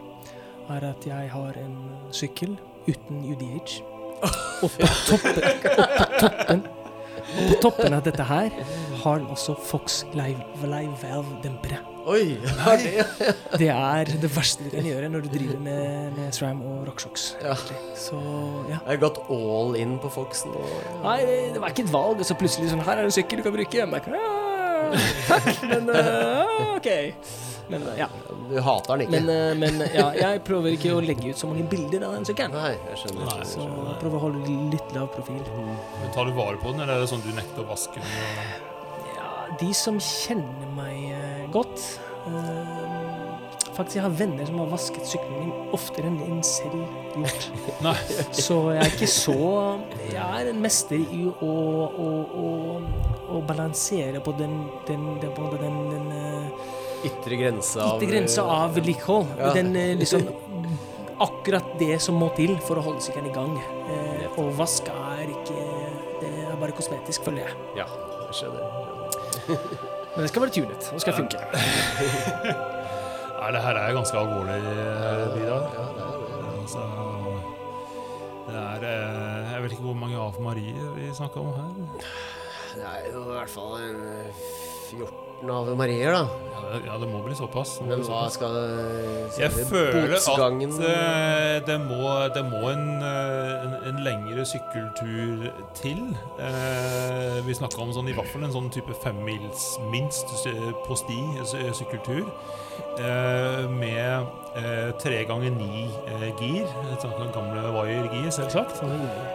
er 0.75 0.87
at 0.91 1.07
jeg 1.07 1.31
har 1.31 1.59
en 1.61 1.75
sykkel 2.11 2.57
uten 2.89 3.23
UDH. 3.31 3.79
Og 4.23 4.71
på 4.71 4.89
toppen, 5.09 5.41
på 5.41 6.19
toppen, 6.21 6.63
og 7.35 7.49
på 7.51 7.57
toppen 7.63 7.97
av 7.97 8.05
dette 8.07 8.27
her 8.29 8.55
har 9.05 9.19
den 9.19 9.27
også 9.33 9.57
Fox 9.67 10.05
Live, 10.17 10.41
live 10.63 10.95
Valve-dempere. 11.03 11.81
Oi! 12.05 12.37
Har 12.61 12.77
det? 12.77 13.05
Det 13.59 13.69
er 13.73 14.11
det 14.21 14.29
verste 14.37 14.67
du 14.67 14.71
kan 14.75 14.85
gjøre 14.85 15.09
når 15.09 15.25
du 15.25 15.31
driver 15.33 15.61
med, 15.61 16.11
med 16.19 16.33
SRAM 16.37 16.61
og 16.63 16.83
RockShox. 16.89 17.31
Ja. 17.43 17.57
Så 17.97 18.21
ja. 18.69 18.77
Jeg 18.77 18.91
har 18.91 19.01
gått 19.07 19.21
all 19.33 19.77
in 19.81 19.97
på 20.03 20.13
Foxen. 20.13 20.53
Og, 20.53 20.75
Nei, 21.05 21.19
det, 21.25 21.61
var 21.63 21.73
ikke 21.73 21.87
et 21.87 21.93
valg. 21.95 22.21
Og 22.21 22.29
så 22.29 22.37
plutselig 22.37 22.73
sånn 22.73 22.85
Her 22.85 23.01
er 23.01 23.09
en 23.09 23.17
sykkel 23.17 23.41
du 23.41 23.47
kan 23.47 23.57
bruke. 23.57 23.81
Jeg 23.81 23.89
«Ah, 24.85 24.93
takk, 25.31 25.65
men 25.71 25.89
uh, 25.89 26.75
OK. 26.77 26.91
Men 27.69 27.87
eh, 27.89 27.99
ja. 28.03 28.09
du 28.51 28.59
hater 28.61 28.97
den 28.97 29.07
ikke? 29.07 29.21
Men, 29.21 29.31
eh, 29.33 29.55
men 29.63 29.81
ja, 29.95 30.09
jeg 30.19 30.43
prøver 30.47 30.77
ikke 30.77 30.95
å 30.97 31.03
legge 31.05 31.33
ut 31.33 31.41
så 31.41 31.51
mange 31.51 31.65
bilder 31.71 32.09
av 32.09 32.19
den 32.19 32.29
sykkelen. 32.29 32.57
Nei, 32.57 32.75
jeg 32.91 33.03
skjønner. 33.03 33.31
Nei. 33.31 33.49
Så 33.49 33.69
jeg 33.69 33.99
prøver 34.03 34.19
å 34.19 34.25
holde 34.27 34.59
litt 34.75 34.97
lav 34.97 35.11
profil. 35.15 35.41
Men 36.01 36.15
Tar 36.17 36.29
du 36.29 36.37
vare 36.37 36.61
på 36.61 36.75
den, 36.75 36.85
eller 36.85 36.99
er 36.99 37.05
det 37.05 37.13
sånn 37.13 37.25
du 37.25 37.33
nekter 37.37 37.65
å 37.65 37.69
vaske 37.73 38.03
den? 38.03 38.59
Ja, 39.15 39.31
de 39.61 39.71
som 39.77 40.01
kjenner 40.03 40.75
meg 40.77 41.15
eh, 41.17 41.47
godt 41.55 41.89
Faktisk, 43.75 43.97
jeg 43.99 44.05
har 44.05 44.13
venner 44.15 44.47
som 44.47 44.61
har 44.63 44.69
vasket 44.71 45.09
sykkelen 45.11 45.49
min 45.49 45.73
oftere 45.75 46.07
enn 46.07 46.19
min 46.21 46.43
selv 46.47 46.77
gjort. 47.19 47.49
Nei. 47.85 47.95
Så 48.31 48.59
jeg 48.71 48.85
er 48.85 48.93
ikke 48.93 49.09
så 49.11 49.35
Jeg 50.13 50.23
er 50.23 50.51
en 50.53 50.61
mester 50.63 51.01
i 51.03 51.25
å, 51.27 51.51
å, 52.07 52.09
å, 52.45 52.53
å 53.35 53.43
balansere 53.49 54.23
på 54.23 54.35
den, 54.39 54.55
den, 54.87 55.09
den, 55.23 55.35
på 55.35 55.51
den, 55.59 55.81
den, 55.91 56.07
ytre 57.09 57.39
grense 57.41 57.81
av 57.83 57.99
Ytre 58.03 58.11
grense 58.13 58.43
av 58.43 58.75
vedlikehold. 58.77 59.35
Ja. 59.39 59.53
Den 59.57 59.75
eh, 59.77 59.95
liksom 60.03 60.29
Akkurat 61.25 61.77
det 61.79 62.01
som 62.03 62.17
må 62.19 62.27
til 62.35 62.57
for 62.67 62.81
å 62.81 62.83
holde 62.89 63.03
sykkelen 63.05 63.31
i 63.31 63.35
gang. 63.35 63.55
Eh, 63.87 64.25
og 64.41 64.51
vask 64.59 64.89
er 64.91 65.29
ikke 65.31 65.67
Det 66.21 66.31
er 66.49 66.57
bare 66.59 66.75
kosmetisk, 66.75 67.23
føler 67.27 67.47
jeg. 67.47 67.59
Ja, 67.79 67.87
jeg 68.27 68.41
skjønner. 68.41 68.65
Men 70.15 70.23
det 70.23 70.31
skal 70.31 70.45
være 70.45 70.55
tunet. 70.55 70.91
Det 70.91 71.03
skal 71.03 71.17
funke. 71.17 71.39
Nei, 73.45 73.49
det 73.53 73.61
her 73.61 73.77
er 73.77 73.93
ganske 73.93 74.17
alvorlig, 74.17 74.55
eh, 74.57 75.25
Vidar. 75.35 75.65
Ja, 75.75 75.87
det 75.95 76.05
er 76.05 76.13
det. 76.41 76.53
Altså, 76.63 76.85
det 78.47 78.61
er 78.61 78.87
eh, 78.91 79.53
Jeg 79.53 79.63
vet 79.63 79.75
ikke 79.77 79.87
hvor 79.89 79.99
mange 79.99 80.17
Ave 80.17 80.43
Marie 80.43 80.87
vi 80.95 81.11
snakker 81.15 81.43
om 81.43 81.53
her. 81.59 82.07
Det 82.75 82.87
er 82.89 83.11
jo 83.13 83.21
i 83.27 83.35
hvert 83.35 83.53
fall 83.53 83.77
en 83.83 84.01
eh, 84.09 84.47
14 85.45 85.51
Ave 85.51 85.77
Marier, 85.77 86.13
da. 86.13 86.27
Ja, 86.87 86.97
det, 86.99 87.07
må 87.07 87.21
bli 87.23 87.35
såpass. 87.37 87.77
Må 87.81 87.87
Men 87.91 88.01
bli 88.01 88.07
hva 88.09 88.25
såpass. 88.25 88.33
skal 88.35 88.55
Jeg 89.39 89.51
føler 89.69 90.15
botsgangen- 90.17 90.73
at 90.75 90.87
eh, 90.89 91.67
det 91.67 91.77
må, 91.81 92.09
det 92.35 92.45
må 92.51 92.71
en, 92.73 93.03
eh, 93.03 93.65
en, 93.65 93.75
en 93.95 94.05
lengre 94.05 94.45
sykkeltur 94.49 95.51
til. 95.75 96.17
Eh, 96.41 97.41
vi 97.47 97.55
snakka 97.55 97.79
om 97.85 97.93
sånn, 97.93 98.09
i 98.09 98.13
hvert 98.17 98.27
fall 98.33 98.45
en 98.45 98.53
sånn 98.57 98.71
type 98.75 98.95
femmils 99.05 99.79
minst 99.93 100.27
på 100.87 100.97
sti 100.97 101.21
sy- 101.45 101.71
sykkeltur. 101.85 102.25
Eh, 102.99 103.69
med 103.71 103.99
eh, 103.99 104.27
tre 105.03 105.25
ganger 105.27 105.51
ni 105.51 105.89
eh, 106.07 106.29
gir. 106.39 106.69
Sånn 107.03 107.33
gamle 107.35 107.65
wire-gir, 107.75 108.29
selvsagt. 108.35 108.83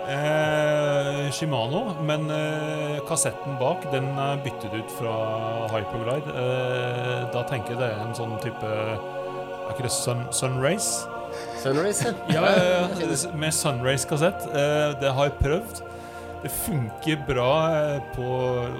Eh, 0.07 1.25
Shimano, 1.35 1.81
men 2.07 2.29
eh, 2.31 2.99
kassetten 3.09 3.57
bak 3.59 3.83
den 3.93 4.07
er 4.15 4.39
byttet 4.45 4.73
ut 4.77 4.95
fra 4.95 5.13
Hyperglide. 5.73 6.33
Eh, 6.33 7.27
da 7.35 7.43
tenker 7.51 7.75
jeg 7.75 7.81
det 7.83 7.91
er 7.91 8.03
en 8.07 8.15
sånn 8.17 8.37
type 8.43 8.69
Er 8.69 9.73
ikke 9.75 9.85
det 9.85 9.93
Sun, 9.93 10.23
Sunrace? 10.33 11.05
Sunrace, 11.61 12.13
Ja, 12.31 12.41
med 13.37 13.53
Sunrace-kassett. 13.53 14.47
Eh, 14.49 14.95
det 15.03 15.11
har 15.13 15.29
jeg 15.29 15.37
prøvd. 15.43 15.83
Det 16.39 16.51
funker 16.63 17.19
bra 17.27 17.51
eh, 17.75 17.99
på, 18.15 18.27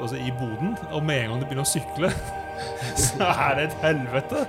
altså, 0.02 0.16
i 0.16 0.32
boden, 0.40 0.78
og 0.96 1.04
med 1.04 1.26
en 1.26 1.34
gang 1.34 1.42
du 1.42 1.46
begynner 1.50 1.68
å 1.68 1.74
sykle, 1.74 2.12
så 3.06 3.28
er 3.30 3.56
det 3.60 3.64
et 3.70 3.76
helvete. 3.84 4.44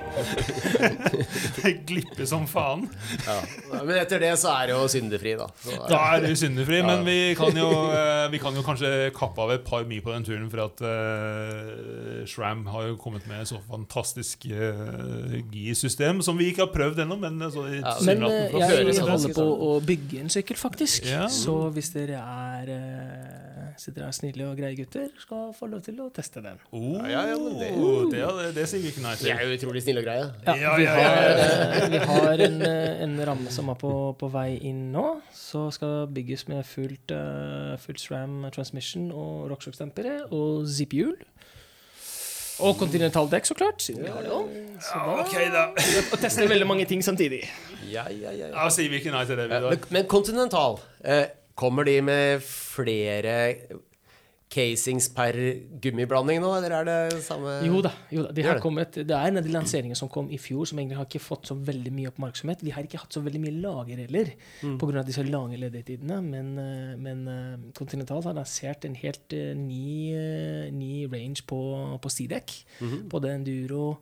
det 1.60 1.72
glipper 1.88 2.28
som 2.28 2.46
faen. 2.50 2.86
Ja. 3.26 3.36
Men 3.84 3.94
etter 4.00 4.22
det 4.22 4.32
så 4.40 4.52
er 4.54 4.70
det 4.70 4.76
jo 4.76 4.86
syndefri, 4.90 5.34
da. 5.40 5.48
Så, 5.64 5.76
Da 5.90 6.00
er 6.16 6.26
du 6.26 6.34
syndefri, 6.38 6.80
Ja. 6.80 6.86
men 6.88 7.04
vi 7.06 7.18
kan, 7.38 7.56
jo, 7.56 7.68
eh, 7.94 8.26
vi 8.32 8.40
kan 8.42 8.56
jo 8.56 8.64
kanskje 8.66 9.10
kappe 9.16 9.42
av 9.44 9.54
et 9.56 9.64
par 9.66 9.84
mil 9.88 10.02
på 10.04 10.12
den 10.14 10.24
turen, 10.26 10.48
for 10.52 10.64
at 10.66 10.82
uh, 10.84 12.24
Shram 12.28 12.64
har 12.72 12.90
jo 12.90 12.96
kommet 13.00 13.26
med 13.30 13.46
så 13.48 13.60
fantastisk 13.68 14.46
uh, 14.50 15.36
GI-system 15.52 16.22
som 16.24 16.38
vi 16.38 16.50
ikke 16.50 16.66
har 16.66 16.72
prøvd 16.74 17.04
ennå, 17.04 17.18
men 17.20 17.40
uh, 17.42 17.50
så 17.52 17.66
i 17.68 17.80
Ja, 17.80 17.94
Men 18.06 18.24
eh, 18.28 18.56
jeg 18.60 19.00
holder 19.04 19.34
på 19.36 19.44
å 19.44 19.70
bygge 19.84 20.20
en 20.24 20.32
sykkel, 20.32 20.56
faktisk. 20.60 21.06
Ja. 21.08 21.26
Så 21.32 21.54
hvis 21.74 21.92
dere 21.94 22.20
er 22.20 22.72
eh, 22.74 23.49
Så 23.80 23.94
dere 23.96 24.10
er 24.10 24.12
snille 24.12 24.44
og 24.44 24.58
greie 24.58 24.76
gutter, 24.76 25.06
skal 25.22 25.54
få 25.56 25.64
lov 25.72 25.80
til 25.86 25.96
å 26.04 26.10
teste 26.12 26.42
den. 26.44 26.58
Oh, 26.76 26.98
Ja, 27.08 27.22
ja, 27.30 27.36
det- 27.38 27.70
det, 28.12 28.18
det, 28.20 28.50
det 28.58 28.66
sier 28.68 28.82
vi 28.84 28.90
ikke 28.92 29.00
nei 29.06 29.14
til. 29.16 29.30
Jeg 29.30 29.38
er 29.40 29.48
jo 29.48 29.54
utrolig 29.56 29.80
snille 29.86 30.02
og 30.02 30.04
greie. 30.04 30.26
Ja, 30.44 30.54
Ja, 30.60 30.74
vi 30.76 30.84
ja, 30.84 30.90
har, 30.92 31.00
ja, 31.00 31.30
ja. 31.30 31.86
eh, 31.86 31.88
vi 31.94 31.98
har 32.10 32.42
en, 32.44 32.58
eh, 32.68 33.02
en 33.06 33.14
ramme 33.30 33.50
som 33.50 33.70
er 33.72 33.78
på, 33.80 33.92
på 34.20 34.28
vei 34.34 34.58
inn 34.68 34.90
nå. 34.92 35.06
Så 35.32 35.70
skal 35.72 36.06
bygges 36.12 36.44
med 36.52 36.66
fullt, 36.68 37.10
uh, 37.16 37.78
fullt 37.80 38.04
SRAM 38.04 38.50
transmission 38.52 39.08
og 39.16 39.48
rockshock-dempere 39.54 40.26
og 40.30 40.68
zip-hjul. 40.68 41.16
Og 42.60 42.76
kontinentaldekk, 42.76 43.46
så 43.48 43.54
klart, 43.56 43.80
siden 43.80 44.04
vi 44.04 44.10
har 44.12 44.20
det 44.20 44.30
også. 44.36 44.64
Så 44.84 45.00
da 45.00 45.12
Ok, 45.22 45.34
da. 45.54 45.62
Og 46.12 46.18
tester 46.20 46.48
veldig 46.50 46.66
mange 46.68 46.84
ting 46.84 47.00
samtidig. 47.04 47.40
Ja, 47.88 48.04
ja, 48.12 48.32
ja. 48.36 48.50
Da 48.52 48.68
sier 48.68 48.90
vi 48.92 49.00
ikke 49.00 49.14
nei 49.14 49.24
til 49.24 49.40
det, 49.40 49.48
Vi, 49.48 49.60
da. 49.64 49.70
men, 49.88 50.04
kontinental 50.04 50.76
Continental, 50.76 50.80
eh, 51.04 51.24
kommer 51.60 51.84
de 51.88 52.00
med 52.04 52.44
flere 52.46 53.36
casings 54.50 55.06
per 55.14 55.36
gummiblanding 55.82 56.40
nå, 56.42 56.48
eller 56.58 56.72
er 56.80 56.88
det 56.88 57.20
samme 57.22 57.52
Jo 57.62 57.78
da. 57.84 57.92
jo 58.10 58.24
da, 58.26 58.32
de 58.34 58.44
har 58.48 58.58
kommet, 58.62 58.96
det 59.06 59.14
er 59.14 59.28
en 59.30 59.38
av 59.38 59.46
de 59.46 59.52
lanseringene 59.54 59.98
som 59.98 60.10
kom 60.10 60.30
i 60.34 60.40
fjor, 60.42 60.66
som 60.66 60.80
egentlig 60.80 60.98
har 60.98 61.06
ikke 61.06 61.22
fått 61.22 61.46
så 61.52 61.54
veldig 61.54 61.92
mye 61.94 62.10
oppmerksomhet. 62.10 62.64
De 62.66 62.74
har 62.74 62.86
ikke 62.86 62.98
hatt 63.04 63.14
så 63.14 63.22
veldig 63.22 63.42
mye 63.44 63.54
lager 63.62 64.02
heller, 64.02 64.32
Mm. 64.60 64.76
av 64.82 65.06
disse 65.06 65.22
lange 65.24 65.56
ledighetene. 65.56 66.20
Men, 66.22 66.58
eh, 66.58 66.96
men 66.98 67.28
eh, 67.28 67.72
Continental 67.78 68.22
har 68.22 68.34
lansert 68.34 68.84
en 68.84 68.94
helt 68.94 69.32
eh, 69.32 69.54
ny, 69.54 70.12
ny 70.72 71.06
range 71.06 71.46
på, 71.46 71.98
på 72.02 72.10
Sidek. 72.10 72.64
Mm 72.80 72.90
-hmm. 72.90 73.08
Både 73.08 73.34
enduro, 73.34 73.98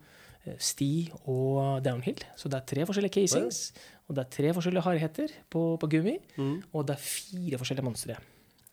sti 0.62 0.90
og 1.26 1.82
downhill. 1.84 2.18
Så 2.38 2.50
det 2.50 2.58
er 2.60 2.66
tre 2.72 2.86
forskjellige 2.88 3.14
casings. 3.20 3.60
Og 4.08 4.16
det 4.16 4.24
er 4.24 4.32
tre 4.32 4.52
forskjellige 4.56 4.86
hardheter 4.86 5.32
på, 5.52 5.62
på 5.80 5.90
gummi. 5.92 6.16
Mm. 6.40 6.58
Og 6.72 6.86
det 6.88 6.96
er 6.96 7.02
fire 7.04 7.60
forskjellige 7.60 7.84
monstre. 7.84 8.16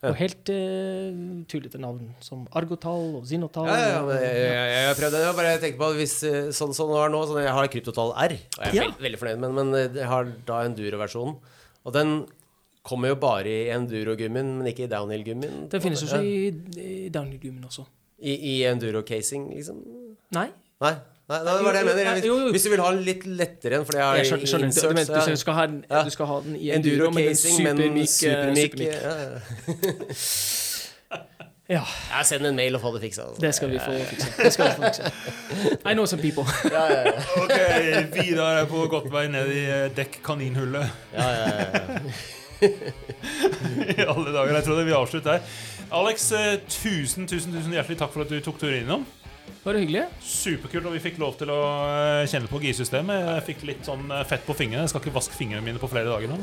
Ja. 0.04 0.12
Og 0.12 0.18
helt 0.20 0.52
uh, 0.52 1.20
tullete 1.50 1.80
navn, 1.82 2.12
som 2.24 2.44
Argotal 2.56 3.16
og 3.20 3.26
Zinotal. 3.28 3.68
Ja, 3.72 3.76
ja, 3.80 4.00
ja, 4.00 4.18
jeg, 4.22 4.38
jeg, 4.44 4.70
jeg 4.76 4.88
har 4.90 4.98
prøvd 5.00 5.16
det. 5.18 5.22
Bare 5.40 5.54
tenkte 5.64 5.82
på 5.82 5.90
hvis 5.98 6.16
eh, 6.28 6.40
sånn 6.56 6.76
som 6.78 6.92
det 6.92 7.00
var 7.00 7.12
nå 7.14 7.22
sånn, 7.26 7.42
Jeg 7.42 7.56
har 7.58 7.70
kryptotall 7.74 8.14
R, 8.28 8.36
og 8.60 8.66
jeg 8.76 8.84
er 8.86 8.96
veldig 9.02 9.22
fornøyd 9.24 9.42
med 9.44 9.56
men 9.58 9.74
eh, 9.80 9.88
jeg 9.98 10.10
har 10.12 10.30
da 10.48 10.60
enduro-versjonen. 10.68 11.40
Og 11.86 11.96
den 11.96 12.14
kommer 12.86 13.12
jo 13.12 13.18
bare 13.18 13.50
i 13.50 13.72
enduro-gummien, 13.74 14.52
men 14.60 14.70
ikke 14.70 14.86
i 14.86 14.92
downhill-gummien. 14.92 15.66
Den 15.74 15.82
finnes 15.82 16.04
også 16.06 16.22
Ja. 16.22 16.28
i, 16.28 16.54
i 16.86 17.10
downhill-gummien 17.10 17.66
også. 17.66 17.88
I, 18.22 18.36
i 18.36 18.56
enduro-casing, 18.70 19.50
liksom? 19.56 19.82
Nei? 20.38 20.48
Nei. 20.84 20.94
Nei, 21.26 21.38
det 21.42 21.54
var 21.66 21.74
det 21.74 21.80
jeg 21.82 21.86
mener. 21.90 22.26
jo. 22.28 22.36
Hvis 22.54 22.64
du 22.64 22.70
vil 22.70 22.82
ha 22.84 22.90
den 22.94 23.00
litt 23.08 23.24
lettere 23.26 23.80
en, 23.80 23.86
fordi 23.88 23.98
jeg 23.98 24.06
har 24.06 24.16
Jeg 24.20 24.26
skjønner, 24.30 24.46
skjønner. 24.52 24.70
Du, 24.70 24.82
du, 24.82 24.94
mener, 24.94 25.26
du, 25.26 25.32
du, 25.32 25.36
skal 25.42 25.54
ha, 25.58 25.64
den- 25.72 25.86
Ja. 25.90 26.04
du 26.06 26.10
skal 26.14 26.26
ha 26.30 26.36
den 26.46 26.56
i 26.56 26.70
enduro, 26.76 27.08
Enduro-casing, 27.10 27.64
men 27.64 27.78
supermyk. 27.78 28.10
supermyk. 28.10 28.72
supermyk. 28.78 28.94
Ja, 29.02 29.14
ja. 29.24 29.40
Ja, 31.70 31.82
Ja, 32.12 32.22
send 32.24 32.46
en 32.46 32.56
mail 32.56 32.76
og 32.78 32.82
få 32.82 32.92
det 32.94 33.02
fiksa. 33.02 33.22
altså. 33.26 33.42
det 33.42 33.56
skal 33.56 33.72
vi 33.72 33.80
få 33.82 33.92
fikse. 34.12 34.28
Det 34.44 34.54
skal 34.54 34.66
vi 34.68 34.72
få. 34.78 34.86
I 35.90 35.94
know 35.94 36.06
some 36.06 36.22
people. 36.22 36.46
Ja, 36.76 36.84
ja, 36.94 37.02
ja. 37.10 37.12
Ok, 37.42 37.52
Vidar 38.14 38.60
er 38.62 38.66
på 38.70 38.86
godt 38.92 39.10
vei 39.14 39.26
ned 39.28 39.50
i 39.50 39.64
eh, 39.66 39.90
dekk 39.98 40.20
kaninhullet. 40.24 40.92
ja, 41.14 41.30
ja, 41.30 41.48
ja. 41.50 42.00
I 43.98 44.06
alle 44.08 44.32
dager. 44.34 44.54
Jeg 44.56 44.64
tror 44.64 44.78
det 44.78 44.86
vi 44.86 44.92
avslutter 44.96 45.32
her. 45.32 45.42
Alex, 45.92 46.32
eh, 46.32 46.60
tusen, 46.70 47.28
tusen, 47.28 47.54
tusen 47.54 47.74
hjertelig 47.74 47.98
takk 47.98 48.14
for 48.14 48.22
at 48.22 48.30
du 48.30 48.40
tok 48.46 48.60
turen 48.62 48.84
innom. 48.84 49.06
Var 49.66 49.74
det 49.74 49.82
hyggelig? 49.82 50.02
Superkult, 50.22 50.86
og 50.86 50.94
vi 50.94 51.02
fikk 51.02 51.16
lov 51.18 51.38
til 51.40 51.50
å 51.50 51.58
eh, 51.90 52.28
kjenne 52.30 52.50
på 52.52 52.60
girsystemet. 52.62 53.24
Jeg 53.32 53.46
fikk 53.48 53.64
litt 53.66 53.88
sånn 53.88 54.04
eh, 54.14 54.22
fett 54.30 54.46
på 54.46 54.54
fingrene. 54.58 54.84
Jeg 54.86 54.92
skal 54.94 55.02
ikke 55.02 55.16
vaske 55.16 55.38
fingrene 55.38 55.66
mine 55.66 55.82
på 55.82 55.90
flere 55.90 56.12
dager 56.12 56.30
nå. 56.30 56.38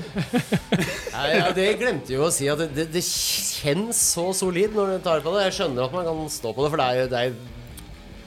Nei, 1.14 1.28
ja, 1.36 1.52
det 1.54 1.68
glemte 1.78 2.16
jo 2.16 2.24
å 2.26 2.32
si 2.34 2.50
at 2.50 2.58
det, 2.64 2.72
det, 2.74 2.88
det 2.96 3.04
kjennes 3.06 4.00
så 4.16 4.26
solid 4.34 4.74
når 4.74 4.96
du 4.96 5.06
tar 5.06 5.22
på 5.22 5.36
det. 5.36 5.46
Jeg 5.46 5.58
skjønner 5.60 5.86
at 5.86 5.94
man 5.94 6.08
kan 6.08 6.24
stå 6.34 6.50
på 6.50 6.66
det, 6.66 6.72
for 6.74 6.82
det 6.82 6.88
er 6.88 6.98
jo 6.98 7.10
det 7.12 7.22
er, 7.22 7.38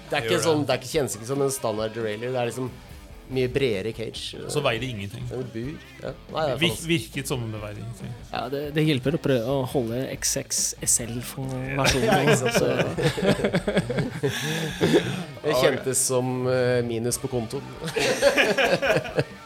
det 0.06 0.18
er 0.18 0.30
ikke 0.30 0.44
sånn 0.46 0.64
Det 0.64 0.76
er 0.78 0.82
ikke, 0.84 0.94
kjennes 0.94 1.20
ikke 1.20 1.30
som 1.34 1.44
en 1.44 1.56
standard 1.60 1.96
derailleur. 1.98 2.32
Det 2.32 2.44
er 2.46 2.52
liksom 2.54 2.72
mye 3.34 3.48
bredere 3.50 3.92
cage. 3.96 4.38
Så 4.52 4.62
veier 4.66 4.80
det 4.84 4.90
ingenting. 4.94 5.24
En 5.34 5.46
bur. 5.54 5.72
Ja. 6.04 6.12
Nei, 6.36 6.44
det 6.52 6.58
Vir, 6.62 6.76
virket 6.92 7.30
som 7.32 7.44
om 7.46 7.52
det 7.54 7.62
veier 7.64 7.80
ingenting. 7.82 8.12
Ja, 8.32 8.44
det, 8.54 8.62
det 8.76 8.84
hjelper 8.86 9.18
å 9.18 9.22
prøve 9.24 9.56
å 9.56 9.64
holde 9.72 10.04
XX-SL 10.18 11.16
for 11.26 11.56
Ja, 11.56 11.82
versjonen. 11.82 12.38
sant, 12.42 12.60
Det 15.46 15.58
kjentes 15.62 16.06
som 16.12 16.36
eh, 16.52 16.82
minus 16.86 17.18
på 17.22 17.32
kontoen. 17.32 17.66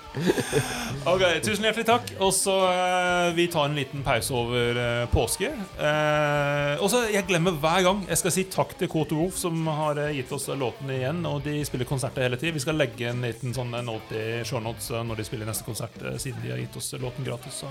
Ok, 1.05 1.21
Tusen 1.45 1.65
hjertelig 1.67 1.85
takk. 1.85 2.07
Og 2.23 2.31
så 2.33 2.53
eh, 2.65 3.27
Vi 3.37 3.45
tar 3.51 3.67
en 3.69 3.75
liten 3.77 4.01
pause 4.05 4.33
over 4.35 4.79
eh, 4.81 5.03
påske. 5.11 5.51
Eh, 5.53 6.81
og 6.81 6.89
så 6.91 7.03
Jeg 7.13 7.27
glemmer 7.29 7.55
hver 7.61 7.83
gang. 7.85 8.01
Jeg 8.09 8.17
skal 8.21 8.33
si 8.35 8.45
takk 8.51 8.73
til 8.79 8.89
K2 8.91 9.19
Wolf, 9.19 9.37
som 9.41 9.59
har 9.69 10.01
eh, 10.01 10.15
gitt 10.19 10.33
oss 10.35 10.49
låten 10.49 10.89
igjen. 10.95 11.21
Og 11.29 11.43
de 11.45 11.59
spiller 11.67 11.89
konserter 11.89 12.25
hele 12.25 12.39
tiden. 12.41 12.57
Vi 12.57 12.63
skal 12.65 12.79
legge 12.79 13.11
en 13.11 13.21
liten 13.25 13.53
sånn 13.55 13.73
note 13.85 14.17
i 14.17 14.39
shownotes 14.49 14.89
eh, 14.95 15.03
når 15.05 15.21
de 15.21 15.27
spiller 15.29 15.49
neste 15.49 15.67
konsert, 15.67 15.99
eh, 16.03 16.17
siden 16.21 16.41
de 16.45 16.55
har 16.55 16.63
gitt 16.63 16.79
oss 16.81 16.91
låten 16.99 17.27
gratis. 17.27 17.61
Så 17.63 17.69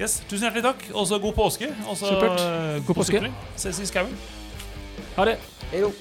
yes, 0.00 0.20
Tusen 0.30 0.48
hjertelig 0.48 0.64
takk. 0.70 0.88
Og 0.94 1.08
så 1.10 1.20
god 1.22 1.36
påske. 1.36 1.70
Og 1.86 2.00
så 2.00 2.14
Supert. 2.14 2.40
eh, 2.48 2.80
God 2.88 3.02
påske. 3.02 3.22
Ses 3.60 3.84
i 3.84 3.90
skauen. 3.92 4.16
Ha 5.18 5.28
det. 5.28 5.38
Hei, 5.70 5.84
jo. 5.84 5.92